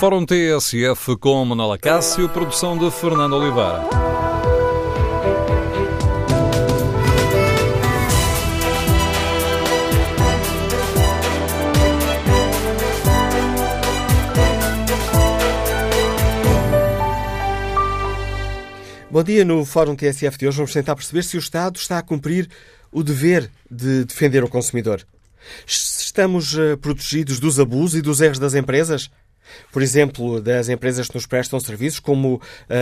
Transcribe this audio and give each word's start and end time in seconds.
Fórum 0.00 0.24
TSF 0.24 1.14
com 1.18 1.44
Manuela 1.44 1.76
Cássio, 1.76 2.26
produção 2.30 2.78
de 2.78 2.90
Fernando 2.90 3.34
Oliveira. 3.34 3.82
Bom 19.10 19.22
dia. 19.22 19.44
No 19.44 19.66
Fórum 19.66 19.94
TSF 19.94 20.38
de 20.38 20.48
hoje 20.48 20.56
vamos 20.56 20.72
tentar 20.72 20.96
perceber 20.96 21.24
se 21.24 21.36
o 21.36 21.38
Estado 21.38 21.76
está 21.76 21.98
a 21.98 22.02
cumprir 22.02 22.48
o 22.90 23.02
dever 23.02 23.50
de 23.70 24.06
defender 24.06 24.42
o 24.42 24.48
consumidor. 24.48 25.06
Estamos 25.66 26.54
uh, 26.54 26.78
protegidos 26.78 27.38
dos 27.38 27.60
abusos 27.60 27.98
e 27.98 28.02
dos 28.02 28.22
erros 28.22 28.38
das 28.38 28.54
empresas? 28.54 29.10
Por 29.72 29.82
exemplo, 29.82 30.40
das 30.40 30.68
empresas 30.68 31.08
que 31.08 31.14
nos 31.14 31.26
prestam 31.26 31.60
serviços, 31.60 32.00
como 32.00 32.40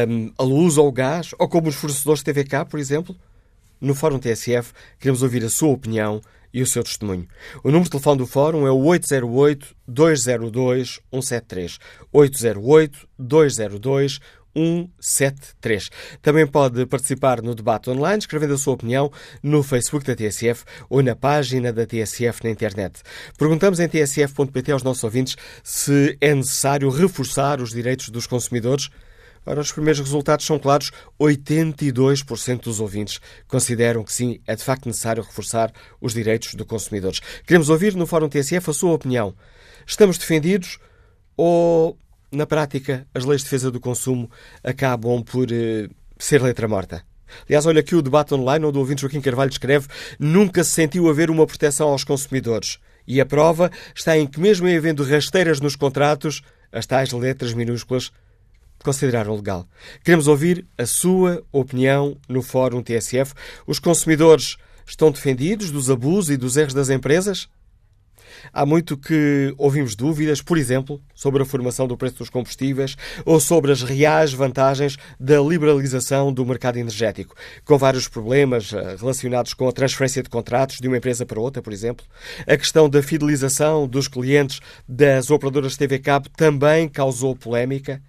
um, 0.09 0.33
a 0.39 0.43
luz 0.43 0.79
ou 0.79 0.89
o 0.89 0.93
gás, 0.93 1.35
ou 1.39 1.49
como 1.49 1.69
os 1.69 1.75
fornecedores 1.75 2.23
de 2.23 2.33
TVK, 2.33 2.65
por 2.69 2.79
exemplo? 2.79 3.15
No 3.81 3.95
Fórum 3.95 4.19
TSF 4.19 4.73
queremos 4.99 5.23
ouvir 5.23 5.45
a 5.45 5.49
sua 5.49 5.69
opinião 5.69 6.21
e 6.53 6.61
o 6.63 6.67
seu 6.67 6.83
testemunho. 6.83 7.29
O 7.63 7.69
número 7.69 7.85
de 7.85 7.91
telefone 7.91 8.19
do 8.19 8.27
Fórum 8.27 8.67
é 8.67 8.71
o 8.71 8.79
808-202-173. 8.79 11.79
808-202-173. 12.13 14.21
173. 14.55 15.91
Também 16.21 16.47
pode 16.47 16.85
participar 16.87 17.43
no 17.43 17.55
debate 17.55 17.91
online, 17.91 18.19
escrevendo 18.19 18.55
a 18.55 18.59
sua 18.59 18.75
opinião 18.75 19.11
no 19.43 19.63
Facebook 19.63 20.07
da 20.07 20.15
TSF 20.15 20.65
ou 20.89 21.03
na 21.03 21.15
página 21.15 21.73
da 21.73 21.87
TSF 21.87 22.45
na 22.45 22.51
internet. 22.51 23.01
Perguntamos 23.37 23.81
em 23.81 23.89
tsf.pt 23.89 24.73
aos 24.73 24.83
nossos 24.83 25.05
ouvintes 25.05 25.37
se 25.63 26.17
é 26.21 26.35
necessário 26.35 26.89
reforçar 26.91 27.61
os 27.61 27.71
direitos 27.71 28.09
dos 28.09 28.27
consumidores. 28.27 28.91
Ora, 29.47 29.61
os 29.61 29.73
primeiros 29.73 30.01
resultados 30.01 30.45
são 30.45 30.59
claros. 30.59 30.91
82% 31.19 32.65
dos 32.65 32.81
ouvintes 32.81 33.19
consideram 33.47 34.05
que 34.05 34.13
sim, 34.13 34.41
é 34.47 34.55
de 34.55 34.63
facto 34.63 34.87
necessário 34.87 35.23
reforçar 35.23 35.73
os 36.01 36.13
direitos 36.13 36.55
dos 36.55 36.67
consumidores. 36.67 37.21
Queremos 37.47 37.71
ouvir 37.71 37.95
no 37.95 38.07
Fórum 38.07 38.29
TSF 38.29 38.71
a 38.71 38.75
sua 38.75 38.93
opinião. 38.93 39.35
Estamos 39.87 40.19
defendidos 40.19 40.79
ou 41.35 41.99
na 42.31 42.47
prática, 42.47 43.07
as 43.15 43.25
leis 43.25 43.41
de 43.41 43.47
defesa 43.47 43.71
do 43.71 43.81
consumo 43.81 44.31
acabam 44.63 45.23
por 45.23 45.49
uh, 45.51 45.95
ser 46.19 46.43
letra 46.43 46.69
morta. 46.69 47.03
Aliás, 47.47 47.67
olha 47.67 47.81
aqui 47.81 47.95
o 47.95 48.03
debate 48.03 48.35
online 48.35 48.65
onde 48.65 48.79
o 48.79 48.81
ouvinte 48.81 49.03
Joaquim 49.03 49.21
Carvalho 49.21 49.51
escreve 49.51 49.87
nunca 50.19 50.65
se 50.65 50.71
sentiu 50.71 51.09
haver 51.09 51.31
uma 51.31 51.47
proteção 51.47 51.89
aos 51.89 52.05
consumidores. 52.05 52.79
E 53.07 53.21
a 53.21 53.27
prova 53.27 53.71
está 53.95 54.19
em 54.19 54.27
que, 54.27 54.41
mesmo 54.41 54.69
em 54.69 54.77
havendo 54.77 55.03
rasteiras 55.03 55.61
nos 55.61 55.77
contratos, 55.77 56.43
as 56.71 56.87
tais 56.87 57.13
letras 57.13 57.55
minúsculas 57.55 58.13
consideraram 58.83 59.35
legal. 59.35 59.67
Queremos 60.05 60.29
ouvir 60.29 60.67
a 60.77 60.87
sua 60.87 61.43
opinião 61.51 62.17
no 62.29 62.43
Fórum 62.43 62.83
TSF. 62.83 63.35
Os 63.67 63.79
consumidores 63.79 64.57
estão 64.87 65.11
defendidos 65.11 65.71
dos 65.71 65.91
abusos 65.91 66.31
e 66.31 66.37
dos 66.37 66.57
erros 66.57 66.75
das 66.75 66.91
empresas? 66.91 67.49
Há 68.53 68.65
muito 68.65 68.97
que 68.97 69.55
ouvimos 69.57 69.95
dúvidas, 69.95 70.43
por 70.43 70.59
exemplo, 70.59 71.01
sobre 71.15 71.43
a 71.43 71.47
formação 71.47 71.87
do 71.87 71.97
preço 71.97 72.19
dos 72.19 72.31
combustíveis 72.31 72.97
ou 73.25 73.41
sobre 73.41 73.73
as 73.73 73.83
reais 73.83 74.33
vantagens 74.33 74.97
da 75.19 75.41
liberalização 75.41 76.33
do 76.33 76.45
mercado 76.45 76.79
energético, 76.79 77.35
com 77.65 77.79
vários 77.79 78.09
problemas 78.09 78.73
eh, 78.73 78.97
relacionados 78.99 79.55
com 79.55 79.69
a 79.69 79.73
transferência 79.73 80.23
de 80.23 80.29
contratos 80.29 80.79
de 80.79 80.89
uma 80.89 80.97
empresa 80.97 81.27
para 81.27 81.41
outra, 81.41 81.63
por 81.63 81.73
exemplo. 81.73 82.05
A 82.47 82.57
questão 82.57 82.89
da 82.89 83.03
fidelização 83.03 83.87
dos 83.87 84.09
clientes 84.09 84.61
das 84.89 85.31
operadoras 85.31 85.77
TV 85.77 85.99
Cabo 85.99 86.29
também 86.31 86.89
causou 86.89 87.35
polémica. 87.35 88.03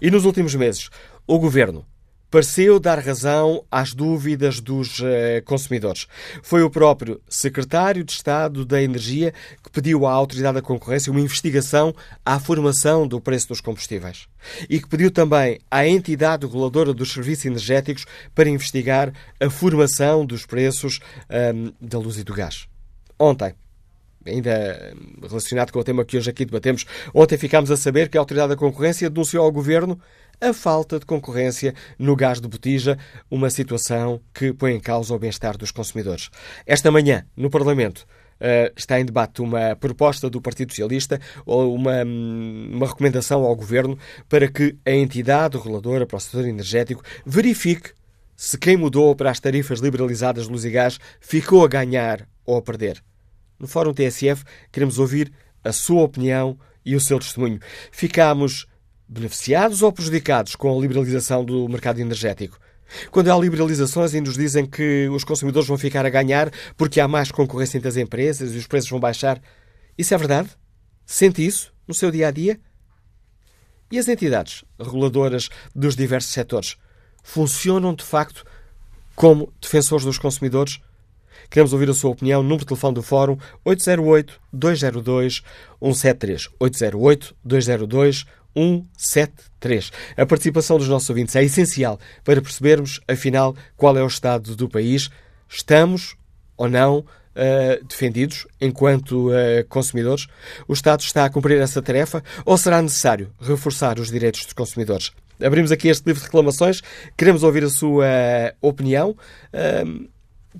E 0.00 0.10
nos 0.10 0.24
últimos 0.24 0.54
meses, 0.54 0.90
o 1.26 1.38
governo 1.38 1.84
pareceu 2.30 2.78
dar 2.78 2.98
razão 2.98 3.64
às 3.70 3.92
dúvidas 3.92 4.60
dos 4.60 4.98
uh, 5.00 5.04
consumidores. 5.44 6.06
Foi 6.42 6.62
o 6.62 6.70
próprio 6.70 7.20
secretário 7.28 8.04
de 8.04 8.12
Estado 8.12 8.64
da 8.64 8.82
Energia 8.82 9.32
que 9.62 9.70
pediu 9.70 10.06
à 10.06 10.12
Autoridade 10.12 10.56
da 10.56 10.62
Concorrência 10.62 11.10
uma 11.10 11.20
investigação 11.20 11.94
à 12.24 12.38
formação 12.38 13.06
do 13.06 13.20
preço 13.20 13.48
dos 13.48 13.60
combustíveis 13.60 14.26
e 14.68 14.80
que 14.80 14.88
pediu 14.88 15.10
também 15.10 15.58
à 15.70 15.86
entidade 15.86 16.46
reguladora 16.46 16.92
dos 16.92 17.12
serviços 17.12 17.46
energéticos 17.46 18.06
para 18.34 18.48
investigar 18.48 19.12
a 19.40 19.50
formação 19.50 20.24
dos 20.24 20.46
preços 20.46 21.00
um, 21.30 21.72
da 21.80 21.98
luz 21.98 22.18
e 22.18 22.24
do 22.24 22.32
gás. 22.32 22.66
Ontem, 23.18 23.54
ainda 24.26 24.94
relacionado 25.22 25.72
com 25.72 25.78
o 25.78 25.84
tema 25.84 26.04
que 26.04 26.16
hoje 26.16 26.30
aqui 26.30 26.44
debatemos, 26.44 26.84
ontem 27.14 27.38
ficámos 27.38 27.70
a 27.70 27.76
saber 27.76 28.08
que 28.08 28.18
a 28.18 28.20
Autoridade 28.20 28.50
da 28.50 28.56
Concorrência 28.56 29.08
denunciou 29.08 29.44
ao 29.44 29.52
Governo 29.52 29.98
a 30.40 30.52
falta 30.52 30.98
de 30.98 31.06
concorrência 31.06 31.74
no 31.98 32.14
gás 32.14 32.40
de 32.40 32.48
botija, 32.48 32.98
uma 33.30 33.50
situação 33.50 34.20
que 34.34 34.52
põe 34.52 34.74
em 34.74 34.80
causa 34.80 35.14
o 35.14 35.18
bem-estar 35.18 35.56
dos 35.56 35.70
consumidores. 35.70 36.30
Esta 36.66 36.90
manhã, 36.90 37.26
no 37.36 37.50
Parlamento, 37.50 38.06
Uh, 38.38 38.68
está 38.76 39.00
em 39.00 39.04
debate 39.06 39.40
uma 39.40 39.74
proposta 39.76 40.28
do 40.28 40.42
Partido 40.42 40.70
Socialista 40.70 41.18
ou 41.46 41.74
uma, 41.74 42.04
uma 42.04 42.86
recomendação 42.86 43.42
ao 43.42 43.56
Governo 43.56 43.98
para 44.28 44.46
que 44.46 44.76
a 44.84 44.90
entidade 44.90 45.56
reguladora 45.56 46.04
para 46.04 46.18
o 46.18 46.20
setor 46.20 46.46
energético 46.46 47.02
verifique 47.24 47.92
se 48.36 48.58
quem 48.58 48.76
mudou 48.76 49.16
para 49.16 49.30
as 49.30 49.40
tarifas 49.40 49.80
liberalizadas 49.80 50.44
de 50.44 50.52
luz 50.52 50.66
e 50.66 50.70
gás 50.70 50.98
ficou 51.18 51.64
a 51.64 51.68
ganhar 51.68 52.28
ou 52.44 52.58
a 52.58 52.62
perder. 52.62 53.02
No 53.58 53.66
Fórum 53.66 53.94
TSF 53.94 54.44
queremos 54.70 54.98
ouvir 54.98 55.32
a 55.64 55.72
sua 55.72 56.02
opinião 56.02 56.58
e 56.84 56.94
o 56.94 57.00
seu 57.00 57.18
testemunho. 57.18 57.58
Ficamos 57.90 58.66
beneficiados 59.08 59.82
ou 59.82 59.92
prejudicados 59.92 60.56
com 60.56 60.76
a 60.76 60.80
liberalização 60.80 61.44
do 61.44 61.68
mercado 61.68 62.00
energético? 62.00 62.58
Quando 63.10 63.30
há 63.30 63.38
liberalizações 63.38 64.14
e 64.14 64.20
nos 64.20 64.34
dizem 64.34 64.64
que 64.64 65.08
os 65.08 65.24
consumidores 65.24 65.68
vão 65.68 65.76
ficar 65.76 66.06
a 66.06 66.10
ganhar 66.10 66.52
porque 66.76 67.00
há 67.00 67.08
mais 67.08 67.32
concorrência 67.32 67.78
entre 67.78 67.88
as 67.88 67.96
empresas 67.96 68.54
e 68.54 68.58
os 68.58 68.66
preços 68.66 68.90
vão 68.90 69.00
baixar, 69.00 69.40
isso 69.98 70.14
é 70.14 70.18
verdade? 70.18 70.50
Sente 71.04 71.44
isso 71.44 71.74
no 71.86 71.94
seu 71.94 72.10
dia 72.10 72.28
a 72.28 72.30
dia? 72.30 72.58
E 73.90 73.98
as 73.98 74.08
entidades 74.08 74.64
reguladoras 74.78 75.48
dos 75.74 75.96
diversos 75.96 76.32
setores 76.32 76.76
funcionam 77.22 77.94
de 77.94 78.04
facto 78.04 78.44
como 79.14 79.52
defensores 79.60 80.04
dos 80.04 80.18
consumidores? 80.18 80.80
Queremos 81.50 81.72
ouvir 81.72 81.90
a 81.90 81.94
sua 81.94 82.10
opinião. 82.10 82.42
Número 82.42 82.60
de 82.60 82.66
telefone 82.66 82.94
do 82.94 83.02
Fórum 83.02 83.36
808-202-173. 83.64 86.50
808-202-173. 86.60 88.26
173. 88.56 89.92
A 90.16 90.24
participação 90.24 90.78
dos 90.78 90.88
nossos 90.88 91.10
ouvintes 91.10 91.36
é 91.36 91.44
essencial 91.44 92.00
para 92.24 92.40
percebermos, 92.40 93.00
afinal, 93.06 93.54
qual 93.76 93.96
é 93.96 94.02
o 94.02 94.06
estado 94.06 94.56
do 94.56 94.68
país. 94.68 95.10
Estamos 95.48 96.16
ou 96.56 96.68
não 96.68 96.98
uh, 96.98 97.84
defendidos 97.84 98.46
enquanto 98.60 99.30
uh, 99.30 99.64
consumidores? 99.68 100.26
O 100.66 100.72
Estado 100.72 101.00
está 101.00 101.24
a 101.24 101.30
cumprir 101.30 101.60
essa 101.60 101.82
tarefa 101.82 102.24
ou 102.44 102.56
será 102.56 102.80
necessário 102.80 103.30
reforçar 103.40 103.98
os 103.98 104.10
direitos 104.10 104.44
dos 104.44 104.54
consumidores? 104.54 105.12
Abrimos 105.40 105.70
aqui 105.70 105.88
este 105.88 106.06
livro 106.06 106.20
de 106.20 106.26
reclamações. 106.26 106.82
Queremos 107.16 107.42
ouvir 107.42 107.62
a 107.62 107.68
sua 107.68 108.06
opinião, 108.60 109.10
uh, 109.10 110.08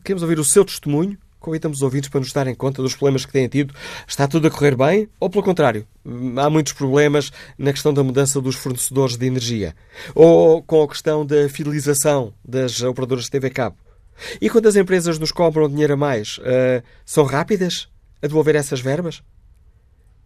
queremos 0.04 0.22
ouvir 0.22 0.38
o 0.38 0.44
seu 0.44 0.64
testemunho 0.64 1.18
convidamos 1.46 1.78
os 1.78 1.82
ouvintes 1.82 2.08
para 2.08 2.18
nos 2.18 2.32
darem 2.32 2.56
conta 2.56 2.82
dos 2.82 2.96
problemas 2.96 3.24
que 3.24 3.32
têm 3.32 3.48
tido. 3.48 3.72
Está 4.06 4.26
tudo 4.26 4.48
a 4.48 4.50
correr 4.50 4.74
bem 4.74 5.08
ou, 5.20 5.30
pelo 5.30 5.44
contrário, 5.44 5.86
há 6.36 6.50
muitos 6.50 6.72
problemas 6.72 7.30
na 7.56 7.72
questão 7.72 7.94
da 7.94 8.02
mudança 8.02 8.40
dos 8.40 8.56
fornecedores 8.56 9.16
de 9.16 9.26
energia 9.26 9.74
ou 10.12 10.60
com 10.60 10.82
a 10.82 10.88
questão 10.88 11.24
da 11.24 11.48
fidelização 11.48 12.34
das 12.44 12.82
operadoras 12.82 13.24
de 13.24 13.30
TV 13.30 13.48
Cabo? 13.50 13.76
E 14.40 14.50
quando 14.50 14.66
as 14.66 14.74
empresas 14.74 15.20
nos 15.20 15.30
compram 15.30 15.68
dinheiro 15.68 15.92
a 15.92 15.96
mais, 15.96 16.38
uh, 16.38 16.82
são 17.04 17.24
rápidas 17.24 17.88
a 18.20 18.26
devolver 18.26 18.56
essas 18.56 18.80
verbas? 18.80 19.22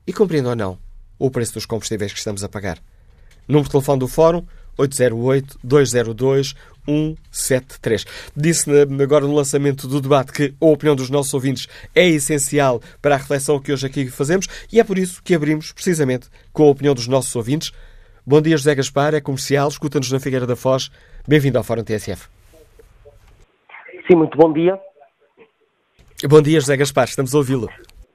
E 0.07 0.13
compreendo 0.13 0.49
ou 0.49 0.57
não 0.57 0.79
o 1.19 1.31
preço 1.31 1.53
dos 1.53 1.67
combustíveis 1.67 2.13
que 2.13 2.19
estamos 2.19 2.43
a 2.43 2.49
pagar? 2.49 2.79
Número 3.47 3.65
de 3.65 3.73
telefone 3.73 3.99
do 3.99 4.09
Fórum 4.09 4.47
808-202-173. 6.91 8.07
Disse 8.37 8.71
agora 9.03 9.27
no 9.27 9.35
lançamento 9.35 9.87
do 9.87 10.01
debate 10.01 10.33
que 10.33 10.55
a 10.61 10.67
opinião 10.67 10.97
dos 10.97 11.11
nossos 11.11 11.33
ouvintes 11.33 11.69
é 11.95 12.07
essencial 12.09 12.81
para 13.01 13.15
a 13.15 13.19
reflexão 13.19 13.61
que 13.61 13.73
hoje 13.73 13.87
aqui 13.87 14.09
fazemos 14.09 14.47
e 14.73 14.81
é 14.81 14.85
por 14.85 14.99
isso 14.99 15.23
que 15.23 15.35
abrimos 15.35 15.73
precisamente 15.73 16.29
com 16.53 16.65
a 16.65 16.71
opinião 16.71 16.95
dos 16.95 17.07
nossos 17.07 17.35
ouvintes. 17.35 17.73
Bom 18.27 18.41
dia, 18.41 18.57
José 18.57 18.75
Gaspar, 18.75 19.15
é 19.15 19.21
comercial, 19.21 19.69
escuta-nos 19.69 20.13
na 20.13 20.21
Figueira 20.21 20.47
da 20.47 20.57
Foz. 20.57 20.91
Bem-vindo 21.27 21.59
ao 21.59 21.65
Fórum 21.65 21.83
TSF. 21.83 22.29
Sim, 24.07 24.17
muito 24.17 24.37
bom 24.37 24.53
dia. 24.53 24.79
Bom 26.29 26.43
dia, 26.43 26.61
José 26.61 26.77
Gaspar, 26.77 27.05
estamos 27.05 27.35
a 27.35 27.39
ouvi-lo. 27.39 27.69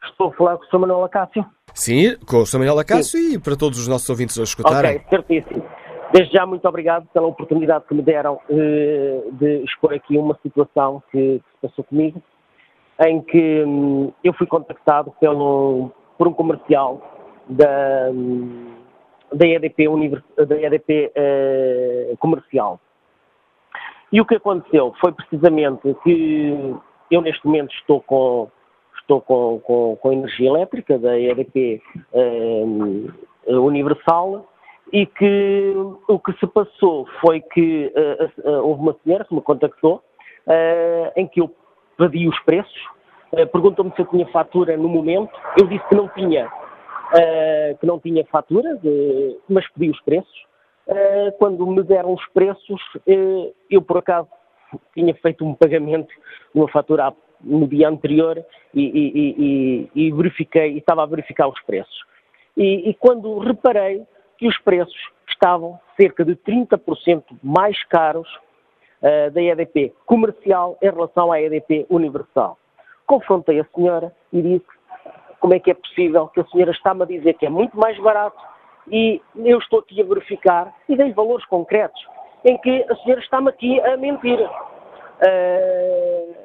Estou 0.03 0.29
a 0.29 0.33
falar 0.33 0.57
com 0.57 0.63
o 0.63 0.67
Sr. 0.67 0.79
Manuel 0.79 1.03
Acácio. 1.05 1.45
Sim, 1.73 2.15
com 2.25 2.37
o 2.37 2.45
Sr. 2.45 2.59
Manuel 2.59 2.79
Acácio 2.79 3.19
Sim. 3.19 3.33
e 3.33 3.39
para 3.39 3.55
todos 3.55 3.79
os 3.79 3.87
nossos 3.87 4.09
ouvintes 4.09 4.37
a 4.39 4.43
escutarem. 4.43 4.97
Ok, 4.97 5.05
certíssimo. 5.09 5.65
Desde 6.15 6.31
já, 6.31 6.45
muito 6.45 6.65
obrigado 6.65 7.05
pela 7.13 7.27
oportunidade 7.27 7.83
que 7.89 7.93
me 7.93 8.01
deram 8.01 8.39
eh, 8.49 9.21
de 9.33 9.65
expor 9.65 9.93
aqui 9.93 10.17
uma 10.17 10.33
situação 10.41 11.03
que, 11.11 11.41
se 11.43 11.61
passou 11.61 11.83
comigo, 11.83 12.23
em 13.05 13.19
que 13.19 13.65
hum, 13.65 14.13
eu 14.23 14.31
fui 14.31 14.47
contactado 14.47 15.13
pelo, 15.19 15.91
por 16.17 16.29
um 16.29 16.33
comercial 16.33 17.01
da, 17.49 18.09
hum, 18.13 18.75
da 19.33 19.45
EDP, 19.45 19.89
da 20.47 20.55
EDP 20.55 21.11
uh, 21.11 22.17
comercial. 22.17 22.79
E 24.09 24.21
o 24.21 24.25
que 24.25 24.35
aconteceu 24.35 24.93
foi 25.01 25.11
precisamente 25.11 25.93
que 26.01 26.75
eu 27.11 27.19
neste 27.19 27.45
momento 27.45 27.75
estou 27.75 27.99
com, 27.99 28.49
estou 29.01 29.19
com, 29.19 29.59
com, 29.59 29.97
com 29.97 30.13
energia 30.13 30.47
elétrica 30.47 30.97
da 30.97 31.19
EDP 31.19 31.81
uh, 32.13 33.59
Universal 33.65 34.47
e 34.93 35.05
que 35.05 35.73
o 36.07 36.19
que 36.19 36.33
se 36.39 36.47
passou 36.47 37.07
foi 37.21 37.41
que 37.41 37.91
uh, 37.95 38.49
uh, 38.49 38.67
houve 38.67 38.81
uma 38.81 38.95
senhora 39.03 39.25
que 39.25 39.33
me 39.33 39.41
contactou 39.41 40.03
em 41.15 41.27
que 41.27 41.41
eu 41.41 41.49
pedi 41.97 42.27
os 42.27 42.39
preços, 42.41 42.87
perguntou-me 43.51 43.91
se 43.95 44.01
eu 44.01 44.05
tinha 44.05 44.27
fatura 44.27 44.77
no 44.77 44.87
momento, 44.87 45.31
eu 45.59 45.65
disse 45.65 45.83
que 45.89 45.95
não 45.95 46.07
tinha, 46.09 46.47
que 47.79 47.87
não 47.87 47.99
tinha 47.99 48.23
fatura, 48.25 48.75
de, 48.75 49.39
mas 49.49 49.67
pedi 49.71 49.89
os 49.89 49.99
preços. 50.01 50.45
quando 51.39 51.65
me 51.65 51.81
deram 51.81 52.13
os 52.13 52.23
preços, 52.27 52.79
eu 53.07 53.81
por 53.81 53.97
acaso 53.97 54.29
tinha 54.93 55.15
feito 55.15 55.43
um 55.43 55.55
pagamento 55.55 56.13
uma 56.53 56.67
fatura 56.67 57.11
no 57.41 57.67
dia 57.67 57.89
anterior 57.89 58.43
e, 58.71 58.83
e, 58.83 59.89
e, 59.95 60.07
e 60.07 60.11
verifiquei, 60.11 60.77
estava 60.77 61.01
a 61.01 61.07
verificar 61.07 61.47
os 61.47 61.59
preços. 61.63 62.03
E, 62.57 62.95
quando 62.99 63.37
reparei 63.39 64.05
que 64.45 64.49
os 64.49 64.57
preços 64.59 64.95
estavam 65.27 65.79
cerca 65.97 66.23
de 66.23 66.35
30% 66.35 67.23
mais 67.41 67.83
caros 67.85 68.29
uh, 69.01 69.31
da 69.31 69.41
EDP 69.41 69.91
comercial 70.05 70.77
em 70.83 70.85
relação 70.85 71.31
à 71.31 71.41
EDP 71.41 71.87
universal. 71.89 72.59
Confrontei 73.07 73.59
a 73.59 73.65
senhora 73.75 74.13
e 74.31 74.39
disse 74.43 74.65
como 75.39 75.55
é 75.55 75.59
que 75.59 75.71
é 75.71 75.73
possível 75.73 76.27
que 76.27 76.41
a 76.41 76.45
senhora 76.45 76.69
está-me 76.69 77.01
a 77.01 77.05
dizer 77.07 77.33
que 77.33 77.47
é 77.47 77.49
muito 77.49 77.75
mais 77.75 77.97
barato 77.97 78.37
e 78.87 79.19
eu 79.35 79.57
estou 79.57 79.79
aqui 79.79 79.99
a 79.99 80.05
verificar 80.05 80.71
e 80.87 80.95
dei 80.95 81.11
valores 81.11 81.45
concretos 81.47 81.99
em 82.43 82.55
que 82.59 82.85
a 82.87 82.95
senhora 82.97 83.21
está-me 83.21 83.49
aqui 83.49 83.79
a 83.81 83.97
mentir. 83.97 84.39
Uh, 84.39 86.35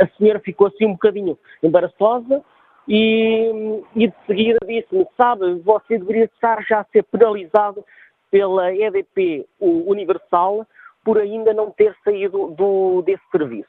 a 0.00 0.06
senhora 0.16 0.40
ficou 0.40 0.68
assim 0.68 0.86
um 0.86 0.92
bocadinho 0.92 1.38
embaraçosa 1.62 2.42
e, 2.86 3.82
e 3.94 4.08
de 4.08 4.14
seguida 4.26 4.58
disse-me, 4.66 5.06
sabe, 5.16 5.54
você 5.60 5.98
deveria 5.98 6.24
estar 6.24 6.62
já 6.64 6.80
a 6.80 6.84
ser 6.84 7.02
penalizado 7.04 7.84
pela 8.30 8.74
EDP 8.74 9.46
Universal 9.60 10.66
por 11.04 11.18
ainda 11.18 11.52
não 11.52 11.70
ter 11.70 11.94
saído 12.02 12.48
do, 12.50 13.02
desse 13.02 13.22
serviço. 13.30 13.68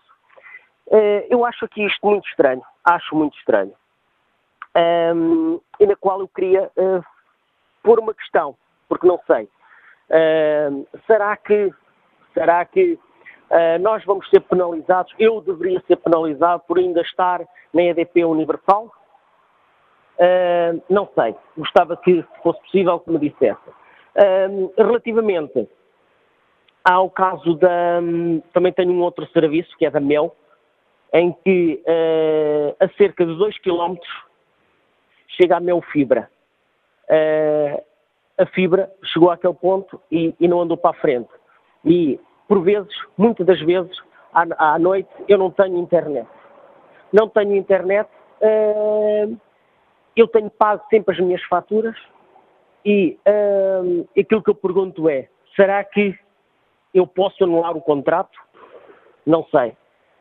Uh, 0.88 1.25
eu 1.29 1.45
acho 1.45 1.65
aqui 1.65 1.85
isto 1.85 2.06
muito 2.06 2.27
estranho, 2.27 2.62
acho 2.83 3.15
muito 3.15 3.38
estranho. 3.38 3.73
Um, 5.15 5.59
e 5.79 5.85
na 5.85 5.95
qual 5.95 6.19
eu 6.19 6.27
queria 6.27 6.69
uh, 6.77 7.03
pôr 7.81 8.00
uma 8.00 8.13
questão, 8.13 8.56
porque 8.88 9.07
não 9.07 9.19
sei. 9.25 9.50
Uh, 10.09 10.88
será 11.07 11.35
que, 11.38 11.71
será 12.33 12.65
que 12.65 13.00
Uh, 13.45 13.77
nós 13.79 14.03
vamos 14.06 14.27
ser 14.29 14.39
penalizados, 14.41 15.13
eu 15.19 15.39
deveria 15.39 15.79
ser 15.85 15.97
penalizado 15.97 16.63
por 16.67 16.79
ainda 16.79 17.01
estar 17.01 17.41
na 17.71 17.83
EDP 17.83 18.25
Universal? 18.25 18.91
Uh, 20.17 20.81
não 20.89 21.09
sei, 21.13 21.35
gostava 21.57 21.97
que, 21.97 22.21
se 22.21 22.44
fosse 22.44 22.59
possível, 22.62 23.00
que 23.00 23.12
me 23.12 23.19
dissesse. 23.19 23.69
Uh, 24.15 24.73
relativamente 24.77 25.67
ao 26.83 27.09
caso 27.09 27.56
da. 27.56 28.00
Também 28.53 28.71
tenho 28.71 28.91
um 28.91 29.01
outro 29.01 29.27
serviço, 29.31 29.75
que 29.77 29.85
é 29.85 29.89
da 29.89 30.00
Mel, 30.00 30.35
em 31.13 31.33
que 31.44 31.81
a 32.79 32.88
cerca 32.97 33.25
de 33.25 33.35
2 33.35 33.57
km 33.59 33.95
chega 35.29 35.57
a 35.57 35.59
Mel 35.59 35.81
Fibra. 35.81 36.29
a 38.38 38.45
fibra 38.47 38.91
chegou 39.03 39.31
àquele 39.31 39.56
ponto 39.56 40.00
e, 40.12 40.35
e 40.39 40.47
não 40.47 40.62
andou 40.62 40.77
para 40.77 40.91
a 40.91 41.01
frente. 41.01 41.29
E 41.83 42.19
por 42.47 42.62
vezes, 42.62 42.94
muitas 43.17 43.45
das 43.45 43.59
vezes, 43.62 43.97
à, 44.33 44.73
à 44.73 44.79
noite, 44.79 45.09
eu 45.27 45.38
não 45.38 45.51
tenho 45.51 45.77
internet. 45.77 46.27
Não 47.12 47.29
tenho 47.29 47.56
internet, 47.56 48.09
uh, 48.41 49.38
eu 50.15 50.27
tenho 50.27 50.50
pago 50.50 50.83
sempre 50.89 51.13
as 51.13 51.19
minhas 51.19 51.41
faturas 51.44 51.95
e 52.85 53.17
uh, 53.27 54.07
aquilo 54.17 54.44
que 54.44 54.50
eu 54.50 54.56
pergunto 54.56 55.09
é, 55.09 55.27
será 55.56 55.83
que 55.83 56.17
eu 56.94 57.06
posso 57.06 57.44
anular 57.44 57.75
o 57.75 57.81
contrato? 57.81 58.38
Não 59.25 59.45
sei. 59.45 59.69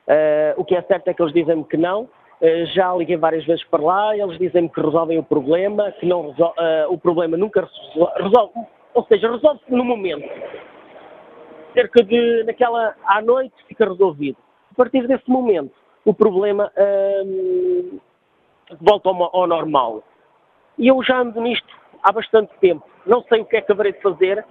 Uh, 0.08 0.54
o 0.56 0.64
que 0.64 0.74
é 0.74 0.82
certo 0.82 1.08
é 1.08 1.14
que 1.14 1.22
eles 1.22 1.32
dizem-me 1.32 1.64
que 1.64 1.76
não. 1.76 2.02
Uh, 2.40 2.66
já 2.74 2.92
liguei 2.94 3.16
várias 3.16 3.44
vezes 3.44 3.64
para 3.64 3.82
lá, 3.82 4.16
eles 4.16 4.38
dizem-me 4.38 4.68
que 4.68 4.80
resolvem 4.80 5.18
o 5.18 5.22
problema, 5.22 5.92
que 5.92 6.06
não 6.06 6.30
uh, 6.30 6.34
o 6.88 6.98
problema 6.98 7.36
nunca 7.36 7.68
resolve, 8.16 8.52
ou 8.92 9.04
seja, 9.04 9.30
resolve-se 9.30 9.70
no 9.70 9.84
momento 9.84 10.28
cerca 11.74 12.02
de, 12.02 12.44
naquela, 12.44 12.94
à 13.04 13.20
noite, 13.20 13.54
fica 13.66 13.84
resolvido. 13.84 14.38
A 14.70 14.74
partir 14.74 15.06
desse 15.06 15.28
momento, 15.28 15.74
o 16.04 16.14
problema 16.14 16.72
hum, 17.26 17.98
volta 18.80 19.08
ao, 19.08 19.36
ao, 19.36 19.46
normal. 19.46 20.02
E 20.78 20.88
eu 20.88 21.02
já 21.02 21.20
ando 21.20 21.40
nisto 21.40 21.68
há 22.02 22.12
bastante 22.12 22.50
tempo. 22.60 22.84
Não 23.06 23.22
sei 23.24 23.40
o 23.40 23.44
que 23.44 23.56
é 23.56 23.60
que 23.60 23.72
haverei 23.72 23.92
de 23.92 24.02
fazer. 24.02 24.44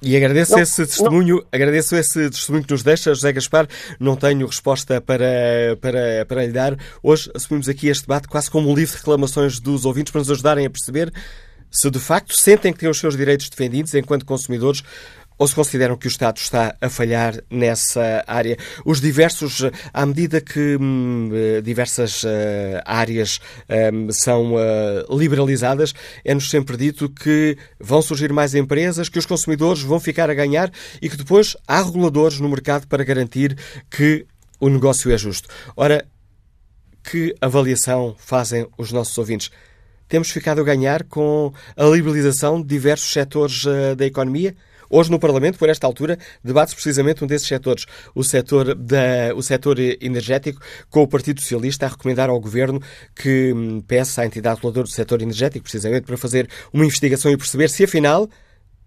E 0.00 0.16
agradeço 0.16 0.52
não, 0.52 0.60
esse 0.60 0.86
testemunho, 0.86 1.36
não. 1.36 1.44
agradeço 1.50 1.96
esse 1.96 2.30
testemunho 2.30 2.64
que 2.64 2.72
nos 2.72 2.82
deixa, 2.84 3.12
José 3.12 3.32
Gaspar. 3.32 3.66
Não 3.98 4.14
tenho 4.14 4.46
resposta 4.46 5.00
para, 5.00 5.76
para, 5.80 6.24
para 6.26 6.46
lhe 6.46 6.52
dar. 6.52 6.76
Hoje 7.02 7.30
assumimos 7.34 7.68
aqui 7.68 7.88
este 7.88 8.02
debate 8.02 8.28
quase 8.28 8.50
como 8.50 8.70
um 8.70 8.74
livro 8.74 8.92
de 8.92 8.98
reclamações 8.98 9.58
dos 9.58 9.84
ouvintes 9.84 10.12
para 10.12 10.20
nos 10.20 10.30
ajudarem 10.30 10.66
a 10.66 10.70
perceber 10.70 11.12
se 11.70 11.90
de 11.90 11.98
facto 11.98 12.34
sentem 12.34 12.72
que 12.72 12.78
têm 12.78 12.88
os 12.88 12.98
seus 12.98 13.16
direitos 13.16 13.48
defendidos 13.48 13.94
enquanto 13.94 14.24
consumidores 14.24 14.82
ou 15.38 15.46
se 15.46 15.54
consideram 15.54 15.96
que 15.96 16.06
o 16.06 16.08
Estado 16.08 16.36
está 16.38 16.74
a 16.80 16.90
falhar 16.90 17.40
nessa 17.48 18.24
área. 18.26 18.56
Os 18.84 19.00
diversos, 19.00 19.62
à 19.94 20.04
medida 20.04 20.40
que 20.40 20.76
hum, 20.80 21.30
diversas 21.62 22.24
uh, 22.24 22.28
áreas 22.84 23.40
um, 23.92 24.10
são 24.10 24.54
uh, 24.54 25.16
liberalizadas, 25.16 25.94
é-nos 26.24 26.50
sempre 26.50 26.76
dito 26.76 27.08
que 27.08 27.56
vão 27.78 28.02
surgir 28.02 28.32
mais 28.32 28.54
empresas, 28.54 29.08
que 29.08 29.18
os 29.18 29.26
consumidores 29.26 29.82
vão 29.82 30.00
ficar 30.00 30.28
a 30.28 30.34
ganhar 30.34 30.70
e 31.00 31.08
que 31.08 31.16
depois 31.16 31.56
há 31.66 31.80
reguladores 31.82 32.40
no 32.40 32.48
mercado 32.48 32.86
para 32.88 33.04
garantir 33.04 33.56
que 33.88 34.26
o 34.60 34.68
negócio 34.68 35.12
é 35.12 35.16
justo. 35.16 35.48
Ora, 35.76 36.04
que 37.04 37.34
avaliação 37.40 38.16
fazem 38.18 38.66
os 38.76 38.90
nossos 38.90 39.16
ouvintes? 39.16 39.50
temos 40.08 40.30
ficado 40.30 40.60
a 40.60 40.64
ganhar 40.64 41.04
com 41.04 41.52
a 41.76 41.84
liberalização 41.84 42.60
de 42.60 42.66
diversos 42.66 43.12
setores 43.12 43.64
uh, 43.64 43.94
da 43.94 44.06
economia? 44.06 44.56
Hoje 44.90 45.10
no 45.10 45.18
Parlamento, 45.18 45.58
por 45.58 45.68
esta 45.68 45.86
altura, 45.86 46.18
debate-se 46.42 46.74
precisamente 46.74 47.22
um 47.22 47.26
desses 47.26 47.46
setores, 47.46 47.84
o 48.14 48.24
setor, 48.24 48.74
da, 48.74 49.34
o 49.34 49.42
setor 49.42 49.78
energético, 49.78 50.60
com 50.88 51.02
o 51.02 51.08
Partido 51.08 51.40
Socialista 51.40 51.86
a 51.86 51.88
recomendar 51.88 52.30
ao 52.30 52.40
Governo 52.40 52.80
que 53.14 53.52
hum, 53.52 53.80
peça 53.80 54.22
à 54.22 54.26
entidade 54.26 54.56
reguladora 54.56 54.84
do 54.84 54.90
setor 54.90 55.20
energético, 55.20 55.62
precisamente 55.62 56.04
para 56.04 56.16
fazer 56.16 56.48
uma 56.72 56.84
investigação 56.84 57.30
e 57.30 57.36
perceber 57.36 57.68
se, 57.68 57.84
afinal, 57.84 58.28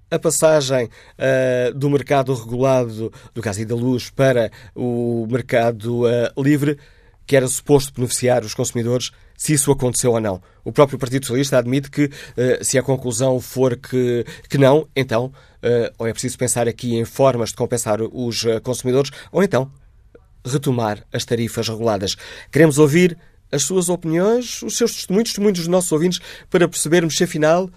a 0.09 0.19
passagem 0.19 0.85
uh, 0.85 1.73
do 1.73 1.89
mercado 1.89 2.33
regulado 2.33 3.11
do 3.33 3.41
gás 3.41 3.57
e 3.57 3.65
da 3.65 3.75
luz 3.75 4.09
para 4.09 4.51
o 4.75 5.25
mercado 5.29 6.03
uh, 6.05 6.41
livre, 6.43 6.77
que 7.25 7.35
era 7.35 7.47
suposto 7.47 7.93
beneficiar 7.93 8.43
os 8.43 8.53
consumidores, 8.53 9.11
se 9.37 9.53
isso 9.53 9.71
aconteceu 9.71 10.11
ou 10.11 10.19
não. 10.19 10.41
O 10.63 10.71
próprio 10.71 10.99
Partido 10.99 11.25
Socialista 11.25 11.57
admite 11.57 11.89
que, 11.89 12.05
uh, 12.05 12.63
se 12.63 12.77
a 12.77 12.83
conclusão 12.83 13.39
for 13.39 13.75
que, 13.75 14.25
que 14.49 14.57
não, 14.57 14.87
então, 14.95 15.25
uh, 15.25 15.93
ou 15.97 16.07
é 16.07 16.13
preciso 16.13 16.37
pensar 16.37 16.67
aqui 16.67 16.95
em 16.95 17.05
formas 17.05 17.49
de 17.49 17.55
compensar 17.55 18.01
os 18.01 18.43
uh, 18.43 18.61
consumidores, 18.61 19.11
ou 19.31 19.41
então 19.41 19.71
retomar 20.45 21.05
as 21.13 21.23
tarifas 21.25 21.67
reguladas. 21.67 22.15
Queremos 22.51 22.77
ouvir 22.77 23.17
as 23.51 23.63
suas 23.63 23.89
opiniões, 23.89 24.61
os 24.63 24.77
seus 24.77 24.93
testemunhos, 24.95 25.29
testemunhos 25.29 25.59
dos 25.59 25.67
nossos 25.67 25.91
ouvintes, 25.91 26.19
para 26.49 26.67
percebermos 26.67 27.17
se 27.17 27.23
afinal 27.23 27.69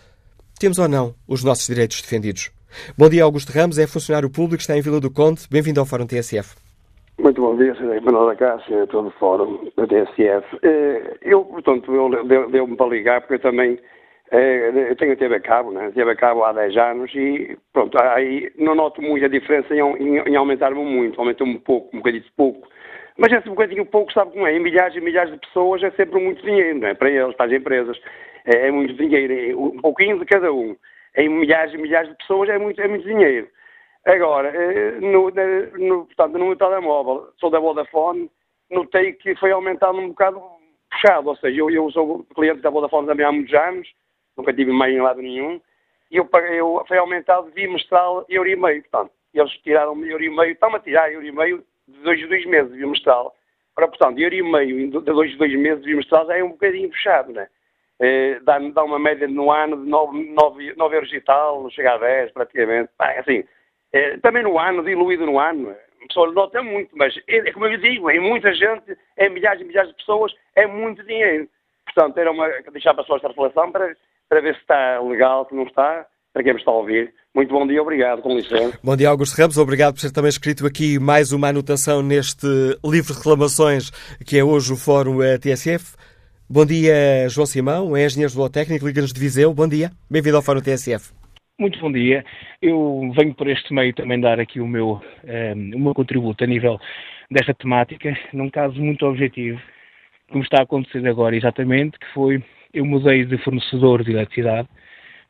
temos 0.59 0.79
ou 0.79 0.89
não 0.89 1.15
os 1.27 1.43
nossos 1.43 1.67
direitos 1.67 2.01
defendidos. 2.01 2.51
Bom 2.97 3.09
dia, 3.09 3.25
Augusto 3.25 3.53
Ramos, 3.53 3.79
é 3.79 3.87
funcionário 3.87 4.31
público, 4.31 4.61
está 4.61 4.77
em 4.77 4.83
Vila 4.83 5.01
do 5.01 5.11
Conde. 5.11 5.43
Bem-vindo 5.51 5.81
ao 5.81 5.87
Fórum 5.87 6.07
TSF. 6.07 6.64
Muito 7.19 7.41
bom 7.41 7.57
dia, 7.57 7.75
Sr. 7.77 8.03
Manuel 8.03 8.27
da 8.27 8.37
Cássio, 8.37 8.87
todo 8.89 9.09
o 9.09 9.13
fórum 9.13 9.71
da 9.77 9.87
TSF. 9.87 10.59
Eh, 10.63 11.17
eu, 11.23 11.45
portanto, 11.45 11.91
deu-me 12.51 12.77
para 12.77 12.87
ligar 12.87 13.21
porque 13.21 13.35
eu 13.35 13.39
também 13.39 13.79
eh, 14.33 14.91
eu 14.91 14.97
tenho 14.97 15.17
TV 15.17 15.37
a 15.37 15.41
cabo, 15.41 15.71
né? 15.71 15.93
TV 15.93 16.11
a 16.11 16.17
cabo 16.17 16.45
há 16.45 16.53
10 16.53 16.77
anos 16.77 17.15
e, 17.15 17.57
pronto, 17.73 17.97
aí 18.03 18.51
não 18.59 18.75
noto 18.75 19.01
muita 19.01 19.29
diferença 19.29 19.73
em, 19.73 19.79
em, 19.81 20.35
aumentar-me 20.35 20.85
muito, 20.85 21.21
aumentou 21.21 21.47
um 21.47 21.59
pouco, 21.59 21.97
um 21.97 22.01
bocadinho 22.01 22.25
pouco. 22.37 22.69
Mas 23.17 23.33
esse 23.33 23.49
bocadinho 23.49 23.87
pouco, 23.87 24.13
sabe 24.13 24.33
como 24.33 24.47
é? 24.47 24.57
Em 24.57 24.61
milhares 24.61 24.97
e 24.97 25.01
milhares 25.01 25.33
de 25.33 25.39
pessoas 25.39 25.85
é 25.85 25.93
sempre 25.93 26.21
muito 26.21 26.43
dinheiro, 26.43 26.81
não 26.81 26.89
é? 26.89 26.95
Para 26.95 27.11
eles, 27.11 27.37
para 27.37 27.47
as 27.47 27.53
empresas, 27.53 27.97
é, 28.45 28.67
é 28.67 28.71
muito 28.73 28.93
dinheiro, 28.95 29.61
um 29.61 29.81
pouquinho 29.81 30.19
de 30.19 30.25
cada 30.25 30.53
um. 30.53 30.75
Em 31.17 31.29
milhares 31.29 31.73
e 31.73 31.79
milhares 31.79 32.11
de 32.11 32.17
pessoas 32.17 32.49
é 32.49 32.59
muito, 32.59 32.81
é 32.81 32.89
muito 32.89 33.07
dinheiro. 33.07 33.47
Agora, 34.05 34.51
eh, 34.55 35.01
no, 35.01 35.31
no, 35.31 36.05
portanto, 36.07 36.39
no 36.39 36.47
meu 36.47 36.57
telemóvel, 36.57 37.33
sou 37.39 37.49
da 37.51 37.59
Vodafone, 37.59 38.31
notei 38.71 39.15
que 39.15 39.35
foi 39.37 39.51
aumentando 39.51 39.99
um 39.99 40.09
bocado 40.09 40.43
puxado, 40.91 41.29
ou 41.29 41.37
seja, 41.37 41.59
eu, 41.59 41.71
eu 41.71 41.91
sou 41.91 42.25
cliente 42.35 42.61
da 42.61 42.69
Vodafone 42.71 43.07
também 43.07 43.25
há 43.25 43.33
muitos 43.33 43.55
anos, 43.55 43.89
nunca 44.37 44.53
tive 44.53 44.73
mais 44.73 44.95
em 44.95 45.01
lado 45.01 45.23
nenhum, 45.23 45.59
e 46.11 46.17
eu, 46.19 46.29
eu 46.51 46.85
foi 46.87 46.99
aumentado 46.99 47.51
bimestral 47.53 48.27
euro 48.29 48.49
e 48.49 48.57
meio, 48.57 48.83
portanto, 48.83 49.11
eles 49.33 49.53
tiraram 49.63 50.05
euro 50.05 50.23
e 50.23 50.31
meio, 50.31 50.53
estão 50.53 50.75
a 50.75 50.81
tirar 50.81 51.11
euro 51.11 51.27
e 51.27 51.33
meio 51.33 51.65
de 51.89 51.99
dois 52.03 52.21
em 52.21 52.29
dois 52.29 52.45
meses 52.47 52.73
bimestral. 52.73 53.35
Ora, 53.77 53.89
portanto, 53.89 54.19
euro 54.19 54.35
e 54.35 54.43
meio 54.43 54.91
de 54.91 55.01
dois 55.01 55.33
em 55.33 55.37
dois 55.37 55.55
meses 55.55 55.83
bimestral 55.83 56.27
já 56.27 56.37
é 56.37 56.45
um 56.45 56.51
bocadinho 56.51 56.91
fechado, 56.93 57.33
né? 57.33 57.49
Eh, 58.01 58.39
dá, 58.43 58.59
dá 58.59 58.85
uma 58.85 58.99
média 58.99 59.27
no 59.27 59.51
ano 59.51 59.83
de 59.83 59.89
9, 59.89 60.35
9, 60.35 60.75
9 60.77 60.97
euros 60.97 61.13
e 61.13 61.21
tal, 61.21 61.63
não 61.63 61.71
chega 61.71 61.95
a 61.95 61.99
10 61.99 62.33
praticamente. 62.33 62.91
Bem, 62.99 63.19
assim, 63.19 63.45
eh, 63.95 64.19
também 64.19 64.43
no 64.43 64.59
ano, 64.59 64.83
diluído 64.83 65.25
no 65.25 65.39
ano, 65.39 65.71
a 65.71 66.07
pessoa 66.09 66.33
nota 66.33 66.61
muito, 66.61 66.91
mas 66.97 67.15
é, 67.29 67.37
é 67.37 67.53
como 67.53 67.67
eu 67.67 67.79
digo, 67.79 68.11
em 68.11 68.19
muita 68.19 68.53
gente, 68.53 68.99
em 69.17 69.31
milhares 69.31 69.63
e 69.63 69.65
milhares 69.65 69.91
de 69.91 69.97
pessoas, 69.97 70.33
é 70.57 70.67
muito 70.67 71.05
dinheiro. 71.05 71.49
Portanto, 71.85 72.19
era 72.19 72.33
uma, 72.33 72.49
deixar 72.73 72.93
para 72.93 73.05
só 73.05 73.15
esta 73.15 73.29
reflexão 73.29 73.71
para, 73.71 73.97
para 74.29 74.41
ver 74.41 74.55
se 74.57 74.61
está 74.63 75.01
legal, 75.01 75.47
se 75.49 75.55
não 75.55 75.63
está, 75.63 76.05
para 76.33 76.43
quem 76.43 76.55
me 76.55 76.59
está 76.59 76.73
a 76.73 76.75
ouvir. 76.75 77.15
Muito 77.33 77.55
bom 77.55 77.65
dia, 77.65 77.81
obrigado, 77.81 78.21
com 78.21 78.37
licença. 78.37 78.77
Bom 78.83 78.97
dia, 78.97 79.09
Augusto 79.09 79.41
Ramos, 79.41 79.59
obrigado 79.59 79.95
por 79.95 80.01
ter 80.01 80.11
também 80.11 80.29
escrito 80.29 80.67
aqui 80.67 80.99
mais 80.99 81.33
uma 81.33 81.49
anotação 81.49 82.03
neste 82.03 82.47
livro 82.85 83.13
de 83.13 83.19
reclamações 83.19 83.91
que 84.27 84.37
é 84.37 84.43
hoje 84.43 84.73
o 84.73 84.77
Fórum 84.77 85.23
eh, 85.23 85.39
TSF. 85.39 85.95
Bom 86.51 86.67
dia, 86.67 87.29
João 87.29 87.47
Simão, 87.47 87.97
é 87.97 88.05
engenheiro 88.05 88.33
zootécnico, 88.33 88.87
Liga-nos 88.87 89.13
de 89.13 89.21
Viseu. 89.21 89.55
Bom 89.55 89.69
dia, 89.69 89.93
bem-vindo 90.11 90.37
ao 90.37 90.43
Fórum 90.43 90.61
TSF. 90.61 91.24
Muito 91.57 91.79
bom 91.79 91.93
dia. 91.93 92.25
Eu 92.61 93.13
venho 93.17 93.33
por 93.33 93.47
este 93.47 93.73
meio 93.73 93.95
também 93.95 94.19
dar 94.21 94.41
aqui 94.41 94.59
o 94.61 94.67
meu, 94.67 94.95
um, 94.95 95.01
eh, 95.25 95.55
o 95.55 95.79
meu 95.79 95.95
contributo 95.95 96.43
a 96.43 96.47
nível 96.49 96.81
desta 97.31 97.55
temática, 97.55 98.13
num 98.33 98.51
caso 98.51 98.81
muito 98.83 99.07
objetivo, 99.07 99.61
como 100.31 100.43
está 100.43 100.59
a 100.61 100.63
acontecer 100.65 101.07
agora 101.07 101.37
exatamente, 101.37 101.97
que 101.97 102.07
foi, 102.13 102.43
eu 102.73 102.85
mudei 102.85 103.25
de 103.25 103.39
fornecedor 103.39 104.03
de 104.03 104.11
eletricidade, 104.11 104.69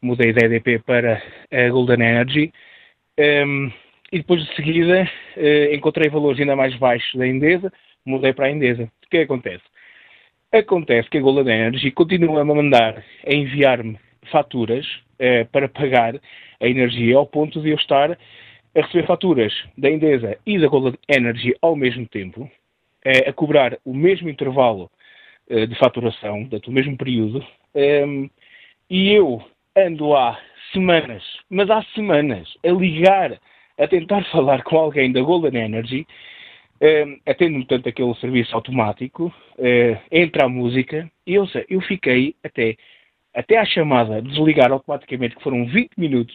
mudei 0.00 0.32
da 0.32 0.46
EDP 0.46 0.78
para 0.86 1.22
a 1.52 1.68
Golden 1.68 2.00
Energy, 2.00 2.52
um, 3.18 3.22
ehm, 3.22 3.72
e 4.12 4.18
depois 4.18 4.42
de 4.46 4.54
seguida 4.56 5.08
uh, 5.36 5.74
encontrei 5.74 6.08
valores 6.08 6.40
ainda 6.40 6.56
mais 6.56 6.74
baixos 6.76 7.14
da 7.18 7.26
Endesa, 7.26 7.72
mudei 8.06 8.32
para 8.32 8.46
a 8.46 8.50
Endesa. 8.50 8.84
O 8.84 9.10
que 9.10 9.18
acontece? 9.18 9.64
Acontece 10.52 11.10
que 11.10 11.18
a 11.18 11.20
Golden 11.20 11.52
Energy 11.66 11.90
continua 11.90 12.40
a 12.40 12.44
mandar, 12.44 13.04
a 13.26 13.34
enviar-me 13.34 13.98
faturas 14.30 14.86
uh, 14.86 15.46
para 15.52 15.68
pagar 15.68 16.14
a 16.60 16.68
energia 16.68 17.16
ao 17.16 17.26
ponto 17.26 17.60
de 17.60 17.70
eu 17.70 17.76
estar 17.76 18.12
a 18.12 18.80
receber 18.80 19.06
faturas 19.06 19.52
da 19.78 19.90
Endesa 19.90 20.36
e 20.44 20.58
da 20.58 20.68
Golden 20.68 20.98
Energy 21.08 21.54
ao 21.62 21.76
mesmo 21.76 22.06
tempo, 22.06 22.42
uh, 22.42 23.28
a 23.28 23.32
cobrar 23.32 23.78
o 23.84 23.94
mesmo 23.94 24.28
intervalo 24.28 24.90
de 25.46 25.74
faturação, 25.74 26.40
portanto, 26.40 26.68
o 26.68 26.72
mesmo 26.72 26.96
período, 26.96 27.44
um, 27.74 27.78
ehm, 27.78 28.30
e 28.88 29.12
eu 29.12 29.44
ando 29.76 30.16
há 30.16 30.38
semanas, 30.72 31.22
mas 31.50 31.68
há 31.68 31.82
semanas, 31.94 32.48
a 32.64 32.70
ligar, 32.70 33.38
a 33.78 33.86
tentar 33.86 34.24
falar 34.32 34.62
com 34.62 34.78
alguém 34.78 35.12
da 35.12 35.20
Golden 35.20 35.54
Energy, 35.54 36.06
eh, 36.80 37.18
atendo, 37.26 37.58
portanto, 37.58 37.88
aquele 37.88 38.14
serviço 38.16 38.54
automático, 38.54 39.32
eh, 39.58 39.98
entra 40.10 40.46
a 40.46 40.48
música, 40.48 41.10
e 41.26 41.34
eu, 41.34 41.48
eu 41.68 41.80
fiquei 41.80 42.34
até, 42.44 42.76
até 43.34 43.58
à 43.58 43.64
chamada 43.64 44.22
desligar 44.22 44.70
automaticamente, 44.70 45.36
que 45.36 45.42
foram 45.42 45.66
20 45.66 45.90
minutos, 45.96 46.34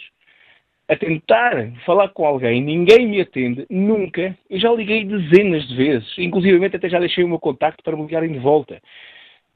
a 0.88 0.96
tentar 0.96 1.72
falar 1.86 2.10
com 2.10 2.26
alguém, 2.26 2.62
ninguém 2.62 3.08
me 3.08 3.22
atende, 3.22 3.66
nunca. 3.70 4.36
Eu 4.50 4.60
já 4.60 4.72
liguei 4.72 5.06
dezenas 5.06 5.68
de 5.68 5.76
vezes, 5.76 6.18
inclusive 6.18 6.66
até 6.66 6.90
já 6.90 7.00
deixei 7.00 7.24
o 7.24 7.28
meu 7.28 7.40
contacto 7.40 7.84
para 7.84 7.96
me 7.96 8.02
ligarem 8.02 8.32
de 8.32 8.40
volta. 8.40 8.82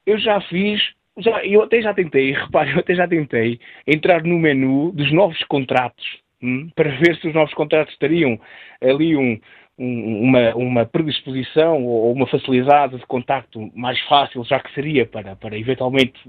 Eu 0.06 0.16
já 0.16 0.40
fiz 0.42 0.80
já, 1.18 1.44
eu 1.44 1.62
até 1.62 1.80
já 1.80 1.94
tentei, 1.94 2.32
repare, 2.34 2.72
eu 2.72 2.78
até 2.78 2.94
já 2.94 3.06
tentei 3.06 3.60
entrar 3.86 4.22
no 4.22 4.38
menu 4.38 4.92
dos 4.92 5.12
novos 5.12 5.42
contratos 5.44 6.04
hum, 6.42 6.70
para 6.74 6.90
ver 6.96 7.16
se 7.16 7.28
os 7.28 7.34
novos 7.34 7.54
contratos 7.54 7.96
teriam 7.98 8.38
ali 8.80 9.16
um, 9.16 9.38
um, 9.78 10.22
uma, 10.22 10.54
uma, 10.54 10.86
predisposição 10.86 11.84
ou 11.84 12.12
uma 12.12 12.26
facilidade 12.26 12.96
de 12.96 13.06
contacto 13.06 13.70
mais 13.74 14.00
fácil, 14.02 14.44
já 14.44 14.60
que 14.60 14.72
seria 14.74 15.06
para, 15.06 15.36
para 15.36 15.58
eventualmente 15.58 16.20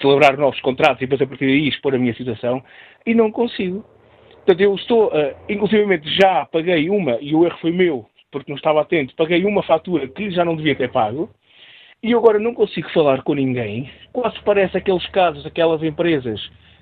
celebrar 0.00 0.36
novos 0.36 0.60
contratos 0.60 1.02
e 1.02 1.06
depois 1.06 1.22
a 1.22 1.26
partir 1.26 1.46
daí 1.46 1.68
expor 1.68 1.94
a 1.94 1.98
minha 1.98 2.14
situação, 2.14 2.62
e 3.06 3.14
não 3.14 3.30
consigo. 3.30 3.84
Portanto, 4.36 4.60
eu 4.60 4.74
estou, 4.74 5.08
uh, 5.08 5.34
inclusivamente 5.48 6.08
já 6.20 6.44
paguei 6.46 6.90
uma, 6.90 7.18
e 7.20 7.34
o 7.34 7.44
erro 7.44 7.58
foi 7.60 7.70
meu, 7.70 8.06
porque 8.30 8.50
não 8.50 8.56
estava 8.56 8.80
atento, 8.80 9.14
paguei 9.14 9.44
uma 9.44 9.62
fatura 9.62 10.06
que 10.08 10.30
já 10.30 10.44
não 10.44 10.56
devia 10.56 10.74
ter 10.74 10.90
pago, 10.90 11.30
e 12.02 12.12
agora 12.12 12.38
não 12.38 12.52
consigo 12.52 12.90
falar 12.90 13.22
com 13.22 13.34
ninguém. 13.34 13.90
Quase 14.12 14.38
parece 14.44 14.76
aqueles 14.76 15.06
casos, 15.06 15.46
aquelas 15.46 15.82
empresas 15.82 16.38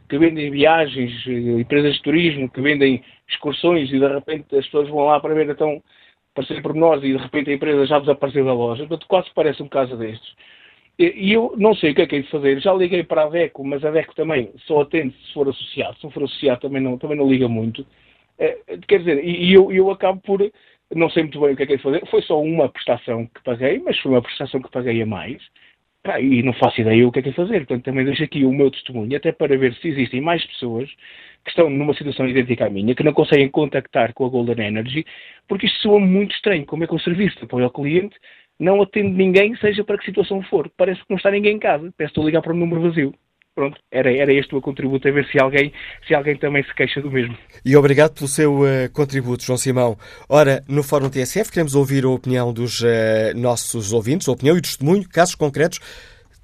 que 0.08 0.18
vendem 0.18 0.50
viagens, 0.50 1.12
eh, 1.28 1.60
empresas 1.60 1.94
de 1.94 2.02
turismo, 2.02 2.50
que 2.50 2.60
vendem 2.60 3.02
excursões 3.28 3.88
e 3.92 4.00
de 4.00 4.06
repente 4.06 4.56
as 4.56 4.64
pessoas 4.64 4.88
vão 4.88 5.04
lá 5.06 5.20
para 5.20 5.32
ver 5.32 5.48
então 5.48 5.80
aparecer 6.32 6.60
por 6.60 6.74
nós 6.74 7.02
e 7.04 7.12
de 7.12 7.16
repente 7.16 7.50
a 7.50 7.54
empresa 7.54 7.86
já 7.86 7.98
desapareceu 8.00 8.44
da 8.44 8.52
loja. 8.52 8.84
Portanto, 8.86 9.06
quase 9.06 9.30
parece 9.34 9.62
um 9.62 9.68
caso 9.68 9.96
destes. 9.96 10.34
E 10.98 11.32
eu 11.32 11.54
não 11.56 11.74
sei 11.74 11.92
o 11.92 11.94
que 11.94 12.02
é 12.02 12.06
que 12.06 12.16
é 12.16 12.20
de 12.20 12.30
fazer. 12.30 12.60
Já 12.60 12.72
liguei 12.74 13.02
para 13.02 13.22
a 13.22 13.28
VECO, 13.28 13.64
mas 13.64 13.84
a 13.84 13.90
VECO 13.90 14.14
também 14.14 14.52
só 14.66 14.82
atende 14.82 15.14
se 15.26 15.32
for 15.32 15.48
associado. 15.48 15.96
Se 15.96 16.04
não 16.04 16.10
for 16.10 16.24
associado 16.24 16.60
também 16.60 16.82
não, 16.82 16.98
também 16.98 17.16
não 17.16 17.28
liga 17.28 17.48
muito. 17.48 17.84
É, 18.38 18.58
quer 18.86 18.98
dizer, 18.98 19.24
e 19.24 19.52
eu, 19.52 19.72
eu 19.72 19.90
acabo 19.90 20.20
por 20.20 20.42
não 20.94 21.08
sei 21.10 21.22
muito 21.22 21.40
bem 21.40 21.52
o 21.52 21.56
que 21.56 21.62
é 21.62 21.66
que 21.66 21.72
é 21.74 21.76
de 21.76 21.82
fazer. 21.82 22.06
Foi 22.08 22.22
só 22.22 22.40
uma 22.40 22.68
prestação 22.68 23.26
que 23.26 23.42
paguei, 23.42 23.78
mas 23.78 23.98
foi 23.98 24.12
uma 24.12 24.22
prestação 24.22 24.60
que 24.60 24.70
paguei 24.70 25.00
a 25.02 25.06
mais. 25.06 25.42
E 26.20 26.42
não 26.42 26.52
faço 26.54 26.80
ideia 26.80 27.06
o 27.06 27.12
que 27.12 27.20
é 27.20 27.22
que 27.22 27.28
é 27.28 27.32
fazer. 27.32 27.60
Portanto, 27.60 27.84
também 27.84 28.04
deixo 28.04 28.24
aqui 28.24 28.44
o 28.44 28.52
meu 28.52 28.70
testemunho, 28.70 29.16
até 29.16 29.32
para 29.32 29.56
ver 29.56 29.74
se 29.74 29.88
existem 29.88 30.20
mais 30.20 30.44
pessoas 30.44 30.90
que 31.44 31.50
estão 31.50 31.70
numa 31.70 31.94
situação 31.94 32.28
idêntica 32.28 32.66
à 32.66 32.70
minha, 32.70 32.94
que 32.94 33.04
não 33.04 33.12
conseguem 33.12 33.48
contactar 33.48 34.12
com 34.12 34.26
a 34.26 34.28
Golden 34.28 34.66
Energy, 34.66 35.04
porque 35.48 35.66
isto 35.66 35.80
soa 35.80 36.00
muito 36.00 36.34
estranho. 36.34 36.66
Como 36.66 36.84
é 36.84 36.86
que 36.86 36.94
o 36.94 36.98
serviço 36.98 37.38
de 37.38 37.44
apoio 37.44 37.64
ao 37.64 37.70
cliente 37.70 38.16
não 38.58 38.82
atende 38.82 39.10
ninguém, 39.10 39.56
seja 39.56 39.84
para 39.84 39.98
que 39.98 40.04
situação 40.04 40.42
for? 40.42 40.70
Parece 40.76 41.00
que 41.00 41.10
não 41.10 41.16
está 41.16 41.30
ninguém 41.30 41.56
em 41.56 41.58
casa. 41.58 41.92
Peço-te 41.96 42.20
a 42.20 42.24
ligar 42.24 42.42
para 42.42 42.52
um 42.52 42.58
número 42.58 42.82
vazio. 42.82 43.14
Pronto, 43.54 43.78
era, 43.90 44.10
era 44.10 44.32
este 44.32 44.52
o 44.52 44.54
meu 44.54 44.62
contributo, 44.62 45.06
a 45.06 45.10
ver 45.10 45.26
se 45.26 45.38
alguém, 45.38 45.72
se 46.06 46.14
alguém 46.14 46.36
também 46.36 46.64
se 46.64 46.74
queixa 46.74 47.02
do 47.02 47.10
mesmo. 47.10 47.36
E 47.62 47.76
obrigado 47.76 48.14
pelo 48.14 48.26
seu 48.26 48.60
uh, 48.60 48.90
contributo, 48.94 49.44
João 49.44 49.58
Simão. 49.58 49.98
Ora, 50.26 50.64
no 50.66 50.82
Fórum 50.82 51.10
TSF 51.10 51.52
queremos 51.52 51.74
ouvir 51.74 52.04
a 52.04 52.08
opinião 52.08 52.50
dos 52.50 52.80
uh, 52.80 52.86
nossos 53.36 53.92
ouvintes, 53.92 54.26
a 54.26 54.32
opinião 54.32 54.56
e 54.56 54.62
testemunho, 54.62 55.06
casos 55.06 55.34
concretos. 55.34 55.80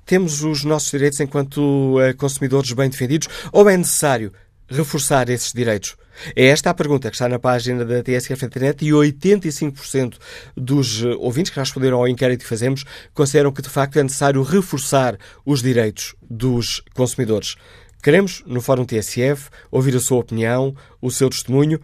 Temos 0.05 0.43
os 0.43 0.65
nossos 0.65 0.91
direitos 0.91 1.19
enquanto 1.21 1.59
uh, 1.97 2.15
consumidores 2.19 2.73
bem 2.73 2.91
defendidos 2.91 3.27
ou 3.55 3.71
é 3.71 3.77
necessário 3.77 4.31
reforçar 4.69 5.29
esses 5.29 5.53
direitos? 5.53 5.97
É 6.35 6.47
esta 6.47 6.71
a 6.71 6.75
pergunta 6.75 7.09
que 7.11 7.15
está 7.15 7.29
na 7.29 7.39
página 7.39 7.85
da 7.85 8.03
TSF 8.03 8.45
Internet 8.45 8.85
e 8.85 8.91
85% 8.91 10.17
dos 10.57 11.03
eh, 11.03 11.15
ouvintes 11.19 11.53
que 11.53 11.61
responderam 11.61 11.99
ao 11.99 12.09
inquérito 12.09 12.43
que 12.43 12.49
fazemos 12.49 12.85
consideram 13.15 13.53
que 13.53 13.63
de 13.63 13.69
facto 13.69 13.99
é 13.99 14.03
necessário 14.03 14.43
reforçar 14.43 15.17
os 15.47 15.63
direitos 15.63 16.15
dos 16.29 16.83
consumidores. 16.95 17.55
Queremos, 18.03 18.43
no 18.47 18.61
Fórum 18.61 18.85
TSF, 18.85 19.49
ouvir 19.71 19.97
a 19.97 20.01
sua 20.01 20.19
opinião, 20.19 20.75
o 21.01 21.11
seu 21.11 21.29
testemunho. 21.29 21.81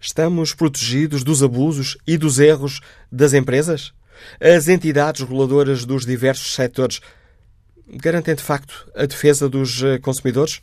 Estamos 0.00 0.54
protegidos 0.54 1.22
dos 1.22 1.42
abusos 1.42 1.96
e 2.06 2.16
dos 2.16 2.38
erros 2.38 2.80
das 3.10 3.32
empresas? 3.32 3.92
As 4.40 4.68
entidades 4.68 5.22
reguladoras 5.22 5.84
dos 5.84 6.04
diversos 6.04 6.54
setores 6.54 7.00
garantem 7.86 8.34
de 8.34 8.42
facto 8.42 8.90
a 8.94 9.06
defesa 9.06 9.48
dos 9.48 9.82
eh, 9.82 9.98
consumidores? 9.98 10.60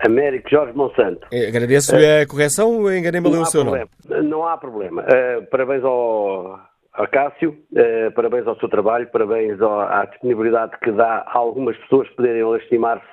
Américo 0.00 0.48
Jorge 0.48 0.72
Monsanto. 0.74 1.26
Eh, 1.30 1.48
agradeço-lhe 1.48 2.22
a 2.22 2.26
correção, 2.26 2.90
enganei-me 2.90 3.28
ali 3.28 3.36
o 3.36 3.44
seu 3.44 3.62
problema. 3.62 3.86
nome. 4.08 4.22
Não 4.26 4.46
há 4.46 4.56
problema. 4.56 5.02
Uh, 5.02 5.44
parabéns 5.50 5.84
ao, 5.84 6.58
Cássio, 7.06 7.50
uh, 7.50 8.12
parabéns 8.14 8.46
ao 8.46 8.56
seu 8.56 8.68
trabalho, 8.68 9.06
parabéns 9.08 9.60
ao, 9.60 9.80
à 9.80 10.04
disponibilidade 10.06 10.72
que 10.82 10.90
dá 10.92 11.24
a 11.26 11.38
algumas 11.38 11.76
pessoas 11.78 12.08
poderem 12.10 12.44
lastimar-se 12.44 13.04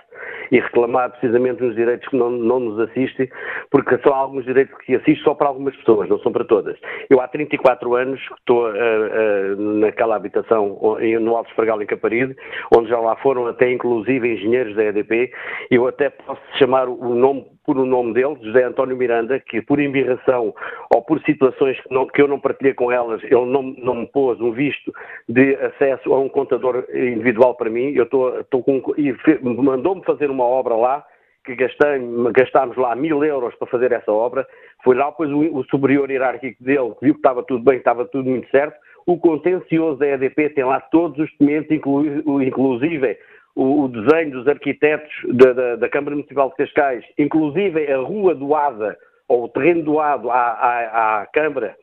e 0.52 0.60
reclamar 0.60 1.10
precisamente 1.12 1.62
nos 1.62 1.76
direitos 1.76 2.08
que 2.08 2.16
não, 2.16 2.30
não 2.30 2.60
nos 2.60 2.80
assistem, 2.80 3.30
porque 3.72 3.98
são 4.00 4.14
alguns 4.14 4.46
direitos 4.46 4.76
que 4.86 4.96
assistem 4.96 5.24
só 5.24 5.34
para 5.34 5.48
algumas 5.48 5.76
pessoas, 5.76 6.08
não 6.08 6.20
são 6.20 6.32
para 6.32 6.46
todas. 6.46 6.78
Eu 7.10 7.20
há 7.20 7.28
34 7.28 7.96
anos 7.96 8.22
estou 8.40 8.70
uh, 8.70 8.74
uh, 8.74 9.80
naquela 9.80 10.16
habitação 10.16 10.80
no 11.20 11.36
Alto 11.36 11.50
Espargal, 11.50 11.82
em 11.82 11.86
Caparibe, 11.86 12.36
onde 12.76 12.90
já 12.90 13.00
lá 13.00 13.16
foram 13.18 13.48
até 13.48 13.72
inclusive 13.72 14.34
engenheiros 14.34 14.76
da 14.76 14.84
EDP, 14.86 15.32
eu 15.72 15.88
até 15.88 16.10
posso 16.10 16.42
chamar 16.58 16.88
o 16.88 17.16
nome 17.16 17.46
por 17.66 17.78
o 17.78 17.86
nome 17.86 18.14
dele, 18.14 18.38
José 18.42 18.64
António 18.64 18.98
Miranda, 18.98 19.40
que 19.40 19.62
por 19.62 19.80
embirração 19.80 20.54
ou 20.94 21.02
por 21.02 21.22
situações 21.22 21.80
que, 21.80 21.94
não, 21.94 22.08
que 22.08 22.22
eu 22.22 22.28
não 22.28 22.40
partilhei 22.40 22.74
com 22.74 22.92
elas, 22.92 23.24
ele 23.24 23.46
não, 23.46 23.64
não 23.64 23.96
me 23.96 24.08
pôs 24.08 24.40
um 24.42 24.52
visto 24.52 24.94
de 25.28 25.56
acesso 25.56 26.14
a 26.14 26.20
um 26.20 26.30
contador 26.30 26.86
individual 26.94 27.56
para 27.56 27.70
mim. 27.70 27.94
Eu 27.94 28.04
estou 28.04 28.64
com 28.64 28.82
e 28.98 29.16
mandou-me 29.42 30.04
fazer 30.04 30.30
uma 30.30 30.46
obra 30.46 30.76
lá 30.76 31.06
que 31.46 31.56
gastámos 31.56 32.78
lá 32.78 32.96
mil 32.96 33.24
euros 33.24 33.54
para 33.56 33.68
fazer 33.68 33.92
essa 33.92 34.12
obra. 34.12 34.48
Foi 34.84 34.96
lá, 34.96 35.10
depois 35.10 35.30
o, 35.30 35.58
o 35.58 35.64
superior 35.66 36.10
hierárquico 36.10 36.64
dele 36.64 36.94
viu 37.02 37.14
que 37.14 37.20
estava 37.20 37.44
tudo 37.44 37.64
bem, 37.64 37.76
que 37.76 37.82
estava 37.82 38.06
tudo 38.06 38.30
muito 38.30 38.50
certo. 38.50 38.78
O 39.06 39.18
contencioso 39.18 40.00
da 40.00 40.08
EDP 40.08 40.50
tem 40.52 40.64
lá 40.64 40.80
todos 40.80 41.20
os 41.20 41.30
documentos, 41.32 41.70
inclusive 41.70 43.18
o, 43.56 43.84
o 43.84 43.88
desenho 43.88 44.32
dos 44.32 44.48
arquitetos 44.48 45.12
da, 45.34 45.54
da, 45.54 45.76
da, 45.76 45.90
Câmara 45.90 46.16
Municipal 46.16 46.50
de 46.50 46.56
Cascais, 46.56 47.06
inclusive 47.18 47.92
a 47.92 47.98
rua 47.98 48.34
doada, 48.36 48.98
ou 49.28 49.46
o 49.46 49.50
terreno 49.50 49.84
doado 49.84 50.30
à, 50.30 50.36
à, 50.36 51.22
à 51.22 51.26
Câmara, 51.28 51.76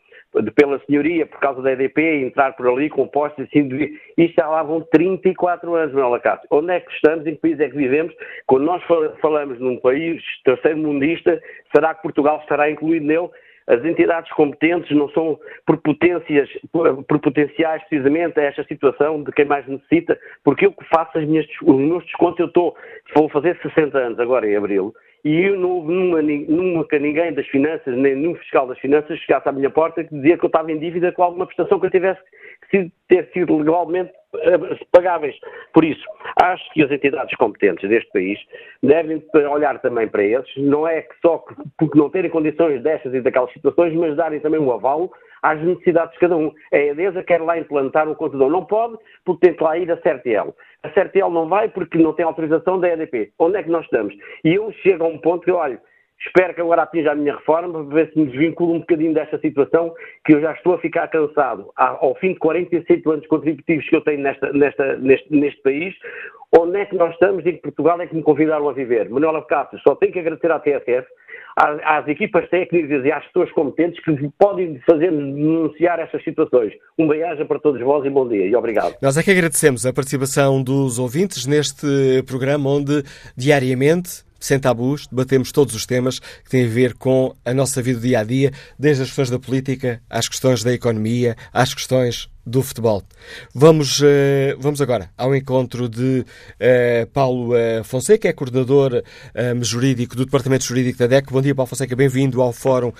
pela 0.54 0.78
senhoria, 0.86 1.26
por 1.26 1.40
causa 1.40 1.60
da 1.60 1.72
EDP, 1.72 2.24
entrar 2.24 2.52
por 2.52 2.68
ali 2.68 2.88
com 2.88 3.06
postos 3.08 3.46
assim, 3.46 3.66
de... 3.66 3.98
isto 4.16 4.34
já 4.36 4.48
lá 4.48 4.62
vão 4.62 4.80
34 4.92 5.74
anos, 5.74 5.92
Manuela 5.92 6.20
Cássio. 6.20 6.46
Onde 6.50 6.72
é 6.72 6.80
que 6.80 6.92
estamos, 6.92 7.26
em 7.26 7.34
que 7.34 7.40
país 7.40 7.58
é 7.58 7.68
que 7.68 7.76
vivemos? 7.76 8.14
Quando 8.46 8.64
nós 8.64 8.82
falamos 9.20 9.58
num 9.58 9.76
país 9.78 10.22
terceiro 10.44 10.78
mundista, 10.78 11.40
será 11.74 11.94
que 11.94 12.02
Portugal 12.02 12.38
estará 12.42 12.70
incluído 12.70 13.06
nele? 13.06 13.28
As 13.70 13.84
entidades 13.84 14.28
competentes 14.32 14.90
não 14.96 15.08
são 15.10 15.38
prepotências, 15.64 16.48
prepotenciais 17.06 17.80
precisamente 17.84 18.40
a 18.40 18.42
esta 18.42 18.64
situação 18.64 19.22
de 19.22 19.30
quem 19.30 19.44
mais 19.44 19.64
necessita, 19.68 20.18
porque 20.42 20.66
eu 20.66 20.72
que 20.72 20.84
faço 20.86 21.16
as 21.16 21.24
minhas, 21.24 21.46
os 21.62 21.76
meus 21.76 22.04
descontos, 22.04 22.40
eu 22.40 22.46
estou, 22.46 22.76
vou 23.14 23.28
fazer 23.28 23.56
60 23.62 23.96
anos 23.96 24.18
agora 24.18 24.50
em 24.50 24.56
abril, 24.56 24.92
e 25.24 25.50
não 25.50 25.70
houve 25.70 25.92
numa, 25.92 26.22
nunca 26.22 26.98
ninguém 26.98 27.32
das 27.32 27.46
finanças, 27.48 27.96
nem 27.96 28.14
nenhum 28.14 28.34
fiscal 28.36 28.66
das 28.66 28.78
finanças 28.78 29.18
chegasse 29.20 29.48
à 29.48 29.52
minha 29.52 29.70
porta 29.70 30.02
que 30.02 30.14
dizia 30.14 30.38
que 30.38 30.44
eu 30.44 30.48
estava 30.48 30.72
em 30.72 30.78
dívida 30.78 31.12
com 31.12 31.22
alguma 31.22 31.46
prestação 31.46 31.78
que 31.78 31.86
eu 31.86 31.90
tivesse 31.90 32.20
que 32.70 32.90
ter 33.08 33.28
sido 33.32 33.56
legalmente 33.56 34.12
eh, 34.34 34.58
pagáveis. 34.92 35.36
Por 35.72 35.84
isso, 35.84 36.04
acho 36.40 36.62
que 36.72 36.82
as 36.82 36.90
entidades 36.90 37.36
competentes 37.36 37.88
deste 37.88 38.10
país 38.12 38.38
devem 38.82 39.22
olhar 39.50 39.78
também 39.80 40.08
para 40.08 40.22
eles, 40.22 40.48
não 40.56 40.86
é 40.86 41.06
só 41.20 41.44
porque 41.78 41.98
não 41.98 42.08
terem 42.08 42.30
condições 42.30 42.82
destas 42.82 43.12
e 43.12 43.20
daquelas 43.20 43.52
situações, 43.52 43.94
mas 43.94 44.16
darem 44.16 44.40
também 44.40 44.60
um 44.60 44.72
aval 44.72 45.10
às 45.42 45.60
necessidades 45.62 46.12
de 46.14 46.20
cada 46.20 46.36
um. 46.36 46.52
A 46.72 46.78
EDESA 46.78 47.22
quer 47.22 47.40
lá 47.40 47.58
implantar 47.58 48.08
um 48.08 48.14
contador, 48.14 48.50
não 48.50 48.64
pode 48.64 48.96
porque 49.24 49.46
tem 49.46 49.56
que 49.56 49.62
lá 49.62 49.78
ir 49.78 49.90
a 49.90 50.00
CERTEL. 50.00 50.54
A 50.82 50.90
CERTEL 50.90 51.30
não 51.30 51.48
vai 51.48 51.68
porque 51.68 51.98
não 51.98 52.12
tem 52.12 52.24
autorização 52.24 52.80
da 52.80 52.88
EDP. 52.88 53.32
Onde 53.38 53.56
é 53.56 53.62
que 53.62 53.70
nós 53.70 53.84
estamos? 53.84 54.14
E 54.44 54.54
eu 54.54 54.72
chego 54.82 55.04
a 55.04 55.08
um 55.08 55.18
ponto 55.18 55.44
que, 55.44 55.50
olha, 55.50 55.80
Espero 56.26 56.54
que 56.54 56.60
agora 56.60 56.82
atinja 56.82 57.12
a 57.12 57.14
minha 57.14 57.34
reforma 57.34 57.84
para 57.84 57.94
ver 57.94 58.12
se 58.12 58.18
me 58.18 58.26
desvinculo 58.26 58.74
um 58.74 58.80
bocadinho 58.80 59.14
desta 59.14 59.38
situação, 59.38 59.94
que 60.24 60.34
eu 60.34 60.40
já 60.40 60.52
estou 60.52 60.74
a 60.74 60.78
ficar 60.78 61.08
cansado. 61.08 61.70
Ao 61.76 62.14
fim 62.16 62.34
de 62.34 62.38
47 62.38 63.02
anos 63.08 63.26
contributivos 63.26 63.88
que 63.88 63.96
eu 63.96 64.02
tenho 64.02 64.22
nesta, 64.22 64.52
nesta, 64.52 64.96
neste, 64.96 65.34
neste 65.34 65.62
país, 65.62 65.94
onde 66.58 66.78
é 66.78 66.84
que 66.84 66.94
nós 66.94 67.12
estamos 67.14 67.44
e 67.46 67.52
que 67.52 67.62
Portugal 67.62 68.00
é 68.02 68.06
que 68.06 68.14
me 68.14 68.22
convidaram 68.22 68.68
a 68.68 68.72
viver? 68.72 69.08
Manuela 69.08 69.42
Cássio, 69.46 69.78
só 69.80 69.94
tenho 69.94 70.12
que 70.12 70.18
agradecer 70.18 70.52
à 70.52 70.58
TSF, 70.58 71.06
às, 71.56 71.80
às, 71.84 72.08
equipas 72.08 72.48
técnicas 72.50 73.02
e 73.02 73.10
às 73.10 73.24
pessoas 73.26 73.50
competentes 73.52 74.02
que 74.04 74.30
podem 74.38 74.78
fazer-nos 74.80 75.34
denunciar 75.34 76.00
estas 76.00 76.22
situações. 76.22 76.74
Um 76.98 77.08
beijo 77.08 77.46
para 77.46 77.58
todos 77.58 77.80
vós 77.80 78.04
e 78.04 78.10
bom 78.10 78.28
dia 78.28 78.46
e 78.46 78.54
obrigado. 78.54 78.94
Nós 79.00 79.16
é 79.16 79.22
que 79.22 79.30
agradecemos 79.30 79.86
a 79.86 79.92
participação 79.92 80.62
dos 80.62 80.98
ouvintes 80.98 81.46
neste 81.46 81.86
programa 82.26 82.68
onde 82.68 83.02
diariamente 83.34 84.28
sem 84.40 84.58
tabus, 84.58 85.06
debatemos 85.06 85.52
todos 85.52 85.74
os 85.74 85.84
temas 85.84 86.18
que 86.18 86.50
têm 86.50 86.64
a 86.64 86.68
ver 86.68 86.94
com 86.94 87.36
a 87.44 87.52
nossa 87.52 87.82
vida 87.82 88.00
dia 88.00 88.20
a 88.20 88.24
dia, 88.24 88.50
desde 88.78 89.02
as 89.02 89.08
questões 89.08 89.30
da 89.30 89.38
política 89.38 90.02
às 90.08 90.26
questões 90.26 90.64
da 90.64 90.72
economia, 90.72 91.36
às 91.52 91.74
questões 91.74 92.28
do 92.44 92.62
futebol. 92.62 93.02
Vamos, 93.54 94.00
uh, 94.00 94.04
vamos 94.58 94.80
agora 94.80 95.10
ao 95.16 95.34
encontro 95.36 95.88
de 95.88 96.24
uh, 96.24 97.06
Paulo 97.12 97.54
uh, 97.54 97.84
Fonseca, 97.84 98.28
é 98.28 98.32
coordenador 98.32 99.02
jurídico 99.60 100.16
do 100.16 100.24
Departamento 100.24 100.64
Jurídico 100.64 100.98
da 100.98 101.06
DEC. 101.06 101.30
Bom 101.30 101.42
dia, 101.42 101.54
Paulo 101.54 101.68
Fonseca, 101.68 101.94
bem-vindo 101.94 102.40
ao 102.40 102.52
Fórum, 102.52 102.92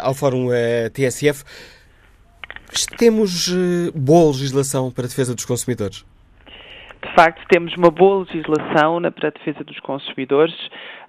ao 0.00 0.14
fórum 0.14 0.48
TSF. 0.92 1.44
Temos 2.98 3.50
boa 3.94 4.32
legislação 4.32 4.90
para 4.90 5.04
a 5.04 5.08
defesa 5.08 5.34
dos 5.34 5.44
consumidores? 5.44 6.04
De 7.06 7.14
facto, 7.14 7.40
temos 7.48 7.72
uma 7.76 7.90
boa 7.90 8.24
legislação 8.24 8.98
na, 8.98 9.10
para 9.10 9.28
a 9.28 9.30
defesa 9.30 9.62
dos 9.62 9.78
consumidores. 9.80 10.54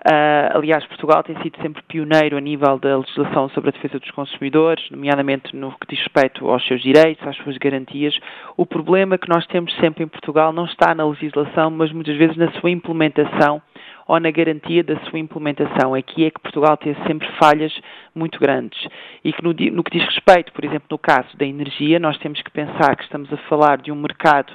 Uh, 0.06 0.56
aliás, 0.56 0.86
Portugal 0.86 1.24
tem 1.24 1.36
sido 1.42 1.60
sempre 1.62 1.82
pioneiro 1.84 2.38
a 2.38 2.40
nível 2.42 2.78
da 2.78 2.98
legislação 2.98 3.50
sobre 3.50 3.70
a 3.70 3.74
defesa 3.74 4.00
dos 4.00 4.12
consumidores, 4.12 4.84
nomeadamente 4.92 5.56
no 5.56 5.72
que 5.72 5.88
diz 5.90 6.00
respeito 6.00 6.48
aos 6.48 6.66
seus 6.68 6.82
direitos, 6.82 7.28
às 7.28 7.36
suas 7.38 7.58
garantias. 7.58 8.18
O 8.56 8.66
problema 8.66 9.18
que 9.18 9.28
nós 9.28 9.46
temos 9.48 9.74
sempre 9.78 10.04
em 10.04 10.08
Portugal 10.08 10.54
não 10.54 10.66
está 10.66 10.94
na 10.94 11.06
legislação, 11.06 11.72
mas 11.72 11.92
muitas 11.92 12.16
vezes 12.16 12.38
na 12.38 12.52
sua 12.54 12.70
implementação 12.70 13.62
ou 14.08 14.20
na 14.20 14.32
garantia 14.32 14.84
da 14.84 14.98
sua 15.02 15.20
implementação. 15.20 15.94
Aqui 15.94 16.26
é 16.26 16.32
que 16.32 16.40
Portugal 16.40 16.78
tem 16.78 16.96
sempre 17.06 17.28
falhas 17.38 17.74
muito 18.16 18.40
grandes. 18.40 18.80
E 19.24 19.34
que 19.34 19.44
no, 19.44 19.50
no, 19.50 19.84
que 19.84 19.98
diz 19.98 20.06
respeito, 20.06 20.54
por 20.54 20.64
exemplo, 20.64 20.88
no 20.90 20.98
caso 20.98 21.36
da 21.38 21.46
energia, 21.46 22.00
nós 22.00 22.18
temos 22.20 22.42
que 22.42 22.50
pensar 22.50 22.96
que 22.96 23.04
estamos 23.04 23.32
a 23.32 23.38
falar 23.50 23.78
de 23.80 23.92
um 23.92 23.96
mercado 23.96 24.54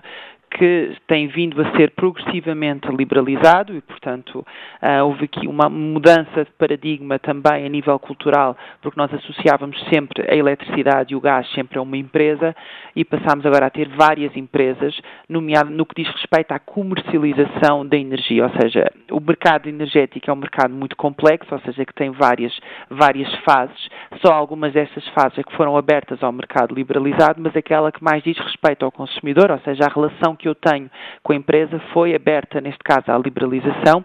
que 0.52 0.96
tem 1.06 1.26
vindo 1.28 1.60
a 1.60 1.76
ser 1.76 1.90
progressivamente 1.92 2.86
liberalizado 2.88 3.74
e, 3.74 3.80
portanto, 3.80 4.44
uh, 4.82 5.04
houve 5.04 5.24
aqui 5.24 5.46
uma 5.46 5.68
mudança 5.68 6.44
de 6.44 6.50
paradigma 6.58 7.18
também 7.18 7.64
a 7.64 7.68
nível 7.68 7.98
cultural, 7.98 8.56
porque 8.80 9.00
nós 9.00 9.12
associávamos 9.12 9.78
sempre 9.88 10.30
a 10.30 10.34
eletricidade 10.34 11.12
e 11.12 11.16
o 11.16 11.20
gás 11.20 11.50
sempre 11.52 11.78
a 11.78 11.82
uma 11.82 11.96
empresa 11.96 12.54
e 12.94 13.04
passámos 13.04 13.46
agora 13.46 13.66
a 13.66 13.70
ter 13.70 13.88
várias 13.88 14.36
empresas, 14.36 14.94
nomeado 15.28 15.70
no 15.70 15.86
que 15.86 16.02
diz 16.02 16.12
respeito 16.12 16.52
à 16.52 16.58
comercialização 16.58 17.86
da 17.86 17.96
energia, 17.96 18.44
ou 18.44 18.50
seja, 18.60 18.90
o 19.10 19.20
mercado 19.20 19.68
energético 19.68 20.30
é 20.30 20.32
um 20.32 20.36
mercado 20.36 20.74
muito 20.74 20.96
complexo, 20.96 21.54
ou 21.54 21.60
seja, 21.60 21.84
que 21.84 21.94
tem 21.94 22.10
várias, 22.10 22.52
várias 22.90 23.32
fases, 23.44 23.88
só 24.20 24.32
algumas 24.32 24.72
dessas 24.72 25.06
fases 25.08 25.38
é 25.38 25.42
que 25.42 25.56
foram 25.56 25.76
abertas 25.76 26.22
ao 26.22 26.32
mercado 26.32 26.74
liberalizado, 26.74 27.40
mas 27.40 27.56
aquela 27.56 27.90
que 27.90 28.02
mais 28.02 28.22
diz 28.22 28.36
respeito 28.38 28.84
ao 28.84 28.92
consumidor, 28.92 29.50
ou 29.50 29.58
seja, 29.60 29.84
a 29.84 29.92
relação 29.92 30.36
que 30.42 30.48
eu 30.48 30.55
tenho 30.55 30.90
com 31.22 31.33
a 31.33 31.37
empresa 31.37 31.78
foi 31.92 32.14
aberta, 32.14 32.61
neste 32.61 32.83
caso, 32.85 33.11
à 33.11 33.16
liberalização. 33.16 34.05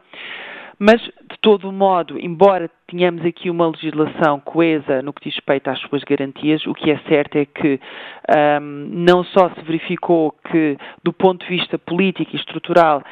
Mas, 0.80 1.02
de 1.02 1.38
todo 1.41 1.71
modo, 1.71 2.19
embora 2.19 2.69
tínhamos 2.89 3.26
aqui 3.26 3.50
uma 3.50 3.67
legislação 3.67 4.39
coesa 4.39 5.02
no 5.02 5.12
que 5.12 5.26
diz 5.26 5.36
respeito 5.36 5.69
às 5.69 5.80
suas 5.82 6.04
garantias, 6.04 6.65
o 6.65 6.73
que 6.73 6.89
é 6.89 6.97
certo 7.08 7.36
é 7.36 7.45
que 7.45 7.80
um, 8.62 8.89
não 8.91 9.23
só 9.26 9.50
se 9.50 9.62
verificou 9.62 10.34
que, 10.50 10.78
do 11.04 11.12
ponto 11.12 11.45
de 11.45 11.50
vista 11.50 11.78
político 11.78 12.34
e 12.34 12.39
estrutural, 12.39 13.04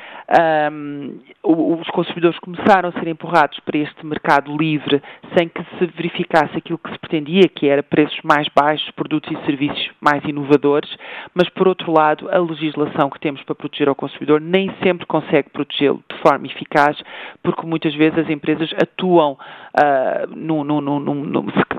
um, 0.72 1.20
os 1.44 1.88
consumidores 1.90 2.40
começaram 2.40 2.90
a 2.90 2.92
ser 2.94 3.08
empurrados 3.08 3.60
para 3.60 3.78
este 3.78 4.06
mercado 4.06 4.56
livre 4.56 5.02
sem 5.38 5.50
que 5.50 5.64
se 5.78 5.86
verificasse 5.88 6.58
aquilo 6.58 6.80
que 6.80 6.92
se 6.92 6.98
pretendia, 6.98 7.48
que 7.48 7.68
era 7.68 7.84
preços 7.84 8.20
mais 8.24 8.48
baixos, 8.56 8.90
produtos 8.92 9.30
e 9.32 9.46
serviços 9.46 9.92
mais 10.00 10.24
inovadores, 10.24 10.90
mas, 11.34 11.50
por 11.50 11.68
outro 11.68 11.92
lado, 11.92 12.30
a 12.32 12.38
legislação 12.40 13.10
que 13.10 13.20
temos 13.20 13.44
para 13.44 13.56
proteger 13.56 13.90
o 13.90 13.96
consumidor 13.96 14.40
nem 14.40 14.74
sempre 14.82 15.06
consegue 15.06 15.50
protegê-lo 15.50 16.02
de 16.10 16.18
forma 16.20 16.48
eficaz, 16.48 16.98
porque 17.44 17.66
muitas 17.66 17.94
vezes 17.94 18.20
as 18.20 18.30
empresas 18.30 18.72
atuam 18.82 19.38
uh, 19.76 20.36
no, 20.36 20.64
no, 20.64 20.82
no, 20.82 21.00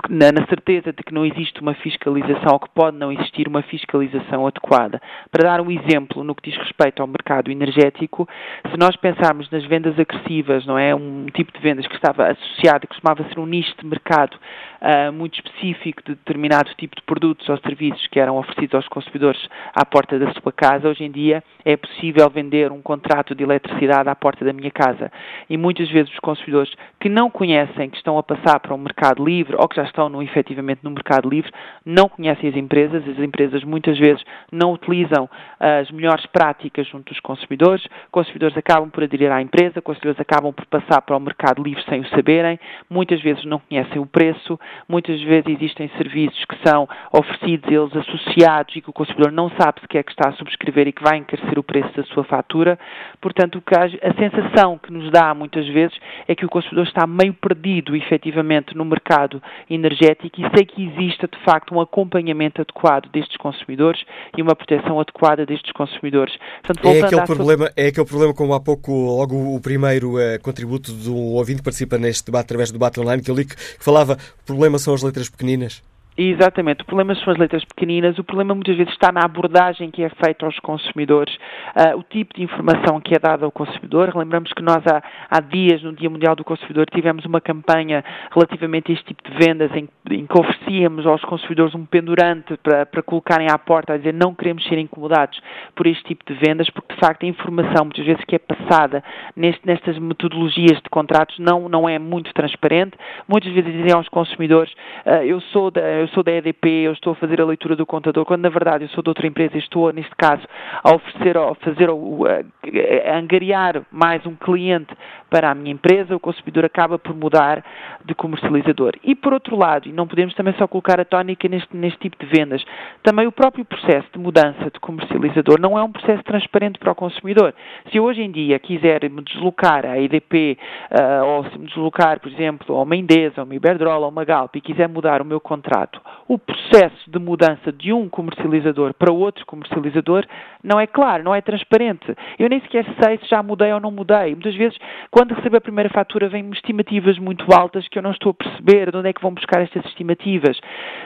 na, 0.09 0.31
na, 0.31 0.45
certeza 0.47 0.93
de 0.93 1.03
que 1.03 1.13
não 1.13 1.25
existe 1.25 1.59
uma 1.61 1.73
fiscalização 1.73 2.53
ou 2.53 2.59
que 2.59 2.69
pode 2.69 2.97
não 2.97 3.11
existir 3.11 3.47
uma 3.47 3.61
fiscalização 3.63 4.45
adequada. 4.45 5.01
Para 5.31 5.49
dar 5.49 5.61
um 5.61 5.71
exemplo 5.71 6.23
no 6.23 6.35
que 6.35 6.49
diz 6.49 6.59
respeito 6.59 7.01
ao 7.01 7.07
mercado 7.07 7.51
energético, 7.51 8.27
se 8.71 8.77
nós 8.77 8.95
pensarmos 8.95 9.49
nas 9.49 9.65
vendas 9.65 9.97
agressivas, 9.99 10.65
não 10.65 10.77
é? 10.77 10.93
Um 10.93 11.25
tipo 11.33 11.51
de 11.51 11.59
vendas 11.59 11.87
que 11.87 11.95
estava 11.95 12.27
associado, 12.27 12.81
que 12.81 12.87
costumava 12.87 13.23
ser 13.27 13.39
um 13.39 13.45
nicho 13.45 13.73
de 13.79 13.85
mercado 13.85 14.37
uh, 14.81 15.11
muito 15.11 15.35
específico 15.35 16.03
de 16.03 16.15
determinado 16.15 16.69
tipo 16.77 16.95
de 16.95 17.01
produtos 17.01 17.47
ou 17.49 17.57
serviços 17.59 18.05
que 18.07 18.19
eram 18.19 18.37
oferecidos 18.37 18.75
aos 18.75 18.87
consumidores 18.87 19.47
à 19.73 19.85
porta 19.85 20.19
da 20.19 20.31
sua 20.33 20.51
casa, 20.51 20.87
hoje 20.87 21.03
em 21.03 21.11
dia 21.11 21.43
é 21.65 21.75
possível 21.75 22.29
vender 22.29 22.71
um 22.71 22.81
contrato 22.81 23.35
de 23.35 23.43
eletricidade 23.43 24.09
à 24.09 24.15
porta 24.15 24.45
da 24.45 24.53
minha 24.53 24.71
casa. 24.71 25.11
E 25.49 25.57
muitas 25.57 25.89
vezes 25.89 26.11
os 26.11 26.19
consumidores 26.19 26.71
que 26.99 27.09
não 27.09 27.29
conhecem 27.29 27.86
dizem 27.87 27.89
que 27.89 27.97
estão 27.97 28.17
a 28.17 28.23
passar 28.23 28.59
para 28.59 28.73
o 28.73 28.77
mercado 28.77 29.23
livre 29.23 29.55
ou 29.57 29.67
que 29.67 29.75
já 29.75 29.83
estão 29.83 30.09
no, 30.09 30.21
efetivamente 30.21 30.81
no 30.83 30.91
mercado 30.91 31.29
livre 31.29 31.51
não 31.85 32.07
conhecem 32.09 32.49
as 32.49 32.55
empresas, 32.55 33.07
as 33.07 33.19
empresas 33.19 33.63
muitas 33.63 33.97
vezes 33.97 34.23
não 34.51 34.73
utilizam 34.73 35.29
as 35.59 35.89
melhores 35.91 36.25
práticas 36.27 36.87
junto 36.87 37.11
dos 37.11 37.19
consumidores, 37.19 37.85
consumidores 38.11 38.57
acabam 38.57 38.89
por 38.89 39.03
aderir 39.03 39.31
à 39.31 39.41
empresa, 39.41 39.81
consumidores 39.81 40.19
acabam 40.19 40.53
por 40.53 40.65
passar 40.65 41.01
para 41.01 41.15
o 41.15 41.19
mercado 41.19 41.63
livre 41.63 41.83
sem 41.89 42.01
o 42.01 42.09
saberem, 42.09 42.59
muitas 42.89 43.21
vezes 43.21 43.43
não 43.45 43.59
conhecem 43.59 43.99
o 43.99 44.05
preço, 44.05 44.59
muitas 44.87 45.21
vezes 45.21 45.47
existem 45.47 45.89
serviços 45.97 46.43
que 46.45 46.57
são 46.67 46.87
oferecidos 47.11 47.71
eles 47.71 47.95
associados 47.95 48.75
e 48.75 48.81
que 48.81 48.89
o 48.89 48.93
consumidor 48.93 49.31
não 49.31 49.49
sabe 49.51 49.81
sequer 49.81 50.03
que 50.03 50.11
está 50.11 50.29
a 50.29 50.33
subscrever 50.33 50.87
e 50.87 50.91
que 50.91 51.03
vai 51.03 51.17
encarecer 51.17 51.57
o 51.57 51.63
preço 51.63 51.95
da 51.95 52.03
sua 52.03 52.23
fatura. 52.23 52.77
Portanto, 53.21 53.61
a 54.01 54.13
sensação 54.13 54.77
que 54.77 54.91
nos 54.91 55.11
dá 55.11 55.33
muitas 55.33 55.67
vezes 55.67 55.97
é 56.27 56.35
que 56.35 56.45
o 56.45 56.49
consumidor 56.49 56.85
está 56.85 57.05
meio 57.07 57.33
perdido 57.33 57.76
efetivamente 57.95 58.75
no 58.75 58.85
mercado 58.85 59.41
energético 59.69 60.41
e 60.41 60.49
sei 60.55 60.65
que 60.65 60.83
exista 60.87 61.27
de 61.27 61.37
facto 61.43 61.73
um 61.73 61.81
acompanhamento 61.81 62.61
adequado 62.61 63.09
destes 63.09 63.37
consumidores 63.37 64.01
e 64.37 64.41
uma 64.41 64.55
proteção 64.55 64.99
adequada 64.99 65.45
destes 65.45 65.71
consumidores. 65.71 66.35
Portanto, 66.63 66.87
é, 66.87 67.01
aquele 67.01 67.25
problema, 67.25 67.71
é 67.75 67.87
aquele 67.87 68.05
problema, 68.05 68.33
como 68.33 68.53
há 68.53 68.59
pouco, 68.59 68.91
logo 68.91 69.55
o 69.55 69.59
primeiro 69.61 70.15
uh, 70.15 70.39
contributo 70.41 70.91
do 70.91 71.15
ouvinte 71.15 71.59
que 71.59 71.63
participa 71.63 71.97
neste 71.97 72.25
debate 72.25 72.45
através 72.45 72.71
do 72.71 72.73
debate 72.73 72.99
online, 72.99 73.21
que 73.21 73.31
eu 73.31 73.35
li 73.35 73.45
que, 73.45 73.55
que 73.55 73.83
falava 73.83 74.17
o 74.41 74.45
problema 74.45 74.77
são 74.79 74.93
as 74.93 75.03
letras 75.03 75.29
pequeninas. 75.29 75.81
Exatamente, 76.19 76.81
o 76.81 76.85
problema 76.85 77.13
são 77.13 77.31
as 77.31 77.37
letras 77.37 77.63
pequeninas, 77.63 78.17
o 78.17 78.23
problema 78.23 78.55
muitas 78.55 78.75
vezes 78.75 78.91
está 78.91 79.11
na 79.11 79.21
abordagem 79.23 79.91
que 79.91 80.01
é 80.01 80.09
feita 80.09 80.47
aos 80.47 80.57
consumidores, 80.61 81.31
uh, 81.75 81.95
o 81.95 82.01
tipo 82.01 82.33
de 82.33 82.41
informação 82.41 82.99
que 82.99 83.13
é 83.13 83.19
dada 83.19 83.45
ao 83.45 83.51
consumidor. 83.51 84.17
Lembramos 84.17 84.51
que 84.51 84.63
nós 84.63 84.81
há, 84.87 85.03
há, 85.29 85.39
dias, 85.39 85.83
no 85.83 85.93
Dia 85.93 86.09
Mundial 86.09 86.35
do 86.35 86.43
Consumidor, 86.43 86.87
tivemos 86.89 87.23
uma 87.25 87.39
campanha 87.39 88.03
relativamente 88.31 88.91
a 88.91 88.95
este 88.95 89.05
tipo 89.05 89.29
de 89.29 89.45
vendas 89.45 89.69
em, 89.75 89.87
em 90.09 90.25
que 90.25 90.39
oferecíamos 90.39 91.05
aos 91.05 91.21
consumidores 91.21 91.75
um 91.75 91.85
pendurante 91.85 92.57
para, 92.63 92.83
para 92.87 93.03
colocarem 93.03 93.51
à 93.51 93.57
porta 93.59 93.93
a 93.93 93.97
dizer 93.97 94.15
não 94.15 94.33
queremos 94.33 94.63
ser 94.63 94.79
incomodados 94.79 95.39
por 95.75 95.85
este 95.85 96.03
tipo 96.03 96.25
de 96.25 96.33
vendas, 96.39 96.67
porque 96.71 96.95
de 96.95 96.99
facto 96.99 97.25
a 97.25 97.27
informação 97.27 97.85
muitas 97.85 98.03
vezes 98.03 98.25
que 98.25 98.35
é 98.35 98.39
passada 98.39 99.03
neste, 99.35 99.61
nestas 99.67 99.99
metodologias 99.99 100.81
de 100.81 100.89
contratos 100.89 101.37
não, 101.37 101.69
não 101.69 101.87
é 101.87 101.99
muito 101.99 102.33
transparente. 102.33 102.97
Muitas 103.27 103.53
vezes 103.53 103.71
dizem 103.71 103.93
aos 103.93 104.09
consumidores, 104.09 104.73
uh, 105.05 105.21
eu 105.23 105.39
sou 105.41 105.69
da 105.69 106.06
eu 106.06 106.06
sou 106.09 106.23
da 106.23 106.31
EDP, 106.31 106.67
eu 106.83 106.93
estou 106.93 107.13
a 107.13 107.15
fazer 107.15 107.41
a 107.41 107.45
leitura 107.45 107.75
do 107.75 107.85
contador, 107.85 108.25
quando 108.25 108.41
na 108.41 108.49
verdade 108.49 108.85
eu 108.85 108.89
sou 108.89 109.03
de 109.03 109.09
outra 109.09 109.27
empresa 109.27 109.55
e 109.55 109.59
estou, 109.59 109.91
neste 109.91 110.15
caso, 110.15 110.43
a 110.83 110.95
oferecer, 110.95 111.37
a 111.37 111.55
fazer, 111.55 111.89
a, 111.89 113.17
angariar 113.17 113.83
mais 113.91 114.25
um 114.25 114.35
cliente 114.35 114.93
para 115.29 115.51
a 115.51 115.55
minha 115.55 115.71
empresa, 115.71 116.15
o 116.15 116.19
consumidor 116.19 116.65
acaba 116.65 116.97
por 116.97 117.13
mudar 117.13 117.63
de 118.05 118.15
comercializador. 118.15 118.93
E 119.03 119.13
por 119.13 119.33
outro 119.33 119.57
lado, 119.57 119.87
e 119.87 119.91
não 119.91 120.07
podemos 120.07 120.33
também 120.33 120.53
só 120.57 120.67
colocar 120.67 120.99
a 120.99 121.05
tónica 121.05 121.47
neste, 121.47 121.75
neste 121.75 121.99
tipo 121.99 122.17
de 122.23 122.25
vendas, 122.25 122.63
também 123.03 123.27
o 123.27 123.31
próprio 123.31 123.65
processo 123.65 124.07
de 124.13 124.19
mudança 124.19 124.71
de 124.71 124.79
comercializador 124.79 125.59
não 125.59 125.77
é 125.77 125.83
um 125.83 125.91
processo 125.91 126.23
transparente 126.23 126.79
para 126.79 126.91
o 126.91 126.95
consumidor. 126.95 127.53
Se 127.91 127.97
eu 127.97 128.03
hoje 128.03 128.21
em 128.21 128.31
dia 128.31 128.57
quiser 128.59 129.09
me 129.09 129.21
deslocar 129.21 129.85
à 129.85 129.99
EDP, 129.99 130.57
uh, 130.91 131.25
ou 131.25 131.45
se 131.45 131.57
me 131.57 131.67
deslocar, 131.67 132.19
por 132.19 132.31
exemplo, 132.31 132.75
a 132.75 132.81
uma 132.81 132.95
Endesa, 132.95 133.41
a 133.41 133.43
uma 133.43 133.55
Iberdrola, 133.55 134.05
a 134.05 134.09
uma 134.09 134.23
Galp 134.23 134.55
e 134.55 134.61
quiser 134.61 134.87
mudar 134.87 135.21
o 135.21 135.25
meu 135.25 135.39
contrato, 135.39 135.96
o 136.27 136.37
processo 136.37 137.09
de 137.09 137.17
mudança 137.17 137.71
de 137.71 137.93
um 137.93 138.09
comercializador 138.09 138.93
para 138.93 139.11
outro 139.11 139.45
comercializador 139.45 140.25
não 140.61 140.79
é 140.79 140.85
claro, 140.85 141.23
não 141.23 141.33
é 141.33 141.39
transparente. 141.39 142.13
Eu 142.37 142.49
nem 142.49 142.59
sequer 142.61 142.85
sei 143.01 143.17
se 143.19 143.29
já 143.29 143.41
mudei 143.41 143.71
ou 143.71 143.79
não 143.79 143.91
mudei. 143.91 144.31
Muitas 144.31 144.55
vezes, 144.55 144.77
quando 145.09 145.33
recebo 145.33 145.57
a 145.57 145.61
primeira 145.61 145.89
fatura, 145.89 146.27
vêm-me 146.27 146.53
estimativas 146.53 147.17
muito 147.17 147.45
altas 147.53 147.87
que 147.87 147.97
eu 147.97 148.03
não 148.03 148.11
estou 148.11 148.31
a 148.31 148.33
perceber 148.33 148.91
de 148.91 148.97
onde 148.97 149.07
é 149.07 149.13
que 149.13 149.21
vão 149.21 149.33
buscar 149.33 149.61
estas 149.61 149.85
estimativas. 149.85 150.59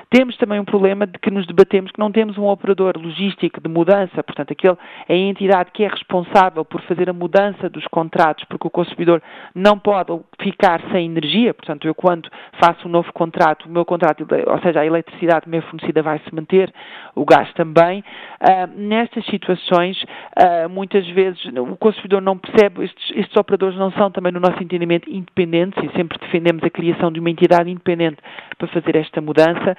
Temos 0.10 0.36
também 0.38 0.60
um 0.60 0.66
problema 0.66 1.06
de 1.06 1.20
que 1.20 1.30
nos 1.30 1.46
debatemos 1.46 1.92
que 1.92 2.00
não 2.00 2.12
temos 2.12 2.38
um 2.38 2.48
operador 2.48 2.98
logístico 2.98 3.62
de 3.62 3.70
mudança, 3.70 4.24
portanto, 4.24 4.52
aquele 4.52 4.78
é 5.08 5.14
a 5.14 5.18
entidade 5.18 5.72
que 5.72 5.84
é 5.84 5.88
responsável 5.88 6.66
por 6.66 6.82
fazer 6.82 7.10
a 7.10 7.14
mudança 7.14 7.70
dos 7.70 7.86
contratos, 7.88 8.44
porque 8.46 8.68
o 8.68 8.72
consumidor 8.72 9.22
não 9.54 9.78
pode 9.78 10.20
ficar 10.42 10.82
sem 10.92 11.06
energia, 11.06 11.54
portanto, 11.54 11.88
eu 11.88 11.94
quando 11.94 12.30
faço 12.60 12.88
um 12.88 12.92
novo 12.92 13.14
contrato, 13.14 13.66
o 13.66 13.70
meu 13.70 13.86
contrato, 13.86 14.26
ou 14.48 14.60
seja, 14.62 14.80
a 14.80 14.86
eletricidade 14.86 15.11
meio 15.48 15.64
fornecida 15.64 16.02
vai 16.02 16.20
se 16.20 16.34
manter, 16.34 16.74
o 17.16 17.26
gás 17.26 17.52
também. 17.54 18.04
Uh, 18.42 18.68
nestas 18.76 19.26
situações, 19.26 20.02
uh, 20.04 20.70
muitas 20.70 21.08
vezes 21.10 21.44
o 21.46 21.78
consumidor 21.78 22.22
não 22.22 22.38
percebe, 22.38 22.84
estes, 22.84 23.12
estes, 23.16 23.36
operadores 23.36 23.78
não 23.78 23.92
são 23.92 24.12
também, 24.12 24.32
no 24.32 24.40
nosso 24.40 24.62
entendimento, 24.62 25.10
independentes 25.10 25.82
e 25.84 25.96
sempre 25.96 26.18
defendemos 26.20 26.64
a 26.64 26.70
criação 26.70 27.12
de 27.12 27.20
uma 27.20 27.30
entidade 27.30 27.70
independente 27.70 28.18
para 28.58 28.68
fazer 28.68 28.96
esta 28.96 29.22
mudança. 29.22 29.76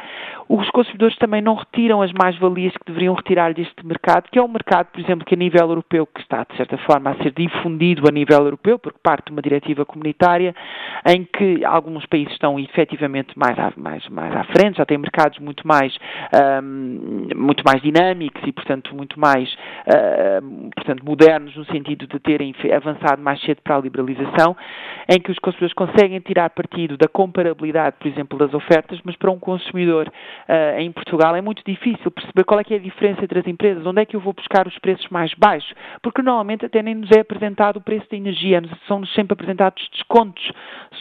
Os 0.49 0.69
consumidores 0.71 1.17
também 1.17 1.41
não 1.41 1.55
retiram 1.55 2.03
as 2.03 2.13
mais-valias 2.13 2.73
que 2.73 2.87
deveriam 2.87 3.15
retirar 3.15 3.55
deste 3.55 3.87
mercado, 3.87 4.29
que 4.31 4.39
é 4.39 4.43
um 4.43 4.49
mercado, 4.49 4.87
por 4.87 5.01
exemplo, 5.01 5.25
que 5.25 5.35
a 5.35 5.39
nível 5.39 5.69
europeu, 5.69 6.07
que 6.07 6.21
está, 6.21 6.45
de 6.49 6.57
certa 6.57 6.77
forma, 6.79 7.11
a 7.11 7.15
ser 7.17 7.33
difundido 7.33 8.09
a 8.09 8.13
nível 8.13 8.45
europeu, 8.45 8.79
porque 8.79 8.99
parte 9.03 9.27
de 9.27 9.33
uma 9.33 9.43
diretiva 9.43 9.85
comunitária, 9.85 10.55
em 11.07 11.25
que 11.25 11.65
alguns 11.65 12.07
países 12.07 12.33
estão 12.33 12.59
efetivamente 12.59 13.39
mais 13.39 13.59
à, 13.59 13.73
mais, 13.77 14.09
mais 14.09 14.35
à 14.35 14.45
frente, 14.45 14.79
já 14.79 14.87
têm 14.87 14.99
mercados 15.23 15.39
muito 15.39 15.67
mais, 15.67 15.97
um, 16.63 17.29
muito 17.37 17.63
mais 17.65 17.81
dinâmicos 17.81 18.43
e, 18.47 18.53
portanto, 18.53 18.95
muito 18.95 19.19
mais 19.19 19.53
uh, 19.87 20.71
portanto, 20.75 21.05
modernos 21.05 21.57
no 21.57 21.65
sentido 21.67 22.07
de 22.07 22.19
terem 22.19 22.55
avançado 22.75 23.23
mais 23.23 23.41
cedo 23.43 23.61
para 23.63 23.77
a 23.77 23.81
liberalização, 23.81 24.57
em 25.09 25.21
que 25.21 25.31
os 25.31 25.39
consumidores 25.39 25.75
conseguem 25.75 26.19
tirar 26.21 26.51
partido 26.51 26.97
da 26.97 27.09
comparabilidade, 27.09 27.97
por 27.99 28.09
exemplo, 28.09 28.39
das 28.39 28.53
ofertas, 28.55 28.99
mas 29.05 29.17
para 29.17 29.31
um 29.31 29.39
consumidor 29.39 30.09
uh, 30.09 30.79
em 30.79 30.91
Portugal 30.91 31.37
é 31.37 31.41
muito 31.41 31.63
difícil 31.65 32.11
perceber 32.11 32.45
qual 32.45 32.61
é 32.61 32.65
que 32.65 32.75
é 32.75 32.77
a 32.77 32.81
diferença 32.81 33.25
entre 33.25 33.39
as 33.39 33.47
empresas, 33.47 33.87
onde 33.87 34.03
é 34.03 34.05
que 34.05 34.17
eu 34.17 34.21
vou 34.21 34.33
buscar 34.33 34.67
os 34.67 34.79
preços 34.79 35.09
mais 35.11 35.33
baixos, 35.35 35.73
porque 36.03 36.23
normalmente 36.23 36.67
até 36.67 36.83
nem 36.83 36.95
nos 36.95 37.11
é 37.11 37.21
apresentado 37.21 37.77
o 37.77 37.81
preço 37.81 38.07
da 38.11 38.17
energia, 38.17 38.63
são-nos 38.87 39.13
sempre 39.15 39.35
apresentados 39.35 39.89
descontos 39.93 40.53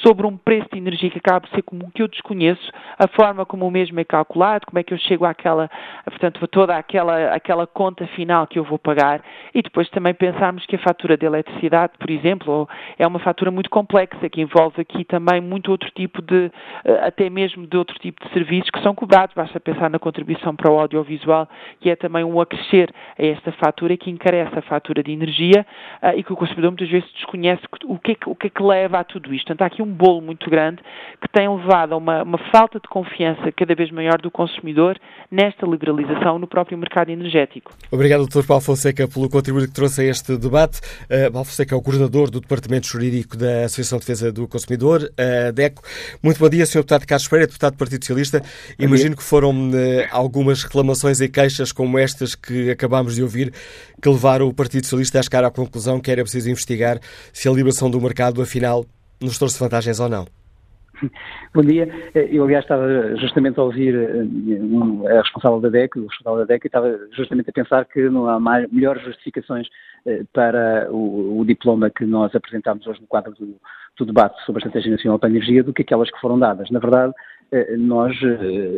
sobre 0.03 0.25
um 0.25 0.38
preço 0.38 0.67
de 0.71 0.77
energia 0.77 1.10
que 1.10 1.17
acaba 1.17 1.41
por 1.41 1.49
ser 1.49 1.62
comum, 1.63 1.89
que 1.93 2.01
eu 2.01 2.07
desconheço, 2.07 2.71
a 2.97 3.07
forma 3.07 3.45
como 3.45 3.67
o 3.67 3.71
mesmo 3.71 3.99
é 3.99 4.03
calculado, 4.12 4.65
como 4.65 4.78
é 4.78 4.84
que 4.84 4.93
eu 4.93 4.97
chego 4.97 5.24
àquela, 5.24 5.69
portanto, 6.04 6.45
toda 6.47 6.76
aquela, 6.76 7.34
aquela 7.34 7.65
conta 7.65 8.06
final 8.08 8.45
que 8.45 8.60
eu 8.60 8.63
vou 8.65 8.78
pagar 8.78 9.24
e 9.56 9.62
depois 9.62 9.89
também 9.89 10.13
pensarmos 10.13 10.65
que 10.65 10.76
a 10.76 10.80
fatura 10.80 11.15
de 11.15 11.26
eletricidade, 11.26 11.93
por 11.97 12.10
exemplo, 12.10 12.67
é 13.00 13.08
uma 13.08 13.19
fatura 13.19 13.50
muito 13.50 13.69
complexa, 13.69 14.30
que 14.30 14.41
envolve 14.41 14.82
aqui 14.82 15.06
também 15.06 15.39
muito 15.39 15.71
outro 15.71 15.89
tipo 15.91 16.21
de, 16.21 16.52
eh, 16.84 17.00
até 17.08 17.30
mesmo 17.30 17.65
de 17.65 17.78
outro 17.78 17.97
tipo 18.00 18.21
de 18.26 18.34
serviços 18.34 18.69
que 18.69 18.82
são 18.82 18.93
cobrados, 18.93 19.34
basta 19.34 19.60
pensar 19.62 19.89
na 19.89 19.97
contribuição 19.97 20.54
para 20.56 20.69
o 20.69 20.78
audiovisual, 20.78 21.47
que 21.80 21.89
é 21.89 21.95
também 21.95 22.24
um 22.26 22.41
acrescer 22.41 22.93
a 23.17 23.26
esta 23.26 23.52
fatura 23.54 23.95
que 23.95 24.10
encarece 24.10 24.60
a 24.60 24.62
fatura 24.62 25.02
de 25.02 25.12
energia 25.12 25.65
uh, 26.04 26.17
e 26.17 26.24
que 26.24 26.34
o 26.34 26.36
consumidor 26.36 26.71
muitas 26.71 26.89
vezes 26.89 27.10
desconhece 27.13 27.62
o 27.86 27.97
que, 27.97 28.12
é 28.12 28.15
que, 28.15 28.30
o 28.30 28.36
que 28.36 28.47
é 28.47 28.50
que 28.50 28.62
leva 28.62 29.00
a 29.00 29.04
tudo 29.04 29.34
isto. 29.34 29.47
Portanto, 29.47 29.62
há 29.62 29.65
aqui 29.67 29.82
um 29.82 29.93
bolo 29.93 30.21
muito 30.21 30.50
grande 30.50 30.82
que 31.21 31.30
tem 31.30 31.47
levado 31.47 31.93
a 31.93 31.97
uma, 31.97 32.24
uma 32.24 32.38
falta 32.52 32.80
de 32.80 32.88
confiança 32.88 33.52
cada 33.52 33.74
vez 33.76 33.91
maior 33.91 34.00
do 34.21 34.31
consumidor 34.31 34.97
nesta 35.31 35.65
liberalização 35.65 36.37
no 36.37 36.47
próprio 36.47 36.77
mercado 36.77 37.09
energético. 37.09 37.71
Obrigado, 37.89 38.27
Dr. 38.27 38.45
Paulo 38.45 38.61
Fonseca, 38.61 39.07
pelo 39.07 39.29
contributo 39.29 39.67
que 39.67 39.73
trouxe 39.73 40.01
a 40.01 40.05
este 40.05 40.37
debate. 40.37 40.79
Uh, 41.05 41.31
Paulo 41.31 41.45
Fonseca 41.45 41.73
é 41.73 41.77
o 41.77 41.81
coordenador 41.81 42.29
do 42.29 42.41
Departamento 42.41 42.87
Jurídico 42.87 43.37
da 43.37 43.65
Associação 43.65 43.99
de 43.99 44.05
Defesa 44.05 44.31
do 44.31 44.47
Consumidor, 44.47 45.09
a 45.17 45.51
DECO. 45.51 45.83
Muito 46.21 46.39
bom 46.39 46.49
dia, 46.49 46.65
Sr. 46.65 46.79
Deputado 46.79 47.05
Carlos 47.05 47.27
Pereira, 47.27 47.47
deputado 47.47 47.73
do 47.73 47.77
Partido 47.77 48.03
Socialista. 48.03 48.41
Imagino 48.77 49.15
que 49.15 49.23
foram 49.23 49.51
uh, 49.51 49.73
algumas 50.11 50.63
reclamações 50.63 51.21
e 51.21 51.29
queixas 51.29 51.71
como 51.71 51.97
estas 51.97 52.35
que 52.35 52.71
acabámos 52.71 53.15
de 53.15 53.23
ouvir 53.23 53.53
que 54.01 54.09
levaram 54.09 54.47
o 54.47 54.53
Partido 54.53 54.83
Socialista 54.83 55.19
a 55.19 55.23
chegar 55.23 55.43
à 55.43 55.51
conclusão 55.51 55.99
que 55.99 56.11
era 56.11 56.23
preciso 56.23 56.49
investigar 56.49 56.99
se 57.31 57.47
a 57.47 57.51
liberação 57.51 57.89
do 57.89 58.01
mercado, 58.01 58.41
afinal, 58.41 58.85
nos 59.21 59.37
trouxe 59.37 59.59
vantagens 59.59 59.99
ou 59.99 60.09
não. 60.09 60.40
Bom 61.53 61.61
dia. 61.61 61.87
Eu, 62.13 62.43
aliás, 62.43 62.63
estava 62.63 63.15
justamente 63.17 63.59
a 63.59 63.63
ouvir 63.63 63.95
eh, 63.95 65.17
a 65.17 65.21
responsável 65.21 65.59
da 65.59 65.69
DEC, 65.69 65.97
o 65.97 66.07
responsável 66.07 66.39
da 66.39 66.45
DEC, 66.45 66.65
e 66.65 66.67
estava 66.67 66.99
justamente 67.11 67.49
a 67.49 67.53
pensar 67.53 67.85
que 67.85 68.09
não 68.09 68.27
há 68.27 68.39
mais, 68.39 68.71
melhores 68.71 69.03
justificações 69.03 69.67
eh, 70.05 70.23
para 70.33 70.87
o, 70.91 71.39
o, 71.39 71.45
diploma 71.45 71.89
que 71.89 72.05
nós 72.05 72.33
apresentámos 72.35 72.85
hoje 72.85 73.01
no 73.01 73.07
quadro 73.07 73.33
do, 73.33 73.55
do, 73.97 74.05
debate 74.05 74.39
sobre 74.45 74.59
a 74.59 74.67
Estratégia 74.67 74.91
Nacional 74.91 75.17
para 75.17 75.29
a 75.29 75.31
Energia 75.31 75.63
do 75.63 75.73
que 75.73 75.81
aquelas 75.81 76.11
que 76.11 76.19
foram 76.19 76.37
dadas. 76.37 76.69
Na 76.69 76.79
verdade, 76.79 77.13
eh, 77.51 77.75
nós 77.77 78.15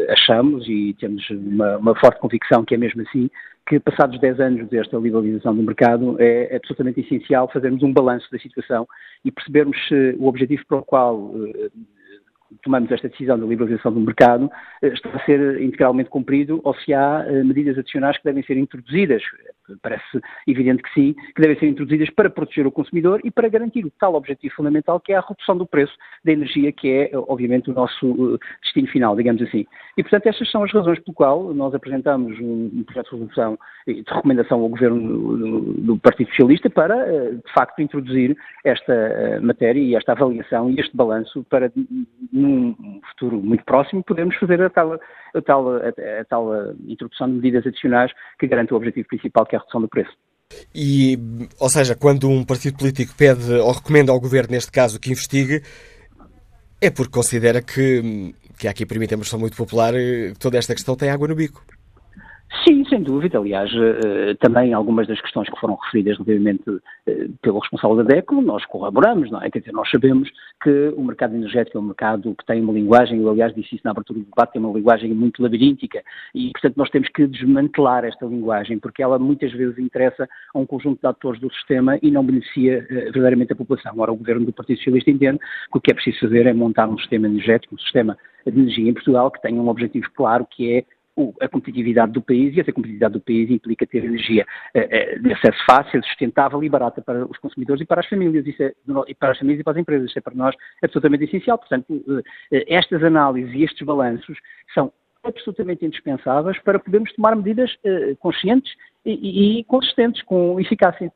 achamos 0.09 0.67
e 0.67 0.95
temos 0.99 1.29
uma, 1.29 1.77
uma 1.77 1.95
forte 1.95 2.19
convicção 2.19 2.63
que 2.63 2.75
é 2.75 2.77
mesmo 2.77 3.01
assim, 3.01 3.29
que 3.67 3.79
passados 3.79 4.19
10 4.19 4.39
anos 4.39 4.69
desta 4.69 4.97
liberalização 4.97 5.55
do 5.55 5.63
mercado 5.63 6.15
é 6.19 6.55
absolutamente 6.55 7.01
essencial 7.01 7.49
fazermos 7.51 7.83
um 7.83 7.93
balanço 7.93 8.29
da 8.31 8.39
situação 8.39 8.87
e 9.23 9.31
percebermos 9.31 9.77
se 9.87 10.15
o 10.19 10.27
objetivo 10.27 10.65
para 10.67 10.77
o 10.77 10.83
qual 10.83 11.33
tomamos 12.61 12.91
esta 12.91 13.09
decisão 13.09 13.39
da 13.39 13.45
liberalização 13.45 13.93
do 13.93 13.99
mercado 13.99 14.49
está 14.81 15.09
a 15.09 15.25
ser 15.25 15.61
integralmente 15.61 16.09
cumprido 16.09 16.61
ou 16.63 16.73
se 16.75 16.93
há 16.93 17.25
medidas 17.43 17.77
adicionais 17.77 18.17
que 18.17 18.23
devem 18.23 18.43
ser 18.43 18.57
introduzidas. 18.57 19.23
Parece 19.81 20.21
evidente 20.47 20.83
que 20.83 20.93
sim, 20.93 21.13
que 21.35 21.41
devem 21.41 21.57
ser 21.57 21.67
introduzidas 21.67 22.09
para 22.09 22.29
proteger 22.29 22.67
o 22.67 22.71
consumidor 22.71 23.21
e 23.23 23.31
para 23.31 23.47
garantir 23.47 23.85
o 23.85 23.91
tal 23.91 24.15
objetivo 24.15 24.55
fundamental 24.55 24.99
que 24.99 25.13
é 25.13 25.17
a 25.17 25.21
redução 25.21 25.57
do 25.57 25.65
preço 25.65 25.93
da 26.23 26.31
energia, 26.31 26.71
que 26.71 26.89
é, 26.89 27.11
obviamente, 27.13 27.69
o 27.69 27.73
nosso 27.73 28.39
destino 28.61 28.87
final, 28.87 29.15
digamos 29.15 29.41
assim. 29.41 29.65
E, 29.97 30.03
portanto, 30.03 30.27
estas 30.27 30.49
são 30.51 30.63
as 30.63 30.71
razões 30.71 30.99
pelo 30.99 31.13
qual 31.13 31.53
nós 31.53 31.73
apresentamos 31.73 32.37
um 32.39 32.83
projeto 32.83 33.05
de 33.05 33.11
resolução 33.11 33.57
de 33.87 34.03
recomendação 34.07 34.61
ao 34.61 34.69
Governo 34.69 35.73
do 35.73 35.97
Partido 35.97 36.29
Socialista 36.29 36.69
para, 36.69 37.31
de 37.31 37.53
facto, 37.53 37.81
introduzir 37.81 38.35
esta 38.63 39.39
matéria 39.41 39.79
e 39.79 39.95
esta 39.95 40.13
avaliação 40.13 40.69
e 40.71 40.79
este 40.79 40.95
balanço 40.95 41.45
para, 41.49 41.71
num 42.31 42.75
futuro 43.09 43.37
muito 43.41 43.63
próximo, 43.65 44.03
podermos 44.03 44.35
fazer 44.37 44.61
a 44.61 44.69
tal, 44.69 44.93
a 44.93 45.41
tal, 45.41 45.75
a, 45.75 46.25
tal 46.29 46.73
introdução 46.87 47.27
de 47.27 47.35
medidas 47.35 47.67
adicionais 47.67 48.11
que 48.39 48.47
garantam 48.47 48.75
o 48.75 48.77
objetivo 48.77 49.07
principal, 49.07 49.45
que 49.53 49.55
a 49.55 49.59
redução 49.59 49.81
do 49.81 49.87
preço. 49.87 50.11
E, 50.73 51.17
ou 51.59 51.69
seja, 51.69 51.95
quando 51.95 52.29
um 52.29 52.43
partido 52.43 52.77
político 52.77 53.13
pede 53.15 53.51
ou 53.53 53.71
recomenda 53.71 54.11
ao 54.11 54.19
governo, 54.19 54.51
neste 54.51 54.71
caso, 54.71 54.99
que 54.99 55.11
investigue, 55.11 55.63
é 56.81 56.89
porque 56.89 57.11
considera 57.11 57.61
que, 57.61 58.33
que 58.57 58.67
aqui, 58.67 58.85
permitem 58.85 59.15
uma 59.15 59.21
expressão 59.21 59.39
muito 59.39 59.55
popular, 59.55 59.93
toda 60.39 60.57
esta 60.57 60.73
questão 60.73 60.95
tem 60.95 61.09
água 61.09 61.27
no 61.27 61.35
bico. 61.35 61.63
Sim, 62.61 62.85
sem 62.85 63.01
dúvida. 63.01 63.39
Aliás, 63.39 63.71
eh, 63.73 64.35
também 64.35 64.73
algumas 64.73 65.07
das 65.07 65.19
questões 65.19 65.49
que 65.49 65.59
foram 65.59 65.75
referidas 65.75 66.17
relativamente 66.17 66.63
eh, 67.07 67.27
pelo 67.41 67.59
responsável 67.59 67.97
da 67.97 68.03
DECO, 68.03 68.41
nós 68.41 68.63
colaboramos, 68.67 69.31
não 69.31 69.41
é? 69.41 69.49
Quer 69.49 69.59
dizer, 69.59 69.71
nós 69.71 69.89
sabemos 69.89 70.29
que 70.61 70.93
o 70.95 71.03
mercado 71.03 71.35
energético 71.35 71.77
é 71.77 71.81
um 71.81 71.85
mercado 71.85 72.35
que 72.35 72.45
tem 72.45 72.61
uma 72.61 72.71
linguagem, 72.71 73.19
eu 73.19 73.29
aliás 73.29 73.53
disse 73.55 73.75
isso 73.75 73.81
na 73.83 73.91
abertura 73.91 74.19
do 74.19 74.25
debate, 74.25 74.53
tem 74.53 74.61
uma 74.61 74.71
linguagem 74.71 75.11
muito 75.13 75.41
labiríntica 75.41 76.03
e, 76.33 76.51
portanto, 76.51 76.77
nós 76.77 76.89
temos 76.91 77.09
que 77.09 77.25
desmantelar 77.27 78.05
esta 78.05 78.25
linguagem, 78.25 78.77
porque 78.77 79.01
ela 79.01 79.17
muitas 79.17 79.51
vezes 79.51 79.77
interessa 79.79 80.29
a 80.53 80.59
um 80.59 80.65
conjunto 80.65 81.01
de 81.01 81.07
atores 81.07 81.41
do 81.41 81.51
sistema 81.53 81.97
e 82.01 82.11
não 82.11 82.23
beneficia 82.23 82.85
verdadeiramente 82.87 83.53
a 83.53 83.55
população. 83.55 83.93
Ora, 83.97 84.13
o 84.13 84.15
governo 84.15 84.45
do 84.45 84.53
Partido 84.53 84.77
Socialista 84.77 85.09
entende 85.09 85.39
que 85.39 85.77
o 85.77 85.81
que 85.81 85.91
é 85.91 85.95
preciso 85.95 86.19
fazer 86.19 86.45
é 86.45 86.53
montar 86.53 86.87
um 86.87 86.97
sistema 86.99 87.27
energético, 87.27 87.75
um 87.75 87.79
sistema 87.79 88.17
de 88.45 88.57
energia 88.57 88.89
em 88.89 88.93
Portugal 88.93 89.31
que 89.31 89.41
tenha 89.41 89.59
um 89.59 89.69
objetivo 89.69 90.07
claro, 90.15 90.45
que 90.49 90.71
é 90.71 90.85
a 91.41 91.47
competitividade 91.47 92.11
do 92.11 92.21
país 92.21 92.55
e 92.55 92.59
essa 92.59 92.71
competitividade 92.71 93.13
do 93.13 93.21
país 93.21 93.49
implica 93.49 93.85
ter 93.85 94.03
energia 94.03 94.45
eh, 94.73 94.87
eh, 94.89 95.19
de 95.19 95.31
acesso 95.31 95.63
fácil, 95.65 96.03
sustentável 96.03 96.63
e 96.63 96.69
barata 96.69 97.01
para 97.01 97.25
os 97.25 97.37
consumidores 97.37 97.81
e 97.81 97.85
para 97.85 98.01
as 98.01 98.07
famílias, 98.07 98.45
isso 98.47 98.63
é, 98.63 98.73
e 99.07 99.13
para 99.13 99.31
as 99.31 99.37
famílias 99.37 99.61
e 99.61 99.63
para 99.63 99.73
as 99.73 99.79
empresas. 99.79 100.09
Isso 100.09 100.19
é 100.19 100.21
para 100.21 100.33
nós 100.33 100.55
absolutamente 100.83 101.25
essencial. 101.25 101.57
Portanto, 101.57 102.23
eh, 102.51 102.65
estas 102.67 103.03
análises 103.03 103.53
e 103.53 103.63
estes 103.63 103.85
balanços 103.85 104.37
são 104.73 104.91
absolutamente 105.23 105.85
indispensáveis 105.85 106.59
para 106.59 106.79
podermos 106.79 107.13
tomar 107.13 107.33
medidas 107.33 107.73
conscientes 108.19 108.73
e, 109.05 109.59
e 109.59 109.63
consistentes, 109.63 110.21
com 110.23 110.59
eficácia. 110.59 111.13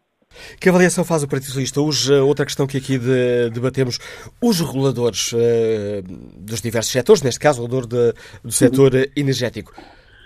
Que 0.59 0.69
avaliação 0.69 1.03
faz 1.03 1.23
o 1.23 1.27
Partido 1.27 1.47
Socialista? 1.47 1.81
Hoje, 1.81 2.13
outra 2.13 2.45
questão 2.45 2.67
que 2.67 2.77
aqui 2.77 2.97
de, 2.97 3.49
debatemos, 3.51 3.99
os 4.41 4.59
reguladores 4.59 5.31
uh, 5.33 5.37
dos 6.37 6.61
diversos 6.61 6.91
setores, 6.91 7.21
neste 7.21 7.39
caso 7.39 7.61
o 7.61 7.65
regulador 7.65 7.87
de, 7.87 8.13
do 8.43 8.51
setor 8.51 8.93
uhum. 8.93 9.05
energético, 9.15 9.73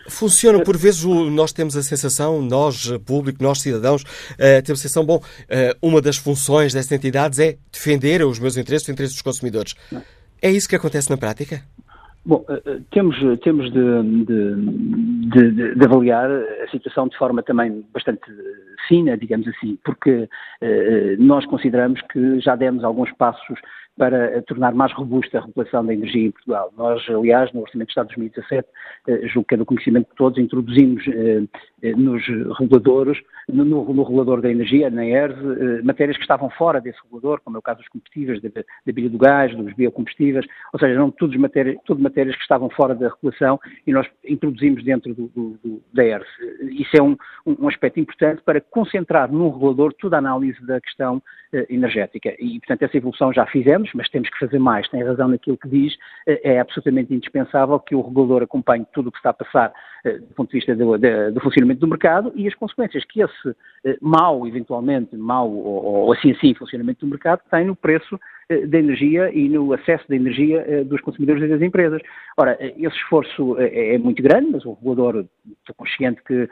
funcionam 0.08 0.62
por 0.62 0.78
vezes, 0.78 1.04
nós 1.04 1.52
temos 1.52 1.76
a 1.78 1.84
sensação, 1.84 2.42
nós, 2.42 2.92
público, 3.06 3.42
nós, 3.42 3.62
cidadãos, 3.62 4.04
temos 4.64 4.80
a 4.80 4.84
sensação, 4.84 5.06
bom, 5.06 5.22
uma 5.82 6.02
das 6.02 6.18
funções 6.18 6.74
dessas 6.74 6.92
entidades 6.92 7.40
é 7.40 7.58
defender 7.72 8.26
os 8.26 8.40
meus 8.40 8.58
interesses, 8.58 8.88
os 8.88 8.92
interesses 8.92 9.16
dos 9.16 9.22
consumidores. 9.22 9.76
É 10.42 10.50
isso 10.50 10.68
que 10.68 10.76
acontece 10.76 11.10
na 11.10 11.18
prática? 11.18 11.64
Bom, 12.24 12.46
temos, 12.92 13.16
temos 13.44 13.72
de, 13.72 14.26
de, 14.26 15.52
de, 15.52 15.76
de, 15.76 15.86
avaliar 15.86 16.30
a 16.30 16.68
situação 16.70 17.08
de 17.08 17.18
forma 17.18 17.42
também 17.42 17.84
bastante 17.92 18.22
fina, 18.88 19.18
digamos 19.18 19.48
assim, 19.48 19.78
porque 19.84 20.30
eh, 20.62 21.16
nós 21.18 21.46
consideramos 21.48 22.00
que 22.12 22.40
já 22.40 22.56
demos 22.56 22.84
alguns 22.84 23.12
passos 23.14 23.60
para 23.98 24.42
tornar 24.44 24.74
mais 24.74 24.92
robusta 24.94 25.38
a 25.38 25.46
regulação 25.46 25.86
da 25.86 25.94
energia 25.94 26.28
em 26.28 26.32
Portugal. 26.32 26.72
Nós, 26.78 27.04
aliás, 27.10 27.52
no 27.54 27.62
Orçamento 27.62 27.88
de 27.88 27.92
Estado 27.92 28.08
de 28.08 28.16
2017, 28.16 28.68
eh, 29.08 29.28
julgo 29.28 29.48
que 29.48 29.56
é 29.56 29.58
do 29.58 29.66
conhecimento 29.66 30.10
de 30.10 30.16
todos, 30.16 30.40
introduzimos 30.40 31.04
eh, 31.08 31.44
eh, 31.82 31.92
nos 31.94 32.26
reguladores, 32.58 33.18
no, 33.50 33.66
no, 33.66 34.04
regulador 34.04 34.42
da 34.42 34.50
energia, 34.50 34.90
na 34.90 35.06
ERS, 35.06 35.36
matérias 35.84 36.16
que 36.16 36.24
estavam 36.24 36.50
fora 36.52 36.80
desse 36.80 37.00
regulador, 37.04 37.42
como 37.44 37.58
é 37.58 37.60
o 37.60 37.62
caso 37.62 37.80
dos 37.80 37.90
combustíveis, 37.90 38.42
da, 38.42 38.50
bilha 38.94 39.10
do 39.10 39.18
gás, 39.18 39.56
dos 39.56 39.74
biocombustíveis, 39.74 40.46
ou 40.74 40.80
seja, 40.80 40.94
eram 40.94 41.12
tudo 41.12 41.38
matérias, 41.40 41.78
tudo 41.86 42.02
matérias 42.02 42.36
que 42.36 42.44
estavam 42.44 42.70
fora 42.70 42.96
da 42.96 43.10
regulação 43.10 43.60
e 43.86 43.92
nós 43.92 44.08
introduzimos 44.24 44.84
dentro 44.84 45.14
do, 45.14 45.28
do, 45.28 45.60
do, 45.64 45.82
da 45.94 46.06
ERS. 46.06 46.28
Isso 46.72 46.96
é 46.96 47.02
um, 47.02 47.18
um 47.46 47.68
aspecto 47.68 48.00
importante 48.00 48.42
para 48.44 48.62
concentrar 48.62 49.32
num 49.32 49.50
regulador 49.50 49.94
toda 49.94 50.18
a 50.18 50.20
análise 50.20 50.64
da 50.66 50.80
questão 50.80 51.22
energética. 51.70 52.34
E, 52.40 52.60
portanto, 52.60 52.84
essa 52.84 52.96
evolução 52.96 53.34
já 53.34 53.46
fizemos, 53.46 53.81
mas 53.94 54.10
temos 54.10 54.30
que 54.30 54.40
fazer 54.40 54.60
mais. 54.60 54.88
Tem 54.90 55.04
razão 55.04 55.28
naquilo 55.28 55.58
que 55.58 55.68
diz, 55.68 55.96
é 56.26 56.60
absolutamente 56.60 57.14
indispensável 57.14 57.80
que 57.80 57.96
o 57.96 58.02
regulador 58.02 58.44
acompanhe 58.44 58.86
tudo 58.94 59.10
o 59.10 59.12
que 59.12 59.18
está 59.18 59.32
a 59.32 59.34
passar 59.34 59.74
eh, 60.04 60.18
do 60.18 60.34
ponto 60.34 60.50
de 60.50 60.58
vista 60.58 60.76
do, 60.76 60.98
do, 60.98 61.40
funcionamento 61.42 61.80
do 61.80 61.88
mercado 61.88 62.32
e 62.36 62.48
as 62.48 62.56
consequências 62.56 63.06
que 63.06 63.22
esse 63.22 63.56
eh, 63.86 63.98
mau, 64.02 64.48
eventualmente, 64.48 65.16
mau 65.16 65.48
ou, 65.48 65.86
ou 65.86 66.14
assim 66.14 66.32
assim 66.32 66.56
funcionamento 66.56 67.06
do 67.06 67.10
mercado 67.10 67.42
tem 67.52 67.66
no 67.66 67.76
preço 67.76 68.16
eh, 68.16 68.20
da 68.68 68.78
energia 68.78 69.32
e 69.34 69.50
no 69.50 69.74
acesso 69.74 70.04
da 70.08 70.16
energia 70.16 70.84
dos 70.86 71.02
consumidores 71.02 71.44
e 71.44 71.48
das 71.48 71.62
empresas. 71.62 72.02
Ora, 72.38 72.58
esse 72.60 72.96
esforço 72.96 73.58
é 73.60 73.98
muito 73.98 74.22
grande, 74.22 74.52
mas 74.52 74.66
o 74.66 74.74
regulador, 74.74 75.26
estou 75.60 75.76
consciente 75.76 76.22
que 76.24 76.50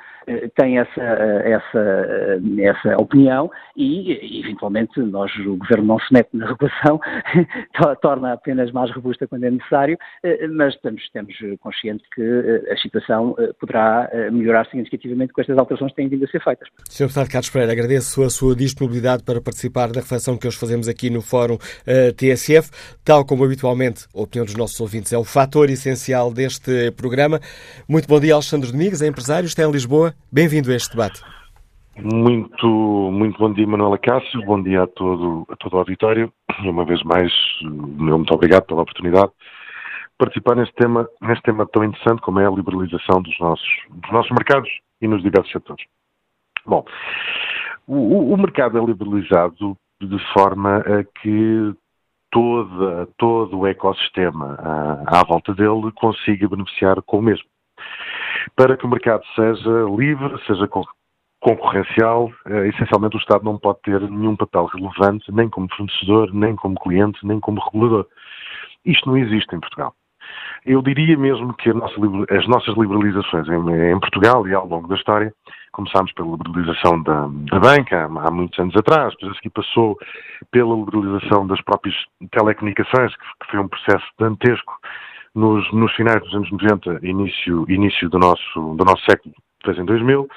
tem 0.55 0.77
essa, 0.77 1.01
essa, 1.01 2.41
essa 2.59 3.01
opinião 3.01 3.49
e, 3.75 4.39
eventualmente, 4.41 4.99
nós, 4.99 5.33
o 5.37 5.57
Governo 5.57 5.85
não 5.85 5.99
se 5.99 6.13
mete 6.13 6.29
na 6.33 6.47
regulação, 6.47 6.99
torna 8.01 8.33
apenas 8.33 8.71
mais 8.71 8.91
robusta 8.91 9.27
quando 9.27 9.45
é 9.45 9.51
necessário, 9.51 9.97
mas 10.51 10.75
estamos, 10.75 11.01
estamos 11.01 11.35
conscientes 11.59 12.05
que 12.13 12.21
a 12.71 12.77
situação 12.77 13.35
eh, 13.39 13.53
poderá 13.59 14.09
eh, 14.11 14.29
melhorar 14.31 14.65
significativamente 14.65 15.33
com 15.33 15.41
estas 15.41 15.57
alterações 15.57 15.91
que 15.91 15.97
têm 15.97 16.09
vindo 16.09 16.25
a 16.25 16.27
ser 16.27 16.41
feitas. 16.43 16.67
Sr. 16.89 17.05
Deputado 17.05 17.29
Carlos 17.29 17.49
Pereira, 17.49 17.73
agradeço 17.73 18.23
a 18.23 18.29
sua 18.29 18.55
disponibilidade 18.55 19.23
para 19.23 19.41
participar 19.41 19.91
da 19.91 20.01
reflexão 20.01 20.37
que 20.37 20.47
hoje 20.47 20.57
fazemos 20.57 20.87
aqui 20.87 21.09
no 21.09 21.21
Fórum 21.21 21.57
eh, 21.85 21.88
TSF. 22.15 22.69
Tal 23.03 23.25
como 23.25 23.43
habitualmente, 23.43 24.05
a 24.15 24.21
opinião 24.21 24.45
dos 24.45 24.55
nossos 24.55 24.79
ouvintes 24.79 25.13
é 25.13 25.17
o 25.17 25.23
fator 25.23 25.69
essencial 25.69 26.31
deste 26.33 26.91
programa. 26.91 27.39
Muito 27.87 28.07
bom 28.07 28.19
dia, 28.19 28.33
Alexandre 28.33 28.71
Domingos, 28.71 29.01
é 29.01 29.07
empresário, 29.07 29.47
está 29.47 29.63
em 29.63 29.71
Lisboa. 29.71 30.13
Bem-vindo 30.31 30.71
a 30.71 30.75
este 30.75 30.91
debate. 30.91 31.21
Muito, 31.97 32.67
muito 33.11 33.37
bom 33.37 33.51
dia, 33.51 33.67
Manuela 33.67 33.97
Cássio. 33.97 34.41
Bom 34.45 34.61
dia 34.63 34.83
a 34.83 34.87
todo, 34.87 35.45
a 35.49 35.55
todo 35.55 35.73
o 35.73 35.77
auditório. 35.79 36.31
E 36.63 36.69
uma 36.69 36.85
vez 36.85 37.03
mais, 37.03 37.31
meu 37.61 38.17
muito 38.17 38.33
obrigado 38.33 38.63
pela 38.63 38.81
oportunidade 38.81 39.31
participar 40.19 40.55
neste 40.57 40.75
tema, 40.75 41.07
neste 41.21 41.41
tema 41.43 41.65
tão 41.65 41.83
interessante 41.83 42.21
como 42.21 42.39
é 42.39 42.45
a 42.45 42.51
liberalização 42.51 43.21
dos 43.21 43.39
nossos, 43.39 43.67
dos 43.89 44.11
nossos 44.11 44.29
mercados 44.31 44.69
e 45.01 45.07
nos 45.07 45.23
diversos 45.23 45.51
setores. 45.51 45.85
Bom, 46.65 46.85
o, 47.87 48.33
o 48.33 48.37
mercado 48.37 48.77
é 48.77 48.85
liberalizado 48.85 49.77
de 50.01 50.17
forma 50.33 50.77
a 50.77 51.03
que 51.03 51.73
toda, 52.31 53.07
todo 53.17 53.59
o 53.59 53.67
ecossistema 53.67 54.55
à, 54.59 55.19
à 55.19 55.23
volta 55.23 55.53
dele 55.53 55.91
consiga 55.95 56.47
beneficiar 56.47 57.01
com 57.01 57.19
o 57.19 57.21
mesmo. 57.21 57.45
Para 58.55 58.77
que 58.77 58.85
o 58.85 58.89
mercado 58.89 59.23
seja 59.35 59.85
livre, 59.97 60.39
seja 60.45 60.67
concorrencial, 61.39 62.31
eh, 62.47 62.67
essencialmente 62.67 63.15
o 63.15 63.19
Estado 63.19 63.43
não 63.43 63.57
pode 63.57 63.81
ter 63.81 63.99
nenhum 64.01 64.35
papel 64.35 64.65
relevante, 64.65 65.31
nem 65.31 65.49
como 65.49 65.67
fornecedor, 65.73 66.33
nem 66.33 66.55
como 66.55 66.79
cliente, 66.79 67.25
nem 67.25 67.39
como 67.39 67.61
regulador. 67.61 68.05
Isto 68.85 69.09
não 69.09 69.17
existe 69.17 69.55
em 69.55 69.59
Portugal. 69.59 69.93
Eu 70.65 70.81
diria 70.81 71.17
mesmo 71.17 71.53
que 71.53 71.71
nossa, 71.73 71.95
as 72.31 72.47
nossas 72.47 72.75
liberalizações 72.77 73.47
em, 73.47 73.91
em, 73.91 73.99
Portugal 73.99 74.47
e 74.47 74.53
ao 74.53 74.67
longo 74.67 74.87
da 74.87 74.95
história, 74.95 75.33
começámos 75.71 76.11
pela 76.13 76.37
liberalização 76.37 77.01
da, 77.03 77.27
da 77.51 77.59
banca 77.59 78.05
há, 78.05 78.31
muitos 78.31 78.57
anos 78.59 78.75
atrás, 78.75 79.13
depois 79.13 79.31
a 79.31 79.35
seguir 79.35 79.49
passou 79.49 79.97
pela 80.51 80.75
liberalização 80.75 81.47
das 81.47 81.61
próprias 81.61 81.95
telecomunicações, 82.31 83.15
que, 83.15 83.51
foi 83.51 83.59
um 83.59 83.67
processo 83.67 84.05
dantesco 84.19 84.73
nos, 85.35 85.71
nos, 85.73 85.93
finais 85.93 86.21
dos 86.21 86.33
anos 86.33 86.51
90, 86.51 86.99
início, 87.05 87.65
início 87.69 88.09
do, 88.09 88.19
nosso, 88.19 88.75
do 88.75 88.83
nosso 88.83 89.03
século 89.09 89.33
fez 89.63 89.77
em 89.77 89.85
2000, 89.85 90.27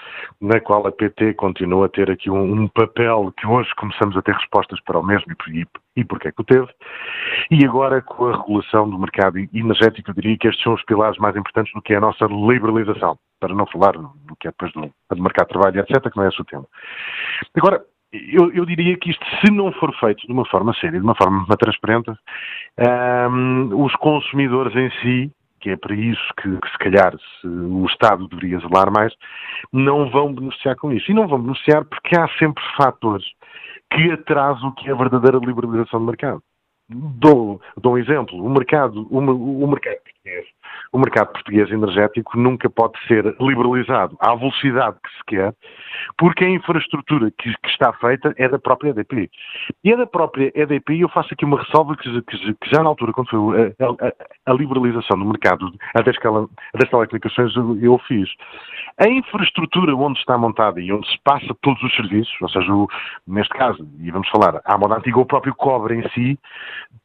na 0.40 0.60
qual 0.60 0.86
a 0.86 0.92
PT 0.92 1.34
continua 1.34 1.86
a 1.86 1.88
ter 1.88 2.10
aqui 2.10 2.30
um, 2.30 2.62
um, 2.62 2.68
papel 2.68 3.32
que 3.36 3.46
hoje 3.46 3.70
começamos 3.76 4.16
a 4.16 4.22
ter 4.22 4.34
respostas 4.34 4.80
para 4.80 4.98
o 4.98 5.02
mesmo 5.02 5.32
e, 5.48 5.66
e 5.96 6.04
porque 6.04 6.28
é 6.28 6.32
que 6.32 6.40
o 6.40 6.44
teve. 6.44 6.68
E 7.50 7.64
agora, 7.64 8.02
com 8.02 8.26
a 8.26 8.36
regulação 8.36 8.88
do 8.88 8.98
mercado 8.98 9.38
energético, 9.38 10.10
eu 10.10 10.14
diria 10.14 10.36
que 10.38 10.48
estes 10.48 10.62
são 10.62 10.74
os 10.74 10.84
pilares 10.84 11.18
mais 11.18 11.36
importantes 11.36 11.72
do 11.72 11.82
que 11.82 11.94
é 11.94 11.96
a 11.96 12.00
nossa 12.00 12.24
liberalização, 12.26 13.16
para 13.40 13.54
não 13.54 13.66
falar 13.66 13.92
do 13.92 14.36
que 14.40 14.48
é 14.48 14.50
depois 14.50 14.72
do, 14.72 14.90
do 15.14 15.22
mercado 15.22 15.48
de 15.48 15.52
trabalho, 15.52 15.80
etc., 15.80 16.10
que 16.10 16.16
não 16.16 16.24
é 16.24 16.28
esse 16.28 16.40
o 16.40 16.44
tema. 16.44 16.66
Agora, 17.56 17.82
eu, 18.12 18.52
eu, 18.52 18.66
diria 18.66 18.96
que 18.98 19.10
isto, 19.10 19.24
se 19.40 19.50
não 19.50 19.72
for 19.72 19.94
feito 19.98 20.26
de 20.26 20.32
uma 20.32 20.44
forma 20.44 20.74
séria, 20.74 20.98
de 20.98 21.04
uma 21.04 21.14
forma 21.14 21.46
transparente, 21.56 22.10
um, 23.30 23.82
os 23.82 23.94
consumidores 23.96 24.74
em 24.76 24.90
si, 25.00 25.32
que 25.62 25.70
é 25.70 25.76
para 25.76 25.94
isso 25.94 26.20
que, 26.40 26.48
que, 26.58 26.70
se 26.70 26.78
calhar 26.78 27.16
se 27.40 27.46
o 27.46 27.86
Estado 27.86 28.28
deveria 28.28 28.58
zelar 28.58 28.92
mais, 28.92 29.14
não 29.72 30.10
vão 30.10 30.34
beneficiar 30.34 30.76
com 30.76 30.92
isso. 30.92 31.10
E 31.10 31.14
não 31.14 31.28
vão 31.28 31.40
beneficiar 31.40 31.84
porque 31.84 32.18
há 32.18 32.28
sempre 32.38 32.62
fatores 32.76 33.24
que 33.92 34.10
atrasam 34.10 34.68
o 34.68 34.74
que 34.74 34.88
é 34.88 34.92
a 34.92 34.96
verdadeira 34.96 35.38
liberalização 35.38 36.00
do 36.00 36.06
mercado. 36.06 36.42
Dou, 36.88 37.60
dou 37.80 37.94
um 37.94 37.98
exemplo. 37.98 38.44
O 38.44 38.50
mercado, 38.50 39.06
o, 39.08 39.18
o 39.18 39.68
mercado 39.68 39.98
o 40.92 40.98
mercado 40.98 41.32
português 41.32 41.70
energético 41.70 42.38
nunca 42.38 42.68
pode 42.68 42.92
ser 43.08 43.34
liberalizado 43.40 44.14
à 44.20 44.34
velocidade 44.34 44.96
que 45.02 45.10
se 45.10 45.24
quer, 45.26 45.54
porque 46.18 46.44
a 46.44 46.50
infraestrutura 46.50 47.30
que, 47.30 47.50
que 47.50 47.68
está 47.68 47.92
feita 47.94 48.34
é 48.36 48.46
da 48.46 48.58
própria 48.58 48.90
EDP. 48.90 49.30
E 49.82 49.90
é 49.90 49.96
da 49.96 50.06
própria 50.06 50.52
EDP, 50.54 50.94
e 50.94 51.00
eu 51.00 51.08
faço 51.08 51.32
aqui 51.32 51.46
uma 51.46 51.58
ressalva 51.58 51.96
que, 51.96 52.22
que, 52.22 52.54
que 52.54 52.70
já 52.70 52.82
na 52.82 52.90
altura, 52.90 53.12
quando 53.12 53.30
foi 53.30 53.74
a, 53.80 54.06
a, 54.06 54.52
a 54.52 54.54
liberalização 54.54 55.18
do 55.18 55.24
mercado 55.24 55.72
das, 55.94 56.04
das 56.04 56.90
telecomunicações, 56.90 57.56
eu, 57.56 57.78
eu 57.80 57.98
fiz. 58.06 58.28
A 58.98 59.08
infraestrutura 59.08 59.96
onde 59.96 60.18
está 60.18 60.36
montada 60.36 60.78
e 60.78 60.92
onde 60.92 61.10
se 61.10 61.18
passa 61.24 61.56
todos 61.62 61.82
os 61.82 61.94
serviços, 61.96 62.34
ou 62.42 62.48
seja, 62.50 62.72
o, 62.72 62.86
neste 63.26 63.54
caso, 63.54 63.88
e 63.98 64.10
vamos 64.10 64.28
falar, 64.28 64.60
à 64.64 64.76
moda 64.76 64.96
antiga, 64.96 65.18
o 65.18 65.26
próprio 65.26 65.54
cobre 65.54 65.96
em 65.96 66.08
si, 66.10 66.38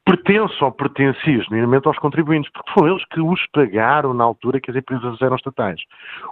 pertence 0.07 0.63
ou 0.63 0.71
pertencia 0.71 1.43
genuinamente 1.43 1.85
aos 1.85 1.99
contribuintes, 1.99 2.49
porque 2.51 2.71
foram 2.71 2.93
eles 2.93 3.05
que 3.09 3.19
os 3.19 3.45
pagaram 3.51 4.13
na 4.13 4.23
altura 4.23 4.61
que 4.61 4.71
as 4.71 4.77
empresas 4.77 5.21
eram 5.21 5.35
estatais. 5.35 5.81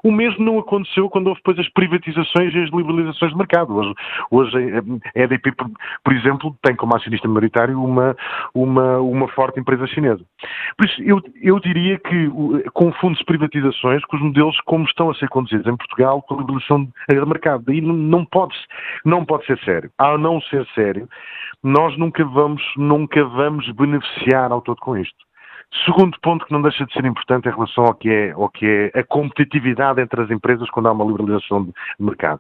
O 0.02 0.12
mesmo 0.12 0.46
não 0.46 0.58
aconteceu 0.58 1.10
quando 1.10 1.28
houve 1.28 1.42
depois 1.42 1.60
as 1.60 1.68
privatizações 1.70 2.54
e 2.54 2.64
as 2.64 2.70
liberalizações 2.72 3.34
de 3.34 3.38
mercado. 3.38 3.76
Hoje, 3.76 3.94
hoje 4.32 4.58
a 5.14 5.20
EDP, 5.20 5.52
por, 6.04 6.14
exemplo, 6.14 6.56
tem 6.62 6.74
como 6.74 6.96
acionista 6.96 7.28
maioritário 7.28 7.84
uma, 7.84 8.16
uma, 8.54 9.00
uma 9.00 9.28
forte 9.30 9.60
empresa 9.60 9.86
chinesa. 9.88 10.24
Por 10.78 10.86
isso, 10.88 11.04
eu, 11.04 11.22
eu 11.42 11.60
diria 11.60 12.00
que 12.00 12.32
confunde-se 12.74 13.26
privatizações 13.26 14.06
com 14.06 14.16
os 14.16 14.24
modelos 14.24 14.58
como 14.62 14.86
estão 14.86 15.10
a 15.10 15.16
ser 15.16 15.28
conduzidos 15.28 15.68
em 15.68 15.76
Portugal 15.76 16.22
com 16.22 16.36
a 16.36 16.38
liberalização 16.38 16.88
de 17.10 17.26
mercado. 17.26 17.66
Daí 17.66 17.82
não, 17.82 17.94
não, 17.94 18.26
pode, 18.26 18.56
não 19.04 19.26
pode 19.26 19.46
ser 19.46 19.60
sério. 19.66 19.92
Ao 19.98 20.18
não 20.18 20.40
ser 20.42 20.66
sério, 20.74 21.10
nós 21.62 21.98
nunca 21.98 22.24
vamos, 22.24 22.62
nunca 22.78 23.26
vamos 23.26 23.65
beneficiar 23.74 24.52
ao 24.52 24.62
todo 24.62 24.78
com 24.78 24.98
isto. 24.98 25.26
Segundo 25.86 26.18
ponto 26.22 26.46
que 26.46 26.54
não 26.54 26.62
deixa 26.62 26.86
de 26.86 26.94
ser 26.94 27.06
importante 27.06 27.50
em 27.50 27.52
relação 27.52 27.86
ao 27.86 27.94
que 27.94 28.10
é, 28.10 28.32
ao 28.32 28.50
que 28.50 28.92
é 28.94 29.00
a 29.00 29.04
competitividade 29.04 30.00
entre 30.02 30.22
as 30.22 30.30
empresas 30.30 30.70
quando 30.70 30.88
há 30.88 30.92
uma 30.92 31.06
liberalização 31.06 31.66
de 31.66 31.74
mercado. 32.00 32.40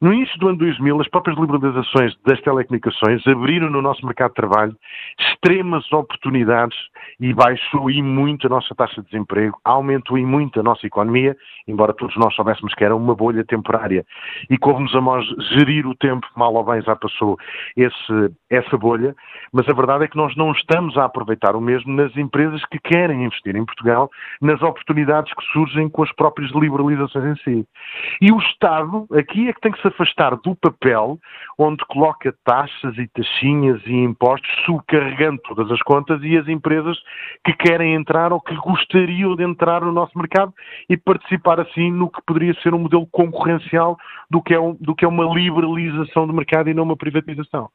No 0.00 0.12
início 0.12 0.38
do 0.38 0.48
ano 0.48 0.58
2000, 0.58 1.00
as 1.00 1.08
próprias 1.08 1.38
liberalizações 1.38 2.14
das 2.26 2.38
telecomunicações 2.42 3.26
abriram 3.26 3.70
no 3.70 3.80
nosso 3.80 4.04
mercado 4.04 4.28
de 4.28 4.34
trabalho 4.34 4.76
extremas 5.18 5.90
oportunidades 5.90 6.76
e 7.18 7.32
baixou 7.32 7.90
e 7.90 8.02
muito 8.02 8.46
a 8.46 8.50
nossa 8.50 8.74
taxa 8.74 9.00
de 9.00 9.08
desemprego, 9.08 9.58
aumentou 9.64 10.18
e 10.18 10.26
muito 10.26 10.60
a 10.60 10.62
nossa 10.62 10.86
economia, 10.86 11.34
embora 11.66 11.94
todos 11.94 12.14
nós 12.16 12.34
soubéssemos 12.34 12.74
que 12.74 12.84
era 12.84 12.94
uma 12.94 13.14
bolha 13.14 13.42
temporária 13.42 14.04
e 14.50 14.58
como-nos 14.58 14.94
a 14.94 15.00
nós 15.00 15.24
gerir 15.52 15.86
o 15.86 15.94
tempo, 15.94 16.26
mal 16.36 16.52
ou 16.52 16.64
bem 16.64 16.82
já 16.82 16.94
passou 16.94 17.38
esse, 17.74 18.34
essa 18.50 18.76
bolha, 18.76 19.14
mas 19.50 19.66
a 19.66 19.72
verdade 19.72 20.04
é 20.04 20.08
que 20.08 20.16
nós 20.16 20.36
não 20.36 20.52
estamos 20.52 20.98
a 20.98 21.06
aproveitar 21.06 21.56
o 21.56 21.60
mesmo 21.60 21.94
nas 21.94 22.14
empresas 22.18 22.62
que 22.66 22.78
querem 22.78 23.24
investir 23.24 23.56
em 23.56 23.64
Portugal, 23.64 24.10
nas 24.42 24.60
oportunidades 24.60 25.32
que 25.32 25.44
surgem 25.52 25.88
com 25.88 26.02
as 26.02 26.12
próprias 26.12 26.50
liberalizações 26.52 27.24
em 27.24 27.42
si. 27.42 27.68
E 28.20 28.30
o 28.30 28.38
Estado, 28.38 29.06
aqui 29.12 29.35
é 29.48 29.52
que 29.52 29.60
tem 29.60 29.72
que 29.72 29.80
se 29.80 29.88
afastar 29.88 30.36
do 30.36 30.54
papel 30.56 31.18
onde 31.58 31.84
coloca 31.86 32.34
taxas 32.44 32.96
e 32.98 33.06
taxinhas 33.08 33.80
e 33.86 33.92
impostos 33.92 34.50
subcarregando 34.64 35.40
todas 35.42 35.70
as 35.70 35.80
contas 35.82 36.20
e 36.22 36.36
as 36.36 36.48
empresas 36.48 36.98
que 37.44 37.52
querem 37.52 37.94
entrar 37.94 38.32
ou 38.32 38.40
que 38.40 38.54
gostariam 38.56 39.36
de 39.36 39.44
entrar 39.44 39.82
no 39.82 39.92
nosso 39.92 40.16
mercado 40.18 40.52
e 40.88 40.96
participar 40.96 41.60
assim 41.60 41.90
no 41.90 42.10
que 42.10 42.20
poderia 42.26 42.54
ser 42.62 42.74
um 42.74 42.78
modelo 42.78 43.06
concorrencial 43.06 43.96
do 44.30 44.42
que 44.42 44.54
é, 44.54 44.60
um, 44.60 44.74
do 44.80 44.94
que 44.94 45.04
é 45.04 45.08
uma 45.08 45.24
liberalização 45.34 46.26
do 46.26 46.32
mercado 46.32 46.68
e 46.68 46.74
não 46.74 46.84
uma 46.84 46.96
privatização. 46.96 47.68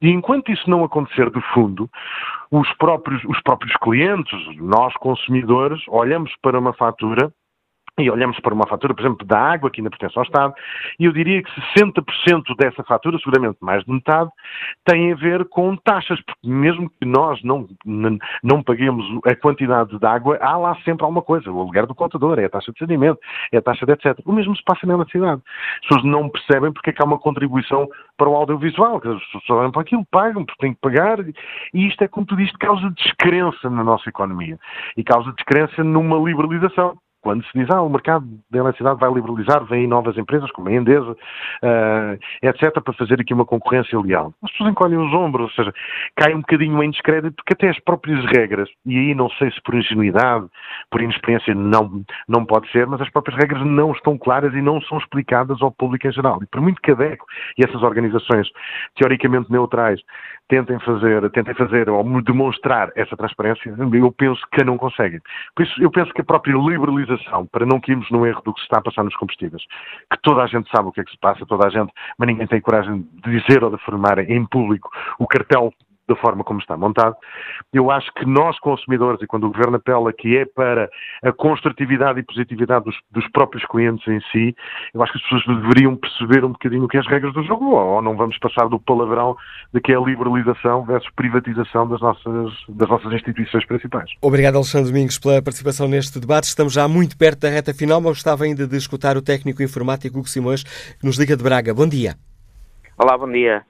E 0.00 0.10
enquanto 0.10 0.50
isso 0.50 0.68
não 0.68 0.84
acontecer 0.84 1.30
de 1.30 1.40
fundo, 1.52 1.88
os 2.50 2.70
próprios, 2.74 3.22
os 3.24 3.40
próprios 3.42 3.74
clientes, 3.76 4.38
nós 4.56 4.94
consumidores, 4.94 5.80
olhamos 5.88 6.32
para 6.42 6.58
uma 6.58 6.72
fatura 6.72 7.32
e 7.98 8.10
olhamos 8.10 8.38
para 8.40 8.52
uma 8.52 8.66
fatura, 8.66 8.94
por 8.94 9.00
exemplo, 9.02 9.26
da 9.26 9.38
água, 9.38 9.70
que 9.70 9.80
ainda 9.80 9.88
pertence 9.88 10.18
ao 10.18 10.24
Estado, 10.24 10.52
e 10.98 11.06
eu 11.06 11.12
diria 11.12 11.42
que 11.42 11.50
60% 11.78 12.54
dessa 12.58 12.84
fatura, 12.84 13.18
seguramente 13.18 13.56
mais 13.60 13.84
de 13.84 13.90
metade, 13.90 14.30
tem 14.84 15.12
a 15.12 15.16
ver 15.16 15.46
com 15.46 15.76
taxas, 15.76 16.20
porque 16.20 16.46
mesmo 16.46 16.90
que 16.90 17.06
nós 17.06 17.42
não, 17.42 17.66
não 18.42 18.62
paguemos 18.62 19.04
a 19.24 19.34
quantidade 19.34 19.98
de 19.98 20.06
água, 20.06 20.38
há 20.42 20.56
lá 20.58 20.76
sempre 20.84 21.04
alguma 21.04 21.22
coisa, 21.22 21.50
o 21.50 21.58
aluguer 21.58 21.86
do 21.86 21.94
contador, 21.94 22.38
é 22.38 22.44
a 22.44 22.50
taxa 22.50 22.70
de 22.70 22.78
saneamento, 22.78 23.18
é 23.50 23.56
a 23.56 23.62
taxa 23.62 23.86
de 23.86 23.92
etc. 23.92 24.18
O 24.26 24.32
mesmo 24.32 24.54
se 24.54 24.62
passa 24.62 24.86
na 24.86 24.94
eletricidade. 24.94 25.40
As 25.76 25.88
pessoas 25.88 26.04
não 26.04 26.28
percebem 26.28 26.72
porque 26.72 26.90
é 26.90 26.92
que 26.92 27.02
há 27.02 27.06
uma 27.06 27.18
contribuição 27.18 27.88
para 28.18 28.28
o 28.28 28.34
audiovisual, 28.34 29.00
que 29.00 29.08
as 29.08 29.24
pessoas 29.26 29.60
olham 29.60 29.72
para 29.72 29.82
aquilo, 29.82 30.04
pagam, 30.10 30.44
porque 30.44 30.60
têm 30.60 30.74
que 30.74 30.80
pagar, 30.80 31.18
e 31.72 31.86
isto 31.86 32.02
é, 32.02 32.08
como 32.08 32.26
tu 32.26 32.36
dizes, 32.36 32.54
causa 32.56 32.90
descrença 32.90 33.70
na 33.70 33.82
nossa 33.82 34.08
economia, 34.08 34.58
e 34.96 35.02
causa 35.02 35.32
descrença 35.32 35.82
numa 35.82 36.18
liberalização 36.18 36.98
quando 37.22 37.44
se 37.44 37.50
diz, 37.54 37.68
ah, 37.70 37.82
o 37.82 37.88
mercado 37.88 38.24
da 38.50 38.58
eletricidade 38.58 39.00
vai 39.00 39.12
liberalizar, 39.12 39.64
vêm 39.64 39.86
novas 39.86 40.16
empresas 40.16 40.50
como 40.52 40.68
a 40.68 40.72
Endesa, 40.72 41.10
uh, 41.10 41.16
eh, 41.62 42.18
etc., 42.42 42.80
para 42.80 42.92
fazer 42.94 43.20
aqui 43.20 43.34
uma 43.34 43.44
concorrência 43.44 43.98
leal. 44.00 44.32
As 44.42 44.50
pessoas 44.52 44.70
encolhem 44.70 44.98
os 44.98 45.12
ombros, 45.12 45.46
ou 45.46 45.50
seja, 45.50 45.74
cai 46.14 46.34
um 46.34 46.40
bocadinho 46.40 46.80
em 46.82 46.90
descrédito, 46.90 47.34
porque 47.36 47.54
até 47.54 47.68
as 47.68 47.80
próprias 47.80 48.24
regras, 48.26 48.68
e 48.84 48.96
aí 48.96 49.14
não 49.14 49.28
sei 49.30 49.50
se 49.50 49.60
por 49.62 49.74
ingenuidade, 49.74 50.46
por 50.90 51.00
inexperiência, 51.00 51.54
não, 51.54 52.04
não 52.28 52.44
pode 52.44 52.70
ser, 52.70 52.86
mas 52.86 53.00
as 53.00 53.10
próprias 53.10 53.36
regras 53.38 53.64
não 53.66 53.92
estão 53.92 54.16
claras 54.16 54.54
e 54.54 54.62
não 54.62 54.80
são 54.82 54.98
explicadas 54.98 55.60
ao 55.60 55.72
público 55.72 56.06
em 56.06 56.12
geral. 56.12 56.40
E 56.42 56.46
por 56.46 56.60
muito 56.60 56.80
que 56.80 56.92
a 56.92 56.94
DECO 56.94 57.26
e 57.58 57.64
essas 57.64 57.82
organizações 57.82 58.48
teoricamente 58.94 59.50
neutrais 59.50 60.00
tentem 60.48 60.78
fazer, 60.80 61.28
tentem 61.30 61.54
fazer 61.54 61.88
ou 61.88 62.22
demonstrar 62.22 62.90
essa 62.94 63.16
transparência, 63.16 63.74
eu 63.92 64.12
penso 64.12 64.40
que 64.52 64.64
não 64.64 64.78
conseguem. 64.78 65.20
Por 65.54 65.64
isso, 65.64 65.82
eu 65.82 65.90
penso 65.90 66.12
que 66.12 66.20
a 66.20 66.24
própria 66.24 66.56
liberalização, 66.56 67.46
para 67.46 67.66
não 67.66 67.80
cairmos 67.80 68.10
no 68.10 68.26
erro 68.26 68.42
do 68.44 68.54
que 68.54 68.60
se 68.60 68.66
está 68.66 68.78
a 68.78 68.82
passar 68.82 69.04
nos 69.04 69.16
combustíveis, 69.16 69.62
que 70.10 70.18
toda 70.22 70.42
a 70.42 70.46
gente 70.46 70.70
sabe 70.70 70.88
o 70.88 70.92
que 70.92 71.00
é 71.00 71.04
que 71.04 71.10
se 71.10 71.18
passa, 71.18 71.44
toda 71.46 71.66
a 71.66 71.70
gente, 71.70 71.92
mas 72.18 72.28
ninguém 72.28 72.46
tem 72.46 72.60
coragem 72.60 73.06
de 73.24 73.40
dizer 73.40 73.62
ou 73.64 73.70
de 73.70 73.76
afirmar 73.76 74.18
em 74.18 74.46
público 74.46 74.90
o 75.18 75.26
cartel 75.26 75.72
da 76.08 76.16
forma 76.16 76.44
como 76.44 76.60
está 76.60 76.76
montado. 76.76 77.16
Eu 77.72 77.90
acho 77.90 78.12
que 78.14 78.24
nós, 78.24 78.58
consumidores, 78.60 79.20
e 79.22 79.26
quando 79.26 79.44
o 79.44 79.52
Governo 79.52 79.76
apela 79.76 80.12
que 80.12 80.36
é 80.36 80.44
para 80.44 80.88
a 81.22 81.32
construtividade 81.32 82.20
e 82.20 82.22
positividade 82.22 82.84
dos, 82.84 82.96
dos, 83.10 83.28
próprios 83.30 83.64
clientes 83.66 84.06
em 84.06 84.20
si, 84.32 84.54
eu 84.94 85.02
acho 85.02 85.12
que 85.12 85.18
as 85.18 85.24
pessoas 85.24 85.62
deveriam 85.62 85.96
perceber 85.96 86.44
um 86.44 86.52
bocadinho 86.52 86.84
o 86.84 86.88
que 86.88 86.96
é 86.96 87.00
as 87.00 87.06
regras 87.06 87.32
do 87.34 87.42
jogo, 87.42 87.66
ou 87.66 88.00
não 88.00 88.16
vamos 88.16 88.38
passar 88.38 88.68
do 88.68 88.78
palavrão 88.78 89.36
de 89.72 89.80
que 89.80 89.92
é 89.92 89.96
a 89.96 90.00
liberalização 90.00 90.84
versus 90.84 91.10
privatização 91.14 91.88
das 91.88 92.00
nossas, 92.00 92.52
das 92.68 92.88
nossas 92.88 93.12
instituições 93.12 93.64
principais. 93.66 94.10
Obrigado, 94.20 94.56
Alexandre 94.56 94.90
Domingos, 94.90 95.18
pela 95.18 95.42
participação 95.42 95.88
neste 95.88 96.20
debate. 96.20 96.44
Estamos 96.44 96.72
já 96.72 96.86
muito 96.86 97.16
perto 97.18 97.40
da 97.40 97.48
reta 97.48 97.74
final, 97.74 98.00
mas 98.00 98.12
gostava 98.12 98.44
ainda 98.44 98.66
de 98.66 98.76
escutar 98.76 99.16
o 99.16 99.22
técnico 99.22 99.62
informático 99.62 100.18
Hugo 100.18 100.28
Simões, 100.28 100.62
que 100.62 101.04
nos 101.04 101.18
liga 101.18 101.36
de 101.36 101.42
Braga. 101.42 101.74
Bom 101.74 101.88
dia. 101.88 102.14
Olá, 102.98 103.18
bom 103.18 103.30
dia. 103.30 103.64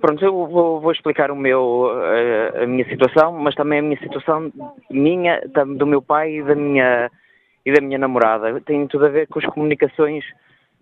Pronto, 0.00 0.24
eu 0.24 0.46
vou, 0.46 0.80
vou, 0.80 0.92
explicar 0.92 1.30
o 1.30 1.36
meu, 1.36 1.90
uh, 1.90 2.62
a 2.62 2.66
minha 2.66 2.88
situação, 2.88 3.32
mas 3.32 3.54
também 3.54 3.80
a 3.80 3.82
minha 3.82 3.98
situação 3.98 4.50
minha, 4.90 5.42
do 5.76 5.86
meu 5.86 6.00
pai 6.00 6.38
e 6.38 6.42
da 6.42 6.54
minha, 6.54 7.10
e 7.64 7.72
da 7.72 7.80
minha 7.82 7.98
namorada. 7.98 8.58
Tem 8.62 8.86
tudo 8.86 9.04
a 9.04 9.10
ver 9.10 9.28
com 9.28 9.38
as 9.38 9.44
comunicações 9.46 10.24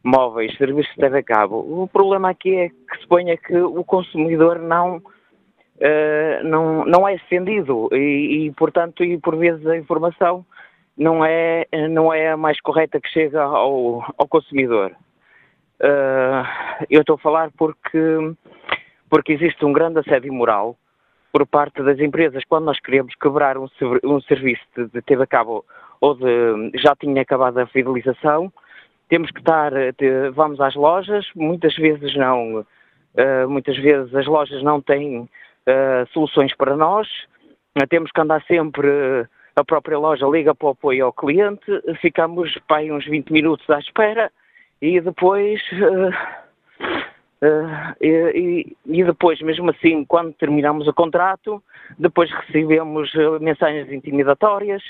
móveis, 0.05 0.57
serviços 0.57 0.95
de 0.95 1.01
TV 1.01 1.23
cabo. 1.25 1.57
O 1.57 1.89
problema 1.89 2.31
aqui 2.31 2.55
é 2.55 2.69
que 2.69 2.99
se 2.99 3.31
é 3.31 3.37
que 3.37 3.57
o 3.57 3.83
consumidor 3.83 4.61
não, 4.61 4.99
uh, 4.99 6.45
não, 6.45 6.85
não 6.85 7.09
é 7.09 7.15
defendido 7.15 7.89
e, 7.93 8.47
e, 8.47 8.53
portanto, 8.53 9.03
e 9.03 9.19
por 9.19 9.37
vezes 9.37 9.67
a 9.67 9.77
informação 9.77 10.47
não 10.97 11.25
é, 11.25 11.67
não 11.91 12.13
é 12.13 12.31
a 12.31 12.37
mais 12.37 12.61
correta 12.61 13.01
que 13.01 13.09
chega 13.09 13.43
ao, 13.43 14.05
ao 14.17 14.29
consumidor. 14.29 14.93
Uh, 15.85 16.87
eu 16.89 17.03
estou 17.03 17.17
a 17.17 17.19
falar 17.19 17.51
porque, 17.59 17.99
porque 19.11 19.33
existe 19.35 19.63
um 19.67 19.73
grande 19.73 19.99
assédio 19.99 20.33
moral 20.33 20.79
por 21.31 21.47
parte 21.47 21.83
das 21.83 21.99
empresas. 21.99 22.43
Quando 22.49 22.65
nós 22.65 22.81
queremos 22.81 23.15
quebrar 23.17 23.59
um, 23.59 23.67
um 24.03 24.19
serviço 24.23 24.63
de, 24.75 24.87
de 24.87 25.03
TV 25.03 25.25
a 25.25 25.27
cabo 25.27 25.63
ou 26.01 26.15
de 26.15 26.71
já 26.79 26.97
tinha 26.97 27.21
acabado 27.21 27.59
a 27.59 27.67
fidelização, 27.67 28.51
temos 29.09 29.31
que 29.31 29.41
estar, 29.41 29.71
de, 29.99 30.31
vamos 30.31 30.61
às 30.61 30.75
lojas, 30.75 31.27
muitas 31.35 31.75
vezes 31.77 32.17
não, 32.17 32.61
uh, 32.61 33.49
muitas 33.49 33.77
vezes 33.77 34.15
as 34.15 34.27
lojas 34.27 34.63
não 34.63 34.81
têm 34.81 35.21
uh, 35.21 36.07
soluções 36.13 36.55
para 36.57 36.77
nós, 36.77 37.07
uh, 37.77 37.87
temos 37.89 38.11
que 38.11 38.21
andar 38.21 38.43
sempre, 38.45 38.89
a 39.55 39.65
própria 39.65 39.99
loja 39.99 40.27
liga 40.27 40.55
para 40.55 40.69
o 40.69 40.71
apoio 40.71 41.07
ao 41.07 41.13
cliente, 41.13 41.65
ficamos 42.01 42.57
para 42.67 42.83
uns 42.85 43.05
20 43.05 43.31
minutos 43.31 43.69
à 43.69 43.79
espera, 43.79 44.33
e 44.81 45.01
depois 45.01 45.61
uh, 45.73 46.45
Uh, 47.45 47.95
e, 48.01 48.75
e, 48.87 49.05
depois, 49.05 49.39
mesmo 49.43 49.69
assim, 49.69 50.03
quando 50.07 50.33
terminamos 50.33 50.89
o 50.89 50.95
contrato, 50.95 51.63
depois 51.99 52.31
recebemos 52.31 53.13
uh, 53.15 53.39
mensagens 53.39 53.93
intimidatórias 53.93 54.83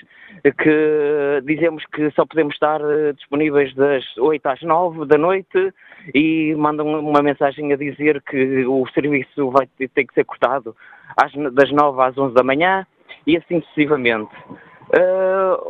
que 0.62 1.42
dizemos 1.44 1.85
que 1.87 2.12
só 2.12 2.24
podemos 2.24 2.54
estar 2.54 2.80
uh, 2.80 3.12
disponíveis 3.14 3.74
das 3.74 4.04
8 4.18 4.46
às 4.46 4.62
9 4.62 5.04
da 5.06 5.18
noite 5.18 5.74
e 6.14 6.54
mandam 6.54 6.87
uma 6.87 7.22
mensagem 7.22 7.72
a 7.72 7.76
dizer 7.76 8.22
que 8.22 8.64
o 8.66 8.87
serviço 8.94 9.50
vai 9.50 9.66
ter 9.66 10.04
que 10.04 10.14
ser 10.14 10.24
cortado 10.24 10.76
às, 11.16 11.32
das 11.54 11.72
9 11.72 12.02
às 12.02 12.16
11 12.16 12.35
da 12.35 12.44
manhã 12.44 12.87
e 13.26 13.37
assim 13.37 13.62
sucessivamente. 13.62 14.30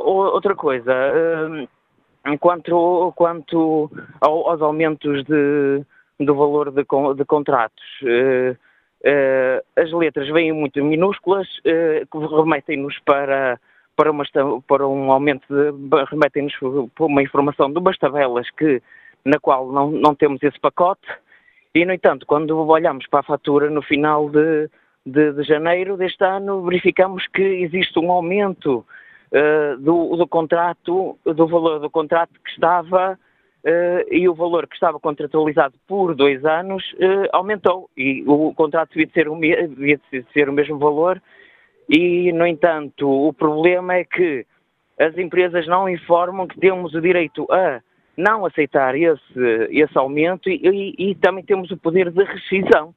outra 0.05 0.55
coisa, 0.55 0.93
quanto, 2.41 3.13
quanto 3.17 3.91
aos 4.21 4.63
aumentos 4.63 5.25
de 5.25 5.85
do 6.21 6.35
valor 6.35 6.71
de, 6.71 6.83
de 6.83 7.25
contratos. 7.25 7.85
Uh, 8.03 8.53
uh, 8.53 9.63
as 9.77 9.93
letras 9.93 10.29
vêm 10.29 10.53
muito 10.53 10.83
minúsculas, 10.85 11.49
uh, 11.59 12.37
remetem-nos 12.43 12.99
para, 13.01 13.59
para, 13.97 14.11
uma, 14.11 14.25
para 14.67 14.87
um 14.87 15.11
aumento, 15.11 15.47
de, 15.49 16.05
remetem-nos 16.11 16.55
para 16.95 17.07
uma 17.07 17.23
informação 17.23 17.71
de 17.73 17.79
umas 17.79 17.99
tabelas 17.99 18.49
que, 18.51 18.83
na 19.25 19.39
qual 19.39 19.71
não, 19.73 19.91
não 19.91 20.15
temos 20.15 20.43
esse 20.43 20.59
pacote, 20.61 21.07
e, 21.75 21.85
no 21.85 21.93
entanto, 21.93 22.25
quando 22.27 22.57
olhamos 22.57 23.07
para 23.09 23.21
a 23.21 23.25
fatura 23.25 23.69
no 23.69 23.83
final 23.83 24.31
de, 24.31 24.71
de, 25.05 25.33
de 25.33 25.43
janeiro 25.43 25.97
deste 25.97 26.23
ano, 26.23 26.63
verificamos 26.63 27.27
que 27.27 27.43
existe 27.43 27.99
um 27.99 28.13
aumento 28.13 28.87
do, 29.81 30.17
do 30.17 30.27
contrato, 30.27 31.19
do 31.25 31.47
valor 31.47 31.81
do 31.81 31.91
contrato 31.91 32.33
que 32.45 32.51
estava 32.51 33.19
Uh, 33.67 34.05
e 34.11 34.29
o 34.29 34.35
valor 34.35 34.67
que 34.67 34.75
estava 34.75 35.01
contratualizado 35.01 35.73
por 35.89 36.15
dois 36.15 36.45
anos 36.45 36.85
uh, 36.97 37.31
aumentou 37.33 37.89
e 37.97 38.23
o 38.27 38.53
contrato 38.53 38.91
devia 38.91 39.11
ser, 39.15 39.27
o 39.27 39.41
devia 39.41 39.99
ser 40.35 40.51
o 40.51 40.53
mesmo 40.53 40.79
valor 40.79 41.19
e, 41.89 42.33
no 42.33 42.47
entanto, 42.47 43.09
o 43.09 43.33
problema 43.33 43.95
é 43.95 44.05
que 44.05 44.47
as 44.99 45.17
empresas 45.19 45.67
não 45.67 45.89
informam 45.89 46.47
que 46.47 46.59
temos 46.59 46.95
o 46.95 47.01
direito 47.01 47.47
a 47.51 47.81
não 48.17 48.47
aceitar 48.47 48.95
esse, 48.95 49.69
esse 49.71 49.99
aumento 49.99 50.49
e, 50.49 50.61
e, 50.99 51.11
e 51.11 51.15
também 51.17 51.45
temos 51.45 51.71
o 51.71 51.77
poder 51.77 52.11
de 52.11 52.23
rescisão. 52.23 52.95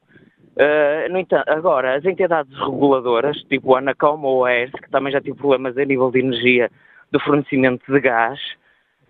Uh, 0.58 1.08
no 1.12 1.18
entanto, 1.18 1.48
agora, 1.48 1.94
as 1.94 2.04
entidades 2.04 2.52
reguladoras, 2.58 3.36
tipo 3.44 3.76
a 3.76 3.78
Anacom 3.78 4.20
ou 4.22 4.44
a 4.44 4.52
ERS, 4.52 4.72
que 4.72 4.90
também 4.90 5.12
já 5.12 5.20
tive 5.20 5.36
problemas 5.36 5.78
a 5.78 5.84
nível 5.84 6.10
de 6.10 6.18
energia 6.18 6.68
do 7.12 7.20
fornecimento 7.20 7.84
de 7.92 8.00
gás, 8.00 8.40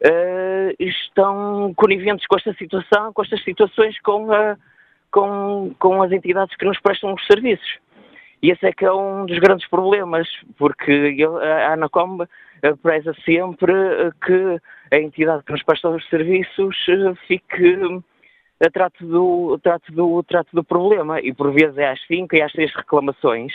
uh, 0.04 0.74
estão 0.78 1.72
coniventes 1.74 2.26
com 2.26 2.36
esta 2.36 2.52
situação, 2.52 3.14
com 3.14 3.22
estas 3.22 3.42
situações 3.42 3.98
com, 4.02 4.30
a, 4.30 4.58
com, 5.10 5.74
com 5.78 6.02
as 6.02 6.12
entidades 6.12 6.54
que 6.54 6.66
nos 6.66 6.78
prestam 6.80 7.14
os 7.14 7.26
serviços. 7.26 7.78
E 8.42 8.50
esse 8.50 8.66
é 8.66 8.72
que 8.72 8.84
é 8.84 8.92
um 8.92 9.24
dos 9.24 9.38
grandes 9.38 9.66
problemas, 9.68 10.28
porque 10.58 11.16
a 11.42 11.72
Anacom 11.72 12.18
preza 12.82 13.14
sempre 13.24 13.72
que 14.24 14.60
a 14.92 14.96
entidade 14.96 15.42
que 15.44 15.52
nos 15.52 15.62
presta 15.62 15.88
os 15.88 16.08
serviços 16.08 16.76
eh, 16.88 17.14
fique 17.26 18.02
trato 18.72 19.06
do, 19.06 19.58
trato 19.62 19.92
do, 19.92 20.22
trato 20.22 20.48
do 20.52 20.64
problema. 20.64 21.20
E 21.20 21.32
por 21.32 21.52
vezes 21.52 21.76
é 21.78 21.90
às 21.90 22.06
cinco 22.06 22.34
e 22.34 22.42
às 22.42 22.52
seis 22.52 22.72
reclamações 22.74 23.52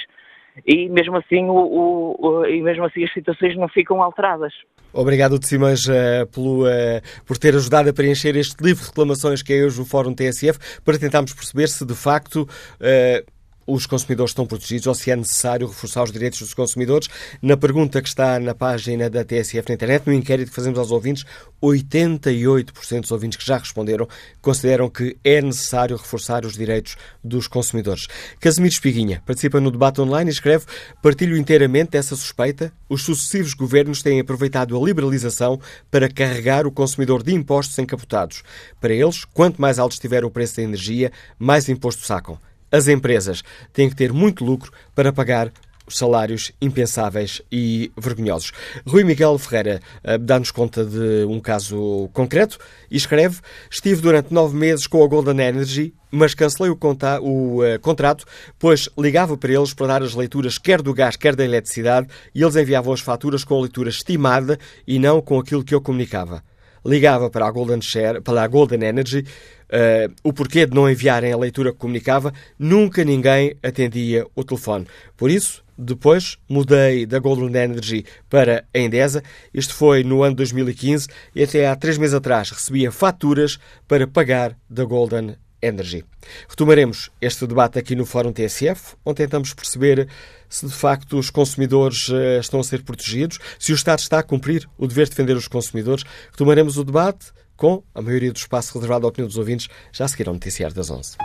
e 0.65 0.87
mesmo 0.89 1.17
assim, 1.17 1.45
o, 1.45 1.55
o, 1.55 2.27
o, 2.27 2.45
e 2.45 2.61
mesmo 2.61 2.85
assim 2.85 3.03
as 3.03 3.13
situações 3.13 3.57
não 3.57 3.67
ficam 3.67 4.01
alteradas. 4.01 4.53
Obrigado, 4.93 5.43
Simões, 5.43 5.85
uh, 5.87 6.27
pelo, 6.31 6.67
uh, 6.67 7.01
por 7.25 7.37
ter 7.37 7.55
ajudado 7.55 7.89
a 7.89 7.93
preencher 7.93 8.35
este 8.35 8.63
livro 8.63 8.83
de 8.83 8.89
reclamações 8.89 9.41
que 9.41 9.51
é 9.51 9.65
hoje 9.65 9.81
o 9.81 9.85
Fórum 9.85 10.13
TSF, 10.13 10.81
para 10.85 10.99
tentarmos 10.99 11.33
perceber 11.33 11.67
se 11.67 11.83
de 11.83 11.95
facto 11.95 12.43
uh, 12.43 13.32
os 13.65 13.85
consumidores 13.85 14.31
estão 14.31 14.45
protegidos 14.45 14.87
ou 14.87 14.95
se 14.95 15.11
é 15.11 15.15
necessário 15.15 15.67
reforçar 15.67 16.03
os 16.03 16.11
direitos 16.11 16.39
dos 16.39 16.53
consumidores. 16.53 17.07
Na 17.41 17.57
pergunta 17.57 18.01
que 18.01 18.07
está 18.09 18.39
na 18.39 18.53
página 18.53 19.09
da 19.09 19.23
TSF 19.23 19.69
na 19.69 19.75
internet, 19.75 20.07
no 20.07 20.13
inquérito 20.13 20.49
que 20.49 20.55
fazemos 20.55 20.79
aos 20.79 20.91
ouvintes, 20.91 21.25
88% 21.61 23.01
dos 23.01 23.11
ouvintes 23.11 23.37
que 23.37 23.45
já 23.45 23.57
responderam 23.57 24.07
consideram 24.41 24.89
que 24.89 25.15
é 25.23 25.41
necessário 25.41 25.95
reforçar 25.95 26.45
os 26.45 26.53
direitos 26.53 26.95
dos 27.23 27.47
consumidores. 27.47 28.07
Casimiro 28.39 28.73
Espiguinha 28.73 29.21
participa 29.25 29.61
no 29.61 29.71
debate 29.71 30.01
online 30.01 30.29
e 30.29 30.33
escreve: 30.33 30.65
Partilho 31.01 31.37
inteiramente 31.37 31.91
dessa 31.91 32.15
suspeita. 32.15 32.71
Os 32.89 33.03
sucessivos 33.03 33.53
governos 33.53 34.03
têm 34.03 34.19
aproveitado 34.19 34.77
a 34.77 34.85
liberalização 34.85 35.59
para 35.89 36.09
carregar 36.09 36.67
o 36.67 36.71
consumidor 36.71 37.23
de 37.23 37.33
impostos 37.33 37.79
encapotados. 37.79 38.43
Para 38.79 38.93
eles, 38.93 39.25
quanto 39.25 39.61
mais 39.61 39.79
alto 39.79 39.93
estiver 39.93 40.23
o 40.25 40.31
preço 40.31 40.57
da 40.57 40.63
energia, 40.63 41.11
mais 41.39 41.69
imposto 41.69 42.05
sacam. 42.05 42.37
As 42.73 42.87
empresas 42.87 43.43
têm 43.71 43.87
que 43.87 43.95
ter 43.95 44.11
muito 44.11 44.43
lucro 44.43 44.71
para 44.95 45.13
pagar 45.13 45.51
os 45.85 45.95
salários 45.95 46.51
impensáveis 46.59 47.39
e 47.51 47.91
vergonhosos. 47.95 48.51
Rui 48.83 49.03
Miguel 49.03 49.37
Ferreira 49.37 49.79
uh, 50.03 50.17
dá-nos 50.17 50.49
conta 50.49 50.83
de 50.83 51.23
um 51.25 51.39
caso 51.39 52.09
concreto 52.13 52.57
e 52.89 52.97
escreve: 52.97 53.41
Estive 53.69 54.01
durante 54.01 54.33
nove 54.33 54.55
meses 54.55 54.87
com 54.87 55.03
a 55.03 55.07
Golden 55.07 55.39
Energy, 55.39 55.93
mas 56.09 56.33
cancelei 56.33 56.71
o, 56.71 56.79
o 57.21 57.61
uh, 57.61 57.79
contrato, 57.79 58.25
pois 58.57 58.89
ligava 58.97 59.37
para 59.37 59.53
eles 59.53 59.71
para 59.75 59.85
dar 59.85 60.01
as 60.01 60.15
leituras 60.15 60.57
quer 60.57 60.81
do 60.81 60.95
gás, 60.95 61.15
quer 61.15 61.35
da 61.35 61.45
eletricidade, 61.45 62.07
e 62.33 62.41
eles 62.41 62.55
enviavam 62.55 62.91
as 62.91 63.01
faturas 63.01 63.43
com 63.43 63.55
a 63.55 63.61
leitura 63.61 63.89
estimada 63.89 64.57
e 64.87 64.97
não 64.97 65.21
com 65.21 65.37
aquilo 65.37 65.63
que 65.63 65.75
eu 65.75 65.81
comunicava 65.81 66.41
ligava 66.85 67.29
para 67.29 67.47
a 67.47 67.51
Golden 67.51 67.81
Share, 67.81 68.21
para 68.21 68.43
a 68.43 68.47
Golden 68.47 68.83
Energy, 68.83 69.25
uh, 69.73 70.13
o 70.23 70.31
porquê 70.31 70.65
de 70.65 70.75
não 70.75 70.89
enviarem 70.89 71.33
a 71.33 71.37
leitura 71.37 71.71
que 71.71 71.79
comunicava, 71.79 72.33
nunca 72.57 73.03
ninguém 73.03 73.55
atendia 73.63 74.25
o 74.35 74.43
telefone. 74.43 74.85
Por 75.17 75.31
isso, 75.31 75.63
depois 75.77 76.37
mudei 76.47 77.05
da 77.05 77.19
Golden 77.19 77.55
Energy 77.61 78.05
para 78.29 78.63
a 78.73 78.79
Endesa. 78.79 79.23
Isto 79.53 79.73
foi 79.73 80.03
no 80.03 80.21
ano 80.21 80.35
2015 80.35 81.07
e 81.35 81.43
até 81.43 81.67
há 81.67 81.75
três 81.75 81.97
meses 81.97 82.13
atrás 82.13 82.51
recebia 82.51 82.91
faturas 82.91 83.57
para 83.87 84.07
pagar 84.07 84.55
da 84.69 84.85
Golden 84.85 85.35
Energy. 85.61 86.03
Retomaremos 86.47 87.09
este 87.21 87.47
debate 87.47 87.79
aqui 87.79 87.95
no 87.95 88.05
Fórum 88.05 88.31
TSF, 88.31 88.95
onde 89.03 89.17
tentamos 89.17 89.53
perceber 89.53 90.07
se 90.49 90.67
de 90.67 90.73
facto 90.73 91.17
os 91.17 91.31
consumidores 91.31 92.09
uh, 92.09 92.39
estão 92.39 92.59
a 92.59 92.63
ser 92.63 92.83
protegidos, 92.83 93.39
se 93.57 93.71
o 93.71 93.75
Estado 93.75 93.99
está 93.99 94.19
a 94.19 94.23
cumprir 94.23 94.69
o 94.77 94.85
dever 94.85 95.05
de 95.05 95.11
defender 95.11 95.35
os 95.35 95.47
consumidores. 95.47 96.03
Retomaremos 96.31 96.77
o 96.77 96.83
debate 96.83 97.31
com 97.55 97.83
a 97.93 98.01
maioria 98.01 98.31
do 98.31 98.37
espaço 98.37 98.73
reservado 98.73 99.05
à 99.05 99.09
opinião 99.09 99.27
dos 99.27 99.37
ouvintes, 99.37 99.67
já 99.91 100.05
a 100.05 100.07
seguir 100.07 100.27
ao 100.27 100.33
Noticiário 100.33 100.75
das 100.75 100.89
11. 100.89 101.17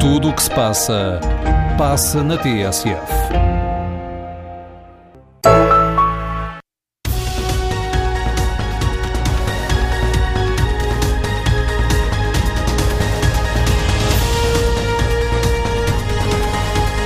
Tudo 0.00 0.30
o 0.30 0.34
que 0.34 0.42
se 0.42 0.50
passa, 0.50 1.20
passa 1.76 2.22
na 2.22 2.36
TSF. 2.38 3.58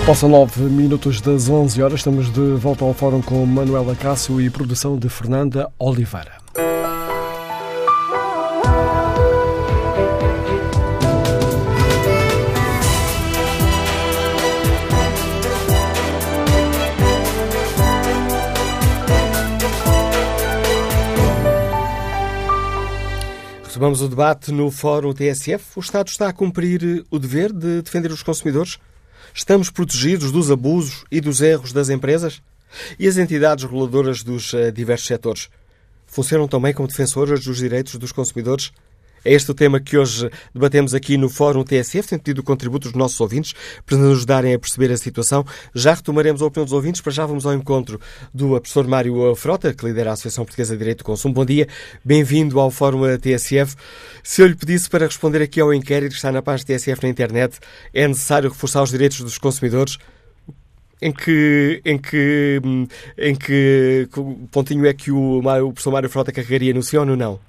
Passam 0.06 0.28
nove 0.28 0.62
minutos 0.64 1.20
das 1.20 1.48
11 1.48 1.80
horas, 1.80 2.00
estamos 2.00 2.28
de 2.28 2.54
volta 2.56 2.84
ao 2.84 2.92
fórum 2.92 3.22
com 3.22 3.46
Manuela 3.46 3.94
Cássio 3.94 4.40
e 4.40 4.50
produção 4.50 4.98
de 4.98 5.08
Fernanda 5.08 5.70
Oliveira. 5.78 6.32
Retomamos 23.72 24.02
o 24.02 24.08
debate 24.08 24.52
no 24.52 24.70
Fórum 24.70 25.14
TSF. 25.14 25.78
O 25.78 25.80
Estado 25.80 26.08
está 26.08 26.28
a 26.28 26.32
cumprir 26.32 27.06
o 27.10 27.18
dever 27.18 27.50
de 27.50 27.80
defender 27.80 28.12
os 28.12 28.22
consumidores? 28.22 28.78
Estamos 29.32 29.70
protegidos 29.70 30.30
dos 30.30 30.50
abusos 30.50 31.06
e 31.10 31.22
dos 31.22 31.40
erros 31.40 31.72
das 31.72 31.88
empresas? 31.88 32.42
E 32.98 33.08
as 33.08 33.16
entidades 33.16 33.64
reguladoras 33.64 34.22
dos 34.22 34.52
uh, 34.52 34.70
diversos 34.70 35.06
setores 35.06 35.48
funcionam 36.06 36.46
também 36.46 36.74
como 36.74 36.86
defensoras 36.86 37.46
dos 37.46 37.56
direitos 37.56 37.94
dos 37.94 38.12
consumidores? 38.12 38.72
É 39.24 39.32
este 39.32 39.50
o 39.50 39.54
tema 39.54 39.78
que 39.78 39.96
hoje 39.96 40.30
debatemos 40.52 40.94
aqui 40.94 41.16
no 41.16 41.28
Fórum 41.28 41.62
TSF, 41.62 42.08
tem 42.08 42.18
pedido 42.18 42.40
o 42.40 42.44
contributo 42.44 42.88
dos 42.88 42.96
nossos 42.96 43.20
ouvintes 43.20 43.54
para 43.86 43.96
nos 43.96 44.16
ajudarem 44.16 44.54
a 44.54 44.58
perceber 44.58 44.92
a 44.92 44.96
situação. 44.96 45.44
Já 45.74 45.94
retomaremos 45.94 46.42
a 46.42 46.46
opinião 46.46 46.64
dos 46.64 46.72
ouvintes, 46.72 47.00
para 47.00 47.12
já 47.12 47.24
vamos 47.24 47.46
ao 47.46 47.54
encontro 47.54 48.00
do 48.34 48.48
professor 48.60 48.86
Mário 48.86 49.34
Frota, 49.36 49.72
que 49.72 49.84
lidera 49.84 50.10
a 50.10 50.12
Associação 50.14 50.44
Portuguesa 50.44 50.74
de 50.74 50.78
Direito 50.78 50.98
do 50.98 51.04
Consumo. 51.04 51.34
Bom 51.34 51.44
dia, 51.44 51.68
bem-vindo 52.04 52.58
ao 52.58 52.70
Fórum 52.70 53.02
TSF. 53.16 53.76
Se 54.22 54.42
eu 54.42 54.46
lhe 54.46 54.56
pedisse 54.56 54.90
para 54.90 55.06
responder 55.06 55.42
aqui 55.42 55.60
ao 55.60 55.72
inquérito 55.72 56.10
que 56.10 56.16
está 56.16 56.32
na 56.32 56.42
página 56.42 56.66
TSF 56.66 57.02
na 57.02 57.08
internet, 57.08 57.58
é 57.94 58.08
necessário 58.08 58.50
reforçar 58.50 58.82
os 58.82 58.90
direitos 58.90 59.20
dos 59.20 59.38
consumidores? 59.38 59.98
em 61.02 61.10
que, 61.10 61.82
em 61.84 61.98
que, 61.98 62.62
em 63.18 63.34
que 63.34 64.08
pontinho 64.52 64.86
é 64.86 64.94
que 64.94 65.10
o, 65.10 65.38
o 65.38 65.72
professor 65.72 65.90
Mário 65.90 66.08
Frota 66.08 66.30
carregaria 66.30 66.72
no 66.72 66.80
sim 66.80 66.96
ou 66.96 67.04
não? 67.04 67.40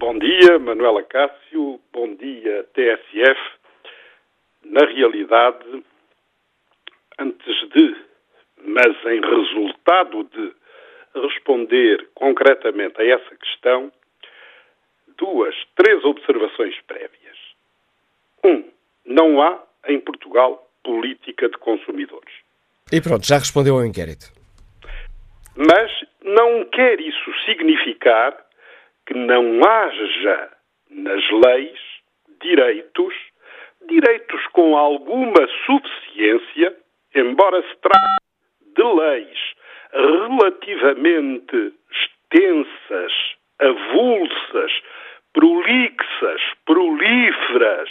Bom 0.00 0.18
dia, 0.18 0.58
Manuela 0.58 1.02
Cássio. 1.02 1.78
Bom 1.92 2.14
dia, 2.14 2.66
TSF. 2.72 3.38
Na 4.64 4.86
realidade, 4.86 5.84
antes 7.18 7.68
de, 7.68 7.96
mas 8.64 8.96
em 9.04 9.20
resultado 9.20 10.24
de 10.24 10.54
responder 11.14 12.08
concretamente 12.14 12.98
a 12.98 13.04
essa 13.04 13.36
questão, 13.36 13.92
duas, 15.18 15.54
três 15.76 16.02
observações 16.02 16.74
prévias. 16.86 17.36
Um, 18.42 18.70
não 19.04 19.42
há 19.42 19.62
em 19.86 20.00
Portugal 20.00 20.66
política 20.82 21.46
de 21.46 21.58
consumidores. 21.58 22.32
E 22.90 23.02
pronto, 23.02 23.26
já 23.26 23.36
respondeu 23.36 23.74
ao 23.74 23.84
inquérito. 23.84 24.32
Mas 25.54 25.92
não 26.22 26.64
quer 26.70 26.98
isso 27.00 27.30
significar 27.44 28.48
que 29.10 29.18
não 29.18 29.60
haja 29.64 30.50
nas 30.88 31.30
leis 31.30 31.80
direitos, 32.40 33.12
direitos 33.88 34.46
com 34.52 34.76
alguma 34.76 35.48
suficiência, 35.66 36.76
embora 37.16 37.60
se 37.60 37.76
trate 37.82 38.06
de 38.76 38.82
leis 38.84 39.38
relativamente 39.92 41.74
extensas, 41.90 43.12
avulsas, 43.58 44.72
prolixas, 45.32 46.40
prolíferas, 46.64 47.90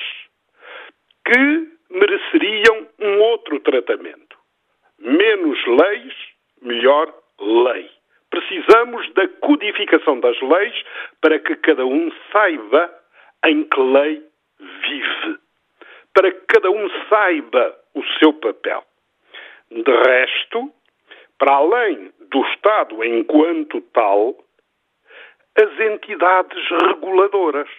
que 1.25 1.67
mereceriam 1.89 2.87
um 2.97 3.19
outro 3.23 3.59
tratamento. 3.59 4.37
Menos 4.99 5.59
leis, 5.67 6.13
melhor 6.61 7.13
lei. 7.41 7.89
Precisamos 8.29 9.11
da 9.13 9.27
codificação 9.27 10.19
das 10.19 10.39
leis 10.41 10.83
para 11.21 11.39
que 11.39 11.55
cada 11.57 11.85
um 11.85 12.11
saiba 12.31 12.93
em 13.45 13.63
que 13.63 13.79
lei 13.79 14.23
vive. 14.59 15.39
Para 16.13 16.31
que 16.31 16.41
cada 16.47 16.69
um 16.69 16.89
saiba 17.09 17.75
o 17.95 18.03
seu 18.19 18.33
papel. 18.33 18.83
De 19.71 19.91
resto, 20.07 20.71
para 21.37 21.53
além 21.53 22.11
do 22.29 22.45
Estado 22.47 23.03
enquanto 23.03 23.81
tal, 23.93 24.35
as 25.55 25.79
entidades 25.79 26.69
reguladoras. 26.69 27.69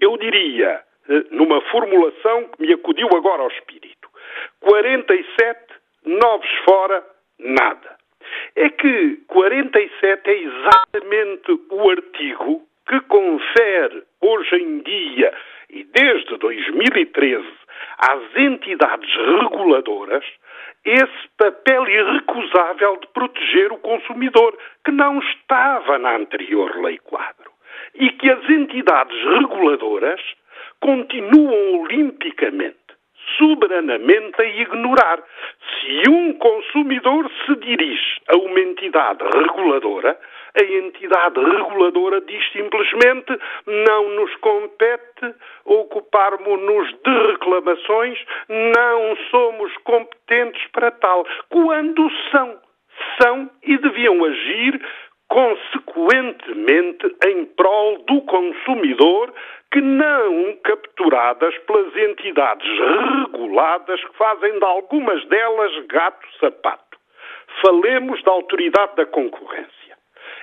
Eu 0.00 0.16
diria, 0.18 0.82
eh, 1.08 1.24
numa 1.30 1.60
formulação 1.62 2.44
que 2.48 2.62
me 2.62 2.72
acudiu 2.72 3.08
agora 3.14 3.42
ao 3.42 3.50
espírito, 3.50 4.08
47 4.60 5.74
novos 6.04 6.50
fora, 6.64 7.04
nada. 7.38 7.99
É 8.56 8.68
que 8.70 9.18
47 9.28 10.30
é 10.30 10.42
exatamente 10.42 11.60
o 11.70 11.90
artigo 11.90 12.62
que 12.88 13.00
confere 13.02 14.02
hoje 14.20 14.56
em 14.56 14.78
dia 14.80 15.32
e 15.70 15.84
desde 15.84 16.36
2013 16.38 17.46
às 17.98 18.36
entidades 18.36 19.14
reguladoras 19.14 20.24
esse 20.84 21.28
papel 21.36 21.86
irrecusável 21.88 22.96
de 22.96 23.06
proteger 23.08 23.72
o 23.72 23.78
consumidor, 23.78 24.56
que 24.84 24.90
não 24.90 25.18
estava 25.18 25.98
na 25.98 26.16
anterior 26.16 26.74
lei 26.82 26.98
quadro. 26.98 27.50
E 27.94 28.10
que 28.10 28.30
as 28.30 28.48
entidades 28.48 29.16
reguladoras 29.24 30.20
continuam 30.80 31.80
olimpicamente, 31.82 32.76
soberanamente 33.40 34.40
a 34.40 34.44
ignorar. 34.44 35.18
Se 35.80 36.10
um 36.10 36.34
consumidor 36.34 37.28
se 37.46 37.56
dirige 37.56 38.20
a 38.28 38.36
uma 38.36 38.60
entidade 38.60 39.24
reguladora, 39.24 40.16
a 40.54 40.62
entidade 40.62 41.40
reguladora 41.40 42.20
diz 42.20 42.52
simplesmente 42.52 43.38
não 43.66 44.10
nos 44.10 44.34
compete 44.36 45.34
ocuparmos-nos 45.64 46.88
de 47.02 47.26
reclamações, 47.28 48.18
não 48.48 49.16
somos 49.30 49.72
competentes 49.84 50.66
para 50.72 50.90
tal. 50.90 51.24
Quando 51.48 52.10
são, 52.30 52.58
são 53.22 53.50
e 53.62 53.78
deviam 53.78 54.22
agir 54.24 54.80
consequentemente 55.30 57.06
em 57.24 57.46
prol 57.46 57.98
do 58.02 58.20
consumidor 58.22 59.32
que 59.72 59.80
não 59.80 60.56
capturadas 60.64 61.56
pelas 61.58 61.96
entidades 61.96 62.68
reguladas 62.68 64.04
que 64.04 64.16
fazem 64.16 64.58
de 64.58 64.64
algumas 64.64 65.24
delas 65.26 65.86
gato-sapato. 65.86 66.98
Falemos 67.62 68.20
da 68.24 68.32
autoridade 68.32 68.96
da 68.96 69.06
concorrência. 69.06 69.70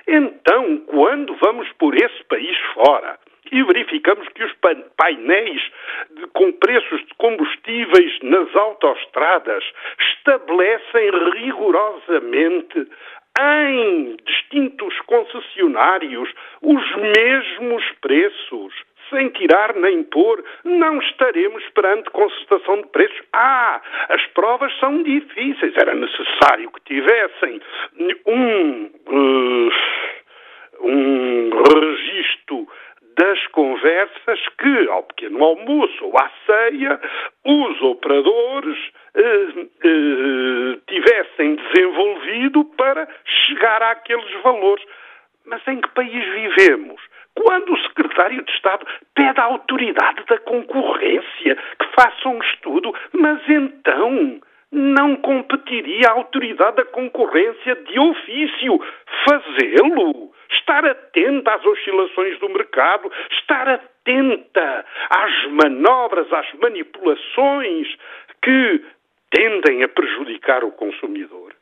Então, 0.06 0.78
quando 0.86 1.34
vamos 1.36 1.70
por 1.72 1.94
esse 1.94 2.24
país 2.24 2.56
fora 2.72 3.18
e 3.52 3.62
verificamos 3.62 4.26
que 4.28 4.44
os 4.44 4.52
painéis 4.96 5.62
de, 6.10 6.26
com 6.28 6.52
preços 6.52 7.00
de 7.06 7.14
combustíveis 7.18 8.18
nas 8.22 8.54
autoestradas 8.56 9.64
estabelecem 10.00 11.10
rigorosamente 11.34 12.86
em 13.38 14.16
distintos 14.24 14.98
concessionários 15.02 16.28
os 16.60 16.96
mesmos 16.96 17.84
preços, 18.00 18.74
sem 19.10 19.28
tirar 19.30 19.74
nem 19.74 20.02
pôr, 20.02 20.44
não 20.64 20.98
estaremos 20.98 21.64
perante 21.70 22.10
concertação 22.10 22.82
de 22.82 22.88
preços. 22.88 23.20
Ah, 23.32 23.80
as 24.08 24.26
provas 24.28 24.76
são 24.78 25.02
difíceis. 25.02 25.74
Era 25.76 25.94
necessário 25.94 26.70
que 26.72 26.94
tivessem 26.94 27.60
um, 28.26 28.90
uh, 29.06 29.70
um 30.80 31.50
registro 31.50 32.68
das 33.18 33.46
conversas 33.48 34.40
que, 34.58 34.88
ao 34.88 35.02
pequeno 35.02 35.42
almoço 35.42 36.04
ou 36.04 36.16
à 36.16 36.30
ceia, 36.46 37.00
os 37.44 37.82
operadores 37.82 38.78
eh, 39.14 39.48
eh, 39.84 40.78
tivessem 40.86 41.56
desenvolvido 41.56 42.64
para 42.76 43.08
chegar 43.24 43.82
àqueles 43.82 44.32
valores. 44.42 44.84
Mas 45.44 45.66
em 45.66 45.80
que 45.80 45.88
país 45.90 46.24
vivemos? 46.32 47.00
Quando 47.34 47.72
o 47.72 47.78
secretário 47.88 48.44
de 48.44 48.52
Estado 48.52 48.86
pede 49.14 49.40
à 49.40 49.44
autoridade 49.44 50.24
da 50.28 50.38
concorrência 50.38 51.56
que 51.56 51.86
faça 51.94 52.28
um 52.28 52.38
estudo, 52.40 52.94
mas 53.12 53.40
então 53.48 54.40
não 54.70 55.16
competiria 55.16 56.08
à 56.08 56.12
autoridade 56.12 56.76
da 56.76 56.84
concorrência 56.84 57.74
de 57.74 57.98
ofício 57.98 58.80
fazê-lo? 59.24 60.32
Estar 60.50 60.84
atenta 60.84 61.54
às 61.54 61.64
oscilações 61.64 62.38
do 62.38 62.48
mercado, 62.48 63.10
estar 63.30 63.68
atenta 63.68 64.84
às 65.10 65.46
manobras, 65.50 66.32
às 66.32 66.52
manipulações 66.54 67.88
que 68.42 68.84
tendem 69.30 69.82
a 69.82 69.88
prejudicar 69.88 70.64
o 70.64 70.72
consumidor. 70.72 71.54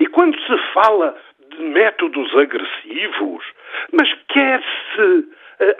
E 0.00 0.06
quando 0.06 0.38
se 0.40 0.58
fala 0.72 1.16
de 1.50 1.62
métodos 1.62 2.34
agressivos, 2.36 3.44
mas 3.92 4.12
quer-se 4.28 5.28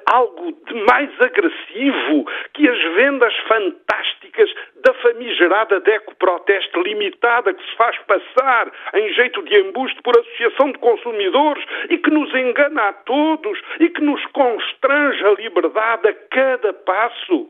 algo 0.06 0.52
de 0.66 0.74
mais 0.84 1.10
agressivo 1.20 2.26
que 2.52 2.68
as 2.68 2.94
vendas 2.94 3.34
fantásticas 3.46 4.52
da 4.84 4.92
famigerada 4.94 5.80
Deco 5.80 6.14
Proteste 6.16 6.78
Limitada 6.80 7.54
que 7.54 7.64
se 7.64 7.76
faz 7.76 7.96
passar 7.98 8.72
em 8.94 9.12
jeito 9.14 9.42
de 9.42 9.60
embuste 9.60 10.00
por 10.02 10.18
associação 10.18 10.72
de 10.72 10.78
consumidores 10.78 11.64
e 11.90 11.98
que 11.98 12.10
nos 12.10 12.32
engana 12.34 12.88
a 12.88 12.92
todos 12.92 13.60
e 13.80 13.88
que 13.88 14.02
nos 14.02 14.24
constrange 14.26 15.24
a 15.24 15.30
liberdade 15.32 16.08
a 16.08 16.14
cada 16.30 16.72
passo. 16.72 17.48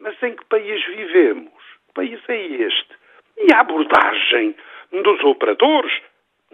Mas 0.00 0.20
em 0.22 0.34
que 0.34 0.44
país 0.46 0.84
vivemos? 0.86 1.52
Que 1.88 1.94
país 1.94 2.20
é 2.28 2.36
este? 2.36 2.94
E 3.38 3.54
a 3.54 3.60
abordagem 3.60 4.54
dos 4.92 5.22
operadores 5.24 5.92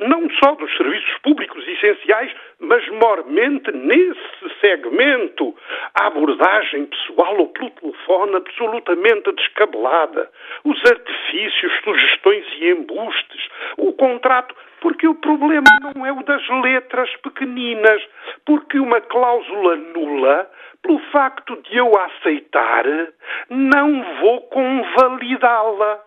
não 0.09 0.29
só 0.43 0.55
dos 0.55 0.75
serviços 0.77 1.19
públicos 1.23 1.67
essenciais, 1.67 2.33
mas 2.61 2.87
mormente 2.89 3.71
nesse 3.73 4.61
segmento. 4.61 5.55
A 5.95 6.07
abordagem 6.07 6.87
pessoal 6.87 7.37
ou 7.39 7.49
pelo 7.49 7.71
telefone 7.71 8.37
absolutamente 8.37 9.33
descabelada, 9.33 10.31
os 10.65 10.79
artifícios, 10.85 11.73
sugestões 11.85 12.45
e 12.59 12.71
embustes, 12.71 13.49
o 13.77 13.93
contrato. 13.93 14.55
Porque 14.81 15.07
o 15.07 15.15
problema 15.15 15.65
não 15.95 16.05
é 16.05 16.13
o 16.13 16.25
das 16.25 16.43
letras 16.61 17.09
pequeninas, 17.23 18.03
porque 18.45 18.81
uma 18.81 19.01
cláusula 19.01 19.77
nula, 19.77 20.51
pelo 20.83 20.99
facto 21.13 21.57
de 21.63 21.77
eu 21.77 21.93
aceitar, 21.97 22.85
não 23.49 24.05
vou 24.21 24.41
convalidá-la 24.49 26.01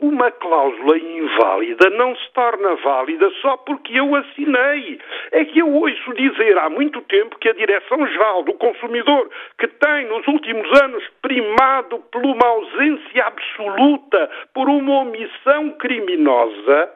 uma 0.00 0.30
cláusula 0.30 0.98
inválida 0.98 1.90
não 1.90 2.16
se 2.16 2.32
torna 2.32 2.76
válida 2.76 3.30
só 3.42 3.56
porque 3.58 3.98
eu 3.98 4.14
assinei. 4.14 4.98
É 5.32 5.44
que 5.44 5.58
eu 5.58 5.70
ouço 5.70 6.14
dizer 6.14 6.58
há 6.58 6.70
muito 6.70 7.00
tempo 7.02 7.38
que 7.38 7.48
a 7.48 7.52
Direção-Geral 7.52 8.42
do 8.44 8.54
Consumidor, 8.54 9.30
que 9.58 9.68
tem 9.68 10.06
nos 10.06 10.26
últimos 10.26 10.80
anos 10.80 11.04
primado 11.20 11.98
por 12.10 12.24
uma 12.24 12.46
ausência 12.46 13.24
absoluta, 13.24 14.30
por 14.54 14.68
uma 14.68 15.00
omissão 15.00 15.70
criminosa, 15.72 16.90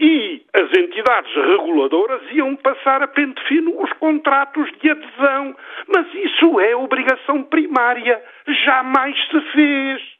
e 0.00 0.42
as 0.54 0.78
entidades 0.78 1.34
reguladoras 1.34 2.22
iam 2.30 2.54
passar 2.56 3.02
a 3.02 3.08
pente 3.08 3.42
fino 3.48 3.82
os 3.82 3.92
contratos 3.94 4.70
de 4.80 4.90
adesão. 4.90 5.56
Mas 5.88 6.06
isso 6.14 6.60
é 6.60 6.76
obrigação 6.76 7.42
primária. 7.42 8.22
Jamais 8.46 9.16
se 9.28 9.40
fez. 9.52 10.17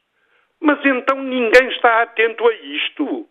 Mas 0.61 0.85
então 0.85 1.23
ninguém 1.23 1.69
está 1.69 2.03
atento 2.03 2.47
a 2.47 2.55
isto. 2.55 3.27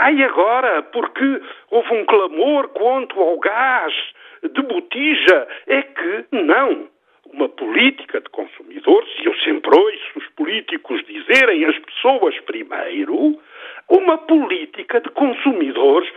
Ai, 0.00 0.22
agora, 0.22 0.82
porque 0.82 1.42
houve 1.70 1.94
um 1.94 2.04
clamor 2.04 2.68
quanto 2.68 3.20
ao 3.20 3.38
gás 3.38 3.92
de 4.42 4.62
botija, 4.62 5.48
é 5.66 5.82
que 5.82 6.26
não. 6.32 6.90
Uma 7.32 7.48
política 7.48 8.20
de 8.20 8.28
consumidores, 8.30 9.08
e 9.20 9.26
eu 9.26 9.34
sempre 9.40 9.70
ouço 9.74 10.18
os 10.18 10.26
políticos 10.36 11.02
dizerem 11.06 11.64
as 11.64 11.78
pessoas 11.78 12.38
primeiro, 12.40 13.38
uma 13.88 14.18
política 14.18 15.00
de 15.00 15.08
consumidores 15.10 16.10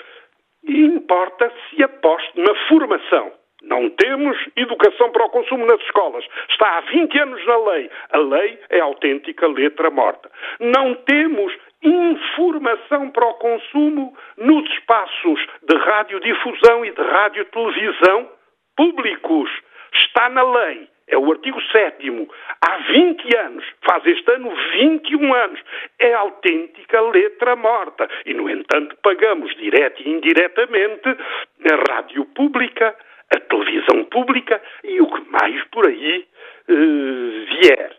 importa 0.67 1.51
se 1.69 1.83
aposte 1.83 2.39
na 2.39 2.53
formação. 2.67 3.31
Não 3.65 3.89
temos 3.89 4.37
educação 4.55 5.11
para 5.11 5.25
o 5.25 5.29
consumo 5.29 5.65
nas 5.65 5.81
escolas. 5.81 6.23
Está 6.49 6.77
há 6.77 6.81
20 6.81 7.19
anos 7.19 7.45
na 7.45 7.57
lei. 7.71 7.89
A 8.11 8.17
lei 8.19 8.59
é 8.69 8.79
autêntica 8.79 9.47
letra 9.47 9.89
morta. 9.89 10.29
Não 10.59 10.93
temos 10.93 11.51
informação 11.81 13.09
para 13.09 13.25
o 13.25 13.33
consumo 13.35 14.15
nos 14.37 14.69
espaços 14.71 15.39
de 15.67 15.75
radiodifusão 15.77 16.85
e 16.85 16.91
de 16.91 17.01
radiotelevisão 17.01 18.29
públicos. 18.77 19.49
Está 19.93 20.29
na 20.29 20.43
lei. 20.43 20.87
É 21.07 21.17
o 21.17 21.31
artigo 21.31 21.61
7 21.71 22.27
Há 22.61 22.77
20 22.91 23.37
anos, 23.37 23.63
faz 23.83 24.03
este 24.07 24.31
ano 24.31 24.51
21 24.73 25.33
anos. 25.33 25.59
É 25.99 26.13
autêntica 26.13 26.99
letra 27.01 27.55
morta. 27.55 28.09
E, 28.25 28.33
no 28.33 28.49
entanto, 28.49 28.95
pagamos 29.03 29.55
direto 29.55 30.01
e 30.01 30.09
indiretamente 30.09 31.07
a 31.09 31.93
rádio 31.93 32.25
pública, 32.25 32.95
a 33.35 33.39
televisão 33.41 34.05
pública 34.05 34.61
e 34.83 35.01
o 35.01 35.07
que 35.07 35.29
mais 35.29 35.63
por 35.65 35.85
aí 35.87 36.27
uh, 36.69 37.45
vier. 37.61 37.97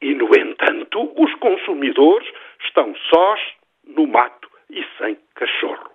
E, 0.00 0.14
no 0.14 0.28
entanto, 0.34 1.12
os 1.16 1.34
consumidores 1.36 2.28
estão 2.64 2.94
sós, 3.10 3.40
no 3.84 4.06
mato 4.06 4.48
e 4.70 4.84
sem 4.98 5.18
cachorro. 5.34 5.89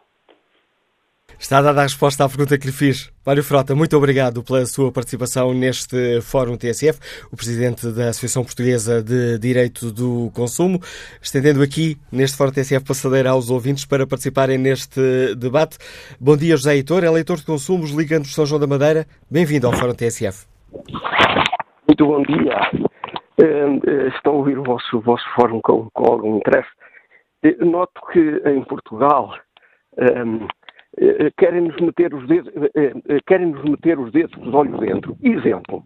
Está 1.37 1.61
dada 1.61 1.81
a 1.81 1.83
resposta 1.83 2.23
à 2.23 2.29
pergunta 2.29 2.57
que 2.57 2.65
lhe 2.65 2.71
fiz. 2.71 3.11
Mário 3.25 3.43
Frota, 3.43 3.75
muito 3.75 3.95
obrigado 3.97 4.43
pela 4.43 4.65
sua 4.65 4.91
participação 4.91 5.53
neste 5.53 6.21
Fórum 6.21 6.55
TSF, 6.57 6.99
o 7.31 7.35
Presidente 7.35 7.87
da 7.91 8.09
Associação 8.09 8.43
Portuguesa 8.43 9.03
de 9.03 9.37
Direito 9.37 9.91
do 9.91 10.31
Consumo, 10.33 10.79
estendendo 11.21 11.61
aqui 11.61 11.97
neste 12.11 12.37
Fórum 12.37 12.51
TSF 12.51 12.85
passadeira 12.85 13.31
aos 13.31 13.49
ouvintes 13.49 13.85
para 13.85 14.07
participarem 14.07 14.57
neste 14.57 15.35
debate. 15.35 15.77
Bom 16.19 16.37
dia, 16.37 16.55
José 16.55 16.75
Heitor, 16.75 17.03
é 17.03 17.11
de 17.11 17.45
consumos, 17.45 17.91
ligando 17.91 18.25
São 18.25 18.45
João 18.45 18.59
da 18.59 18.67
Madeira. 18.67 19.05
Bem-vindo 19.29 19.67
ao 19.67 19.73
Fórum 19.73 19.93
TSF. 19.93 20.47
Muito 21.87 22.05
bom 22.05 22.21
dia. 22.23 22.71
Uh, 23.37 24.07
estou 24.15 24.33
a 24.33 24.37
ouvir 24.37 24.57
o 24.57 24.63
vosso, 24.63 24.97
o 24.97 25.01
vosso 25.01 25.25
fórum 25.35 25.59
com, 25.61 25.89
com 25.93 26.11
algum 26.11 26.37
interesse. 26.37 26.69
Uh, 27.43 27.65
noto 27.65 28.01
que 28.11 28.19
em 28.19 28.63
Portugal 28.63 29.33
um, 29.97 30.47
uh, 30.97 31.31
querem 31.37 31.61
nos 31.61 31.75
meter 31.77 32.13
os 32.13 32.27
dedos, 32.27 32.51
querem 33.25 33.47
nos 33.47 33.63
meter 33.63 33.99
os 33.99 34.11
dedos 34.11 34.37
dos 34.39 34.53
olhos 34.53 34.79
dentro. 34.79 35.17
Exemplo, 35.21 35.83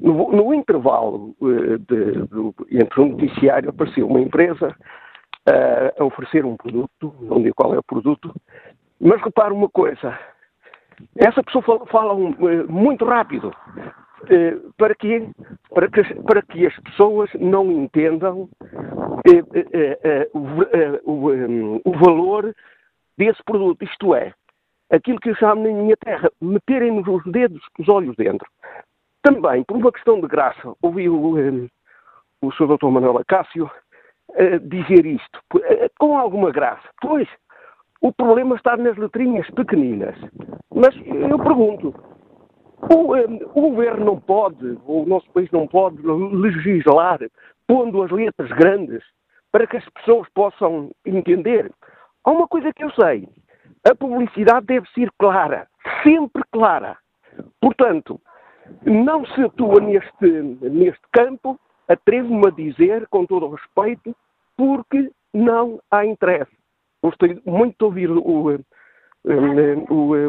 no, 0.00 0.32
no 0.32 0.54
intervalo 0.54 1.34
de, 1.40 2.78
entre 2.78 3.00
o 3.00 3.06
noticiário 3.06 3.70
apareceu 3.70 4.06
uma 4.06 4.20
empresa 4.20 4.74
a 5.98 6.04
oferecer 6.04 6.44
um 6.44 6.56
produto, 6.56 7.14
não 7.20 7.42
digo 7.42 7.54
qual 7.54 7.74
é 7.74 7.78
o 7.78 7.82
produto, 7.82 8.34
mas 8.98 9.20
repara 9.22 9.52
uma 9.52 9.68
coisa, 9.68 10.18
essa 11.16 11.42
pessoa 11.42 11.62
fala, 11.62 11.86
fala 11.86 12.14
muito 12.68 13.04
rápido. 13.04 13.52
Eh, 14.30 14.56
para 14.78 14.94
que, 14.94 15.28
para, 15.70 15.88
que, 15.90 16.02
para 16.22 16.42
que 16.42 16.66
as 16.66 16.74
pessoas 16.80 17.30
não 17.38 17.70
entendam 17.70 18.48
eh, 19.26 19.42
eh, 20.02 20.30
o, 20.32 21.80
o 21.84 21.92
valor 21.98 22.54
desse 23.18 23.42
produto. 23.44 23.84
Isto 23.84 24.14
é, 24.14 24.32
aquilo 24.94 25.18
que 25.20 25.30
eu 25.30 25.36
chamo 25.36 25.62
na 25.62 25.70
minha 25.70 25.96
terra, 25.96 26.30
meterem-nos 26.40 27.06
os 27.06 27.24
dedos, 27.32 27.62
os 27.78 27.88
olhos 27.88 28.14
dentro. 28.16 28.48
Também, 29.22 29.64
por 29.64 29.76
uma 29.76 29.92
questão 29.92 30.20
de 30.20 30.26
graça, 30.26 30.74
ouvi 30.82 31.08
o, 31.08 31.68
o 32.42 32.52
Sr. 32.52 32.76
Dr. 32.76 32.86
Manuel 32.86 33.18
Acácio 33.18 33.70
dizer 34.62 35.06
isto, 35.06 35.40
com 35.98 36.18
alguma 36.18 36.50
graça. 36.50 36.88
Pois, 37.00 37.28
o 38.00 38.12
problema 38.12 38.56
está 38.56 38.76
nas 38.76 38.96
letrinhas 38.96 39.48
pequeninas. 39.50 40.16
Mas 40.74 40.94
eu 40.96 41.38
pergunto, 41.38 41.94
o, 42.92 43.16
eh, 43.16 43.26
o, 43.54 43.70
governo 43.70 44.04
não 44.04 44.20
pode, 44.20 44.78
o 44.84 45.06
nosso 45.06 45.30
país 45.30 45.50
não 45.50 45.66
pode 45.66 45.96
legislar 46.02 47.18
pondo 47.66 48.02
as 48.02 48.10
letras 48.10 48.50
grandes 48.50 49.02
para 49.50 49.66
que 49.66 49.76
as 49.76 49.88
pessoas 49.90 50.28
possam 50.34 50.90
entender. 51.06 51.72
Há 52.24 52.30
uma 52.30 52.48
coisa 52.48 52.72
que 52.72 52.84
eu 52.84 52.90
sei: 52.90 53.28
a 53.84 53.94
publicidade 53.94 54.66
deve 54.66 54.88
ser 54.90 55.10
clara, 55.18 55.68
sempre 56.02 56.42
clara. 56.50 56.96
Portanto, 57.60 58.20
não 58.84 59.24
se 59.26 59.42
atua 59.42 59.80
neste, 59.80 60.26
neste 60.26 61.02
campo, 61.12 61.58
atrevo-me 61.88 62.46
a 62.46 62.50
dizer, 62.50 63.06
com 63.08 63.26
todo 63.26 63.46
o 63.46 63.54
respeito, 63.54 64.14
porque 64.56 65.10
não 65.32 65.80
há 65.90 66.06
interesse. 66.06 66.52
Gostei 67.02 67.40
muito 67.44 67.76
de 67.76 67.84
ouvir 67.84 68.10
o, 68.10 68.18
o, 68.18 68.54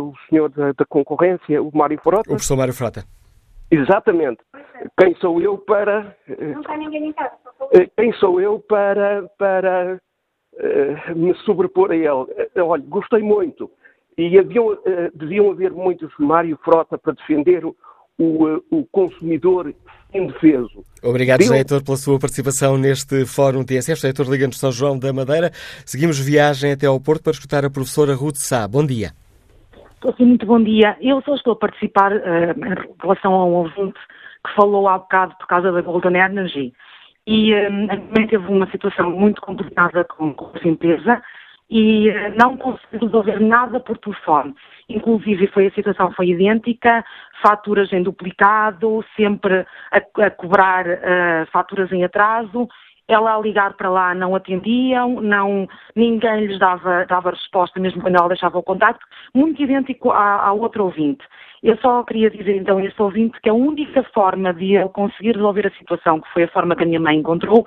o 0.09 0.13
senhor 0.29 0.49
da, 0.49 0.73
da, 0.73 0.85
concorrência, 0.85 1.61
o 1.61 1.71
Mário 1.73 1.99
Frota. 2.01 2.29
O 2.29 2.33
professor 2.33 2.57
Mário 2.57 2.73
Frota. 2.73 3.05
Exatamente. 3.71 4.43
Quem 4.99 5.15
sou 5.15 5.41
eu 5.41 5.57
para. 5.57 6.15
Não 6.27 6.61
está 6.61 6.77
ninguém 6.77 7.07
em 7.07 7.13
casa. 7.13 7.35
Eh, 7.73 7.89
quem 7.97 8.11
sou 8.13 8.41
eu 8.41 8.59
para, 8.59 9.27
para 9.37 9.99
uh, 10.59 11.15
me 11.17 11.33
sobrepor 11.45 11.91
a 11.91 11.95
ele? 11.95 12.07
Uh, 12.07 12.65
olha, 12.65 12.83
gostei 12.87 13.21
muito. 13.21 13.69
E 14.17 14.37
haviam, 14.37 14.67
uh, 14.67 14.77
deviam 15.13 15.51
haver 15.51 15.71
muitos 15.71 16.11
Mário 16.19 16.57
Frota 16.63 16.97
para 16.97 17.13
defender 17.13 17.65
o, 17.65 17.75
o, 18.17 18.61
o 18.71 18.85
consumidor 18.91 19.73
indefeso. 20.13 20.83
Obrigado, 21.03 21.43
José 21.43 21.57
Heitor, 21.57 21.83
pela 21.83 21.97
sua 21.97 22.19
participação 22.19 22.77
neste 22.77 23.25
Fórum 23.25 23.63
TSF. 23.63 23.95
José 23.95 24.07
Heitor 24.07 24.29
Liga-nos 24.29 24.59
São 24.59 24.71
João 24.71 24.97
da 24.97 25.11
Madeira. 25.11 25.51
Seguimos 25.85 26.19
viagem 26.19 26.71
até 26.71 26.87
ao 26.87 26.99
Porto 26.99 27.23
para 27.23 27.33
escutar 27.33 27.65
a 27.65 27.69
professora 27.69 28.15
Ruth 28.15 28.37
Sá. 28.37 28.67
Bom 28.67 28.85
dia. 28.85 29.11
Estou 29.95 30.13
sim, 30.15 30.25
muito 30.25 30.45
bom 30.45 30.61
dia. 30.61 30.95
Eu 31.01 31.21
só 31.23 31.35
estou 31.35 31.53
a 31.53 31.55
participar 31.55 32.11
uh, 32.11 32.19
em 32.19 33.01
relação 33.01 33.33
a 33.33 33.45
um 33.45 33.53
ouvinte 33.53 33.99
que 34.45 34.55
falou 34.55 34.87
há 34.87 34.99
bocado 34.99 35.35
por 35.37 35.47
causa 35.47 35.71
da 35.71 35.81
Golden 35.81 36.15
Energy. 36.15 36.73
E 37.27 37.51
também 37.87 38.27
teve 38.27 38.47
uma 38.47 38.69
situação 38.69 39.09
muito 39.09 39.41
complicada 39.41 40.03
com, 40.03 40.33
com 40.33 40.55
essa 40.55 40.67
empresa 40.67 41.21
e 41.69 42.09
uh, 42.09 42.35
não 42.39 42.57
conseguiu 42.57 43.07
resolver 43.07 43.39
nada 43.39 43.79
por 43.79 43.97
telefone. 43.97 44.53
Inclusive, 44.87 45.47
foi, 45.47 45.67
a 45.67 45.71
situação 45.71 46.11
foi 46.11 46.29
idêntica, 46.29 47.03
faturas 47.41 47.91
em 47.91 48.03
duplicado, 48.03 49.03
sempre 49.15 49.65
a, 49.91 50.25
a 50.25 50.29
cobrar 50.29 50.85
uh, 50.85 51.45
faturas 51.51 51.91
em 51.91 52.03
atraso. 52.03 52.67
Ela 53.07 53.35
a 53.35 53.39
ligar 53.39 53.73
para 53.73 53.89
lá 53.89 54.15
não 54.15 54.35
atendiam, 54.35 55.21
não, 55.21 55.67
ninguém 55.95 56.47
lhes 56.47 56.57
dava, 56.57 57.05
dava 57.05 57.31
resposta, 57.31 57.79
mesmo 57.79 58.01
quando 58.01 58.15
ela 58.15 58.29
deixava 58.29 58.57
o 58.57 58.63
contacto, 58.63 59.05
muito 59.33 59.61
idêntico 59.61 60.09
à, 60.09 60.47
à 60.47 60.53
outra 60.53 60.81
ouvinte. 60.81 61.23
Eu 61.61 61.77
só 61.77 62.03
queria 62.03 62.29
dizer 62.29 62.55
então 62.55 62.77
a 62.77 62.83
esse 62.83 62.99
ouvinte 62.99 63.39
que 63.41 63.49
a 63.49 63.53
única 63.53 64.03
forma 64.13 64.53
de 64.53 64.75
ele 64.75 64.89
conseguir 64.89 65.35
resolver 65.35 65.67
a 65.67 65.77
situação, 65.77 66.19
que 66.19 66.29
foi 66.33 66.43
a 66.43 66.47
forma 66.47 66.75
que 66.75 66.83
a 66.83 66.87
minha 66.87 66.99
mãe 66.99 67.17
encontrou, 67.17 67.65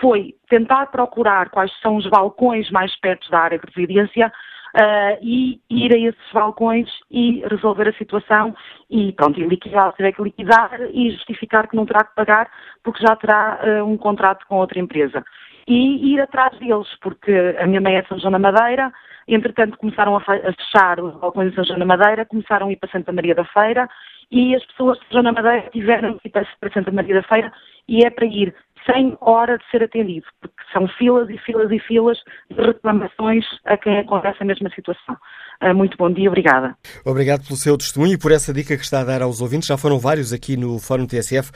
foi 0.00 0.34
tentar 0.48 0.86
procurar 0.86 1.50
quais 1.50 1.72
são 1.80 1.96
os 1.96 2.06
balcões 2.08 2.70
mais 2.70 2.94
perto 3.00 3.30
da 3.30 3.40
área 3.40 3.58
de 3.58 3.66
residência 3.74 4.32
uh, 4.76 5.18
e 5.22 5.60
ir 5.70 5.92
a 5.92 5.98
esses 5.98 6.32
balcões 6.32 6.88
e 7.10 7.42
resolver 7.50 7.88
a 7.88 7.94
situação 7.94 8.54
e 8.90 9.12
pronto, 9.12 9.40
e 9.40 9.46
liquidar, 9.46 9.92
tiver 9.94 10.12
que 10.12 10.22
liquidar 10.22 10.70
e 10.92 11.10
justificar 11.10 11.68
que 11.68 11.76
não 11.76 11.86
terá 11.86 12.04
que 12.04 12.14
pagar 12.14 12.50
porque 12.84 13.04
já 13.04 13.16
terá 13.16 13.58
uh, 13.62 13.84
um 13.84 13.96
contrato 13.96 14.46
com 14.46 14.56
outra 14.56 14.78
empresa. 14.78 15.24
E 15.66 16.12
ir 16.12 16.20
atrás 16.20 16.56
deles, 16.58 16.86
porque 17.00 17.56
a 17.58 17.66
minha 17.66 17.80
mãe 17.80 17.96
é 17.96 18.04
São 18.04 18.18
João 18.18 18.32
da 18.32 18.38
Madeira, 18.38 18.92
entretanto 19.26 19.78
começaram 19.78 20.16
a 20.16 20.20
fechar 20.20 21.00
os 21.00 21.16
balcões 21.16 21.50
de 21.50 21.56
São 21.56 21.64
João 21.64 21.78
da 21.80 21.84
Madeira, 21.84 22.24
começaram 22.24 22.68
a 22.68 22.72
ir 22.72 22.76
para 22.76 22.90
Santa 22.90 23.12
Maria 23.12 23.34
da 23.34 23.44
Feira 23.46 23.88
e 24.30 24.54
as 24.54 24.64
pessoas 24.66 24.98
de 24.98 25.04
São 25.06 25.22
João 25.22 25.24
da 25.24 25.42
Madeira 25.42 25.68
tiveram 25.70 26.18
que 26.18 26.28
ir 26.28 26.30
para 26.30 26.72
Santa 26.72 26.92
Maria 26.92 27.16
da 27.16 27.22
Feira 27.24 27.52
e 27.88 28.04
é 28.04 28.10
para 28.10 28.26
ir 28.26 28.54
sem 28.86 29.16
hora 29.20 29.58
de 29.58 29.64
ser 29.70 29.82
atendido, 29.82 30.26
porque 30.40 30.54
são 30.72 30.86
filas 30.88 31.28
e 31.28 31.38
filas 31.38 31.70
e 31.70 31.78
filas 31.80 32.18
de 32.50 32.60
reclamações 32.60 33.44
a 33.64 33.76
quem 33.76 33.98
acontece 33.98 34.38
a 34.40 34.44
mesma 34.44 34.70
situação. 34.70 35.16
Uh, 35.62 35.74
muito 35.74 35.96
bom 35.96 36.12
dia, 36.12 36.28
obrigada. 36.28 36.76
Obrigado 37.04 37.44
pelo 37.44 37.56
seu 37.56 37.76
testemunho 37.78 38.12
e 38.12 38.18
por 38.18 38.30
essa 38.30 38.52
dica 38.52 38.76
que 38.76 38.82
está 38.82 39.00
a 39.00 39.04
dar 39.04 39.22
aos 39.22 39.40
ouvintes. 39.40 39.68
Já 39.68 39.76
foram 39.76 39.98
vários 39.98 40.32
aqui 40.32 40.56
no 40.56 40.78
Fórum 40.78 41.06
TSF 41.06 41.50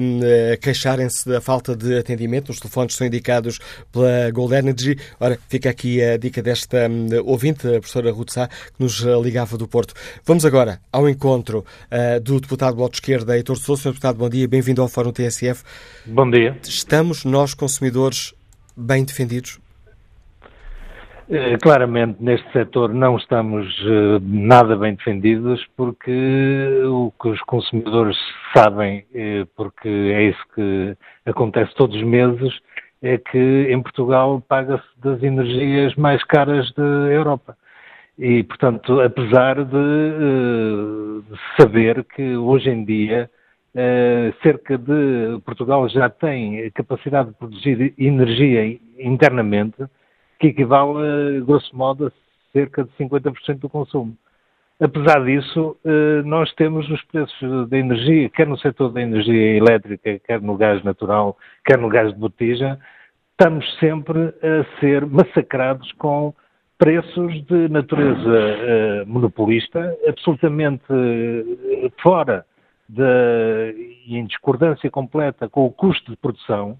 um, 0.00 0.20
queixarem-se 0.60 1.28
da 1.28 1.40
falta 1.40 1.76
de 1.76 1.98
atendimento. 1.98 2.50
Os 2.50 2.60
telefones 2.60 2.94
são 2.94 3.06
indicados 3.06 3.58
pela 3.92 4.30
Gold 4.30 4.54
Energy. 4.54 4.96
Ora, 5.18 5.36
fica 5.48 5.68
aqui 5.68 6.00
a 6.02 6.16
dica 6.16 6.40
desta 6.40 6.88
um, 6.88 7.08
ouvinte, 7.28 7.66
a 7.66 7.72
professora 7.72 8.12
Ruth 8.12 8.30
Sá, 8.30 8.46
que 8.46 8.80
nos 8.80 9.00
ligava 9.22 9.58
do 9.58 9.66
Porto. 9.66 9.94
Vamos 10.24 10.44
agora 10.46 10.78
ao 10.92 11.08
encontro 11.08 11.64
uh, 11.90 12.20
do 12.20 12.40
deputado 12.40 12.76
Bloco 12.76 12.92
de 12.92 12.98
Esquerda, 12.98 13.36
Heitor 13.36 13.56
Sousa. 13.56 13.82
Senhor 13.82 13.94
deputado, 13.94 14.16
bom 14.16 14.28
dia, 14.28 14.46
bem-vindo 14.46 14.80
ao 14.80 14.88
Fórum 14.88 15.10
TSF. 15.10 15.64
Bom 16.06 16.30
dia. 16.30 16.56
Estamos 16.70 17.24
nós, 17.24 17.52
consumidores, 17.52 18.32
bem 18.76 19.04
defendidos? 19.04 19.58
Eh, 21.28 21.58
claramente, 21.60 22.22
neste 22.22 22.48
setor 22.52 22.94
não 22.94 23.16
estamos 23.16 23.66
eh, 23.80 24.20
nada 24.22 24.76
bem 24.76 24.94
defendidos 24.94 25.66
porque 25.76 26.80
o 26.84 27.12
que 27.20 27.28
os 27.30 27.40
consumidores 27.40 28.16
sabem, 28.56 29.04
eh, 29.12 29.44
porque 29.56 29.88
é 29.88 30.28
isso 30.28 30.38
que 30.54 30.96
acontece 31.26 31.74
todos 31.74 31.96
os 31.96 32.04
meses, 32.04 32.56
é 33.02 33.18
que 33.18 33.66
em 33.68 33.82
Portugal 33.82 34.40
paga-se 34.48 34.86
das 35.02 35.20
energias 35.24 35.96
mais 35.96 36.22
caras 36.22 36.72
da 36.74 36.84
Europa. 36.84 37.56
E, 38.16 38.44
portanto, 38.44 39.00
apesar 39.00 39.64
de, 39.64 41.22
saber 41.60 42.04
que 42.04 42.36
hoje 42.36 42.70
em 42.70 42.84
dia 42.84 43.28
cerca 44.42 44.76
de 44.76 45.40
Portugal 45.44 45.88
já 45.88 46.08
tem 46.08 46.70
capacidade 46.72 47.30
de 47.30 47.36
produzir 47.36 47.94
energia 47.96 48.78
internamente, 48.98 49.76
que 50.38 50.48
equivale, 50.48 51.40
grosso 51.42 51.76
modo, 51.76 52.06
a 52.06 52.12
cerca 52.52 52.84
de 52.84 52.90
50% 52.98 53.58
do 53.58 53.68
consumo. 53.68 54.16
Apesar 54.80 55.22
disso, 55.26 55.76
eh, 55.84 56.22
nós 56.24 56.50
temos 56.54 56.88
os 56.88 57.02
preços 57.04 57.68
da 57.68 57.76
energia, 57.76 58.30
quer 58.30 58.46
no 58.46 58.56
setor 58.56 58.90
da 58.90 59.02
energia 59.02 59.58
elétrica, 59.58 60.18
quer 60.20 60.40
no 60.40 60.56
gás 60.56 60.82
natural, 60.82 61.36
quer 61.66 61.76
no 61.76 61.90
gás 61.90 62.10
de 62.10 62.18
botija, 62.18 62.78
estamos 63.32 63.78
sempre 63.78 64.18
a 64.42 64.80
ser 64.80 65.04
massacrados 65.04 65.92
com 65.92 66.34
preços 66.78 67.44
de 67.44 67.68
natureza 67.68 68.16
uh, 68.30 69.06
monopolista, 69.06 69.94
absolutamente 70.08 70.84
fora 72.02 72.46
de, 72.90 73.96
em 74.06 74.26
discordância 74.26 74.90
completa 74.90 75.48
com 75.48 75.64
o 75.64 75.72
custo 75.72 76.10
de 76.10 76.16
produção, 76.16 76.78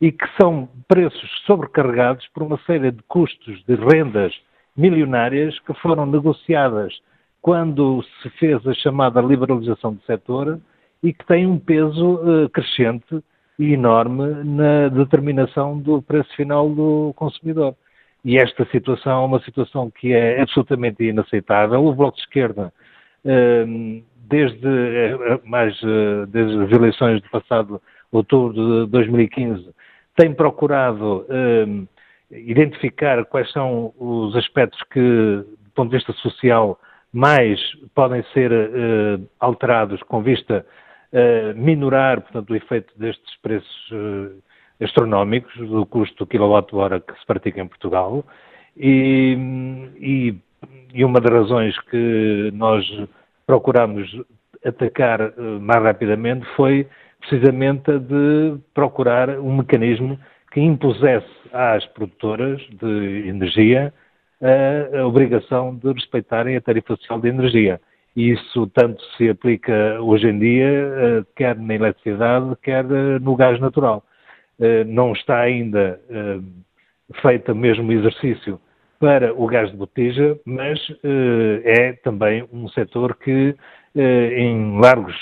e 0.00 0.10
que 0.10 0.26
são 0.40 0.68
preços 0.88 1.30
sobrecarregados 1.46 2.26
por 2.34 2.42
uma 2.42 2.58
série 2.66 2.90
de 2.90 3.02
custos 3.04 3.62
de 3.64 3.74
rendas 3.76 4.34
milionárias 4.76 5.58
que 5.60 5.72
foram 5.74 6.06
negociadas 6.06 6.92
quando 7.40 8.02
se 8.20 8.30
fez 8.30 8.66
a 8.66 8.74
chamada 8.74 9.20
liberalização 9.20 9.94
do 9.94 10.02
setor 10.02 10.60
e 11.02 11.12
que 11.12 11.24
têm 11.26 11.46
um 11.46 11.58
peso 11.58 12.14
uh, 12.14 12.48
crescente 12.48 13.22
e 13.58 13.74
enorme 13.74 14.42
na 14.44 14.88
determinação 14.88 15.78
do 15.78 16.02
preço 16.02 16.34
final 16.34 16.68
do 16.68 17.12
consumidor. 17.14 17.76
E 18.24 18.38
esta 18.38 18.64
situação 18.66 19.22
é 19.22 19.26
uma 19.26 19.42
situação 19.42 19.90
que 19.90 20.12
é 20.12 20.40
absolutamente 20.40 21.02
inaceitável. 21.02 21.84
O 21.84 21.94
Bloco 21.94 22.16
de 22.16 22.22
Esquerda, 22.22 22.72
desde, 24.28 24.66
uh, 24.66 25.40
mais, 25.44 25.78
desde 26.28 26.64
as 26.64 26.72
eleições 26.72 27.22
do 27.22 27.30
passado 27.30 27.80
outubro 28.12 28.84
de 28.84 28.90
2015, 28.90 29.72
tem 30.16 30.34
procurado 30.34 31.26
eh, 31.28 31.66
identificar 32.30 33.24
quais 33.24 33.50
são 33.52 33.92
os 33.98 34.36
aspectos 34.36 34.80
que, 34.90 35.00
do 35.00 35.70
ponto 35.74 35.90
de 35.90 35.96
vista 35.96 36.12
social, 36.14 36.78
mais 37.12 37.60
podem 37.94 38.22
ser 38.32 38.52
eh, 38.52 39.18
alterados 39.40 40.02
com 40.04 40.22
vista 40.22 40.64
a 41.12 41.54
minorar, 41.54 42.22
portanto, 42.22 42.50
o 42.50 42.56
efeito 42.56 42.92
destes 42.98 43.36
preços 43.42 43.90
eh, 43.92 44.84
astronómicos, 44.84 45.54
do 45.56 45.84
custo 45.86 46.24
do 46.24 46.26
quilowatt-hora 46.26 47.00
que 47.00 47.18
se 47.18 47.26
pratica 47.26 47.60
em 47.60 47.68
Portugal. 47.68 48.24
E, 48.76 49.36
e, 49.98 50.34
e, 50.92 51.04
uma 51.04 51.20
das 51.20 51.32
razões 51.32 51.78
que 51.90 52.50
nós 52.54 52.84
procuramos 53.46 54.08
atacar 54.64 55.32
mais 55.60 55.82
rapidamente 55.82 56.46
foi 56.56 56.86
precisamente 57.20 57.90
a 57.90 57.98
de 57.98 58.58
procurar 58.74 59.30
um 59.38 59.56
mecanismo 59.56 60.18
que 60.52 60.60
impusesse 60.60 61.26
às 61.52 61.84
produtoras 61.86 62.60
de 62.80 63.28
energia 63.28 63.92
a, 64.42 64.98
a 64.98 65.06
obrigação 65.06 65.74
de 65.76 65.92
respeitarem 65.92 66.56
a 66.56 66.60
tarifa 66.60 66.96
social 66.96 67.20
de 67.20 67.28
energia. 67.28 67.80
E 68.14 68.32
isso 68.32 68.66
tanto 68.74 69.02
se 69.16 69.30
aplica 69.30 69.98
hoje 70.00 70.28
em 70.28 70.38
dia, 70.38 70.66
eh, 70.66 71.24
quer 71.34 71.56
na 71.56 71.74
eletricidade, 71.74 72.54
quer 72.62 72.84
eh, 72.84 73.18
no 73.20 73.34
gás 73.34 73.58
natural. 73.58 74.04
Eh, 74.60 74.84
não 74.84 75.12
está 75.12 75.40
ainda 75.40 75.98
feito 77.22 77.52
o 77.52 77.56
mesmo 77.56 77.90
exercício 77.92 78.60
para 79.02 79.34
o 79.34 79.48
gás 79.48 79.68
de 79.68 79.76
botija, 79.76 80.38
mas 80.44 80.78
é 81.64 81.94
também 82.04 82.48
um 82.52 82.68
setor 82.68 83.16
que, 83.16 83.52
em 83.96 84.80
largos 84.80 85.16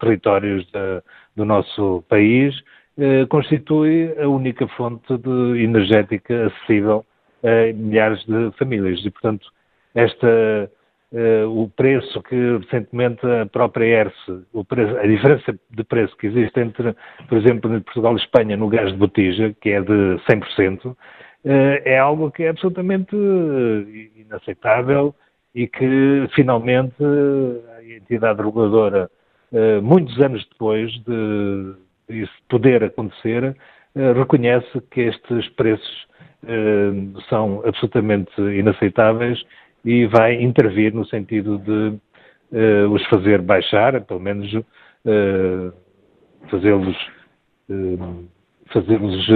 territórios 0.00 0.68
da, 0.72 1.00
do 1.36 1.44
nosso 1.44 2.02
país, 2.08 2.52
eh, 2.98 3.26
constitui 3.26 4.12
a 4.20 4.26
única 4.26 4.66
fonte 4.68 5.16
de 5.18 5.62
energética 5.62 6.46
acessível 6.46 7.06
a 7.44 7.72
milhares 7.72 8.24
de 8.24 8.50
famílias. 8.58 8.98
E, 9.04 9.10
portanto, 9.10 9.46
esta, 9.94 10.68
eh, 11.12 11.44
o 11.44 11.70
preço 11.76 12.20
que 12.24 12.58
recentemente 12.58 13.24
a 13.24 13.46
própria 13.46 13.84
ERSE, 13.84 14.44
a 15.00 15.06
diferença 15.06 15.56
de 15.70 15.84
preço 15.84 16.16
que 16.16 16.26
existe 16.26 16.58
entre, 16.58 16.92
por 17.28 17.38
exemplo, 17.38 17.80
Portugal 17.82 18.14
e 18.14 18.20
Espanha 18.20 18.56
no 18.56 18.68
gás 18.68 18.90
de 18.90 18.98
botija, 18.98 19.54
que 19.60 19.70
é 19.70 19.80
de 19.80 20.18
100%, 20.28 20.86
eh, 20.86 21.17
é 21.44 21.98
algo 21.98 22.30
que 22.30 22.42
é 22.42 22.48
absolutamente 22.48 23.14
inaceitável 24.16 25.14
e 25.54 25.66
que, 25.66 26.28
finalmente, 26.34 27.02
a 27.76 27.84
entidade 27.84 28.42
reguladora 28.42 29.10
eh, 29.52 29.80
muitos 29.80 30.18
anos 30.20 30.46
depois 30.50 30.92
de 31.04 31.74
isso 32.08 32.32
poder 32.48 32.84
acontecer, 32.84 33.56
eh, 33.94 34.12
reconhece 34.12 34.80
que 34.90 35.02
estes 35.02 35.48
preços 35.50 36.06
eh, 36.46 36.92
são 37.28 37.62
absolutamente 37.66 38.30
inaceitáveis 38.40 39.42
e 39.84 40.06
vai 40.06 40.34
intervir 40.42 40.94
no 40.94 41.06
sentido 41.06 41.58
de 41.58 41.98
os 42.90 43.04
fazer 43.08 43.42
baixar, 43.42 44.00
pelo 44.06 44.20
menos 44.20 44.50
fazê-los 46.50 46.96
fazê-los 48.72 49.28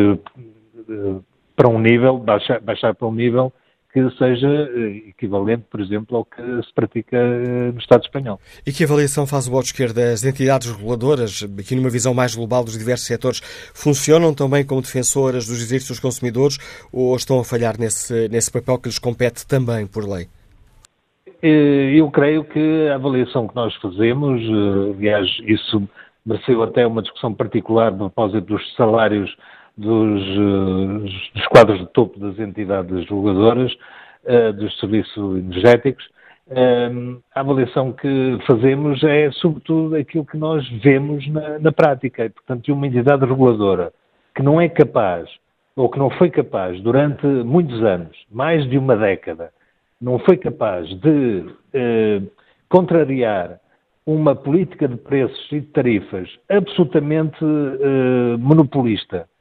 para 1.55 1.69
um 1.69 1.79
nível, 1.79 2.19
baixar, 2.19 2.61
baixar 2.61 2.95
para 2.95 3.07
um 3.07 3.15
nível 3.15 3.53
que 3.93 4.11
seja 4.17 4.49
eh, 4.49 5.11
equivalente, 5.11 5.65
por 5.71 5.79
exemplo, 5.79 6.17
ao 6.17 6.25
que 6.25 6.41
se 6.41 6.73
pratica 6.75 7.17
eh, 7.17 7.71
no 7.73 7.79
Estado 7.79 8.03
espanhol. 8.03 8.41
E 8.67 8.73
que 8.73 8.85
avaliação 8.85 9.27
faz 9.27 9.47
o 9.47 9.51
Bloco 9.51 9.65
de 9.65 9.73
Esquerda? 9.73 10.13
As 10.13 10.25
entidades 10.25 10.71
reguladoras, 10.71 11.47
aqui 11.59 11.77
numa 11.77 11.91
visão 11.91 12.15
mais 12.15 12.35
global 12.35 12.65
dos 12.65 12.79
diversos 12.79 13.07
setores, 13.07 13.41
funcionam 13.75 14.33
também 14.33 14.65
como 14.65 14.81
defensoras 14.81 15.47
dos 15.47 15.59
direitos 15.59 15.89
dos 15.89 16.01
consumidores 16.01 16.57
ou 16.91 17.15
estão 17.15 17.39
a 17.39 17.45
falhar 17.45 17.79
nesse, 17.79 18.29
nesse 18.29 18.51
papel 18.51 18.79
que 18.79 18.89
lhes 18.89 18.99
compete 18.99 19.47
também 19.47 19.87
por 19.87 20.09
lei? 20.09 20.27
Eh, 21.43 21.93
eu 21.95 22.11
creio 22.11 22.45
que 22.45 22.89
a 22.89 22.95
avaliação 22.95 23.47
que 23.47 23.55
nós 23.55 23.75
fazemos, 23.75 24.41
aliás, 24.97 25.29
isso 25.45 25.87
mereceu 26.25 26.63
até 26.63 26.87
uma 26.87 27.03
discussão 27.03 27.35
particular 27.35 27.89
a 27.89 27.93
propósito 27.93 28.41
dos 28.41 28.75
salários 28.75 29.37
dos, 29.77 30.23
eh, 30.23 31.35
dos 31.35 31.47
quadros 31.49 31.81
de 31.81 31.87
topo 31.93 32.18
das 32.18 32.39
entidades 32.39 33.07
julgadoras, 33.07 33.73
uh, 34.25 34.53
dos 34.53 34.79
serviços 34.79 35.39
energéticos. 35.39 36.05
Uh, 36.49 37.23
a 37.35 37.41
avaliação 37.41 37.93
que 37.93 38.39
fazemos 38.47 39.03
é, 39.05 39.31
sobretudo, 39.33 39.97
aquilo 39.97 40.27
que 40.27 40.37
nós 40.37 40.68
vemos 40.83 41.27
na, 41.29 41.59
na 41.59 41.73
prática. 41.73 42.29
Portanto, 42.31 42.73
uma 42.73 42.87
entidade 42.87 43.25
reguladora 43.25 43.93
que 44.35 44.43
não 44.43 44.61
é 44.61 44.68
capaz, 44.68 45.29
ou 45.77 45.89
que 45.89 45.99
não 45.99 46.11
foi 46.11 46.31
capaz, 46.31 46.81
durante 46.81 47.27
muitos 47.27 47.83
anos, 47.83 48.16
mais 48.31 48.68
de 48.68 48.77
uma 48.77 48.97
década, 48.97 49.51
não 50.01 50.18
foi 50.18 50.37
capaz 50.37 50.89
de 51.01 51.45
uh, 51.75 52.31
contrariar 52.68 53.61
uma 54.05 54.35
política 54.35 54.89
de 54.89 54.97
preços 54.97 55.47
e 55.53 55.61
de 55.61 55.66
tarifas 55.66 56.29
absolutamente 56.49 57.39
monopolista, 58.41 59.18
eh, 59.18 59.32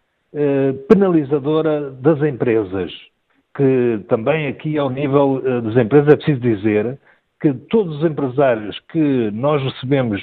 penalizadora 0.87 1.91
das 1.91 2.21
empresas, 2.21 2.91
que 3.55 3.99
também 4.07 4.47
aqui 4.47 4.77
ao 4.77 4.89
nível 4.89 5.41
eh, 5.45 5.61
das 5.61 5.75
empresas 5.75 6.13
é 6.13 6.15
preciso 6.15 6.39
dizer 6.39 6.97
que 7.41 7.53
todos 7.53 7.97
os 7.97 8.05
empresários 8.05 8.79
que 8.91 9.31
nós 9.31 9.61
recebemos, 9.61 10.21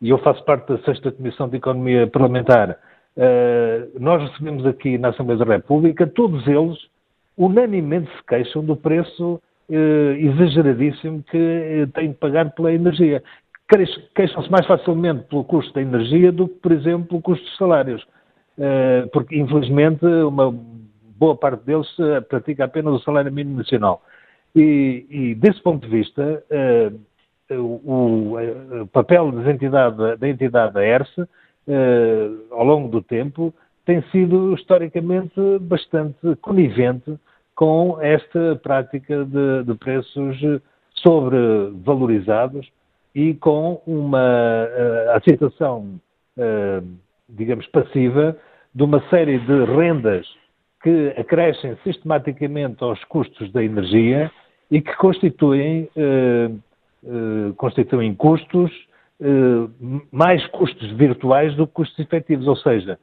e 0.00 0.10
eu 0.10 0.18
faço 0.18 0.44
parte 0.44 0.68
da 0.68 0.78
sexta 0.82 1.10
Comissão 1.10 1.48
de 1.48 1.56
Economia 1.56 2.06
Parlamentar, 2.06 2.78
Uh, 3.18 3.98
nós 3.98 4.22
recebemos 4.30 4.64
aqui 4.64 4.96
na 4.96 5.08
Assembleia 5.08 5.44
da 5.44 5.56
República, 5.56 6.06
todos 6.06 6.46
eles 6.46 6.78
unanimemente 7.36 8.08
se 8.16 8.22
queixam 8.28 8.64
do 8.64 8.76
preço 8.76 9.40
exageradíssimo 9.68 11.22
que 11.24 11.88
têm 11.94 12.10
de 12.10 12.14
pagar 12.14 12.50
pela 12.52 12.72
energia. 12.72 13.22
Queixam-se 14.14 14.50
mais 14.50 14.66
facilmente 14.66 15.24
pelo 15.24 15.44
custo 15.44 15.74
da 15.74 15.82
energia 15.82 16.32
do 16.32 16.48
que, 16.48 16.54
por 16.54 16.72
exemplo, 16.72 17.08
pelo 17.08 17.20
custo 17.20 17.44
dos 17.44 17.56
salários. 17.56 18.06
Porque, 19.12 19.38
infelizmente, 19.38 20.04
uma 20.04 20.52
boa 21.18 21.36
parte 21.36 21.64
deles 21.64 21.88
pratica 22.28 22.64
apenas 22.64 22.94
o 22.94 23.04
salário 23.04 23.32
mínimo 23.32 23.58
nacional. 23.58 24.02
E, 24.54 25.06
e 25.10 25.34
desse 25.34 25.62
ponto 25.62 25.86
de 25.86 25.96
vista, 25.96 26.42
o, 27.50 28.34
o, 28.82 28.86
papel 28.92 29.32
entidade, 29.50 30.16
da 30.16 30.28
entidade 30.28 30.74
da 30.74 30.84
ERSE 30.84 31.26
eh, 31.66 32.30
ao 32.50 32.64
longo 32.64 32.88
do 32.88 33.02
tempo, 33.02 33.52
tem 33.84 34.02
sido 34.10 34.54
historicamente 34.54 35.40
bastante 35.60 36.36
conivente 36.40 37.18
com 37.54 37.98
esta 38.00 38.56
prática 38.62 39.24
de, 39.24 39.64
de 39.64 39.74
preços 39.74 40.38
sobrevalorizados 40.94 42.70
e 43.14 43.34
com 43.34 43.82
uma 43.86 44.18
uh, 44.18 45.10
aceitação, 45.16 46.00
uh, 46.36 46.86
digamos, 47.28 47.66
passiva 47.66 48.36
de 48.74 48.82
uma 48.82 49.00
série 49.08 49.38
de 49.38 49.64
rendas 49.64 50.26
que 50.82 51.14
acrescem 51.16 51.76
sistematicamente 51.82 52.82
aos 52.82 53.02
custos 53.04 53.50
da 53.52 53.62
energia 53.62 54.30
e 54.70 54.80
que 54.80 54.94
constituem, 54.96 55.88
uh, 55.96 57.54
constituem 57.54 58.14
custos 58.14 58.70
eh, 59.20 59.68
mais 60.12 60.46
custos 60.48 60.92
virtuais 60.92 61.52
do 61.56 61.66
que 61.66 61.72
custos 61.72 61.98
efetivos, 61.98 62.46
ou 62.46 62.56
seja, 62.56 62.98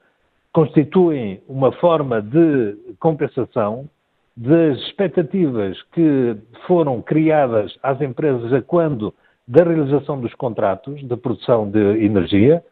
constituem 0.54 1.42
uma 1.48 1.74
forma 1.74 2.22
de 2.22 2.78
compensação 3.00 3.90
das 4.38 4.78
expectativas 4.80 5.82
que 5.92 6.38
foram 6.66 7.02
criadas 7.02 7.78
às 7.84 8.00
empresas 8.00 8.54
a 8.54 8.62
quando 8.62 9.14
da 9.46 9.64
realização 9.64 10.20
dos 10.20 10.34
contratos 10.36 11.06
de 11.06 11.18
produção 11.18 11.70
de 11.70 12.06
energia 12.06 12.64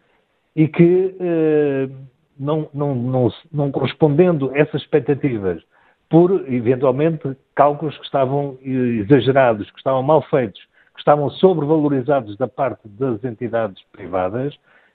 e 0.55 0.67
que, 0.69 1.15
eh, 1.19 1.89
não, 2.43 2.69
não, 2.73 2.93
não, 2.93 3.29
não 3.51 3.71
correspondendo 3.71 4.51
a 4.51 4.57
essas 4.57 4.81
expectativas 4.81 5.61
por, 6.09 6.31
eventualmente, 6.47 7.35
cálculos 7.55 7.97
que 7.97 8.05
estavam 8.05 8.57
exagerados, 8.61 9.71
que 9.71 9.77
estavam 9.77 10.03
mal 10.03 10.21
feitos, 10.29 10.61
que 10.93 10.99
estavam 10.99 11.29
sobrevalorizados 11.31 12.37
da 12.37 12.47
parte 12.47 12.81
das 12.85 13.23
entidades 13.23 13.81
privadas, 13.91 14.53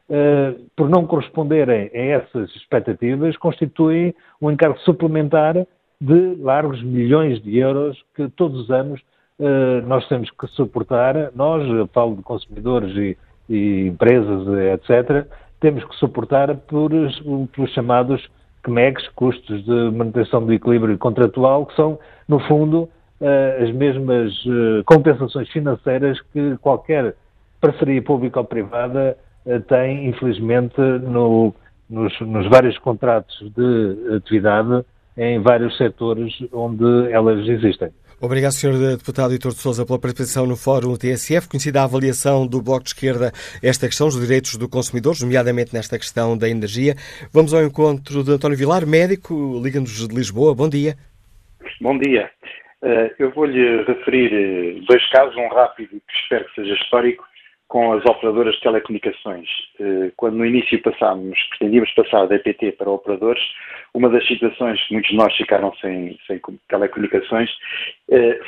eh, 0.09 0.55
por 0.76 0.88
não 0.88 1.07
corresponderem 1.07 1.90
a 1.92 1.99
essas 1.99 2.55
expectativas, 2.55 3.36
constituem 3.36 4.14
um 4.40 4.51
encargo 4.51 4.78
suplementar 4.80 5.66
de 6.01 6.36
largos 6.36 6.82
milhões 6.82 7.42
de 7.42 7.59
euros 7.59 8.01
que 8.14 8.28
todos 8.28 8.61
os 8.61 8.70
anos 8.70 9.01
eh, 9.40 9.80
nós 9.86 10.07
temos 10.09 10.30
que 10.30 10.46
suportar, 10.49 11.32
nós, 11.34 11.64
falo 11.92 12.14
de 12.14 12.22
consumidores 12.22 12.96
e, 12.96 13.18
e 13.49 13.88
empresas, 13.88 14.46
etc., 14.72 15.26
temos 15.61 15.84
que 15.84 15.96
suportar 15.96 16.54
por, 16.56 16.90
pelos 16.90 17.72
chamados 17.72 18.28
CMEGs, 18.62 19.09
custos 19.14 19.64
de 19.64 19.90
manutenção 19.90 20.44
do 20.44 20.52
equilíbrio 20.52 20.96
contratual, 20.98 21.66
que 21.66 21.74
são, 21.74 21.98
no 22.28 22.38
fundo, 22.40 22.88
uh, 23.20 23.62
as 23.62 23.70
mesmas 23.72 24.32
uh, 24.46 24.84
compensações 24.84 25.48
financeiras 25.50 26.20
que 26.32 26.56
qualquer 26.59 27.14
parceria 27.61 28.02
pública 28.02 28.40
ou 28.40 28.44
privada 28.44 29.16
uh, 29.46 29.61
tem, 29.62 30.09
infelizmente, 30.09 30.80
no, 30.80 31.54
nos, 31.88 32.20
nos, 32.20 32.46
vários 32.48 32.76
contratos 32.78 33.38
de 33.56 34.16
atividade 34.16 34.84
em 35.16 35.40
vários 35.40 35.76
setores 35.76 36.32
onde 36.52 37.11
elas 37.11 37.46
existem. 37.48 37.90
Obrigado, 38.21 38.51
Sr. 38.53 38.97
Deputado 38.97 39.33
Heitor 39.33 39.53
de 39.53 39.61
Sousa, 39.61 39.87
pela 39.87 39.99
participação 39.99 40.45
no 40.45 40.57
Fórum 40.57 40.97
TSF. 40.97 41.49
Conhecida 41.49 41.81
a 41.81 41.85
avaliação 41.85 42.49
do 42.49 42.61
Bloco 42.61 42.83
de 42.83 42.91
Esquerda 42.91 43.31
esta 43.62 43.87
questão, 43.87 44.09
os 44.09 44.21
direitos 44.21 44.57
do 44.57 44.69
consumidor, 44.69 45.14
nomeadamente 45.21 45.73
nesta 45.73 45.97
questão 45.97 46.37
da 46.37 46.49
energia. 46.49 46.97
Vamos 47.33 47.55
ao 47.55 47.62
encontro 47.62 48.25
de 48.25 48.33
António 48.33 48.59
Vilar, 48.59 48.85
médico, 48.85 49.61
Liga-nos 49.62 50.09
de 50.09 50.12
Lisboa. 50.12 50.53
Bom 50.53 50.69
dia. 50.69 50.97
Bom 51.81 51.97
dia. 51.97 52.29
Eh, 52.83 53.14
eu 53.21 53.31
vou-lhe 53.31 53.85
referir 53.85 54.33
eh, 54.33 54.81
dois 54.89 55.09
casos, 55.11 55.37
um 55.37 55.49
rápido 55.49 55.91
que 55.91 56.16
espero 56.21 56.45
que 56.47 56.61
seja 56.61 56.75
histórico, 56.75 57.25
com 57.69 57.93
as 57.93 58.05
operadoras 58.07 58.55
de 58.55 58.62
telecomunicações. 58.62 59.47
Eh, 59.79 60.11
quando 60.16 60.37
no 60.37 60.47
início 60.47 60.81
passámos, 60.83 61.39
pretendíamos 61.51 61.93
passar 61.93 62.27
da 62.27 62.37
EPT 62.37 62.73
para 62.73 62.91
operadores, 62.91 63.43
uma 63.93 64.09
das 64.09 64.27
situações 64.27 64.83
que 64.87 64.95
muitos 64.95 65.11
de 65.11 65.16
nós 65.16 65.37
ficaram 65.37 65.75
sem, 65.77 66.19
sem 66.27 66.41
telecomunicações 66.69 67.51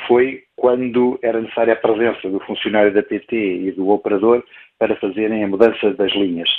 foi 0.07 0.43
quando 0.55 1.19
era 1.21 1.39
necessária 1.39 1.73
a 1.73 1.77
presença 1.77 2.29
do 2.29 2.39
funcionário 2.41 2.93
da 2.93 3.03
PT 3.03 3.35
e 3.35 3.71
do 3.71 3.89
operador 3.89 4.43
para 4.79 4.95
fazerem 4.95 5.43
a 5.43 5.47
mudança 5.47 5.93
das 5.93 6.11
linhas. 6.13 6.49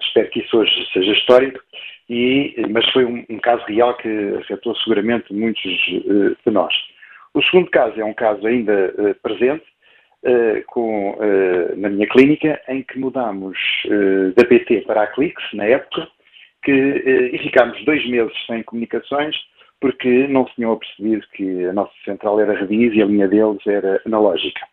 espero 0.00 0.30
que 0.30 0.40
isso 0.40 0.58
hoje 0.58 0.88
seja 0.92 1.12
histórico 1.12 1.60
e, 2.08 2.54
mas 2.70 2.88
foi 2.90 3.04
um, 3.04 3.24
um, 3.28 3.38
caso 3.38 3.64
real 3.66 3.96
que 3.96 4.08
afetou 4.40 4.74
seguramente 4.76 5.32
muitos 5.32 5.62
de 5.62 6.50
nós. 6.50 6.74
O 7.34 7.42
segundo 7.42 7.70
caso 7.70 8.00
é 8.00 8.04
um 8.04 8.14
caso 8.14 8.46
ainda 8.46 9.16
presente, 9.22 9.64
uh, 10.24 10.64
com, 10.66 11.16
na 11.76 11.88
minha 11.88 12.06
clínica, 12.08 12.60
em 12.68 12.82
que 12.82 12.98
mudámos 12.98 13.58
da 14.36 14.44
PT 14.44 14.82
para 14.82 15.02
a 15.02 15.06
Clix, 15.08 15.42
na 15.52 15.64
época, 15.64 16.08
que, 16.62 16.72
e 16.72 17.38
ficámos 17.38 17.82
dois 17.84 18.06
meses 18.08 18.32
sem 18.46 18.62
comunicações, 18.62 19.36
porque 19.80 20.26
não 20.28 20.46
se 20.46 20.54
tinham 20.54 20.72
apercebido 20.72 21.26
que 21.32 21.64
a 21.66 21.72
nossa 21.72 21.92
central 22.04 22.40
era 22.40 22.58
rediz 22.58 22.94
e 22.94 23.02
a 23.02 23.06
linha 23.06 23.28
deles 23.28 23.64
era 23.66 24.00
analógica. 24.04 24.66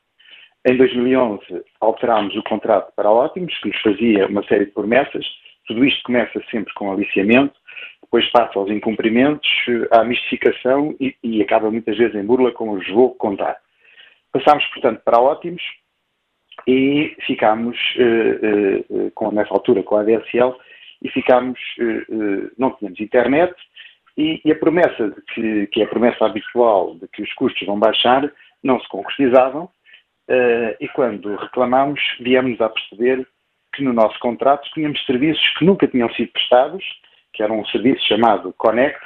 Em 0.68 0.76
2011 0.78 1.44
alterámos 1.80 2.36
o 2.36 2.44
contrato 2.44 2.92
para 2.96 3.08
a 3.08 3.12
Ótimos, 3.12 3.56
que 3.60 3.68
nos 3.68 3.82
fazia 3.82 4.28
uma 4.28 4.44
série 4.48 4.66
de 4.66 4.72
promessas, 4.72 5.26
tudo 5.68 5.86
isto 5.86 6.02
começa 6.04 6.42
sempre 6.50 6.74
com 6.74 6.92
aliciamento, 6.92 7.54
depois 8.02 8.28
passa 8.32 8.58
aos 8.58 8.70
incumprimentos, 8.72 9.48
à 9.92 10.04
mistificação 10.04 10.96
e, 11.00 11.16
e 11.24 11.42
acaba 11.42 11.70
muitas 11.70 11.98
vezes 11.98 12.16
em 12.16 12.26
burla, 12.26 12.52
como 12.52 12.78
vos 12.78 12.88
vou 12.90 13.14
contar. 13.16 13.58
Passámos, 14.36 14.66
portanto, 14.66 15.02
para 15.06 15.18
ótimos 15.18 15.64
e 16.68 17.16
ficámos, 17.26 17.78
uh, 17.96 18.94
uh, 18.94 19.12
com, 19.12 19.32
nessa 19.32 19.54
altura, 19.54 19.82
com 19.82 19.96
a 19.96 20.02
ADSL, 20.02 20.54
e 21.02 21.10
ficámos, 21.10 21.60
não 22.58 22.72
tínhamos 22.72 23.00
internet, 23.00 23.54
e, 24.18 24.42
e 24.44 24.52
a 24.52 24.56
promessa, 24.56 25.10
de 25.10 25.22
que, 25.34 25.68
que 25.68 25.82
é 25.82 25.86
a 25.86 25.88
promessa 25.88 26.26
habitual 26.26 26.96
de 26.96 27.08
que 27.10 27.22
os 27.22 27.32
custos 27.34 27.68
vão 27.68 27.78
baixar, 27.78 28.32
não 28.64 28.80
se 28.80 28.88
concretizavam, 28.88 29.70
e 30.80 30.88
quando 30.96 31.36
reclamámos, 31.36 32.00
viemos 32.22 32.60
a 32.60 32.70
perceber 32.70 33.28
que 33.74 33.84
no 33.84 33.94
nosso 33.94 34.18
contrato 34.20 34.68
tínhamos 34.74 35.06
serviços 35.06 35.48
que 35.60 35.66
nunca 35.66 35.86
tinham 35.86 36.12
sido 36.14 36.32
prestados, 36.32 36.84
que 37.34 37.44
era 37.44 37.54
um 37.54 37.66
serviço 37.68 38.04
chamado 38.08 38.54
Connect, 38.58 39.00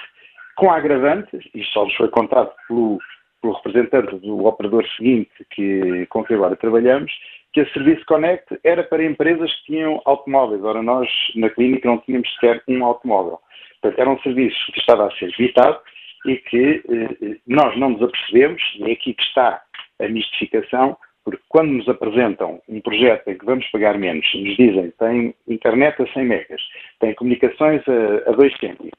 com 0.55 0.71
agravantes, 0.71 1.43
isto 1.53 1.73
só 1.73 1.83
nos 1.83 1.95
foi 1.95 2.07
contrato 2.09 2.55
pelo, 2.67 2.99
pelo 3.41 3.53
representante 3.53 4.15
do 4.17 4.45
operador 4.45 4.85
seguinte 4.95 5.31
que, 5.51 6.05
com 6.07 6.23
que 6.23 6.33
agora 6.33 6.55
trabalhamos, 6.55 7.11
que 7.53 7.61
esse 7.61 7.73
serviço 7.73 8.05
Connect 8.05 8.59
era 8.63 8.83
para 8.83 9.03
empresas 9.03 9.53
que 9.55 9.73
tinham 9.73 10.01
automóveis. 10.05 10.63
Ora, 10.63 10.81
nós 10.83 11.07
na 11.35 11.49
clínica 11.49 11.87
não 11.87 11.97
tínhamos 11.99 12.31
sequer 12.35 12.61
um 12.67 12.83
automóvel. 12.83 13.39
Portanto, 13.81 13.99
era 13.99 14.09
um 14.09 14.19
serviço 14.19 14.71
que 14.71 14.79
estava 14.79 15.07
a 15.07 15.11
ser 15.11 15.29
evitado 15.29 15.79
e 16.25 16.35
que 16.35 16.83
eh, 16.89 17.37
nós 17.47 17.77
não 17.77 17.91
nos 17.91 18.03
apercebemos, 18.03 18.61
e 18.75 18.89
é 18.89 18.91
aqui 18.91 19.13
que 19.13 19.23
está 19.23 19.61
a 19.99 20.07
mistificação, 20.07 20.97
porque 21.23 21.41
quando 21.47 21.71
nos 21.71 21.87
apresentam 21.87 22.61
um 22.67 22.81
projeto 22.81 23.27
em 23.29 23.37
que 23.37 23.45
vamos 23.45 23.65
pagar 23.67 23.97
menos, 23.97 24.25
nos 24.33 24.57
dizem 24.57 24.91
tem 24.99 25.33
internet 25.47 26.01
a 26.01 26.13
100 26.13 26.25
megas, 26.25 26.61
tem 26.99 27.13
comunicações 27.15 27.81
a, 27.87 28.29
a 28.29 28.33
2 28.33 28.57
cêntimos, 28.57 28.91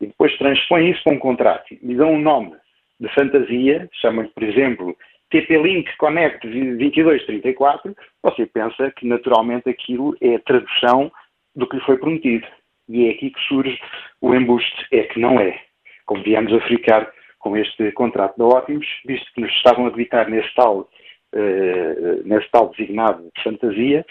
e 0.00 0.06
depois 0.06 0.36
transpõem 0.38 0.90
isso 0.90 1.02
para 1.04 1.14
um 1.14 1.18
contrato 1.18 1.66
e 1.70 1.94
dão 1.94 2.12
um 2.12 2.20
nome 2.20 2.54
de 3.00 3.08
fantasia, 3.14 3.88
chamam-lhe, 4.00 4.28
por 4.28 4.42
exemplo, 4.42 4.96
TP-Link 5.30 5.94
Connect 5.98 6.46
2234, 6.46 7.94
você 8.22 8.46
pensa 8.46 8.90
que 8.96 9.06
naturalmente 9.06 9.68
aquilo 9.68 10.16
é 10.20 10.36
a 10.36 10.40
tradução 10.40 11.12
do 11.54 11.68
que 11.68 11.76
lhe 11.76 11.82
foi 11.82 11.98
prometido. 11.98 12.46
E 12.88 13.06
é 13.06 13.10
aqui 13.10 13.30
que 13.30 13.40
surge 13.42 13.78
o 14.22 14.34
embuste, 14.34 14.86
é 14.92 15.02
que 15.02 15.20
não 15.20 15.38
é. 15.38 15.60
Como 16.06 16.22
viemos 16.22 16.52
a 16.54 16.60
ficar 16.66 17.10
com 17.38 17.56
este 17.56 17.92
contrato 17.92 18.38
da 18.38 18.46
Ótimos, 18.46 18.86
visto 19.06 19.30
que 19.34 19.42
nos 19.42 19.52
estavam 19.52 19.86
a 19.86 19.90
debitar 19.90 20.28
nesse 20.30 20.52
tal 20.54 20.88
uh, 21.34 22.22
nesse 22.24 22.50
tal 22.50 22.70
designado 22.70 23.22
de 23.22 23.42
fantasia, 23.42 24.04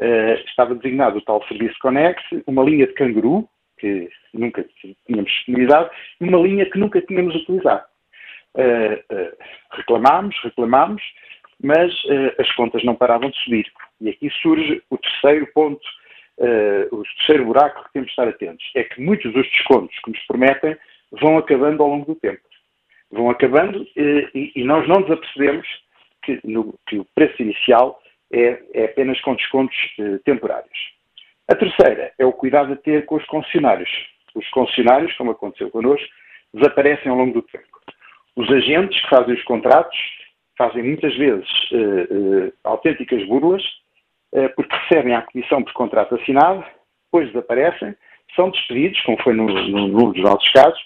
uh, 0.00 0.48
estava 0.48 0.74
designado 0.74 1.18
o 1.18 1.22
tal 1.22 1.46
Serviço 1.46 1.76
Conex, 1.80 2.22
uma 2.46 2.64
linha 2.64 2.86
de 2.86 2.94
canguru, 2.94 3.46
que 3.78 4.08
nunca 4.32 4.64
tínhamos 5.06 5.30
disponibilidade, 5.30 5.90
e 6.20 6.24
uma 6.24 6.38
linha 6.38 6.70
que 6.70 6.78
nunca 6.78 7.00
tínhamos 7.02 7.34
utilizado. 7.34 7.84
Uh, 8.54 9.36
reclamámos, 9.72 10.36
reclamámos, 10.42 11.02
mas 11.62 11.92
as 12.38 12.50
contas 12.52 12.82
não 12.84 12.94
paravam 12.94 13.30
de 13.30 13.38
subir. 13.44 13.72
E 14.00 14.10
aqui 14.10 14.28
surge 14.42 14.82
o 14.90 14.98
terceiro 14.98 15.46
ponto 15.54 15.86
o 16.90 17.02
terceiro 17.02 17.44
buraco 17.44 17.84
que 17.84 17.92
temos 17.92 18.06
de 18.06 18.12
estar 18.12 18.28
atentos 18.28 18.64
é 18.74 18.82
que 18.84 19.00
muitos 19.00 19.32
dos 19.32 19.48
descontos 19.48 19.96
que 20.00 20.10
nos 20.10 20.20
prometem 20.26 20.76
vão 21.12 21.38
acabando 21.38 21.82
ao 21.82 21.88
longo 21.88 22.06
do 22.06 22.20
tempo. 22.20 22.40
Vão 23.10 23.30
acabando 23.30 23.86
e, 23.94 24.64
nós 24.64 24.88
não 24.88 25.00
nos 25.00 25.10
apercebemos 25.10 25.66
que, 26.22 26.40
no, 26.44 26.74
que 26.86 26.98
o 26.98 27.06
preço 27.14 27.42
inicial 27.42 28.00
é, 28.32 28.62
é 28.74 28.84
apenas 28.86 29.20
com 29.20 29.34
descontos 29.34 29.76
temporários. 30.24 30.78
A 31.48 31.54
terceira 31.54 32.12
é 32.18 32.24
o 32.24 32.32
cuidado 32.32 32.72
a 32.72 32.76
ter 32.76 33.04
com 33.04 33.16
os 33.16 33.26
concessionários. 33.26 33.90
Os 34.34 34.48
concessionários, 34.50 35.14
como 35.16 35.32
aconteceu 35.32 35.70
connosco, 35.70 36.08
desaparecem 36.54 37.10
ao 37.10 37.18
longo 37.18 37.34
do 37.34 37.42
tempo. 37.42 37.66
Os 38.36 38.50
agentes 38.50 39.00
que 39.02 39.08
fazem 39.08 39.34
os 39.34 39.42
contratos 39.44 39.96
fazem 40.56 40.82
muitas 40.82 41.14
vezes 41.16 41.48
uh, 41.72 42.46
uh, 42.46 42.52
autênticas 42.64 43.26
burlas, 43.26 43.62
uh, 44.34 44.48
porque 44.54 44.74
recebem 44.76 45.14
a 45.14 45.22
comissão 45.22 45.62
por 45.62 45.72
contrato 45.72 46.14
assinado, 46.14 46.64
depois 47.06 47.28
desaparecem, 47.28 47.94
são 48.36 48.50
despedidos, 48.50 49.00
como 49.02 49.22
foi 49.22 49.34
no, 49.34 49.46
no, 49.46 49.88
no 49.88 50.12
dos 50.12 50.22
nossos 50.22 50.50
casos, 50.52 50.80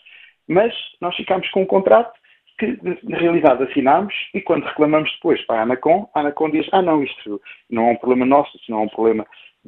mas 0.49 0.74
nós 1.01 1.14
ficamos 1.16 1.49
com 1.51 1.62
um 1.62 1.66
contrato 1.66 2.12
que 2.59 2.78
na 3.03 3.18
realidade 3.18 3.62
assinámos 3.64 4.14
e 4.32 4.40
quando 4.40 4.64
reclamamos 4.64 5.12
depois 5.12 5.40
para 5.44 5.61
a 5.61 5.62
Anacom, 5.62 6.09
a 6.14 6.20
Anacom 6.20 6.51
diz, 6.51 6.66
ah 6.72 6.80
não, 6.80 7.03
isto 7.03 7.40
não 7.70 7.88
é 7.88 7.92
um 7.92 7.97
problema 7.97 8.24
nosso, 8.24 8.57
isto 8.57 8.70
não 8.70 8.80
é 8.80 8.82
um 8.84 8.88
problema 8.88 9.26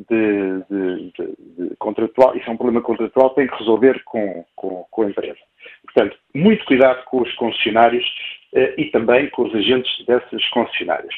de, 0.09 0.62
de, 0.70 1.12
de, 1.68 1.76
contratual, 1.76 2.36
isso 2.36 2.49
é 2.49 2.53
um 2.53 2.57
problema 2.57 2.82
contratual, 2.82 3.30
tem 3.30 3.46
que 3.46 3.57
resolver 3.57 4.03
com, 4.05 4.44
com, 4.55 4.86
com 4.90 5.03
a 5.03 5.11
empresa. 5.11 5.38
Portanto, 5.84 6.16
muito 6.34 6.64
cuidado 6.64 7.05
com 7.05 7.22
os 7.22 7.32
concessionários 7.34 8.05
uh, 8.53 8.74
e 8.76 8.86
também 8.86 9.28
com 9.30 9.42
os 9.42 9.55
agentes 9.55 10.05
dessas 10.07 10.46
concessionárias. 10.51 11.14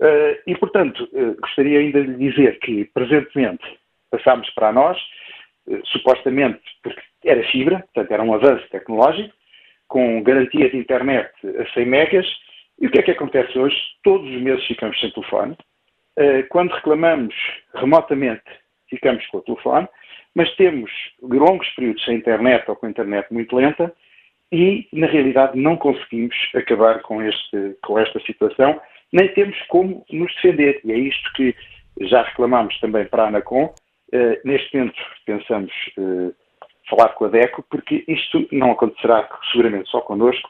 Uh, 0.00 0.38
e, 0.46 0.56
portanto, 0.56 1.08
uh, 1.12 1.36
gostaria 1.40 1.80
ainda 1.80 2.04
de 2.04 2.14
dizer 2.16 2.58
que, 2.60 2.84
presentemente, 2.86 3.64
passámos 4.10 4.48
para 4.50 4.72
nós, 4.72 4.96
supostamente 5.86 6.60
porque 6.82 7.00
era 7.24 7.42
fibra, 7.50 7.78
portanto, 7.80 8.12
era 8.12 8.22
um 8.22 8.34
avanço 8.34 8.68
tecnológico, 8.70 9.34
com 9.88 10.22
garantia 10.22 10.70
de 10.70 10.76
internet 10.76 11.30
a 11.58 11.72
100 11.72 11.86
megas, 11.86 12.26
e 12.80 12.86
o 12.86 12.90
que 12.90 12.98
é 12.98 13.02
que 13.02 13.10
acontece 13.10 13.58
hoje? 13.58 13.76
Todos 14.02 14.28
os 14.28 14.42
meses 14.42 14.64
ficamos 14.66 14.98
sem 15.00 15.10
telefone. 15.10 15.56
Quando 16.48 16.72
reclamamos 16.72 17.34
remotamente, 17.74 18.44
ficamos 18.88 19.26
com 19.26 19.38
o 19.38 19.42
telefone 19.42 19.88
mas 20.34 20.54
temos 20.56 20.90
longos 21.22 21.68
períodos 21.70 22.04
sem 22.04 22.16
internet 22.16 22.68
ou 22.68 22.76
com 22.76 22.88
internet 22.88 23.32
muito 23.32 23.54
lenta 23.54 23.94
e, 24.52 24.88
na 24.92 25.06
realidade, 25.06 25.58
não 25.58 25.76
conseguimos 25.76 26.34
acabar 26.54 27.00
com, 27.02 27.22
este, 27.22 27.76
com 27.82 27.98
esta 27.98 28.20
situação, 28.20 28.80
nem 29.12 29.28
temos 29.28 29.56
como 29.68 30.04
nos 30.10 30.32
defender. 30.34 30.80
E 30.84 30.92
é 30.92 30.98
isto 30.98 31.32
que 31.34 31.54
já 32.00 32.22
reclamámos 32.22 32.78
também 32.80 33.04
para 33.06 33.24
a 33.24 33.28
ANACOM. 33.28 33.72
Uh, 34.12 34.36
neste 34.44 34.76
momento, 34.76 35.00
pensamos 35.24 35.72
uh, 35.98 36.34
falar 36.88 37.10
com 37.10 37.24
a 37.24 37.28
DECO, 37.28 37.64
porque 37.70 38.04
isto 38.06 38.46
não 38.52 38.72
acontecerá 38.72 39.28
seguramente 39.50 39.88
só 39.88 40.00
connosco, 40.00 40.48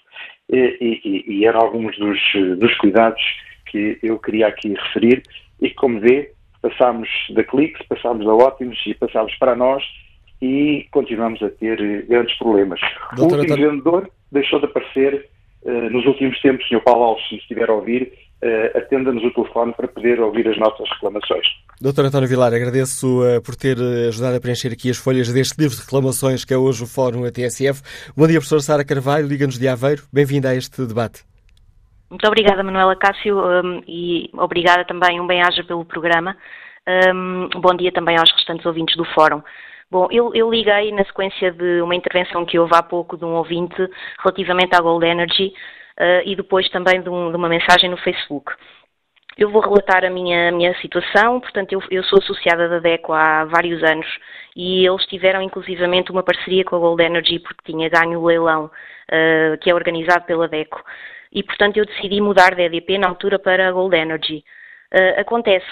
e, 0.50 1.00
e, 1.04 1.24
e 1.38 1.46
eram 1.46 1.60
alguns 1.60 1.96
dos, 1.96 2.20
dos 2.58 2.74
cuidados 2.76 3.22
que 3.66 3.98
eu 4.02 4.18
queria 4.18 4.48
aqui 4.48 4.74
referir, 4.74 5.22
e 5.64 5.70
como 5.70 5.98
vê, 5.98 6.30
passámos 6.60 7.08
da 7.30 7.42
Clix, 7.42 7.80
passámos 7.88 8.26
da 8.26 8.34
Ótimos 8.34 8.78
e 8.86 8.94
passámos 8.94 9.34
para 9.36 9.56
nós 9.56 9.82
e 10.42 10.86
continuamos 10.90 11.42
a 11.42 11.48
ter 11.48 11.80
eh, 11.80 12.02
grandes 12.02 12.36
problemas. 12.36 12.78
Doutora, 13.16 13.40
o 13.40 13.44
último 13.44 13.70
vendedor 13.70 14.10
deixou 14.30 14.58
de 14.58 14.66
aparecer 14.66 15.26
uh, 15.62 15.90
nos 15.90 16.04
últimos 16.04 16.38
tempos, 16.42 16.68
Sr. 16.68 16.82
Paulo 16.82 17.04
Alves, 17.04 17.26
se 17.28 17.36
estiver 17.36 17.70
a 17.70 17.72
ouvir, 17.72 18.12
uh, 18.42 18.76
atenda-nos 18.76 19.24
o 19.24 19.30
telefone 19.30 19.72
para 19.72 19.88
poder 19.88 20.20
ouvir 20.20 20.46
as 20.48 20.58
nossas 20.58 20.86
reclamações. 20.90 21.46
Doutor 21.80 22.04
António 22.04 22.28
Vilar, 22.28 22.52
agradeço 22.52 23.22
uh, 23.22 23.40
por 23.40 23.56
ter 23.56 23.78
ajudado 24.08 24.36
a 24.36 24.40
preencher 24.40 24.70
aqui 24.70 24.90
as 24.90 24.98
folhas 24.98 25.32
deste 25.32 25.58
livro 25.58 25.76
de 25.76 25.82
reclamações 25.82 26.44
que 26.44 26.52
é 26.52 26.58
hoje 26.58 26.82
o 26.82 26.86
Fórum 26.86 27.24
ATSF. 27.24 27.80
Bom 28.14 28.26
dia, 28.26 28.36
professora 28.36 28.60
Sara 28.60 28.84
Carvalho, 28.84 29.26
Liga-nos 29.26 29.58
de 29.58 29.66
Aveiro. 29.66 30.02
Bem-vinda 30.12 30.50
a 30.50 30.54
este 30.54 30.84
debate. 30.84 31.24
Muito 32.14 32.28
obrigada, 32.28 32.62
Manuela 32.62 32.94
Cássio, 32.94 33.42
e 33.88 34.30
obrigada 34.34 34.84
também, 34.84 35.20
um 35.20 35.26
bem-aja 35.26 35.64
pelo 35.64 35.84
programa. 35.84 36.36
Bom 37.56 37.74
dia 37.74 37.90
também 37.90 38.16
aos 38.16 38.30
restantes 38.30 38.64
ouvintes 38.64 38.96
do 38.96 39.04
Fórum. 39.04 39.42
Bom, 39.90 40.06
eu, 40.12 40.32
eu, 40.32 40.48
liguei 40.48 40.92
na 40.92 41.04
sequência 41.04 41.50
de 41.50 41.82
uma 41.82 41.96
intervenção 41.96 42.46
que 42.46 42.56
houve 42.56 42.72
há 42.72 42.84
pouco 42.84 43.16
de 43.16 43.24
um 43.24 43.34
ouvinte 43.34 43.74
relativamente 44.22 44.76
à 44.76 44.80
Gold 44.80 45.04
Energy 45.04 45.52
uh, 45.98 46.22
e 46.24 46.36
depois 46.36 46.68
também 46.68 47.02
de, 47.02 47.08
um, 47.08 47.32
de, 47.32 47.36
uma 47.36 47.48
mensagem 47.48 47.90
no 47.90 47.96
Facebook. 47.96 48.52
Eu 49.36 49.50
vou 49.50 49.60
relatar 49.60 50.04
a 50.04 50.10
minha, 50.10 50.50
a 50.50 50.52
minha 50.52 50.72
situação, 50.80 51.40
portanto, 51.40 51.72
eu, 51.72 51.82
eu, 51.90 52.04
sou 52.04 52.20
associada 52.20 52.68
da 52.68 52.78
DECO 52.78 53.12
há 53.12 53.44
vários 53.46 53.82
anos 53.82 54.06
e 54.54 54.86
eles 54.86 55.04
tiveram 55.06 55.42
inclusivamente 55.42 56.12
uma 56.12 56.22
parceria 56.22 56.64
com 56.64 56.76
a 56.76 56.78
Gold 56.78 57.02
Energy 57.02 57.40
porque 57.40 57.72
tinha 57.72 57.88
ganho 57.88 58.20
o 58.20 58.26
leilão 58.26 58.66
uh, 58.66 59.58
que 59.58 59.68
é 59.68 59.74
organizado 59.74 60.24
pela 60.26 60.46
DECO 60.46 60.80
e, 61.34 61.42
portanto, 61.42 61.76
eu 61.76 61.84
decidi 61.84 62.20
mudar 62.20 62.54
de 62.54 62.62
EDP 62.62 62.96
na 62.98 63.08
altura 63.08 63.38
para 63.38 63.68
a 63.68 63.72
Gold 63.72 63.96
Energy. 63.96 64.44
Uh, 64.94 65.20
acontece 65.20 65.66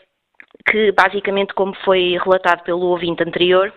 que, 0.68 0.90
basicamente, 0.92 1.54
como 1.54 1.74
foi 1.84 2.18
relatado 2.22 2.64
pelo 2.64 2.86
ouvinte 2.86 3.22
anterior, 3.22 3.72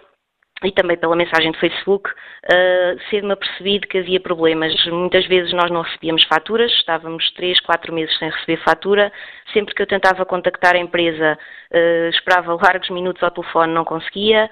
e 0.64 0.72
também 0.72 0.98
pela 0.98 1.16
mensagem 1.16 1.52
do 1.52 1.60
Facebook, 1.60 2.10
uh, 2.10 3.00
cedo 3.10 3.28
me 3.28 3.34
apercebi 3.34 3.80
de 3.80 3.88
que 3.88 3.98
havia 3.98 4.20
problemas. 4.20 4.74
Muitas 4.86 5.26
vezes 5.28 5.52
nós 5.54 5.70
não 5.70 5.82
recebíamos 5.82 6.24
faturas, 6.24 6.72
estávamos 6.72 7.30
3, 7.32 7.60
4 7.60 7.94
meses 7.94 8.18
sem 8.18 8.30
receber 8.30 8.64
fatura. 8.64 9.12
Sempre 9.52 9.76
que 9.76 9.82
eu 9.82 9.88
tentava 9.88 10.26
contactar 10.26 10.76
a 10.76 10.80
empresa, 10.80 11.38
uh, 11.72 12.10
esperava 12.10 12.56
largos 12.56 12.90
minutos 12.90 13.22
ao 13.22 13.32
telefone, 13.32 13.74
não 13.74 13.84
conseguia. 13.84 14.50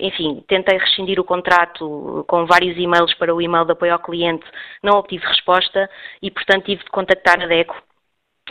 Enfim, 0.00 0.42
tentei 0.48 0.78
rescindir 0.78 1.20
o 1.20 1.24
contrato 1.24 2.24
com 2.26 2.44
vários 2.46 2.76
e-mails 2.76 3.14
para 3.14 3.34
o 3.34 3.40
e-mail 3.40 3.64
de 3.64 3.72
apoio 3.72 3.92
ao 3.92 3.98
cliente, 3.98 4.44
não 4.82 4.98
obtive 4.98 5.24
resposta 5.24 5.88
e, 6.20 6.30
portanto, 6.30 6.64
tive 6.64 6.82
de 6.82 6.90
contactar 6.90 7.40
a 7.40 7.46
DECO 7.46 7.76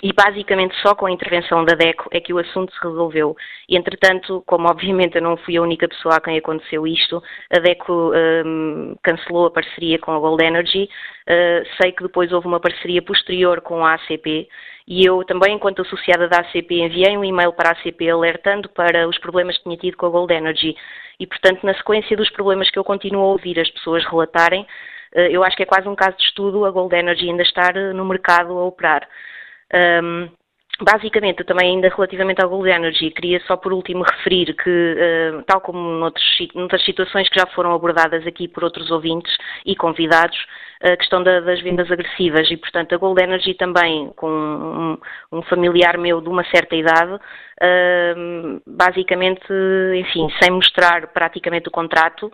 e 0.01 0.11
basicamente 0.13 0.75
só 0.81 0.95
com 0.95 1.05
a 1.05 1.11
intervenção 1.11 1.63
da 1.63 1.75
DECO 1.75 2.09
é 2.11 2.19
que 2.19 2.33
o 2.33 2.39
assunto 2.39 2.73
se 2.73 2.83
resolveu. 2.83 3.35
Entretanto, 3.69 4.43
como 4.47 4.67
obviamente 4.67 5.15
eu 5.15 5.21
não 5.21 5.37
fui 5.37 5.57
a 5.57 5.61
única 5.61 5.87
pessoa 5.87 6.15
a 6.15 6.21
quem 6.21 6.37
aconteceu 6.37 6.87
isto, 6.87 7.21
a 7.51 7.59
DECO 7.59 8.11
um, 8.13 8.95
cancelou 9.03 9.45
a 9.45 9.51
parceria 9.51 9.99
com 9.99 10.11
a 10.11 10.19
Gold 10.19 10.43
Energy. 10.43 10.89
Uh, 11.27 11.63
sei 11.79 11.91
que 11.91 12.03
depois 12.03 12.31
houve 12.31 12.47
uma 12.47 12.59
parceria 12.59 13.01
posterior 13.01 13.61
com 13.61 13.85
a 13.85 13.93
ACP 13.93 14.47
e 14.87 15.05
eu 15.05 15.23
também, 15.23 15.55
enquanto 15.55 15.83
associada 15.83 16.27
da 16.27 16.39
ACP, 16.39 16.81
enviei 16.81 17.15
um 17.15 17.23
e-mail 17.23 17.53
para 17.53 17.69
a 17.69 17.71
ACP 17.73 18.09
alertando 18.09 18.67
para 18.69 19.07
os 19.07 19.17
problemas 19.19 19.55
que 19.57 19.63
tinha 19.63 19.77
tido 19.77 19.97
com 19.97 20.07
a 20.07 20.09
Gold 20.09 20.33
Energy. 20.33 20.75
E, 21.19 21.27
portanto, 21.27 21.63
na 21.63 21.75
sequência 21.75 22.17
dos 22.17 22.29
problemas 22.31 22.71
que 22.71 22.79
eu 22.79 22.83
continuo 22.83 23.21
a 23.21 23.27
ouvir 23.27 23.59
as 23.59 23.69
pessoas 23.69 24.03
relatarem, 24.05 24.63
uh, 25.15 25.19
eu 25.29 25.43
acho 25.43 25.55
que 25.55 25.63
é 25.63 25.67
quase 25.67 25.87
um 25.87 25.95
caso 25.95 26.17
de 26.17 26.23
estudo 26.23 26.65
a 26.65 26.71
Gold 26.71 26.95
Energy 26.95 27.29
ainda 27.29 27.43
estar 27.43 27.75
no 27.93 28.03
mercado 28.03 28.57
a 28.57 28.65
operar. 28.65 29.07
Um, 29.73 30.29
Basicamente, 30.81 31.43
também 31.43 31.75
ainda 31.75 31.89
relativamente 31.89 32.41
ao 32.41 32.49
Gold 32.49 32.67
Energy, 32.67 33.11
queria 33.11 33.39
só 33.41 33.55
por 33.55 33.71
último 33.71 34.03
referir 34.03 34.55
que, 34.55 35.43
tal 35.45 35.61
como 35.61 35.79
noutras 35.79 36.83
situações 36.83 37.29
que 37.29 37.39
já 37.39 37.45
foram 37.47 37.71
abordadas 37.71 38.25
aqui 38.25 38.47
por 38.47 38.63
outros 38.63 38.89
ouvintes 38.89 39.31
e 39.63 39.75
convidados, 39.75 40.43
a 40.81 40.97
questão 40.97 41.21
da, 41.21 41.39
das 41.41 41.61
vendas 41.61 41.91
agressivas. 41.91 42.49
E, 42.49 42.57
portanto, 42.57 42.95
a 42.95 42.97
Gold 42.97 43.21
Energy 43.21 43.53
também, 43.53 44.11
com 44.15 44.27
um, 44.27 44.97
um 45.31 45.43
familiar 45.43 45.99
meu 45.99 46.19
de 46.19 46.29
uma 46.29 46.43
certa 46.45 46.75
idade, 46.75 47.19
basicamente, 48.65 49.45
enfim, 49.95 50.29
sem 50.41 50.49
mostrar 50.49 51.07
praticamente 51.09 51.67
o 51.67 51.71
contrato, 51.71 52.31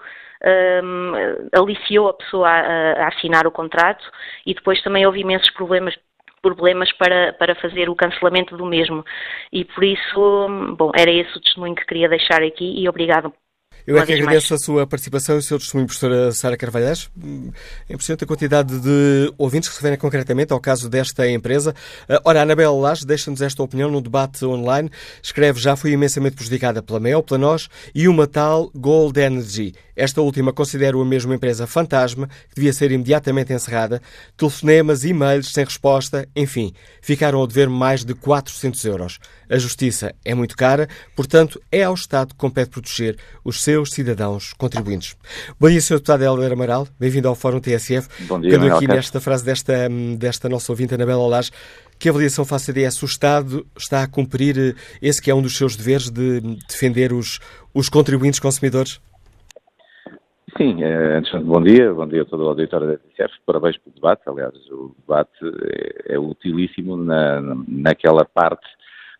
um, 0.83 1.11
aliciou 1.53 2.07
a 2.07 2.13
pessoa 2.13 2.47
a, 2.47 2.93
a, 2.93 3.07
assinar 3.09 3.45
o 3.45 3.51
contrato. 3.51 4.05
E 4.45 4.53
depois 4.53 4.81
também 4.83 5.05
houve 5.05 5.19
imensos 5.19 5.49
problemas 5.51 5.93
problemas 6.41 6.91
para, 6.93 7.33
para 7.33 7.55
fazer 7.55 7.89
o 7.89 7.95
cancelamento 7.95 8.57
do 8.57 8.65
mesmo. 8.65 9.03
E 9.51 9.65
por 9.65 9.83
isso, 9.83 10.75
bom, 10.77 10.91
era 10.95 11.11
esse 11.11 11.37
o 11.37 11.41
testemunho 11.41 11.75
que 11.75 11.85
queria 11.85 12.09
deixar 12.09 12.43
aqui 12.43 12.79
e 12.79 12.87
obrigado 12.87 13.33
eu 13.87 13.97
é 13.97 14.05
que 14.05 14.13
agradeço 14.13 14.53
a 14.53 14.57
sua 14.57 14.85
participação 14.85 15.35
e 15.35 15.39
o 15.39 15.41
seu 15.41 15.57
testemunho, 15.57 15.87
professora 15.87 16.29
Sara 16.33 16.57
Carvalhais. 16.57 17.09
É 17.87 17.93
impressionante 17.93 18.25
a 18.25 18.27
quantidade 18.27 18.77
de 18.79 19.33
ouvintes 19.37 19.69
que 19.69 19.75
se 19.75 19.81
referem 19.81 19.97
concretamente 19.97 20.51
ao 20.51 20.59
caso 20.59 20.89
desta 20.89 21.25
empresa. 21.29 21.73
Ah, 22.09 22.21
ora, 22.25 22.39
a 22.39 22.43
Anabela 22.43 22.75
Laje 22.75 23.05
deixa-nos 23.05 23.41
esta 23.41 23.63
opinião 23.63 23.89
no 23.89 24.01
debate 24.01 24.43
online. 24.43 24.91
Escreve, 25.23 25.57
já 25.61 25.77
fui 25.77 25.91
imensamente 25.91 26.35
prejudicada 26.35 26.83
pela 26.83 26.99
Mel, 26.99 27.23
pela 27.23 27.37
nós 27.37 27.69
e 27.95 28.09
uma 28.09 28.27
tal 28.27 28.69
Gold 28.75 29.17
Energy. 29.17 29.73
Esta 29.97 30.21
última 30.21 30.53
considero 30.53 31.01
a 31.01 31.05
mesma 31.05 31.33
empresa 31.33 31.65
fantasma, 31.65 32.27
que 32.27 32.55
devia 32.55 32.71
ser 32.71 32.91
imediatamente 32.91 33.51
encerrada. 33.51 33.99
Telefonemas, 34.37 35.03
e-mails 35.03 35.51
sem 35.51 35.65
resposta, 35.65 36.29
enfim, 36.35 36.71
ficaram 37.01 37.41
a 37.41 37.47
dever 37.47 37.67
mais 37.67 38.05
de 38.05 38.13
400 38.13 38.85
euros. 38.85 39.19
A 39.49 39.57
justiça 39.57 40.13
é 40.23 40.35
muito 40.35 40.55
cara, 40.55 40.87
portanto, 41.15 41.59
é 41.71 41.81
ao 41.81 41.95
Estado 41.95 42.29
que 42.29 42.35
compete 42.35 42.69
proteger 42.69 43.17
os 43.43 43.63
seus 43.63 43.89
cidadãos 43.89 44.53
contribuintes. 44.53 45.15
Bom 45.59 45.67
dia, 45.67 45.81
Sr. 45.81 45.95
Deputado 45.95 46.23
Helder 46.23 46.51
Amaral. 46.51 46.87
Bem-vindo 46.99 47.27
ao 47.27 47.33
Fórum 47.33 47.59
TSF. 47.59 48.07
Bom 48.27 48.39
dia, 48.39 48.51
Quando 48.51 48.71
aqui 48.71 48.87
nesta 48.87 49.19
frase 49.19 49.43
desta, 49.43 49.89
desta 50.15 50.47
nossa 50.47 50.71
ouvinte, 50.71 50.93
Anabela 50.93 51.21
Olás, 51.21 51.51
Que 51.97 52.09
avaliação 52.09 52.45
faz 52.45 52.61
a 52.61 52.65
CDS? 52.65 53.01
O 53.01 53.07
Estado 53.07 53.65
está 53.75 54.03
a 54.03 54.07
cumprir 54.07 54.75
esse 55.01 55.19
que 55.19 55.31
é 55.31 55.33
um 55.33 55.41
dos 55.41 55.57
seus 55.57 55.75
deveres 55.75 56.11
de 56.11 56.41
defender 56.69 57.11
os, 57.11 57.39
os 57.73 57.89
contribuintes 57.89 58.39
consumidores? 58.39 58.99
Sim, 60.57 60.81
eh, 60.81 61.17
antes 61.17 61.31
de 61.31 61.39
bom 61.39 61.61
dia, 61.61 61.93
bom 61.93 62.07
dia 62.07 62.23
a 62.23 62.25
todo 62.25 62.43
o 62.43 62.49
auditório 62.49 62.87
da 62.87 62.97
TCF, 62.97 63.31
parabéns 63.45 63.77
pelo 63.77 63.93
debate, 63.93 64.23
aliás, 64.25 64.55
o 64.71 64.95
debate 64.97 65.37
é, 66.09 66.15
é 66.15 66.19
utilíssimo 66.19 66.97
na, 66.97 67.39
naquela 67.67 68.25
parte 68.25 68.65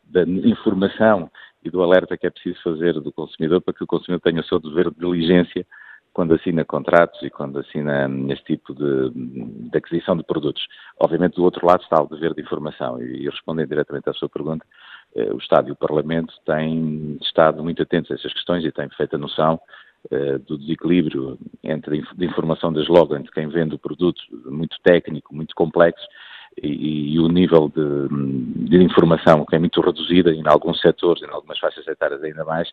da 0.03 0.23
informação 0.23 1.29
e 1.63 1.69
do 1.69 1.83
alerta 1.83 2.17
que 2.17 2.25
é 2.25 2.31
preciso 2.31 2.59
fazer 2.63 2.93
do 2.93 3.11
consumidor 3.11 3.61
para 3.61 3.75
que 3.75 3.83
o 3.83 3.87
consumidor 3.87 4.21
tenha 4.21 4.41
o 4.41 4.45
seu 4.45 4.59
dever 4.59 4.89
de 4.89 4.97
diligência 4.97 5.63
quando 6.11 6.33
assina 6.33 6.65
contratos 6.65 7.21
e 7.21 7.29
quando 7.29 7.59
assina 7.59 8.09
este 8.29 8.55
tipo 8.55 8.73
de, 8.73 9.11
de, 9.69 9.77
aquisição 9.77 10.17
de 10.17 10.23
produtos. 10.23 10.65
Obviamente, 10.99 11.35
do 11.35 11.43
outro 11.43 11.67
lado 11.67 11.83
está 11.83 12.01
o 12.01 12.09
dever 12.09 12.33
de 12.33 12.41
informação 12.41 12.99
e, 12.99 13.25
e 13.25 13.29
respondendo 13.29 13.69
diretamente 13.69 14.09
à 14.09 14.13
sua 14.13 14.27
pergunta, 14.27 14.65
eh, 15.15 15.31
o 15.31 15.37
Estado 15.37 15.69
e 15.69 15.71
o 15.71 15.75
Parlamento 15.75 16.33
têm 16.47 17.19
estado 17.21 17.63
muito 17.63 17.83
atentos 17.83 18.09
a 18.09 18.15
essas 18.15 18.33
questões 18.33 18.65
e 18.65 18.71
têm 18.71 18.89
feito 18.89 19.15
a 19.15 19.19
noção 19.19 19.59
do 20.45 20.57
desequilíbrio 20.57 21.37
entre 21.63 21.99
a 21.99 22.25
informação 22.25 22.71
das 22.71 22.87
logo 22.87 23.15
entre 23.15 23.31
quem 23.31 23.47
vende 23.47 23.75
o 23.75 23.79
produto 23.79 24.21
muito 24.45 24.77
técnico, 24.83 25.35
muito 25.35 25.53
complexo, 25.53 26.07
e, 26.61 27.13
e 27.13 27.19
o 27.19 27.27
nível 27.27 27.69
de, 27.69 28.67
de, 28.69 28.83
informação 28.83 29.45
que 29.45 29.55
é 29.55 29.59
muito 29.59 29.79
reduzida 29.79 30.31
em 30.31 30.43
alguns 30.47 30.79
setores, 30.81 31.21
em 31.21 31.29
algumas 31.29 31.59
faixas 31.59 31.87
etárias 31.87 32.23
ainda 32.23 32.43
mais, 32.43 32.69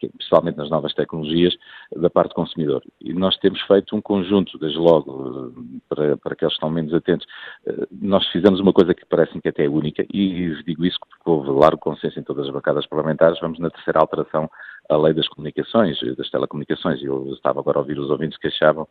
principalmente 0.00 0.56
nas 0.56 0.70
novas 0.70 0.94
tecnologias, 0.94 1.54
da 1.94 2.08
parte 2.08 2.30
do 2.30 2.34
consumidor. 2.34 2.82
E 3.00 3.12
nós 3.12 3.36
temos 3.38 3.60
feito 3.62 3.94
um 3.94 4.00
conjunto, 4.00 4.58
desde 4.58 4.78
logo, 4.78 5.52
para, 5.88 6.16
para 6.16 6.32
aqueles 6.32 6.54
que 6.54 6.56
estão 6.56 6.70
menos 6.70 6.94
atentos, 6.94 7.26
eh, 7.66 7.86
nós 8.00 8.26
fizemos 8.28 8.60
uma 8.60 8.72
coisa 8.72 8.94
que 8.94 9.04
parece 9.04 9.38
que 9.40 9.48
até 9.48 9.64
é 9.64 9.68
única, 9.68 10.04
e 10.12 10.54
digo 10.64 10.84
isso 10.84 10.98
porque 11.00 11.30
houve 11.30 11.50
largo 11.50 11.78
consenso 11.78 12.18
em 12.18 12.22
todas 12.22 12.46
as 12.46 12.52
bancadas 12.52 12.86
parlamentares, 12.86 13.38
vamos 13.40 13.58
na 13.58 13.70
terceira 13.70 14.00
alteração 14.00 14.48
à 14.88 14.96
lei 14.96 15.12
das 15.12 15.28
comunicações, 15.28 15.98
das 16.16 16.30
telecomunicações, 16.30 17.02
eu 17.02 17.32
estava 17.32 17.60
agora 17.60 17.78
a 17.78 17.80
ouvir 17.80 17.98
os 17.98 18.10
ouvintes 18.10 18.38
que 18.38 18.48
achavam 18.48 18.86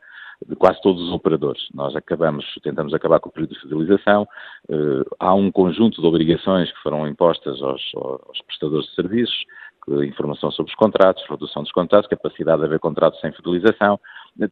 de 0.46 0.56
quase 0.56 0.82
todos 0.82 1.02
os 1.02 1.14
operadores. 1.14 1.68
Nós 1.74 1.96
acabamos, 1.96 2.46
tentamos 2.62 2.94
acabar 2.94 3.20
com 3.20 3.30
o 3.30 3.32
período 3.32 3.54
de 3.54 3.62
fidelização, 3.62 4.24
uh, 4.70 5.16
há 5.20 5.34
um 5.34 5.52
conjunto 5.52 6.02
de 6.02 6.08
obrigações 6.08 6.72
que 6.72 6.80
foram 6.80 7.08
impostas 7.08 7.62
aos, 7.62 7.82
aos 7.96 8.42
prestadores 8.42 8.88
de 8.88 8.96
serviços, 8.96 9.46
informação 10.08 10.50
sobre 10.52 10.72
os 10.72 10.76
contratos, 10.76 11.24
redução 11.30 11.62
dos 11.62 11.72
contratos, 11.72 12.10
capacidade 12.10 12.60
de 12.60 12.66
haver 12.66 12.80
contratos 12.80 13.20
sem 13.20 13.32
fidelização, 13.32 14.00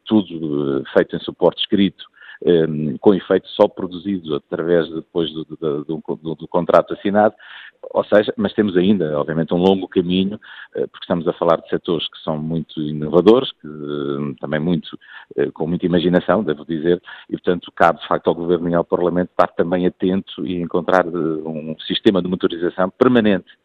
tudo 0.06 0.80
uh, 0.80 0.84
feito 0.94 1.16
em 1.16 1.20
suporte 1.20 1.62
escrito, 1.62 2.06
um, 2.46 2.98
com 2.98 3.14
efeito 3.14 3.48
só 3.50 3.68
produzido 3.68 4.36
através 4.36 4.90
depois 4.90 5.32
do, 5.32 5.46
do, 5.46 5.84
do, 5.84 6.36
do, 6.36 6.48
contrato 6.48 6.94
assinado, 6.94 7.34
ou 7.94 8.04
seja, 8.06 8.34
mas 8.38 8.54
temos 8.54 8.78
ainda, 8.78 9.20
obviamente, 9.20 9.54
um 9.54 9.58
longo 9.58 9.88
caminho, 9.88 10.36
uh, 10.76 10.88
porque 10.88 11.04
estamos 11.04 11.28
a 11.28 11.34
falar 11.34 11.58
de 11.62 11.70
setores 11.70 12.08
que 12.10 12.22
são 12.24 12.38
muito 12.38 12.80
inovadores, 12.82 13.52
que, 13.54 13.68
uh, 13.68 14.36
também 14.40 14.60
muito, 14.60 14.98
uh, 15.38 15.52
com 15.54 15.68
muita 15.68 15.86
imaginação, 15.86 16.44
devo 16.44 16.66
dizer, 16.66 17.02
e 17.30 17.34
portanto 17.34 17.72
cabe 17.76 18.00
de 18.00 18.08
facto 18.08 18.28
ao 18.28 18.36
Governo 18.36 18.70
e 18.70 18.76
ao 18.76 18.84
Parlamento 18.84 19.30
estar 19.30 19.48
também 19.48 19.86
atento 19.86 20.46
e 20.46 20.62
encontrar 20.62 21.08
um 21.08 21.76
sistema 21.88 22.22
de 22.22 22.28
motorização 22.28 22.90
permanente 22.90 23.52
eh, 23.52 23.64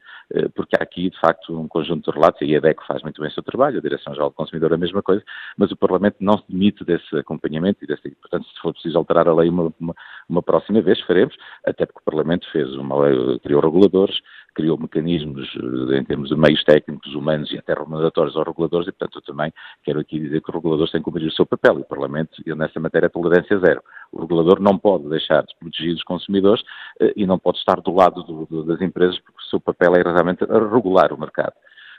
porque 0.54 0.76
há 0.76 0.82
aqui, 0.82 1.10
de 1.10 1.18
facto, 1.20 1.58
um 1.58 1.66
conjunto 1.66 2.10
de 2.10 2.16
relatos, 2.16 2.40
e 2.42 2.54
a 2.54 2.58
EDEC 2.58 2.86
faz 2.86 3.02
muito 3.02 3.20
bem 3.20 3.30
o 3.30 3.32
seu 3.32 3.42
trabalho, 3.42 3.78
a 3.78 3.82
Direção-Geral 3.82 4.30
do 4.30 4.34
Consumidor 4.34 4.72
a 4.74 4.78
mesma 4.78 5.02
coisa, 5.02 5.22
mas 5.56 5.70
o 5.70 5.76
Parlamento 5.76 6.16
não 6.20 6.38
se 6.38 6.44
demite 6.48 6.84
desse 6.84 7.16
acompanhamento 7.16 7.82
e 7.82 7.86
desse, 7.86 8.10
portanto, 8.10 8.46
se 8.46 8.60
for 8.60 8.72
preciso 8.72 8.98
alterar 8.98 9.26
a 9.28 9.34
lei 9.34 9.48
uma, 9.48 9.72
uma, 9.80 9.94
uma 10.28 10.42
próxima 10.42 10.80
vez, 10.82 11.00
faremos, 11.02 11.34
até 11.66 11.86
porque 11.86 12.00
o 12.00 12.04
Parlamento 12.04 12.46
fez 12.52 12.70
uma 12.74 13.00
lei, 13.00 13.38
criou 13.40 13.62
reguladores, 13.62 14.20
criou 14.54 14.76
mecanismos 14.76 15.48
eh, 15.56 15.98
em 15.98 16.04
termos 16.04 16.28
de 16.30 16.36
meios 16.36 16.62
técnicos, 16.64 17.14
humanos 17.14 17.50
e 17.52 17.58
até 17.58 17.74
remuneratórios 17.74 18.36
aos 18.36 18.46
reguladores 18.46 18.88
e, 18.88 18.92
portanto, 18.92 19.18
eu 19.18 19.22
também 19.22 19.52
quero 19.84 20.00
aqui 20.00 20.18
dizer 20.18 20.42
que 20.42 20.50
os 20.50 20.54
reguladores 20.54 20.90
têm 20.90 21.00
que 21.00 21.04
cumprir 21.04 21.28
o 21.28 21.32
seu 21.32 21.46
papel 21.46 21.78
e 21.78 21.82
o 21.82 21.84
Parlamento, 21.84 22.42
nessa 22.44 22.80
matéria, 22.80 23.06
é 23.06 23.08
tolerância 23.08 23.58
zero. 23.60 23.82
O 24.12 24.20
regulador 24.20 24.60
não 24.60 24.78
pode 24.78 25.08
deixar 25.08 25.42
desprotegido 25.42 25.96
os 25.96 26.04
consumidores 26.04 26.62
eh, 27.00 27.12
e 27.16 27.26
não 27.26 27.38
pode 27.38 27.58
estar 27.58 27.80
do 27.80 27.94
lado 27.94 28.22
do, 28.22 28.46
do, 28.46 28.64
das 28.64 28.80
empresas 28.80 29.18
porque 29.20 29.38
o 29.38 29.50
seu 29.50 29.60
papel 29.60 29.94
é 29.96 30.02
realmente 30.02 30.44
regular 30.44 31.12
o 31.12 31.20
mercado. 31.20 31.52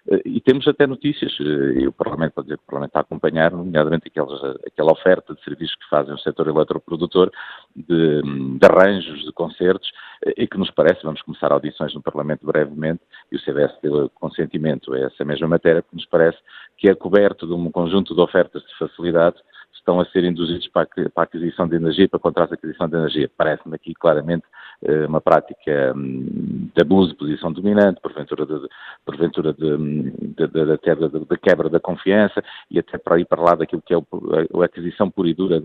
Eh, 0.09 0.21
e 0.25 0.41
temos 0.41 0.67
até 0.67 0.87
notícias, 0.87 1.31
eh, 1.39 1.81
e 1.81 1.87
o 1.87 1.91
Parlamento 1.91 2.33
pode 2.33 2.47
dizer 2.47 2.57
que 2.57 2.63
o 2.63 2.67
Parlamento 2.67 2.89
está 2.89 2.99
a 2.99 3.01
acompanhar, 3.01 3.51
nomeadamente 3.51 4.07
aquelas, 4.07 4.41
aquela 4.65 4.91
oferta 4.91 5.33
de 5.33 5.43
serviços 5.43 5.75
que 5.75 5.89
fazem 5.89 6.13
o 6.13 6.19
setor 6.19 6.47
eletroprodutor, 6.47 7.31
de, 7.75 8.21
de, 8.21 8.65
arranjos, 8.65 9.23
de 9.23 9.31
concertos, 9.31 9.91
e 10.35 10.47
que 10.47 10.57
nos 10.57 10.71
parece, 10.71 11.03
vamos 11.03 11.21
começar 11.21 11.51
audições 11.51 11.93
no 11.93 12.01
Parlamento 12.01 12.45
brevemente, 12.45 13.01
e 13.31 13.35
o 13.35 13.39
CDS 13.39 13.71
deu 13.81 14.09
consentimento 14.15 14.93
a 14.93 14.99
essa 14.99 15.23
mesma 15.23 15.47
matéria, 15.47 15.81
que 15.81 15.95
nos 15.95 16.05
parece 16.05 16.37
que 16.77 16.89
é 16.89 16.95
coberto 16.95 17.45
de 17.45 17.53
um 17.53 17.71
conjunto 17.71 18.13
de 18.13 18.21
ofertas 18.21 18.63
de 18.63 18.77
facilidade 18.77 19.37
estão 19.73 19.99
a 19.99 20.05
ser 20.05 20.23
induzidos 20.23 20.67
para 20.67 20.87
a 21.15 21.21
aquisição 21.21 21.67
de 21.67 21.75
energia, 21.75 22.07
para 22.07 22.19
contratos 22.19 22.49
de 22.49 22.55
aquisição 22.55 22.87
de 22.87 22.95
energia. 22.95 23.29
Parece-me 23.35 23.75
aqui 23.75 23.93
claramente 23.93 24.45
eh, 24.83 25.05
uma 25.05 25.21
prática 25.21 25.93
hum, 25.95 26.69
de 26.75 26.81
abuso 26.81 27.09
de 27.09 27.15
posição 27.15 27.51
dominante, 27.51 28.01
porventura, 28.01 28.45
de, 28.45 28.67
porventura 29.05 29.53
de, 29.53 29.77
de, 29.77 30.47
de, 30.47 31.25
de, 31.25 31.37
quebra 31.37 31.69
da 31.69 31.79
confiança 31.79 32.43
e 32.69 32.79
até 32.79 32.97
para 32.97 33.19
ir 33.19 33.25
para 33.25 33.41
lá 33.41 33.55
daquilo 33.55 33.81
que 33.81 33.93
é 33.93 33.97
a 33.97 34.65
aquisição 34.65 35.09
pura 35.09 35.29
e 35.29 35.33
dura 35.33 35.59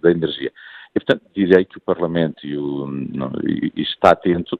da 0.00 0.10
energia. 0.10 0.52
E, 0.94 1.00
portanto, 1.00 1.22
direi 1.34 1.64
que 1.64 1.78
o 1.78 1.82
Parlamento 1.82 2.46
e 2.46 2.56
o, 2.56 2.86
não, 2.86 3.30
e 3.44 3.82
está 3.82 4.10
atento 4.10 4.58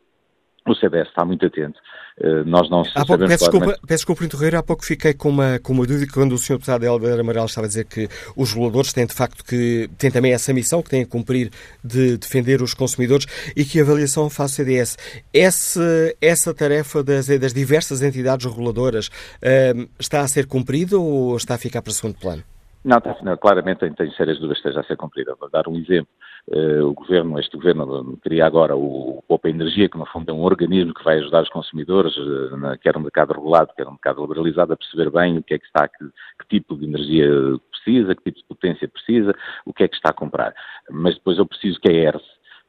o 0.73 0.75
CDS 0.75 1.09
está 1.09 1.25
muito 1.25 1.45
atento. 1.47 1.79
Uh, 2.21 2.45
nós 2.45 2.69
não 2.69 2.83
pouco, 2.83 3.19
peço, 3.19 3.45
desculpa, 3.45 3.67
peço 3.67 3.87
desculpa 3.87 4.25
interromper, 4.25 4.57
há 4.57 4.63
pouco 4.63 4.85
fiquei 4.85 5.15
com 5.15 5.29
uma, 5.29 5.59
com 5.61 5.73
uma 5.73 5.87
dúvida 5.87 6.11
quando 6.13 6.33
o 6.33 6.39
Sr. 6.39 6.55
Deputado 6.55 6.85
Helder 6.85 7.21
Amaral 7.21 7.47
estava 7.47 7.67
a 7.67 7.69
dizer 7.69 7.85
que 7.85 8.09
os 8.37 8.53
reguladores 8.53 8.93
têm 8.93 9.07
de 9.07 9.15
facto 9.15 9.45
que, 9.45 9.89
têm 9.97 10.11
também 10.11 10.33
essa 10.33 10.53
missão 10.53 10.83
que 10.83 10.91
têm 10.91 11.03
a 11.03 11.07
cumprir 11.07 11.51
de 11.83 12.17
defender 12.17 12.61
os 12.61 12.75
consumidores 12.75 13.27
e 13.57 13.65
que 13.65 13.79
a 13.79 13.83
avaliação 13.83 14.29
faz 14.29 14.53
o 14.53 14.55
CDS. 14.57 14.97
Essa, 15.33 16.13
essa 16.21 16.53
tarefa 16.53 17.05
das, 17.05 17.29
das 17.29 17.55
diversas 17.55 18.03
entidades 18.03 18.47
reguladoras 18.47 19.07
uh, 19.07 19.89
está 19.99 20.21
a 20.21 20.29
ser 20.29 20.47
cumprida 20.47 20.99
ou 20.99 21.37
está 21.37 21.55
a 21.55 21.59
ficar 21.59 21.83
para 21.83 21.93
segundo 21.93 22.19
plano? 22.19 22.43
Não, 22.85 23.01
não 23.23 23.37
claramente 23.37 23.81
tem, 23.81 23.93
tem 23.93 24.11
sérias 24.13 24.39
dúvidas 24.39 24.61
que 24.61 24.69
esteja 24.69 24.81
a 24.81 24.89
ser 24.89 24.97
cumprida. 24.97 25.37
Vou 25.39 25.51
dar 25.51 25.69
um 25.69 25.77
exemplo. 25.77 26.09
Uh, 26.51 26.87
o 26.87 26.95
governo, 26.95 27.39
este 27.39 27.57
governo 27.57 28.19
cria 28.23 28.47
agora 28.47 28.75
o 28.75 29.23
Open 29.29 29.55
Energia, 29.55 29.89
que 29.89 29.99
no 29.99 30.07
fundo 30.07 30.31
é 30.31 30.33
um 30.33 30.45
organismo 30.45 30.95
que 30.95 31.05
vai 31.05 31.19
ajudar 31.19 31.43
os 31.43 31.51
consumidores, 31.51 32.15
na, 32.59 32.79
quer 32.79 32.95
no 32.95 33.03
mercado 33.03 33.35
regulado, 33.35 33.73
quer 33.77 33.85
no 33.85 33.93
mercado 33.93 34.23
liberalizado, 34.23 34.73
a 34.73 34.77
perceber 34.77 35.11
bem 35.11 35.37
o 35.37 35.43
que 35.43 35.55
é 35.55 35.59
que 35.59 35.67
está, 35.67 35.87
que, 35.87 36.05
que, 36.05 36.49
tipo 36.49 36.75
de 36.75 36.87
energia 36.87 37.29
precisa, 37.71 38.15
que 38.15 38.23
tipo 38.23 38.39
de 38.39 38.45
potência 38.47 38.89
precisa, 38.89 39.35
o 39.67 39.75
que 39.75 39.85
é 39.85 39.89
que 39.89 39.97
está 39.97 40.09
a 40.09 40.15
comprar. 40.15 40.55
Mas 40.91 41.17
depois 41.17 41.37
eu 41.37 41.45
preciso 41.45 41.79
que 41.81 41.91
a 41.91 41.93
ERS 41.93 42.23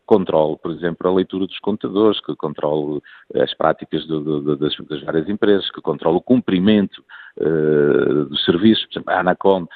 controle, 0.09 0.57
por 0.57 0.71
exemplo, 0.71 1.07
a 1.07 1.13
leitura 1.13 1.45
dos 1.45 1.59
contadores, 1.59 2.19
que 2.19 2.36
controle 2.36 2.99
as 3.36 3.53
práticas 3.53 4.07
do, 4.07 4.41
do, 4.41 4.57
das, 4.57 4.75
das, 4.89 5.03
várias 5.03 5.30
empresas, 5.30 5.69
que 5.69 5.82
controle 5.82 6.17
o 6.17 6.21
cumprimento 6.21 7.03
uh, 7.38 8.25
dos 8.25 8.43
serviços. 8.43 8.86
Por 8.88 8.93
exemplo, 8.93 9.13
a 9.13 9.19
Anacom 9.19 9.67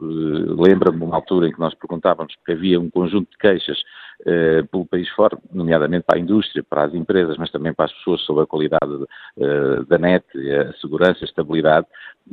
lembra-me 0.00 1.02
uma 1.02 1.16
altura 1.16 1.48
em 1.48 1.52
que 1.52 1.60
nós 1.60 1.74
perguntávamos, 1.74 2.34
porque 2.36 2.52
havia 2.52 2.80
um 2.80 2.90
conjunto 2.90 3.30
de 3.30 3.38
queixas 3.38 3.82
eh, 4.24 4.62
pelo 4.70 4.86
país 4.86 5.08
fora, 5.10 5.36
nomeadamente 5.52 6.04
para 6.06 6.18
a 6.18 6.20
indústria, 6.20 6.62
para 6.62 6.84
as 6.84 6.94
empresas, 6.94 7.36
mas 7.36 7.50
também 7.50 7.74
para 7.74 7.86
as 7.86 7.92
pessoas 7.92 8.20
sobre 8.22 8.44
a 8.44 8.46
qualidade 8.46 9.06
eh, 9.38 9.82
da 9.88 9.98
net, 9.98 10.24
a 10.36 10.72
segurança, 10.74 11.18
a 11.22 11.24
estabilidade, 11.24 11.86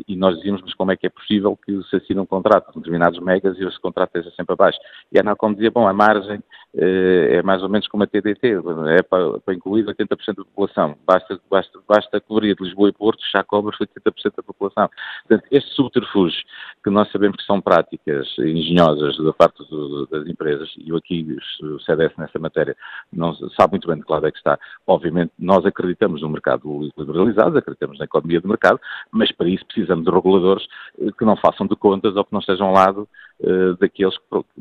e 0.08 0.16
nós 0.16 0.36
dizíamos, 0.36 0.62
mas 0.62 0.74
como 0.76 0.92
é 0.92 0.98
que 0.98 1.08
é 1.08 1.10
possível 1.10 1.58
que 1.58 1.82
se 1.90 1.96
assine 1.96 2.20
um 2.20 2.26
contrato 2.26 2.72
com 2.72 2.80
determinados 2.80 3.20
megas 3.20 3.58
e 3.58 3.64
esse 3.66 3.80
contrato 3.80 4.16
esteja 4.16 4.36
sempre 4.36 4.54
abaixo? 4.54 4.78
E 5.12 5.18
a 5.18 5.22
Anacom 5.22 5.54
dizia, 5.54 5.72
bom, 5.72 5.88
a 5.88 5.94
margem 5.94 6.40
eh, 6.76 7.38
é 7.38 7.44
mais 7.44 7.64
ou 7.64 7.70
menos 7.70 7.88
como 7.88 8.04
a 8.04 8.08
TDT, 8.08 8.62
é 8.90 9.02
para, 9.02 9.54
incluir 9.54 9.86
80% 9.86 10.36
da 10.36 10.44
população, 10.46 10.96
basta, 11.06 11.40
basta, 11.50 11.80
basta 11.88 12.20
de 12.20 12.56
Lisboa 12.60 12.90
e 12.90 12.94
Porto, 12.94 13.20
já 13.34 13.44
cobre 13.44 13.76
80% 13.76 14.36
da 14.38 14.44
população. 14.44 14.90
Portanto, 15.28 15.48
este 15.52 15.70
subterfúgio, 15.72 16.44
que 16.84 16.90
nós 16.90 17.12
sabemos 17.12 17.38
que 17.38 17.44
são 17.44 17.60
práticas 17.60 18.28
engenhosas 18.38 19.18
da 19.18 19.34
parte 19.34 19.68
do, 19.70 20.06
das 20.08 20.28
empresas, 20.28 20.72
e 20.78 20.90
eu 20.90 20.98
aqui, 20.98 21.38
o 21.80 21.86
CDS 21.86 22.14
nessa 22.18 22.40
matéria, 22.40 22.76
não 23.12 23.34
sabe 23.34 23.72
muito 23.72 23.88
bem 23.88 23.98
de 23.98 24.04
que 24.04 24.12
lado 24.12 24.28
é 24.28 24.32
que 24.32 24.38
está. 24.38 24.60
Obviamente, 24.86 25.32
nós 25.38 25.66
acreditamos 25.66 26.22
no 26.22 26.30
mercado 26.30 26.92
liberalizado, 26.98 27.58
acreditamos 27.58 27.98
na 28.00 28.06
economia 28.06 28.42
do 28.42 28.48
mercado, 28.48 28.80
mas 29.12 29.32
para 29.32 29.50
isso 29.50 29.66
precisamos 29.66 30.06
de 30.06 30.12
reguladores 30.12 30.66
eh, 31.00 31.10
que 31.18 31.26
não 31.26 31.36
façam 31.36 31.68
de 31.68 31.76
contas 31.76 32.16
ou 32.16 32.24
que 32.24 32.34
não 32.34 32.40
estejam 32.40 32.68
ao 32.68 32.74
lado 32.74 33.08
uh, 33.42 33.76
daqueles, 33.78 34.16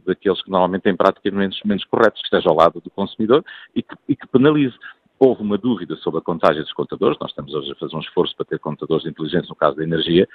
daqueles 0.06 0.42
que 0.42 0.50
normalmente 0.50 0.82
têm 0.82 0.96
práticas 0.96 1.32
menos, 1.32 1.60
menos 1.64 1.84
corretos, 1.84 2.20
que 2.20 2.26
estejam 2.26 2.52
ao 2.52 2.58
lado 2.58 2.80
do 2.80 2.90
consumidor 2.90 3.44
e 3.74 3.82
que, 3.82 3.94
e 4.08 4.16
que 4.16 4.26
penalize 4.26 4.76
houve 5.18 5.42
uma 5.42 5.58
dúvida 5.58 5.96
sobre 5.96 6.20
a 6.20 6.22
contagem 6.22 6.62
dos 6.62 6.72
contadores, 6.72 7.18
nós 7.20 7.30
estamos 7.30 7.52
hoje 7.52 7.72
a 7.72 7.74
fazer 7.74 7.96
um 7.96 8.00
esforço 8.00 8.36
para 8.36 8.46
ter 8.46 8.58
contadores 8.58 9.04
inteligentes 9.04 9.48
no 9.48 9.56
caso 9.56 9.76
da 9.76 9.82
energia, 9.82 10.28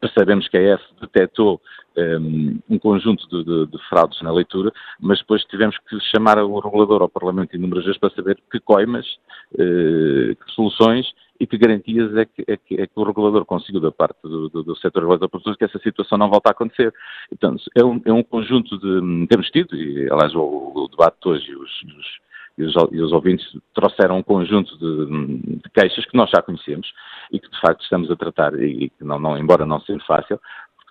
percebemos 0.00 0.48
que 0.48 0.56
a 0.56 0.74
EF 0.74 0.82
detectou 1.00 1.60
um, 1.96 2.58
um 2.70 2.78
conjunto 2.78 3.28
de, 3.28 3.44
de, 3.44 3.66
de, 3.66 3.88
fraudes 3.88 4.20
na 4.22 4.32
leitura, 4.32 4.72
mas 4.98 5.18
depois 5.18 5.44
tivemos 5.44 5.76
que 5.88 6.00
chamar 6.10 6.38
o 6.38 6.58
regulador 6.58 7.02
ao 7.02 7.08
Parlamento 7.08 7.54
inúmeras 7.54 7.84
vezes 7.84 8.00
para 8.00 8.14
saber 8.14 8.38
que 8.50 8.58
coimas, 8.60 9.06
uh, 9.52 10.34
que 10.34 10.52
soluções 10.54 11.06
e 11.38 11.46
que 11.46 11.58
garantias 11.58 12.16
é 12.16 12.24
que, 12.24 12.44
é 12.46 12.56
que, 12.56 12.80
é 12.80 12.86
que 12.86 12.92
o 12.96 13.04
regulador 13.04 13.44
conseguiu 13.44 13.80
da 13.80 13.92
parte 13.92 14.16
do, 14.22 14.48
do, 14.48 14.62
do 14.62 14.76
setor 14.76 15.00
regulador 15.00 15.28
para 15.28 15.56
que 15.56 15.64
essa 15.64 15.78
situação 15.80 16.16
não 16.16 16.30
volta 16.30 16.48
a 16.48 16.52
acontecer. 16.52 16.92
Então, 17.32 17.56
é 17.76 17.84
um, 17.84 18.00
é 18.04 18.12
um 18.12 18.22
conjunto 18.22 18.78
de... 18.78 19.26
temos 19.26 19.50
tido, 19.50 19.76
e 19.76 20.10
aliás 20.10 20.34
o, 20.34 20.72
o 20.74 20.88
debate 20.88 21.16
de 21.22 21.28
hoje 21.28 21.50
e 21.50 21.56
os, 21.56 21.70
os 21.82 22.24
e 22.56 22.64
os, 22.64 22.74
e 22.92 23.00
os, 23.00 23.12
ouvintes 23.12 23.46
trouxeram 23.74 24.18
um 24.18 24.22
conjunto 24.22 24.78
de, 24.78 25.56
de, 25.56 25.70
queixas 25.70 26.04
que 26.06 26.16
nós 26.16 26.30
já 26.30 26.40
conhecemos 26.40 26.92
e 27.32 27.40
que 27.40 27.50
de 27.50 27.60
facto 27.60 27.82
estamos 27.82 28.10
a 28.10 28.16
tratar 28.16 28.54
e 28.60 28.90
que 28.90 29.04
não, 29.04 29.18
não, 29.18 29.36
embora 29.36 29.66
não 29.66 29.80
seja 29.80 30.02
fácil, 30.06 30.40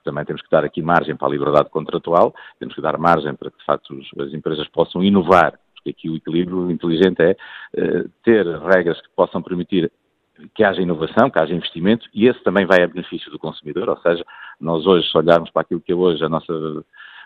também 0.04 0.26
temos 0.26 0.42
que 0.42 0.50
dar 0.50 0.64
aqui 0.64 0.82
margem 0.82 1.16
para 1.16 1.28
a 1.28 1.32
liberdade 1.32 1.70
contratual, 1.70 2.34
temos 2.60 2.76
que 2.76 2.82
dar 2.82 2.98
margem 2.98 3.34
para 3.34 3.50
que 3.50 3.58
de 3.58 3.66
facto 3.66 3.98
as 4.20 4.34
empresas 4.34 4.68
possam 4.68 5.04
inovar, 5.04 5.58
porque 5.76 5.90
aqui 5.90 6.10
o 6.10 6.16
equilíbrio 6.16 6.70
inteligente 6.70 7.22
é 7.22 7.32
uh, 7.32 8.10
ter 8.24 8.46
regras 8.46 9.02
que 9.02 9.10
possam 9.16 9.42
permitir 9.42 9.92
que 10.56 10.64
haja 10.64 10.82
inovação, 10.82 11.30
que 11.30 11.40
haja 11.40 11.54
investimento, 11.54 12.08
e 12.14 12.28
esse 12.28 12.44
também 12.44 12.66
vai 12.66 12.84
a 12.84 12.88
benefício 12.88 13.32
do 13.32 13.40
consumidor, 13.40 13.88
ou 13.88 13.98
seja, 13.98 14.26
nós 14.60 14.86
hoje, 14.86 15.10
se 15.10 15.18
olharmos 15.18 15.50
para 15.52 15.62
aquilo 15.62 15.80
que 15.80 15.92
é 15.92 15.96
hoje 15.96 16.24
a 16.24 16.30
nossa 16.30 16.84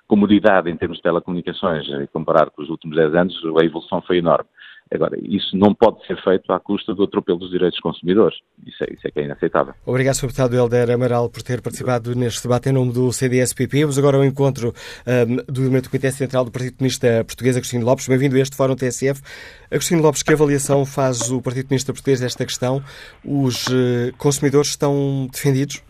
comodidade 0.07 0.69
em 0.69 0.77
termos 0.77 0.97
de 0.97 1.03
telecomunicações, 1.03 1.85
e 1.87 2.07
comparar 2.07 2.49
com 2.49 2.61
os 2.61 2.69
últimos 2.69 2.95
10 2.95 3.15
anos, 3.15 3.35
a 3.59 3.63
evolução 3.63 4.01
foi 4.01 4.17
enorme. 4.17 4.49
Agora, 4.93 5.17
isso 5.21 5.55
não 5.57 5.73
pode 5.73 6.05
ser 6.05 6.21
feito 6.23 6.51
à 6.51 6.59
custa 6.59 6.95
do 6.95 7.03
atropelo 7.03 7.37
dos 7.37 7.49
direitos 7.49 7.75
dos 7.77 7.81
consumidores. 7.81 8.37
Isso 8.65 8.83
é, 8.83 8.93
isso 8.93 9.05
é 9.05 9.11
que 9.11 9.19
é 9.19 9.23
inaceitável. 9.25 9.73
Obrigado, 9.85 10.15
Sr. 10.15 10.27
Deputado 10.27 10.55
Helder 10.55 10.91
Amaral, 10.91 11.29
por 11.29 11.41
ter 11.41 11.61
participado 11.61 12.15
neste 12.15 12.43
debate 12.43 12.69
em 12.69 12.71
nome 12.71 12.93
do 12.93 13.11
CDSPP. 13.11 13.81
Vamos 13.81 13.99
agora 13.99 14.17
ao 14.17 14.23
encontro 14.23 14.73
um, 15.05 15.35
do 15.51 15.61
elemento 15.61 15.83
do 15.83 15.89
Comitê 15.89 16.11
Central 16.11 16.45
do 16.45 16.51
Partido 16.51 16.77
Comunista 16.77 17.23
Português, 17.25 17.57
Agostinho 17.57 17.85
Lopes. 17.85 18.07
Bem-vindo 18.07 18.37
a 18.37 18.39
este 18.39 18.55
Fórum 18.55 18.75
TSF. 18.75 19.21
Agostinho 19.69 20.01
Lopes, 20.01 20.23
que 20.23 20.33
avaliação 20.33 20.85
faz 20.85 21.29
o 21.31 21.41
Partido 21.41 21.67
Comunista 21.67 21.91
Português 21.91 22.21
desta 22.21 22.45
questão? 22.45 22.81
Os 23.25 23.67
uh, 23.67 24.15
consumidores 24.17 24.69
estão 24.69 25.27
defendidos? 25.31 25.83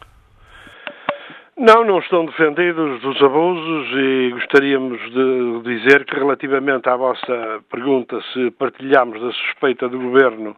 Não, 1.60 1.84
não 1.84 1.98
estão 1.98 2.24
defendidos 2.24 3.02
dos 3.02 3.20
abusos 3.20 3.88
e 3.92 4.30
gostaríamos 4.30 5.02
de 5.10 5.62
dizer 5.64 6.06
que 6.06 6.14
relativamente 6.14 6.88
à 6.88 6.96
vossa 6.96 7.64
pergunta 7.72 8.22
se 8.32 8.52
partilhamos 8.52 9.20
da 9.20 9.32
suspeita 9.32 9.90
do 9.90 10.00
Governo 10.00 10.56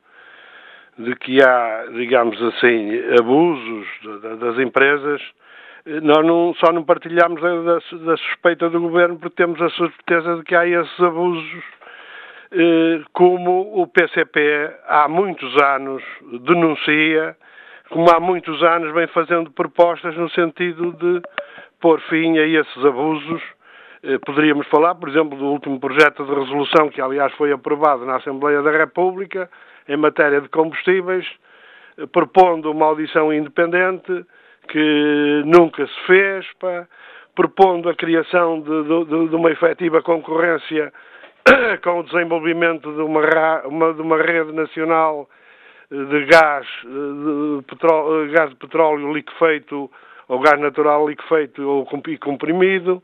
de 0.97 1.15
que 1.15 1.41
há, 1.41 1.85
digamos 1.93 2.35
assim, 2.43 2.91
abusos 3.17 3.87
das 4.41 4.59
empresas, 4.59 5.21
nós 6.03 6.25
não, 6.25 6.53
só 6.55 6.73
não 6.73 6.83
partilhamos 6.83 7.41
da, 7.41 7.75
da, 7.75 8.17
suspeita 8.17 8.69
do 8.69 8.81
Governo 8.81 9.17
porque 9.19 9.37
temos 9.37 9.61
a 9.61 9.69
certeza 9.69 10.35
de 10.35 10.43
que 10.43 10.53
há 10.53 10.67
esses 10.67 10.99
abusos, 10.99 11.63
eh, 12.51 13.01
como 13.13 13.81
o 13.81 13.87
PCP 13.87 14.69
há 14.85 15.07
muitos 15.07 15.55
anos 15.63 16.03
denuncia 16.43 17.37
como 17.89 18.09
há 18.11 18.19
muitos 18.19 18.61
anos 18.63 18.93
vem 18.93 19.07
fazendo 19.07 19.51
propostas 19.51 20.15
no 20.15 20.29
sentido 20.29 20.93
de 20.93 21.21
pôr 21.81 21.99
fim 22.01 22.37
a 22.37 22.45
esses 22.45 22.85
abusos. 22.85 23.41
Eh, 24.03 24.17
poderíamos 24.19 24.67
falar, 24.67 24.95
por 24.95 25.09
exemplo, 25.09 25.37
do 25.37 25.45
último 25.45 25.79
projeto 25.79 26.23
de 26.23 26.33
resolução 26.33 26.89
que, 26.89 27.01
aliás, 27.01 27.33
foi 27.33 27.51
aprovado 27.51 28.05
na 28.05 28.17
Assembleia 28.17 28.61
da 28.61 28.71
República 28.71 29.49
em 29.87 29.97
matéria 29.97 30.39
de 30.39 30.49
combustíveis, 30.49 31.25
eh, 31.97 32.05
propondo 32.05 32.71
uma 32.71 32.85
audição 32.85 33.33
independente 33.33 34.25
que 34.67 35.41
nunca 35.45 35.85
se 35.85 35.99
fez, 36.05 36.45
pá, 36.59 36.87
propondo 37.35 37.89
a 37.89 37.95
criação 37.95 38.61
de, 38.61 38.83
de, 38.83 39.29
de 39.29 39.35
uma 39.35 39.49
efetiva 39.49 40.01
concorrência 40.01 40.93
com 41.83 41.99
o 41.99 42.03
desenvolvimento 42.03 42.93
de 42.93 43.01
uma, 43.01 43.61
uma, 43.65 43.93
de 43.93 44.01
uma 44.01 44.17
rede 44.17 44.51
nacional 44.51 45.27
de 45.91 46.25
gás 46.25 46.67
de, 46.83 47.63
petróleo, 47.63 48.31
gás 48.31 48.49
de 48.49 48.55
petróleo 48.55 49.13
liquefeito 49.13 49.89
ou 50.27 50.39
gás 50.39 50.59
natural 50.59 51.07
liquefeito 51.07 51.67
ou 51.67 51.85
comprimido. 51.85 53.01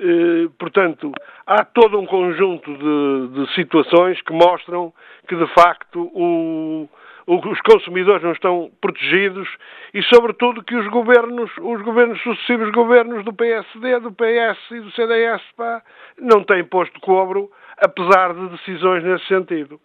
Eh, 0.00 0.48
portanto, 0.56 1.10
há 1.44 1.64
todo 1.64 1.98
um 1.98 2.06
conjunto 2.06 2.72
de, 2.72 3.28
de, 3.34 3.54
situações 3.54 4.22
que 4.22 4.32
mostram 4.32 4.92
que, 5.26 5.34
de 5.34 5.46
facto, 5.48 6.08
o, 6.14 6.88
os 7.26 7.60
consumidores 7.62 8.22
não 8.22 8.30
estão 8.30 8.70
protegidos 8.80 9.48
e, 9.92 10.00
sobretudo, 10.04 10.62
que 10.62 10.76
os 10.76 10.86
governos, 10.86 11.50
os 11.60 11.82
governos 11.82 12.22
sucessivos 12.22 12.70
governos 12.70 13.24
do 13.24 13.32
PSD, 13.32 13.98
do 13.98 14.12
PS 14.12 14.70
e 14.70 14.80
do 14.80 14.90
CDS, 14.92 15.42
pá, 15.56 15.82
não 16.16 16.44
têm 16.44 16.62
posto 16.64 17.00
cobro, 17.00 17.50
apesar 17.76 18.32
de 18.34 18.50
decisões 18.50 19.02
nesse 19.02 19.26
sentido. 19.26 19.80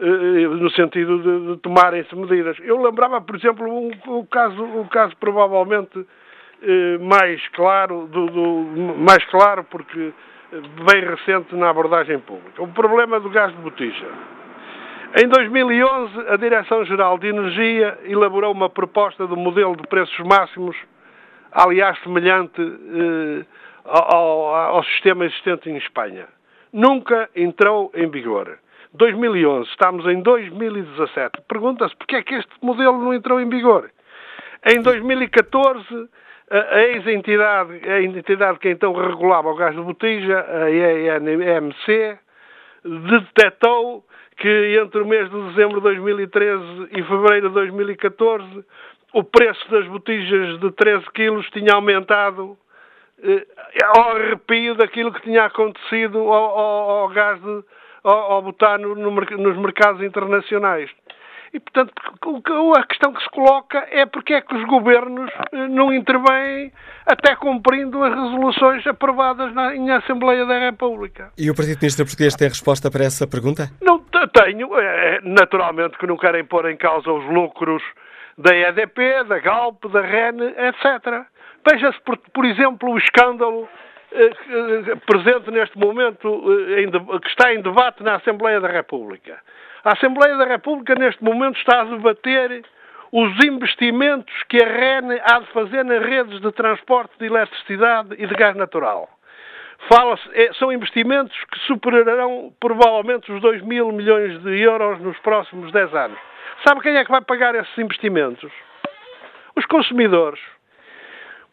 Eh, 0.00 0.48
no 0.48 0.70
sentido 0.70 1.18
de, 1.18 1.52
de 1.52 1.56
tomarem-se 1.60 2.14
medidas. 2.16 2.56
Eu 2.60 2.80
lembrava, 2.80 3.20
por 3.20 3.36
exemplo, 3.36 3.68
o 3.68 3.88
um, 3.88 4.18
um 4.18 4.26
caso, 4.26 4.62
um 4.62 4.86
caso 4.86 5.14
provavelmente 5.18 6.06
eh, 6.62 6.98
mais 6.98 7.46
claro, 7.48 8.06
do, 8.06 8.26
do, 8.26 8.94
mais 8.98 9.24
claro 9.26 9.64
porque 9.64 10.12
eh, 10.52 10.56
bem 10.90 11.04
recente 11.04 11.54
na 11.54 11.68
abordagem 11.68 12.18
pública. 12.20 12.62
O 12.62 12.68
problema 12.68 13.20
do 13.20 13.28
gás 13.30 13.54
de 13.54 13.60
botija. 13.60 14.06
Em 15.22 15.28
2011, 15.28 16.28
a 16.28 16.36
Direção-Geral 16.36 17.18
de 17.18 17.28
Energia 17.28 17.98
elaborou 18.04 18.50
uma 18.50 18.70
proposta 18.70 19.26
do 19.26 19.36
modelo 19.36 19.76
de 19.76 19.86
preços 19.86 20.18
máximos, 20.20 20.74
aliás, 21.52 21.98
semelhante 22.02 22.62
eh, 22.62 23.44
ao, 23.84 24.54
ao 24.54 24.84
sistema 24.84 25.26
existente 25.26 25.68
em 25.68 25.76
Espanha. 25.76 26.26
Nunca 26.72 27.28
entrou 27.36 27.92
em 27.94 28.08
vigor. 28.08 28.61
2011, 28.94 29.68
estamos 29.70 30.06
em 30.06 30.20
2017. 30.22 31.42
Pergunta-se 31.48 31.96
porquê 31.96 32.16
é 32.16 32.22
que 32.22 32.34
este 32.34 32.52
modelo 32.60 32.98
não 32.98 33.14
entrou 33.14 33.40
em 33.40 33.48
vigor. 33.48 33.90
Em 34.64 34.80
2014, 34.80 36.08
a 36.50 36.82
ex-entidade, 36.82 37.88
a 37.88 38.02
entidade 38.02 38.58
que 38.58 38.68
então 38.68 38.92
regulava 38.92 39.48
o 39.48 39.56
gás 39.56 39.74
de 39.74 39.80
botija, 39.80 40.44
a 40.46 40.70
ENMC, 40.70 42.18
detectou 42.84 44.04
que 44.36 44.78
entre 44.82 45.00
o 45.00 45.06
mês 45.06 45.30
de 45.30 45.40
dezembro 45.48 45.76
de 45.76 45.82
2013 45.82 46.88
e 46.90 47.02
fevereiro 47.02 47.48
de 47.48 47.54
2014 47.54 48.64
o 49.12 49.22
preço 49.22 49.70
das 49.70 49.86
botijas 49.86 50.58
de 50.58 50.70
13 50.72 51.04
quilos 51.14 51.48
tinha 51.50 51.74
aumentado 51.74 52.56
eh, 53.22 53.46
ao 53.94 54.16
arrepio 54.16 54.74
daquilo 54.74 55.12
que 55.12 55.22
tinha 55.22 55.44
acontecido 55.44 56.18
ao, 56.18 56.58
ao, 56.58 56.90
ao 56.90 57.08
gás 57.10 57.40
de, 57.40 57.62
ao, 58.04 58.32
ao 58.32 58.42
botar 58.42 58.78
no, 58.78 58.94
no, 58.94 59.10
nos 59.10 59.56
mercados 59.58 60.02
internacionais. 60.02 60.90
E, 61.54 61.60
portanto, 61.60 61.92
a 62.76 62.86
questão 62.86 63.12
que 63.12 63.22
se 63.22 63.28
coloca 63.28 63.86
é 63.90 64.06
porque 64.06 64.32
é 64.32 64.40
que 64.40 64.54
os 64.54 64.64
governos 64.66 65.30
eh, 65.52 65.68
não 65.68 65.92
intervêm 65.92 66.72
até 67.04 67.36
cumprindo 67.36 68.02
as 68.02 68.14
resoluções 68.14 68.86
aprovadas 68.86 69.52
na, 69.52 69.76
em 69.76 69.90
Assembleia 69.90 70.46
da 70.46 70.58
República. 70.58 71.30
E 71.36 71.50
o 71.50 71.54
Partido 71.54 71.78
Ministro 71.78 72.06
Português 72.06 72.34
tem 72.34 72.48
resposta 72.48 72.90
para 72.90 73.04
essa 73.04 73.26
pergunta? 73.28 73.68
Não 73.82 74.02
tenho. 74.32 74.78
É, 74.78 75.20
naturalmente 75.22 75.98
que 75.98 76.06
não 76.06 76.16
querem 76.16 76.44
pôr 76.44 76.70
em 76.70 76.76
causa 76.76 77.10
os 77.12 77.24
lucros 77.26 77.82
da 78.38 78.54
EDP, 78.56 79.24
da 79.28 79.38
Galp, 79.38 79.84
da 79.92 80.00
REN, 80.00 80.36
etc. 80.40 81.26
Veja-se, 81.68 82.00
por, 82.00 82.16
por 82.32 82.44
exemplo, 82.44 82.90
o 82.90 82.98
escândalo 82.98 83.68
presente 85.06 85.50
neste 85.50 85.78
momento, 85.78 86.44
eh, 86.76 87.18
que 87.18 87.28
está 87.28 87.52
em 87.52 87.60
debate 87.60 88.02
na 88.02 88.16
Assembleia 88.16 88.60
da 88.60 88.68
República. 88.68 89.40
A 89.84 89.92
Assembleia 89.92 90.36
da 90.36 90.44
República, 90.44 90.94
neste 90.94 91.22
momento, 91.24 91.58
está 91.58 91.80
a 91.80 91.84
debater 91.84 92.62
os 93.12 93.44
investimentos 93.44 94.32
que 94.48 94.62
a 94.62 94.66
REN 94.66 95.20
há 95.22 95.40
de 95.40 95.46
fazer 95.52 95.84
nas 95.84 96.02
redes 96.02 96.40
de 96.40 96.52
transporte 96.52 97.12
de 97.18 97.26
eletricidade 97.26 98.14
e 98.16 98.26
de 98.26 98.34
gás 98.34 98.56
natural. 98.56 99.08
são 100.58 100.72
investimentos 100.72 101.36
que 101.52 101.58
superarão 101.66 102.52
provavelmente 102.58 103.30
os 103.30 103.40
2 103.42 103.62
mil 103.62 103.92
milhões 103.92 104.40
de 104.42 104.60
euros 104.60 105.00
nos 105.00 105.18
próximos 105.18 105.70
10 105.72 105.94
anos. 105.94 106.18
Sabe 106.66 106.80
quem 106.80 106.96
é 106.96 107.04
que 107.04 107.10
vai 107.10 107.20
pagar 107.20 107.54
esses 107.54 107.76
investimentos? 107.76 108.50
Os 109.56 109.66
consumidores. 109.66 110.40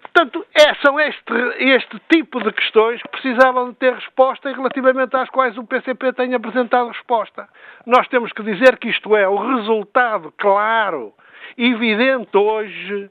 Portanto, 0.01 0.45
é, 0.55 0.73
são 0.75 0.99
este, 0.99 1.33
este 1.59 1.99
tipo 2.09 2.41
de 2.41 2.51
questões 2.51 3.01
que 3.01 3.09
precisavam 3.09 3.69
de 3.69 3.75
ter 3.75 3.93
resposta 3.93 4.49
e 4.49 4.53
relativamente 4.53 5.15
às 5.15 5.29
quais 5.29 5.57
o 5.57 5.63
PCP 5.63 6.13
tem 6.13 6.33
apresentado 6.33 6.87
resposta. 6.87 7.47
Nós 7.85 8.07
temos 8.07 8.31
que 8.31 8.41
dizer 8.41 8.77
que 8.77 8.89
isto 8.89 9.15
é 9.15 9.27
o 9.27 9.35
resultado 9.35 10.33
claro, 10.37 11.13
evidente 11.57 12.35
hoje, 12.37 13.09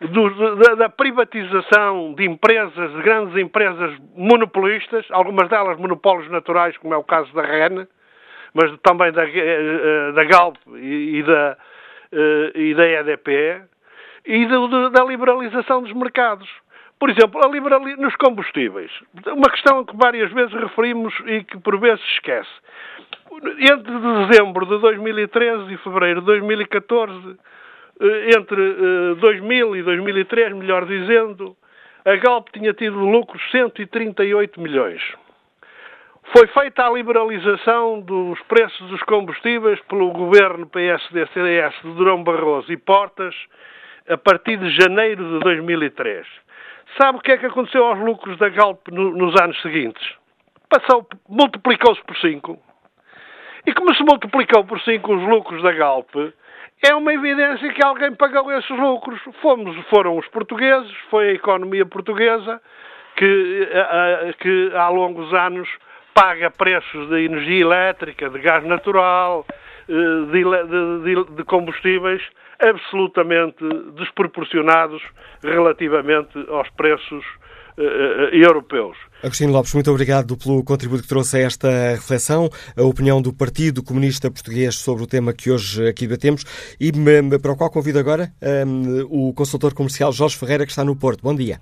do, 0.00 0.56
da, 0.56 0.74
da, 0.74 0.88
privatização 0.88 2.12
de 2.14 2.24
empresas, 2.24 2.92
de 2.92 3.02
grandes 3.02 3.36
empresas 3.36 3.96
monopolistas, 4.14 5.06
algumas 5.10 5.48
delas 5.48 5.78
monopólios 5.78 6.30
naturais, 6.30 6.76
como 6.78 6.92
é 6.92 6.96
o 6.96 7.04
caso 7.04 7.32
da 7.34 7.42
REN, 7.42 7.86
mas 8.52 8.76
também 8.82 9.12
da, 9.12 9.24
eh, 9.24 10.12
da 10.12 10.24
Galp 10.24 10.56
e, 10.76 11.22
da, 11.22 11.56
e 12.54 12.74
da 12.74 12.86
EDP, 12.86 13.62
e 14.26 14.46
do, 14.46 14.90
da 14.90 15.04
liberalização 15.04 15.82
dos 15.82 15.92
mercados. 15.92 16.48
Por 16.98 17.10
exemplo, 17.10 17.44
a 17.44 17.48
liberali... 17.48 17.96
nos 17.96 18.16
combustíveis. 18.16 18.90
Uma 19.26 19.50
questão 19.50 19.84
que 19.84 19.96
várias 19.96 20.32
vezes 20.32 20.52
referimos 20.52 21.14
e 21.26 21.44
que 21.44 21.58
por 21.58 21.78
vezes 21.78 22.02
esquece. 22.14 22.50
Entre 23.58 23.92
dezembro 24.28 24.64
de 24.64 24.78
2013 24.78 25.74
e 25.74 25.76
fevereiro 25.78 26.20
de 26.20 26.26
2014, 26.26 27.36
eh, 28.00 28.30
entre 28.38 29.14
2000 29.20 29.74
eh, 29.74 29.78
e 29.78 29.82
2003, 29.82 30.54
melhor 30.54 30.86
dizendo, 30.86 31.54
a 32.04 32.16
Galp 32.16 32.48
tinha 32.50 32.72
tido 32.72 32.96
lucros 32.98 33.42
de 33.42 33.50
138 33.50 34.58
milhões. 34.58 35.02
Foi 36.34 36.46
feita 36.48 36.86
a 36.86 36.90
liberalização 36.90 38.00
dos 38.00 38.40
preços 38.42 38.88
dos 38.88 39.02
combustíveis 39.02 39.78
pelo 39.82 40.10
governo 40.10 40.66
PSD-CDS 40.66 41.74
de 41.82 41.92
Durão 41.94 42.24
Barroso 42.24 42.72
e 42.72 42.76
Portas 42.76 43.34
a 44.08 44.16
partir 44.16 44.56
de 44.56 44.70
janeiro 44.70 45.24
de 45.24 45.38
2003. 45.40 46.26
Sabe 47.00 47.18
o 47.18 47.20
que 47.20 47.32
é 47.32 47.36
que 47.36 47.46
aconteceu 47.46 47.84
aos 47.84 47.98
lucros 47.98 48.38
da 48.38 48.48
Galp 48.48 48.88
no, 48.88 49.10
nos 49.12 49.40
anos 49.40 49.60
seguintes? 49.60 50.02
Passou, 50.68 51.06
multiplicou-se 51.28 52.02
por 52.04 52.16
5. 52.16 52.58
E 53.66 53.72
como 53.72 53.94
se 53.94 54.02
multiplicou 54.02 54.64
por 54.64 54.80
5 54.80 55.14
os 55.14 55.28
lucros 55.28 55.62
da 55.62 55.72
Galp, 55.72 56.10
é 56.84 56.94
uma 56.94 57.12
evidência 57.12 57.72
que 57.72 57.84
alguém 57.84 58.14
pagou 58.14 58.52
esses 58.52 58.70
lucros. 58.70 59.20
Fomos, 59.42 59.76
foram 59.88 60.16
os 60.16 60.26
portugueses, 60.28 60.92
foi 61.10 61.30
a 61.30 61.32
economia 61.32 61.84
portuguesa 61.84 62.60
que, 63.16 63.68
a, 63.74 64.32
que 64.34 64.70
há 64.74 64.88
longos 64.88 65.32
anos 65.34 65.68
paga 66.14 66.50
preços 66.50 67.08
de 67.08 67.24
energia 67.24 67.60
elétrica, 67.60 68.30
de 68.30 68.38
gás 68.38 68.64
natural, 68.64 69.44
eh, 69.88 69.92
de, 70.32 71.14
de, 71.14 71.34
de 71.36 71.44
combustíveis 71.44 72.22
absolutamente 72.60 73.64
desproporcionados 73.96 75.02
relativamente 75.42 76.38
aos 76.48 76.68
preços 76.70 77.24
uh, 77.78 78.34
europeus. 78.34 78.96
Agostinho 79.22 79.52
Lopes, 79.52 79.74
muito 79.74 79.90
obrigado 79.90 80.36
pelo 80.36 80.62
contributo 80.64 81.02
que 81.02 81.08
trouxe 81.08 81.38
a 81.38 81.40
esta 81.40 81.68
reflexão, 81.92 82.48
a 82.76 82.82
opinião 82.82 83.20
do 83.20 83.32
Partido 83.32 83.82
Comunista 83.82 84.30
Português 84.30 84.76
sobre 84.76 85.04
o 85.04 85.06
tema 85.06 85.32
que 85.32 85.50
hoje 85.50 85.88
aqui 85.88 86.06
debatemos 86.06 86.44
e 86.80 86.92
para 87.40 87.52
o 87.52 87.56
qual 87.56 87.70
convido 87.70 87.98
agora 87.98 88.28
um, 88.66 89.28
o 89.28 89.34
consultor 89.34 89.74
comercial 89.74 90.12
Jorge 90.12 90.38
Ferreira, 90.38 90.64
que 90.64 90.70
está 90.70 90.84
no 90.84 90.96
Porto. 90.96 91.22
Bom 91.22 91.34
dia. 91.34 91.58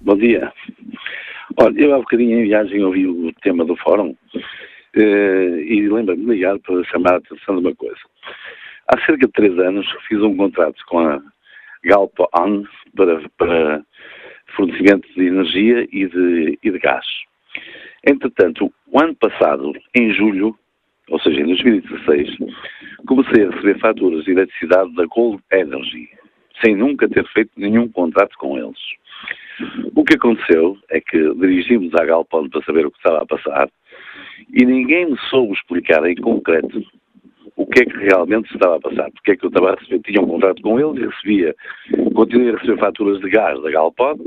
Bom 0.00 0.16
dia. 0.16 0.52
Olha, 1.58 1.80
eu 1.80 1.94
há 1.94 1.98
bocadinho 1.98 2.38
em 2.38 2.44
viagem 2.44 2.84
ouvi 2.84 3.06
o 3.06 3.32
tema 3.42 3.64
do 3.64 3.76
fórum 3.76 4.10
uh, 4.10 4.98
e 4.98 5.88
lembro-me 5.88 6.24
de 6.24 6.30
ligar 6.30 6.58
para 6.58 6.84
chamar 6.84 7.14
a 7.14 7.16
atenção 7.16 7.56
de 7.56 7.66
uma 7.66 7.74
coisa. 7.74 8.00
Há 8.88 8.98
cerca 9.04 9.26
de 9.26 9.32
três 9.32 9.58
anos 9.58 9.86
fiz 10.06 10.20
um 10.22 10.36
contrato 10.36 10.80
com 10.86 11.00
a 11.00 11.20
Galp-On 11.84 12.64
para, 12.94 13.28
para 13.36 13.82
fornecimento 14.54 15.08
de 15.14 15.26
energia 15.26 15.86
e 15.90 16.06
de, 16.06 16.58
e 16.62 16.70
de 16.70 16.78
gás. 16.78 17.06
Entretanto, 18.06 18.72
o 18.86 19.00
ano 19.00 19.14
passado, 19.16 19.72
em 19.94 20.12
julho, 20.12 20.56
ou 21.10 21.20
seja, 21.20 21.40
em 21.40 21.46
2016, 21.46 22.36
comecei 23.06 23.44
a 23.44 23.50
receber 23.50 23.78
faturas 23.80 24.24
de 24.24 24.30
eletricidade 24.30 24.94
da 24.94 25.04
Gold 25.06 25.42
Energy, 25.52 26.08
sem 26.64 26.76
nunca 26.76 27.08
ter 27.08 27.26
feito 27.32 27.50
nenhum 27.56 27.88
contrato 27.88 28.36
com 28.38 28.56
eles. 28.56 28.78
O 29.94 30.04
que 30.04 30.14
aconteceu 30.14 30.76
é 30.90 31.00
que 31.00 31.18
dirigimos 31.34 31.92
à 31.94 32.04
Galpon 32.04 32.48
para 32.48 32.62
saber 32.62 32.86
o 32.86 32.90
que 32.90 32.98
estava 32.98 33.22
a 33.22 33.26
passar 33.26 33.68
e 34.52 34.64
ninguém 34.64 35.10
me 35.10 35.18
soube 35.30 35.54
explicar 35.54 36.04
em 36.06 36.14
concreto 36.16 36.82
o 37.56 37.66
que 37.66 37.82
é 37.82 37.84
que 37.86 37.96
realmente 37.96 38.48
se 38.48 38.54
estava 38.54 38.76
a 38.76 38.80
passar, 38.80 39.10
porque 39.10 39.32
é 39.32 39.36
que 39.36 39.44
eu 39.44 39.48
estava 39.48 39.72
a 39.72 39.74
receber, 39.74 40.00
tinha 40.00 40.20
um 40.20 40.28
contrato 40.28 40.60
com 40.62 40.78
eles 40.78 41.02
e 41.02 41.06
recebia, 41.06 41.56
continuei 42.14 42.50
a 42.50 42.56
receber 42.58 42.78
faturas 42.78 43.20
de 43.20 43.30
gás 43.30 43.60
da 43.62 43.70
Galpod 43.70 44.20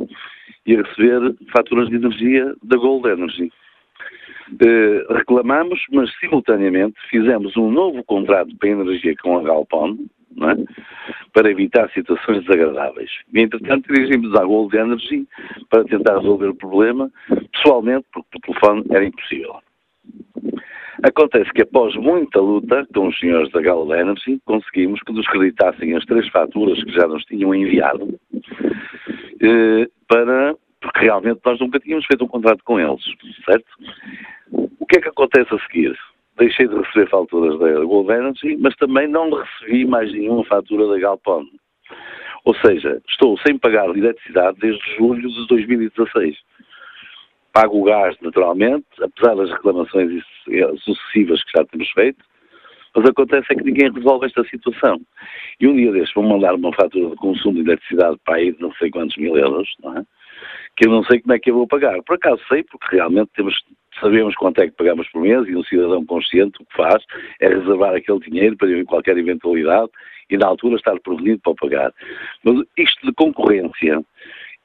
e 0.65 0.75
a 0.75 0.81
receber 0.81 1.35
faturas 1.51 1.89
de 1.89 1.95
energia 1.95 2.53
da 2.63 2.77
Gold 2.77 3.07
Energy. 3.07 3.51
Uh, 4.51 5.13
reclamamos, 5.13 5.79
mas 5.91 6.11
simultaneamente 6.19 6.95
fizemos 7.07 7.55
um 7.55 7.69
novo 7.69 8.03
contrato 8.03 8.55
para 8.57 8.69
energia 8.69 9.15
com 9.21 9.37
a 9.37 9.43
Galpon, 9.43 9.95
é? 10.41 10.89
para 11.33 11.51
evitar 11.51 11.87
situações 11.91 12.43
desagradáveis. 12.45 13.11
E, 13.31 13.41
entretanto, 13.41 13.93
dirigimos 13.93 14.35
à 14.35 14.43
Gold 14.43 14.75
Energy 14.75 15.27
para 15.69 15.83
tentar 15.83 16.17
resolver 16.17 16.47
o 16.47 16.55
problema, 16.55 17.11
pessoalmente, 17.51 18.07
porque 18.11 18.27
por 18.31 18.41
telefone 18.41 18.85
era 18.89 19.05
impossível. 19.05 19.59
Acontece 21.03 21.51
que 21.53 21.61
após 21.61 21.95
muita 21.95 22.39
luta 22.39 22.85
com 22.93 23.07
os 23.07 23.17
senhores 23.19 23.49
da 23.51 23.61
Gala 23.61 23.99
Energy, 23.99 24.39
conseguimos 24.45 24.99
que 25.01 25.13
nos 25.13 25.27
creditassem 25.27 25.95
as 25.95 26.03
três 26.05 26.27
faturas 26.29 26.83
que 26.83 26.91
já 26.91 27.07
nos 27.07 27.23
tinham 27.25 27.55
enviado, 27.55 28.19
eh, 29.41 29.87
para, 30.07 30.55
porque 30.81 30.99
realmente 30.99 31.39
nós 31.45 31.59
nunca 31.59 31.79
tínhamos 31.79 32.05
feito 32.05 32.25
um 32.25 32.27
contrato 32.27 32.63
com 32.65 32.79
eles, 32.79 33.03
certo? 33.45 33.65
O 34.51 34.85
que 34.85 34.97
é 34.97 35.01
que 35.01 35.09
acontece 35.09 35.53
a 35.53 35.59
seguir? 35.59 35.97
Deixei 36.37 36.67
de 36.67 36.75
receber 36.75 37.09
faturas 37.09 37.57
da 37.59 37.83
Gold 37.83 38.11
Energy, 38.11 38.57
mas 38.57 38.75
também 38.75 39.07
não 39.07 39.31
recebi 39.31 39.85
mais 39.85 40.11
nenhuma 40.11 40.43
fatura 40.45 40.87
da 40.87 40.99
Galpon. 40.99 41.45
Ou 42.45 42.55
seja, 42.55 43.01
estou 43.09 43.37
sem 43.39 43.57
pagar 43.57 43.89
eletricidade 43.89 44.57
desde 44.59 44.95
julho 44.97 45.29
de 45.29 45.47
2016 45.47 46.37
pago 47.53 47.79
o 47.79 47.83
gás 47.83 48.15
naturalmente, 48.21 48.85
apesar 49.01 49.35
das 49.35 49.51
reclamações 49.51 50.23
sucessivas 50.83 51.43
que 51.43 51.57
já 51.57 51.65
temos 51.65 51.89
feito, 51.91 52.23
mas 52.95 53.07
acontece 53.07 53.45
é 53.51 53.55
que 53.55 53.63
ninguém 53.63 53.91
resolve 53.91 54.25
esta 54.25 54.43
situação. 54.45 54.99
E 55.59 55.67
um 55.67 55.75
dia 55.75 55.91
destes 55.91 56.13
vão 56.13 56.23
mandar 56.23 56.55
uma 56.55 56.73
fatura 56.73 57.09
de 57.09 57.15
consumo 57.17 57.55
de 57.55 57.61
eletricidade 57.61 58.17
para 58.25 58.35
aí 58.35 58.51
de 58.51 58.61
não 58.61 58.73
sei 58.73 58.89
quantos 58.89 59.15
mil 59.17 59.37
euros, 59.37 59.69
não 59.83 59.97
é? 59.97 60.03
que 60.75 60.87
eu 60.87 60.91
não 60.91 61.03
sei 61.03 61.19
como 61.19 61.33
é 61.33 61.39
que 61.39 61.51
eu 61.51 61.55
vou 61.55 61.67
pagar. 61.67 62.01
Por 62.03 62.15
acaso 62.15 62.41
sei, 62.47 62.63
porque 62.63 62.95
realmente 62.95 63.29
temos, 63.35 63.53
sabemos 63.99 64.35
quanto 64.35 64.61
é 64.61 64.67
que 64.67 64.75
pagamos 64.75 65.07
por 65.09 65.21
mês 65.21 65.47
e 65.47 65.55
um 65.55 65.63
cidadão 65.63 66.05
consciente 66.05 66.61
o 66.61 66.65
que 66.65 66.75
faz 66.75 67.03
é 67.41 67.49
reservar 67.49 67.95
aquele 67.95 68.19
dinheiro 68.19 68.57
para 68.57 68.85
qualquer 68.85 69.17
eventualidade 69.17 69.89
e 70.29 70.37
na 70.37 70.47
altura 70.47 70.77
estar 70.77 70.99
prevenido 71.01 71.41
para 71.43 71.55
pagar. 71.55 71.93
Mas 72.43 72.63
isto 72.77 73.05
de 73.05 73.13
concorrência 73.13 74.01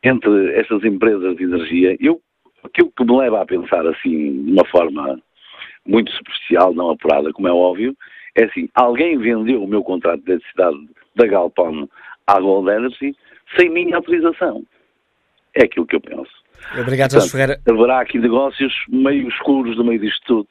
entre 0.02 0.54
estas 0.54 0.84
empresas 0.84 1.36
de 1.36 1.44
energia, 1.44 1.96
eu 1.98 2.20
aquilo 2.64 2.92
que 2.96 3.04
me 3.04 3.16
leva 3.16 3.42
a 3.42 3.46
pensar 3.46 3.86
assim, 3.86 4.44
de 4.44 4.52
uma 4.52 4.64
forma 4.66 5.18
muito 5.86 6.10
superficial, 6.12 6.74
não 6.74 6.90
apurada, 6.90 7.32
como 7.32 7.48
é 7.48 7.52
óbvio, 7.52 7.96
é 8.34 8.44
assim, 8.44 8.68
alguém 8.74 9.18
vendeu 9.18 9.62
o 9.62 9.68
meu 9.68 9.82
contrato 9.82 10.22
de 10.22 10.32
eletricidade 10.32 10.76
da 11.14 11.26
Galpon 11.26 11.88
à 12.26 12.40
Gold 12.40 12.70
Energy 12.70 13.14
sem 13.56 13.70
minha 13.70 13.96
autorização. 13.96 14.64
É 15.54 15.64
aquilo 15.64 15.86
que 15.86 15.94
eu 15.94 16.00
penso. 16.00 16.30
Obrigado, 16.80 17.12
Portanto, 17.12 17.30
Ferreira. 17.30 17.60
Haverá 17.68 18.00
aqui 18.00 18.18
negócios 18.18 18.72
meio 18.88 19.28
escuros 19.28 19.76
no 19.76 19.84
meio 19.84 20.00
disto 20.00 20.24
tudo. 20.26 20.48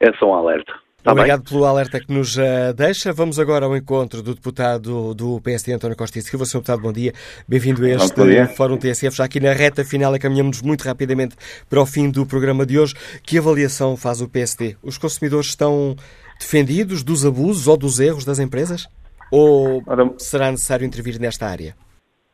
É 0.00 0.12
só 0.14 0.30
um 0.30 0.34
alerta. 0.34 0.72
Tá 1.06 1.12
Obrigado 1.12 1.44
bem? 1.44 1.52
pelo 1.52 1.64
alerta 1.64 2.00
que 2.00 2.12
nos 2.12 2.36
uh, 2.36 2.74
deixa. 2.76 3.12
Vamos 3.12 3.38
agora 3.38 3.64
ao 3.64 3.76
encontro 3.76 4.24
do 4.24 4.34
deputado 4.34 5.14
do 5.14 5.40
PSD, 5.40 5.72
António 5.72 5.96
Costa 5.96 6.18
e 6.18 6.20
Silva. 6.20 6.44
Sr. 6.44 6.54
Deputado, 6.54 6.82
bom 6.82 6.92
dia. 6.92 7.12
Bem-vindo 7.46 7.84
a 7.84 7.90
este 7.90 8.46
Fórum 8.56 8.76
TSF. 8.76 9.16
Já 9.16 9.24
aqui 9.24 9.38
na 9.38 9.52
reta 9.52 9.84
final, 9.84 10.18
caminhamos 10.18 10.60
muito 10.62 10.82
rapidamente 10.82 11.36
para 11.70 11.80
o 11.80 11.86
fim 11.86 12.10
do 12.10 12.26
programa 12.26 12.66
de 12.66 12.76
hoje. 12.76 12.94
Que 13.22 13.38
avaliação 13.38 13.96
faz 13.96 14.20
o 14.20 14.28
PSD? 14.28 14.74
Os 14.82 14.98
consumidores 14.98 15.46
estão 15.46 15.94
defendidos 16.40 17.04
dos 17.04 17.24
abusos 17.24 17.68
ou 17.68 17.76
dos 17.76 18.00
erros 18.00 18.24
das 18.24 18.40
empresas? 18.40 18.88
Ou 19.30 19.84
será 20.18 20.50
necessário 20.50 20.84
intervir 20.84 21.20
nesta 21.20 21.46
área? 21.46 21.76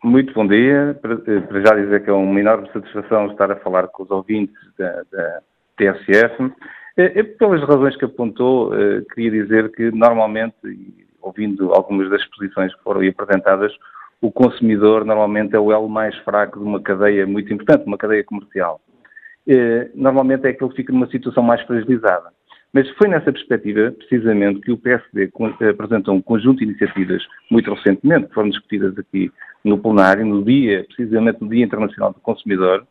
Muito 0.02 0.32
bom 0.32 0.46
dia. 0.46 0.98
Para, 1.02 1.12
eh, 1.26 1.40
para 1.40 1.60
já 1.60 1.74
dizer 1.74 2.02
que 2.04 2.08
é 2.08 2.12
uma 2.14 2.40
enorme 2.40 2.70
satisfação 2.72 3.30
estar 3.32 3.52
a 3.52 3.56
falar 3.56 3.88
com 3.88 4.02
os 4.02 4.10
ouvintes 4.10 4.56
da, 4.78 5.02
da 5.12 5.40
TSF 5.76 6.42
eh, 6.42 6.44
eh, 6.46 6.81
pelas 7.38 7.62
razões 7.62 7.96
que 7.96 8.04
apontou, 8.04 8.74
eh, 8.74 9.02
queria 9.14 9.30
dizer 9.30 9.72
que 9.72 9.90
normalmente, 9.90 10.54
ouvindo 11.20 11.72
algumas 11.72 12.10
das 12.10 12.20
exposições 12.20 12.74
que 12.74 12.82
foram 12.82 13.00
aí 13.00 13.08
apresentadas, 13.08 13.72
o 14.20 14.30
consumidor 14.30 15.04
normalmente 15.04 15.56
é 15.56 15.58
o 15.58 15.72
elo 15.72 15.88
mais 15.88 16.16
fraco 16.18 16.58
de 16.58 16.64
uma 16.64 16.80
cadeia 16.80 17.26
muito 17.26 17.52
importante, 17.52 17.86
uma 17.86 17.96
cadeia 17.96 18.22
comercial. 18.22 18.80
Normalmente 19.94 20.46
é 20.46 20.52
que 20.52 20.62
ele 20.62 20.74
fica 20.74 20.92
numa 20.92 21.08
situação 21.08 21.42
mais 21.42 21.60
fragilizada. 21.62 22.30
Mas 22.72 22.88
foi 22.90 23.08
nessa 23.08 23.32
perspectiva, 23.32 23.90
precisamente, 23.90 24.60
que 24.60 24.70
o 24.70 24.78
PSD 24.78 25.30
apresentou 25.68 26.14
um 26.14 26.22
conjunto 26.22 26.58
de 26.58 26.66
iniciativas 26.66 27.22
muito 27.50 27.72
recentemente, 27.74 28.28
que 28.28 28.34
foram 28.34 28.50
discutidas 28.50 28.96
aqui 28.96 29.32
no 29.64 29.76
plenário, 29.76 30.24
no 30.24 30.44
dia, 30.44 30.84
precisamente 30.84 31.42
no 31.42 31.48
Dia 31.48 31.64
Internacional 31.64 32.12
do 32.12 32.20
Consumidor, 32.20 32.86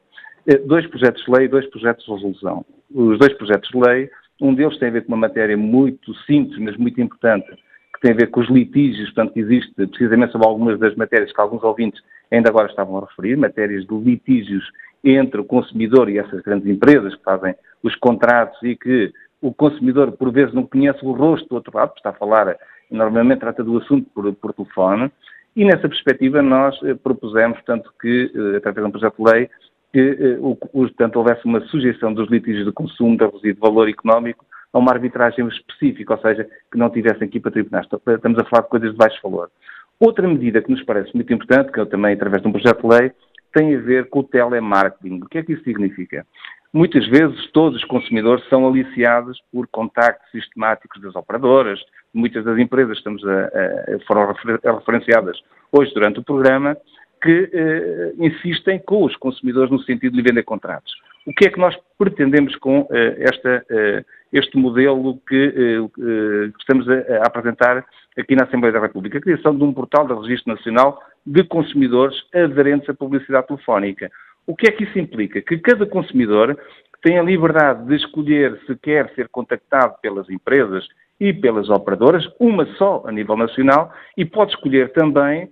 dois 0.66 0.86
projetos 0.88 1.24
de 1.24 1.32
lei 1.32 1.46
e 1.46 1.50
dois 1.50 1.66
projetos 1.68 2.04
de 2.04 2.12
resolução 2.12 2.66
os 2.94 3.20
dois 3.20 3.34
projetos 3.34 3.70
de 3.70 3.80
lei. 3.80 4.10
Um 4.42 4.54
deles 4.54 4.78
tem 4.78 4.90
a 4.90 4.92
ver 4.92 5.02
com 5.06 5.10
uma 5.10 5.28
matéria 5.28 5.56
muito 5.56 6.14
simples, 6.26 6.58
mas 6.60 6.76
muito 6.78 7.00
importante, 7.00 7.48
que 7.94 8.02
tem 8.02 8.12
a 8.12 8.16
ver 8.16 8.28
com 8.28 8.40
os 8.40 8.50
litígios, 8.50 9.12
portanto, 9.12 9.34
que 9.34 9.40
existe 9.40 9.74
precisamente 9.74 10.32
sobre 10.32 10.48
algumas 10.48 10.80
das 10.80 10.96
matérias 10.96 11.32
que 11.32 11.42
alguns 11.42 11.64
ouvintes 11.64 12.02
ainda 12.32 12.50
agora 12.50 12.70
estavam 12.70 12.98
a 12.98 13.02
referir, 13.02 13.36
matérias 13.36 13.86
de 13.86 13.94
litígios 13.94 14.64
entre 15.04 15.42
o 15.42 15.46
consumidor 15.46 16.10
e 16.10 16.18
essas 16.18 16.42
grandes 16.42 16.68
empresas 16.68 17.16
que 17.16 17.24
fazem 17.24 17.56
os 17.84 17.96
contratos 17.96 18.58
e 18.64 18.76
que 18.76 19.12
o 19.42 19.54
consumidor 19.54 20.12
por 20.12 20.32
vezes 20.32 20.54
não 20.54 20.66
conhece 20.66 21.04
o 21.04 21.12
rosto 21.12 21.48
do 21.50 21.56
outro 21.56 21.76
lado, 21.76 21.94
está 21.98 22.12
a 22.12 22.14
falar, 22.14 22.56
normalmente 22.90 23.40
trata 23.40 23.64
do 23.64 23.78
assunto 23.78 24.08
por, 24.14 24.32
por 24.36 24.54
telefone, 24.54 25.12
e 25.56 25.66
nessa 25.66 25.90
perspectiva 25.90 26.42
nós 26.42 26.78
eh, 26.84 26.94
propusemos, 26.94 27.58
portanto, 27.58 27.92
que, 28.00 28.32
eh, 28.34 28.58
através 28.58 28.84
de 28.84 28.88
um 28.88 28.92
projeto 28.92 29.16
de 29.18 29.32
lei, 29.32 29.50
que 29.92 30.00
eh, 30.00 30.38
portanto, 30.72 31.16
houvesse 31.18 31.46
uma 31.46 31.62
sujeição 31.68 32.14
dos 32.14 32.30
litígios 32.30 32.66
de 32.66 32.72
consumo 32.72 33.18
de 33.18 33.26
reduzido 33.26 33.60
valor 33.60 33.90
económico 33.90 34.46
a 34.74 34.80
uma 34.80 34.92
arbitragem 34.92 35.48
específica, 35.48 36.14
ou 36.14 36.20
seja, 36.22 36.48
que 36.72 36.78
não 36.78 36.90
tivessem 36.90 37.28
aqui 37.28 37.40
para 37.40 37.52
tribunais. 37.52 37.86
Estamos 37.86 38.40
a 38.40 38.46
falar 38.46 38.64
de 38.64 38.70
coisas 38.70 38.92
de 38.92 38.98
baixo 38.98 39.20
valor. 39.22 39.52
Outra 40.00 40.28
medida 40.28 40.62
que 40.62 40.72
nos 40.72 40.84
parece 40.84 41.14
muito 41.14 41.32
importante, 41.34 41.72
que 41.72 41.80
eu 41.80 41.86
também, 41.86 42.14
através 42.14 42.42
de 42.42 42.48
um 42.48 42.52
projeto 42.52 42.82
de 42.82 42.88
lei, 42.88 43.12
tem 43.54 43.76
a 43.76 43.80
ver 43.80 44.10
com 44.10 44.20
o 44.20 44.24
telemarketing. 44.24 45.22
O 45.22 45.28
que 45.28 45.38
é 45.40 45.44
que 45.44 45.54
isso 45.54 45.64
significa? 45.64 46.26
Muitas 46.74 47.06
vezes 47.08 47.52
todos 47.52 47.78
os 47.78 47.86
consumidores 47.86 48.48
são 48.48 48.66
aliciados 48.66 49.42
por 49.52 49.68
contactos 49.68 50.32
sistemáticos 50.32 51.02
das 51.02 51.16
operadoras, 51.16 51.80
muitas 52.14 52.46
das 52.46 52.58
empresas 52.58 52.98
estamos 52.98 53.22
a, 53.28 53.46
a, 53.46 54.00
foram 54.08 54.34
referenciadas 54.64 55.38
hoje 55.72 55.94
durante 55.94 56.20
o 56.20 56.24
programa, 56.24 56.78
que 57.22 57.50
eh, 57.54 58.14
insistem 58.18 58.80
com 58.80 59.04
os 59.04 59.16
consumidores 59.16 59.72
no 59.72 59.82
sentido 59.84 60.16
de 60.16 60.22
vender 60.22 60.44
contratos. 60.44 60.94
O 61.26 61.34
que 61.34 61.48
é 61.48 61.50
que 61.52 61.60
nós 61.60 61.78
pretendemos 61.98 62.56
com 62.56 62.88
eh, 62.92 63.16
esta, 63.20 63.64
eh, 63.70 64.04
este 64.34 64.58
modelo 64.58 65.20
que, 65.28 65.36
eh, 65.36 65.90
que 65.96 66.60
estamos 66.60 66.90
a, 66.90 66.94
a, 66.94 67.28
apresentar 67.28 67.86
aqui 68.18 68.36
na 68.36 68.46
Assembleia 68.46 68.74
da 68.74 68.80
República? 68.80 69.20
A 69.20 69.22
criação 69.22 69.56
de 69.56 69.64
um 69.64 69.72
portal 69.72 70.08
de 70.08 70.14
registro 70.16 70.54
nacional 70.54 71.00
de 71.26 71.44
consumidores 71.44 72.18
aderentes 72.34 72.90
à 72.90 72.94
publicidade 72.94 73.48
telefónica. 73.48 74.10
O 74.48 74.56
que 74.56 74.68
é 74.68 74.72
que 74.72 74.84
isso 74.84 74.98
implica? 74.98 75.42
Que 75.42 75.60
cada 75.60 75.86
consumidor 75.86 76.58
tem 77.04 77.20
a 77.20 77.24
liberdade 77.24 77.86
de 77.86 77.96
escolher 77.96 78.60
se 78.66 78.76
quer 78.78 79.10
ser 79.14 79.28
contactado 79.30 79.96
pelas 80.02 80.28
empresas 80.30 80.88
e 81.20 81.32
pelas 81.32 81.70
operadoras, 81.70 82.28
uma 82.40 82.66
só 82.78 83.04
a 83.06 83.12
nível 83.12 83.38
nacional, 83.38 83.94
e 84.18 84.26
pode 84.26 84.54
escolher 84.54 84.92
também 84.92 85.44
eh, 85.44 85.50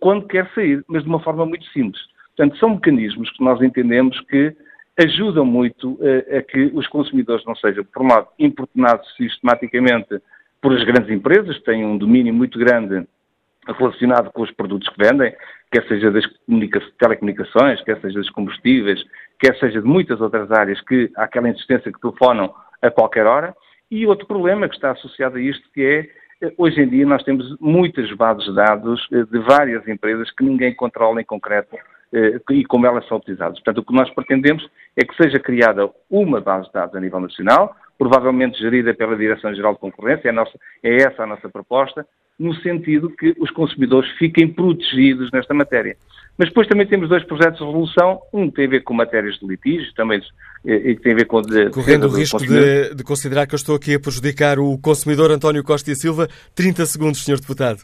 quando 0.00 0.26
quer 0.26 0.48
sair, 0.54 0.84
mas 0.88 1.02
de 1.02 1.08
uma 1.08 1.20
forma 1.20 1.46
muito 1.46 1.64
simples. 1.66 2.02
Portanto, 2.36 2.58
são 2.58 2.70
mecanismos 2.70 3.30
que 3.30 3.42
nós 3.42 3.60
entendemos 3.60 4.20
que 4.22 4.54
ajudam 4.98 5.44
muito 5.44 5.98
eh, 6.02 6.38
a 6.38 6.42
que 6.42 6.70
os 6.74 6.86
consumidores 6.88 7.44
não 7.44 7.54
sejam, 7.54 7.84
por 7.84 8.02
um 8.02 8.08
lado, 8.08 8.28
importunados 8.38 9.08
sistematicamente 9.16 10.20
por 10.60 10.72
as 10.72 10.82
grandes 10.84 11.10
empresas, 11.10 11.56
que 11.58 11.64
têm 11.64 11.84
um 11.84 11.96
domínio 11.96 12.34
muito 12.34 12.58
grande 12.58 13.06
relacionado 13.66 14.30
com 14.32 14.42
os 14.42 14.50
produtos 14.50 14.88
que 14.88 14.98
vendem, 14.98 15.34
quer 15.70 15.86
seja 15.86 16.10
das 16.10 16.24
telecomunicações, 16.98 17.82
quer 17.82 18.00
seja 18.00 18.18
dos 18.18 18.30
combustíveis, 18.30 19.02
quer 19.38 19.56
seja 19.58 19.80
de 19.80 19.86
muitas 19.86 20.20
outras 20.20 20.50
áreas 20.50 20.80
que 20.80 21.10
há 21.16 21.24
aquela 21.24 21.48
insistência 21.48 21.92
que 21.92 22.00
telefonam 22.00 22.52
a 22.82 22.90
qualquer 22.90 23.26
hora. 23.26 23.54
E 23.90 24.06
outro 24.06 24.26
problema 24.26 24.68
que 24.68 24.74
está 24.74 24.90
associado 24.90 25.36
a 25.36 25.40
isto, 25.40 25.62
que 25.72 25.82
é, 25.84 26.08
hoje 26.56 26.80
em 26.80 26.88
dia 26.88 27.06
nós 27.06 27.22
temos 27.22 27.56
muitas 27.60 28.10
bases 28.12 28.44
de 28.44 28.54
dados 28.54 29.06
eh, 29.12 29.24
de 29.24 29.38
várias 29.40 29.86
empresas 29.88 30.30
que 30.30 30.44
ninguém 30.44 30.74
controla 30.74 31.20
em 31.20 31.24
concreto 31.24 31.76
eh, 32.12 32.40
e 32.50 32.64
como 32.64 32.86
elas 32.86 33.06
são 33.08 33.18
utilizadas. 33.18 33.58
Portanto, 33.58 33.78
o 33.78 33.84
que 33.84 33.94
nós 33.94 34.08
pretendemos 34.10 34.68
é 34.96 35.04
que 35.04 35.14
seja 35.16 35.38
criada 35.38 35.90
uma 36.10 36.40
base 36.40 36.66
de 36.66 36.72
dados 36.72 36.94
a 36.94 37.00
nível 37.00 37.20
nacional, 37.20 37.74
provavelmente 37.98 38.58
gerida 38.58 38.94
pela 38.94 39.16
Direção-Geral 39.16 39.74
de 39.74 39.80
Concorrência, 39.80 40.28
é, 40.28 40.32
nossa, 40.32 40.56
é 40.82 40.96
essa 41.02 41.24
a 41.24 41.26
nossa 41.26 41.48
proposta, 41.48 42.06
no 42.38 42.54
sentido 42.56 43.10
que 43.10 43.34
os 43.40 43.50
consumidores 43.50 44.08
fiquem 44.12 44.48
protegidos 44.48 45.30
nesta 45.32 45.52
matéria. 45.52 45.96
Mas 46.38 46.48
depois 46.48 46.68
também 46.68 46.86
temos 46.86 47.08
dois 47.08 47.24
projetos 47.24 47.58
de 47.58 47.64
resolução, 47.64 48.20
um 48.32 48.48
tem 48.48 48.66
a 48.66 48.70
ver 48.70 48.84
com 48.84 48.94
matérias 48.94 49.34
de 49.40 49.46
litígio, 49.46 49.92
também 49.94 50.22
e 50.64 50.94
que 50.94 51.02
tem 51.02 51.12
a 51.12 51.16
ver 51.16 51.24
com... 51.24 51.42
De, 51.42 51.70
Correndo 51.70 52.06
o 52.06 52.10
risco 52.10 52.38
de, 52.38 52.94
de, 52.94 53.04
considerar 53.04 53.46
que 53.46 53.54
eu 53.54 53.56
estou 53.56 53.74
aqui 53.74 53.94
a 53.94 54.00
prejudicar 54.00 54.58
o 54.58 54.78
consumidor 54.78 55.30
António 55.32 55.64
Costa 55.64 55.90
e 55.90 55.96
Silva, 55.96 56.28
30 56.54 56.86
segundos, 56.86 57.24
Sr. 57.24 57.40
Deputado. 57.40 57.80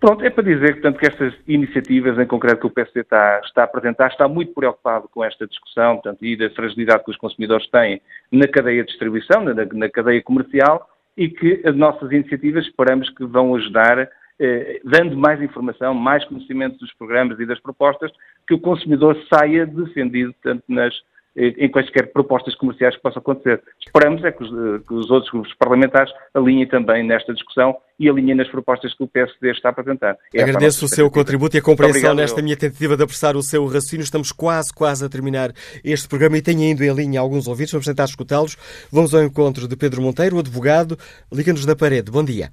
Pronto, 0.00 0.22
é 0.24 0.30
para 0.30 0.44
dizer 0.44 0.74
portanto, 0.74 0.98
que 0.98 1.06
estas 1.06 1.32
iniciativas, 1.46 2.18
em 2.18 2.26
concreto 2.26 2.60
que 2.60 2.66
o 2.66 2.70
PSD 2.70 3.00
está, 3.00 3.40
está 3.44 3.62
a 3.62 3.64
apresentar, 3.64 4.08
está 4.08 4.28
muito 4.28 4.52
preocupado 4.52 5.08
com 5.08 5.24
esta 5.24 5.46
discussão 5.46 5.94
portanto, 5.94 6.24
e 6.24 6.36
da 6.36 6.50
fragilidade 6.50 7.04
que 7.04 7.10
os 7.10 7.16
consumidores 7.16 7.68
têm 7.70 8.02
na 8.30 8.46
cadeia 8.46 8.82
de 8.82 8.88
distribuição, 8.88 9.42
na, 9.42 9.54
na 9.54 9.88
cadeia 9.88 10.22
comercial, 10.22 10.88
e 11.16 11.28
que 11.28 11.62
as 11.64 11.74
nossas 11.74 12.12
iniciativas 12.12 12.66
esperamos 12.66 13.08
que 13.10 13.24
vão 13.24 13.54
ajudar, 13.54 14.08
eh, 14.38 14.80
dando 14.84 15.16
mais 15.16 15.40
informação, 15.42 15.94
mais 15.94 16.24
conhecimento 16.24 16.78
dos 16.78 16.92
programas 16.94 17.38
e 17.40 17.46
das 17.46 17.60
propostas, 17.60 18.10
que 18.46 18.54
o 18.54 18.60
consumidor 18.60 19.16
saia 19.32 19.66
defendido 19.66 20.34
tanto 20.42 20.62
nas, 20.68 20.94
eh, 21.36 21.54
em 21.58 21.70
quaisquer 21.70 22.12
propostas 22.12 22.54
comerciais 22.54 22.96
que 22.96 23.02
possam 23.02 23.20
acontecer. 23.20 23.62
Esperamos 23.78 24.24
é 24.24 24.32
que 24.32 24.42
os, 24.42 24.50
eh, 24.50 24.82
que 24.86 24.94
os, 24.94 25.10
outros 25.10 25.30
grupos 25.30 25.54
parlamentares 25.54 26.12
alinhem 26.34 26.66
também 26.66 27.02
nesta 27.02 27.32
discussão 27.34 27.76
e 27.98 28.08
alinhem 28.08 28.34
nas 28.34 28.48
propostas 28.48 28.94
que 28.94 29.04
o 29.04 29.08
PSD 29.08 29.50
está 29.52 29.68
a 29.68 29.72
apresentar. 29.72 30.16
É 30.34 30.42
Agradeço 30.42 30.84
o 30.84 30.88
seu 30.88 31.10
contributo 31.10 31.56
e 31.56 31.58
a 31.58 31.62
compreensão 31.62 31.98
obrigado, 31.98 32.16
nesta 32.16 32.40
eu. 32.40 32.44
minha 32.44 32.56
tentativa 32.56 32.96
de 32.96 33.02
apressar 33.02 33.36
o 33.36 33.42
seu 33.42 33.64
raciocínio. 33.66 34.04
Estamos 34.04 34.32
quase, 34.32 34.72
quase 34.72 35.04
a 35.04 35.08
terminar 35.08 35.52
este 35.84 36.08
programa 36.08 36.38
e 36.38 36.42
tenho 36.42 36.60
ainda 36.60 36.84
em 36.84 36.94
linha 36.94 37.20
alguns 37.20 37.46
ouvintes. 37.46 37.72
Vamos 37.72 37.86
tentar 37.86 38.04
escutá-los. 38.04 38.56
Vamos 38.90 39.14
ao 39.14 39.22
encontro 39.22 39.68
de 39.68 39.76
Pedro 39.76 40.02
Monteiro, 40.02 40.38
advogado. 40.38 40.98
Liga-nos 41.32 41.66
da 41.66 41.76
parede. 41.76 42.10
Bom 42.10 42.24
dia. 42.24 42.50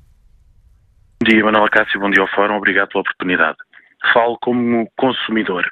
Bom 1.23 1.29
dia, 1.29 1.41
Manuel 1.41 1.69
Cássio. 1.69 2.01
Bom 2.01 2.09
dia 2.09 2.21
ao 2.21 2.27
Fórum. 2.27 2.57
Obrigado 2.57 2.89
pela 2.89 2.99
oportunidade. 2.99 3.57
Falo 4.11 4.37
como 4.41 4.91
consumidor. 4.97 5.65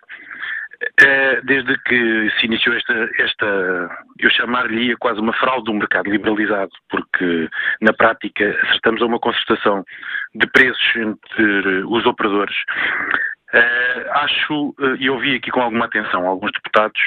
Eh, 1.03 1.41
desde 1.43 1.77
que 1.79 2.31
se 2.39 2.45
iniciou 2.45 2.73
esta, 2.73 3.09
esta 3.17 3.89
eu 4.17 4.29
chamar-lhe 4.29 4.95
quase 4.95 5.19
uma 5.19 5.33
fraude 5.33 5.65
do 5.65 5.73
mercado 5.73 6.09
liberalizado, 6.09 6.71
porque 6.89 7.49
na 7.81 7.91
prática 7.91 8.57
acertamos 8.63 9.01
a 9.01 9.05
uma 9.05 9.19
concertação 9.19 9.83
de 10.35 10.47
preços 10.47 10.95
entre 10.95 11.83
os 11.83 12.05
operadores. 12.05 12.55
Uh, 13.53 14.09
acho, 14.23 14.69
uh, 14.79 14.95
e 14.97 15.09
ouvi 15.09 15.35
aqui 15.35 15.51
com 15.51 15.61
alguma 15.61 15.83
atenção 15.83 16.25
alguns 16.25 16.53
deputados, 16.53 17.01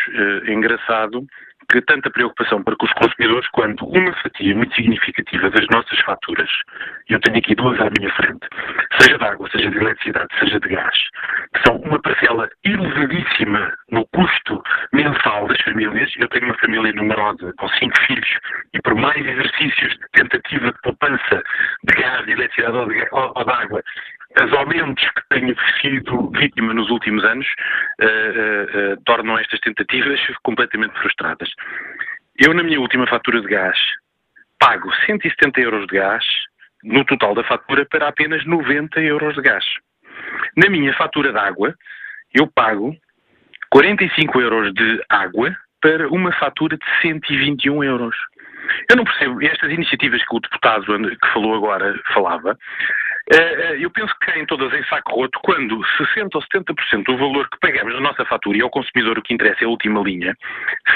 engraçado 0.47 1.27
que 1.71 1.81
tanta 1.83 2.11
preocupação 2.11 2.63
para 2.63 2.77
com 2.77 2.87
os 2.87 2.93
consumidores 2.93 3.49
quando 3.49 3.85
uma 3.87 4.13
fatia 4.15 4.55
muito 4.55 4.75
significativa 4.75 5.51
das 5.51 5.67
nossas 5.69 5.99
faturas, 6.01 6.51
eu 7.09 7.21
tenho 7.21 7.39
aqui 7.39 7.55
duas 7.55 7.79
à 7.81 7.91
minha 7.99 8.11
frente, 8.15 8.47
seja 9.01 9.19
de 9.19 9.25
água, 9.25 9.49
seja 9.51 9.71
de 9.71 9.77
eletricidade, 9.77 10.29
seja 10.39 10.61
de 10.61 10.69
gás, 10.69 10.99
que 11.55 11.63
são 11.67 11.77
uma 11.77 12.01
parcela 12.01 12.49
elevadíssima 12.65 13.73
no 13.91 14.07
custo 14.09 14.63
mensal 14.93 15.47
das 15.47 15.61
famílias. 15.63 16.13
Eu 16.17 16.29
tenho 16.29 16.47
uma 16.47 16.59
família 16.59 16.93
numerosa 16.93 17.53
com 17.59 17.69
cinco 17.71 17.99
filhos 18.07 18.39
e 18.73 18.81
por 18.83 18.95
mais 18.95 19.25
exercícios 19.25 19.93
de 19.93 20.09
tentativa 20.13 20.73
de 20.73 20.81
poupança 20.83 21.43
de 21.85 21.95
gás, 21.95 22.25
de 22.25 22.33
eletricidade 22.33 22.77
ou 22.77 22.89
de, 22.89 23.09
ou, 23.13 23.33
ou 23.35 23.45
de 23.45 23.53
água, 23.53 23.83
os 24.43 24.53
aumentos 24.53 25.05
que 25.11 25.23
tenho 25.31 25.55
sido 25.81 26.31
vítima 26.31 26.75
nos 26.75 26.91
últimos 26.91 27.25
anos 27.25 27.47
uh, 28.01 28.05
uh, 28.05 28.93
uh, 28.95 29.03
tornam 29.05 29.39
estas 29.39 29.61
tentativas 29.61 30.21
completamente 30.43 30.99
frustradas. 30.99 31.49
Eu, 32.39 32.53
na 32.53 32.63
minha 32.63 32.81
última 32.81 33.07
fatura 33.07 33.41
de 33.41 33.47
gás, 33.47 33.79
pago 34.59 34.93
170 35.07 35.61
euros 35.61 35.87
de 35.87 35.97
gás 35.97 36.25
no 36.83 37.05
total 37.05 37.35
da 37.35 37.45
fatura 37.45 37.87
para 37.87 38.09
apenas 38.09 38.45
90 38.45 39.01
euros 39.01 39.35
de 39.37 39.43
gás. 39.43 39.65
Na 40.57 40.69
minha 40.69 40.93
fatura 40.95 41.33
de 41.33 41.39
água, 41.39 41.75
eu 42.35 42.47
pago 42.49 42.95
45 43.71 44.41
euros 44.41 44.75
de 44.75 45.05
água 45.09 45.57
para 45.81 46.09
uma 46.09 46.33
fatura 46.33 46.77
de 46.77 46.85
121 47.03 47.85
euros. 47.85 48.17
Eu 48.91 48.97
não 48.97 49.05
percebo, 49.05 49.43
estas 49.43 49.71
iniciativas 49.71 50.25
que 50.25 50.37
o 50.37 50.41
deputado 50.41 50.85
que 50.87 51.33
falou 51.33 51.55
agora 51.55 51.95
falava, 52.13 52.59
eu 53.81 53.91
penso 53.91 54.15
que 54.19 54.27
caem 54.27 54.47
todas 54.47 54.73
em 54.73 54.85
saco 54.85 55.15
roto 55.15 55.39
quando 55.43 55.79
60% 55.79 56.31
ou 56.35 56.43
70% 56.43 57.05
do 57.05 57.17
valor 57.17 57.49
que 57.49 57.59
pagamos 57.59 57.95
na 57.95 58.01
nossa 58.01 58.25
fatura 58.27 58.59
e 58.59 58.63
ao 58.63 58.71
consumidor 58.71 59.19
o 59.19 59.23
que 59.23 59.33
interessa 59.33 59.65
é 59.65 59.67
a 59.67 59.71
última 59.71 60.03
linha, 60.03 60.37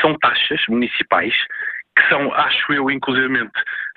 são 0.00 0.16
taxas 0.18 0.60
municipais 0.68 1.34
que 1.98 2.08
são, 2.08 2.32
acho 2.32 2.72
eu, 2.72 2.90
inclusivamente, 2.90 3.52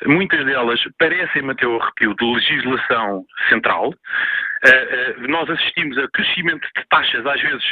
muitas 0.05 0.43
delas 0.45 0.79
parecem-me 0.97 1.51
até 1.51 1.67
o 1.67 1.79
arrepio 1.79 2.15
de 2.15 2.25
legislação 2.25 3.23
central. 3.49 3.89
Uh, 3.89 5.27
nós 5.27 5.49
assistimos 5.49 5.97
a 5.97 6.07
crescimento 6.09 6.67
de 6.75 6.85
taxas, 6.89 7.25
às 7.25 7.41
vezes, 7.41 7.63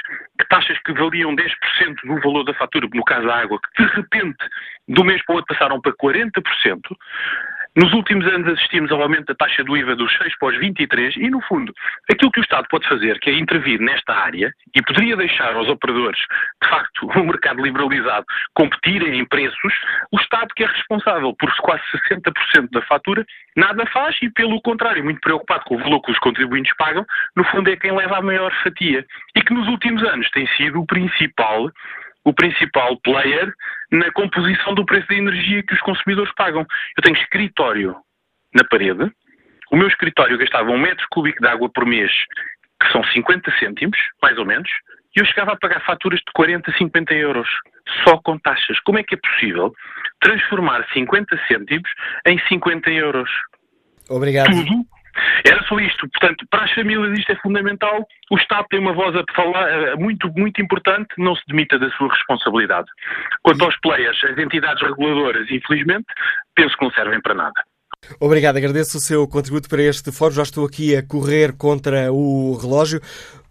taxas 0.50 0.78
que 0.80 0.94
valiam 0.94 1.36
10% 1.36 1.50
do 2.04 2.22
valor 2.22 2.44
da 2.44 2.54
fatura, 2.54 2.88
no 2.94 3.04
caso 3.04 3.28
da 3.28 3.42
água, 3.42 3.60
que 3.76 3.84
de 3.84 3.90
repente, 3.96 4.38
do 4.88 5.04
mês 5.04 5.24
para 5.26 5.34
o 5.34 5.36
outro, 5.38 5.56
passaram 5.56 5.82
para 5.82 5.94
40%. 5.94 6.32
Nos 7.80 7.94
últimos 7.94 8.28
anos 8.28 8.52
assistimos 8.52 8.92
ao 8.92 9.02
aumento 9.02 9.28
da 9.28 9.36
taxa 9.36 9.64
do 9.64 9.78
IVA 9.78 9.96
dos 9.96 10.12
6 10.18 10.38
para 10.38 10.50
os 10.50 10.60
23 10.60 11.16
e, 11.16 11.30
no 11.30 11.40
fundo, 11.40 11.74
aquilo 12.12 12.30
que 12.30 12.42
o 12.42 12.44
Estado 12.44 12.68
pode 12.70 12.86
fazer, 12.86 13.18
que 13.22 13.30
é 13.30 13.34
intervir 13.34 13.80
nesta 13.80 14.14
área 14.14 14.54
e 14.76 14.82
poderia 14.82 15.16
deixar 15.16 15.56
aos 15.56 15.70
operadores, 15.70 16.20
de 16.62 16.70
facto, 16.70 17.08
o 17.18 17.24
mercado 17.24 17.62
liberalizado, 17.62 18.26
competirem 18.54 19.18
em 19.18 19.24
preços, 19.24 19.74
o 20.12 20.20
Estado 20.20 20.54
que 20.56 20.66
é 20.66 20.68
responsável 20.68 21.34
por 21.40 21.50
quase 21.62 21.82
60% 22.10 22.70
da 22.70 22.82
fatura, 22.82 23.26
nada 23.56 23.86
faz 23.86 24.18
e, 24.22 24.30
pelo 24.30 24.62
contrário, 24.62 25.02
muito 25.02 25.22
preocupado 25.22 25.64
com 25.64 25.76
o 25.76 25.80
valor 25.80 26.02
que 26.02 26.12
os 26.12 26.20
contribuintes 26.20 26.76
pagam, 26.76 27.06
no 27.34 27.46
fundo 27.46 27.72
é 27.72 27.78
quem 27.78 27.96
leva 27.96 28.18
a 28.18 28.22
maior 28.22 28.52
fatia. 28.62 29.06
E 29.34 29.42
que 29.42 29.54
nos 29.54 29.70
últimos 29.70 30.04
anos 30.04 30.30
tem 30.32 30.46
sido 30.58 30.82
o 30.82 30.86
principal 30.86 31.72
o 32.30 32.34
principal 32.34 32.96
player 33.02 33.52
na 33.92 34.12
composição 34.12 34.76
do 34.76 34.86
preço 34.86 35.08
da 35.08 35.16
energia 35.16 35.64
que 35.64 35.74
os 35.74 35.82
consumidores 35.82 36.32
pagam. 36.36 36.66
Eu 36.96 37.04
tenho 37.04 37.18
escritório 37.18 37.96
na 38.54 38.64
parede, 38.64 39.12
o 39.72 39.76
meu 39.76 39.88
escritório 39.88 40.38
gastava 40.38 40.70
um 40.70 40.78
metro 40.78 41.06
cúbico 41.10 41.42
de 41.42 41.48
água 41.48 41.70
por 41.74 41.86
mês, 41.86 42.12
que 42.82 42.92
são 42.92 43.04
50 43.04 43.52
cêntimos, 43.60 43.98
mais 44.22 44.38
ou 44.38 44.46
menos, 44.46 44.70
e 45.16 45.20
eu 45.20 45.26
chegava 45.26 45.54
a 45.54 45.58
pagar 45.58 45.84
faturas 45.86 46.20
de 46.20 46.32
40, 46.34 46.72
50 46.78 47.14
euros, 47.16 47.48
só 48.04 48.20
com 48.20 48.38
taxas. 48.38 48.80
Como 48.82 49.00
é 49.00 49.04
que 49.04 49.16
é 49.16 49.18
possível 49.18 49.74
transformar 50.22 50.86
50 50.94 51.36
cêntimos 51.48 51.90
em 52.28 52.40
50 52.48 52.92
euros? 52.92 53.30
Obrigado. 54.08 54.52
Tudo 54.52 54.86
era 55.46 55.64
só 55.64 55.80
isto. 55.80 56.08
Portanto, 56.10 56.46
para 56.50 56.66
as 56.66 56.72
famílias 56.74 57.18
isto 57.18 57.32
é 57.32 57.36
fundamental. 57.38 58.08
O 58.32 58.38
Estado 58.38 58.66
tem 58.70 58.80
uma 58.80 58.94
voz 58.94 59.16
a 59.16 59.24
falar 59.36 59.70
eh, 59.70 59.96
muito, 59.96 60.32
muito 60.36 60.62
importante. 60.62 61.10
Não 61.18 61.36
se 61.36 61.44
demita 61.48 61.78
da 61.80 61.90
sua 61.92 62.10
responsabilidade. 62.10 62.88
Quanto 63.44 63.64
aos 63.64 63.80
players, 63.80 64.22
as 64.24 64.38
entidades 64.38 64.82
reguladoras, 64.82 65.50
infelizmente, 65.50 66.06
penso 66.56 66.78
que 66.78 66.84
não 66.84 66.92
servem 66.92 67.22
para 67.22 67.34
nada. 67.34 67.64
Obrigado, 68.20 68.58
agradeço 68.58 68.98
o 68.98 69.02
seu 69.02 69.28
contributo 69.28 69.70
para 69.70 69.84
este 69.84 70.12
fórum. 70.12 70.34
Já 70.34 70.44
estou 70.44 70.66
aqui 70.66 70.96
a 70.96 71.04
correr 71.04 71.54
contra 71.54 72.12
o 72.12 72.56
relógio. 72.56 73.02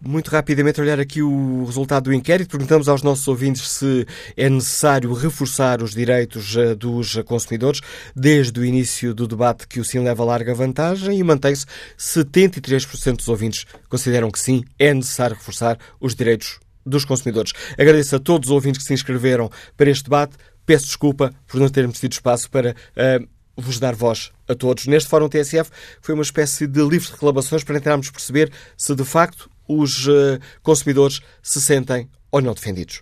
Muito 0.01 0.29
rapidamente 0.29 0.79
olhar 0.79 0.99
aqui 0.99 1.21
o 1.21 1.63
resultado 1.65 2.05
do 2.05 2.13
inquérito. 2.13 2.49
Perguntamos 2.49 2.87
aos 2.87 3.01
nossos 3.01 3.27
ouvintes 3.27 3.69
se 3.69 4.05
é 4.35 4.49
necessário 4.49 5.11
reforçar 5.13 5.81
os 5.81 5.91
direitos 5.91 6.55
eh, 6.55 6.75
dos 6.75 7.15
consumidores. 7.25 7.81
Desde 8.15 8.59
o 8.59 8.65
início 8.65 9.13
do 9.13 9.27
debate 9.27 9.67
que 9.67 9.79
o 9.79 9.85
sim 9.85 9.99
leva 9.99 10.23
larga 10.23 10.53
vantagem 10.53 11.17
e 11.17 11.23
mantém-se 11.23 11.65
73% 11.97 13.17
dos 13.17 13.27
ouvintes 13.27 13.65
consideram 13.89 14.29
que 14.29 14.39
sim, 14.39 14.63
é 14.77 14.93
necessário 14.93 15.35
reforçar 15.35 15.77
os 15.99 16.13
direitos 16.13 16.59
dos 16.85 17.05
consumidores. 17.05 17.53
Agradeço 17.73 18.15
a 18.15 18.19
todos 18.19 18.49
os 18.49 18.53
ouvintes 18.53 18.81
que 18.81 18.87
se 18.87 18.93
inscreveram 18.93 19.49
para 19.75 19.89
este 19.89 20.03
debate. 20.03 20.37
Peço 20.65 20.85
desculpa 20.85 21.33
por 21.47 21.59
não 21.59 21.69
termos 21.69 21.99
tido 21.99 22.13
espaço 22.13 22.49
para 22.49 22.71
uh, 22.71 23.27
vos 23.59 23.79
dar 23.79 23.95
voz 23.95 24.31
a 24.47 24.55
todos. 24.55 24.87
Neste 24.87 25.09
Fórum 25.09 25.29
TSF 25.29 25.69
foi 26.01 26.13
uma 26.13 26.23
espécie 26.23 26.67
de 26.67 26.81
livro 26.81 27.07
de 27.07 27.13
reclamações 27.13 27.63
para 27.63 27.75
tentarmos 27.75 28.09
perceber 28.09 28.51
se 28.77 28.95
de 28.95 29.03
facto 29.03 29.49
os 29.67 30.07
uh, 30.07 30.39
consumidores 30.63 31.21
se 31.41 31.61
sentem 31.61 32.09
ou 32.31 32.41
não 32.41 32.53
defendidos. 32.53 33.01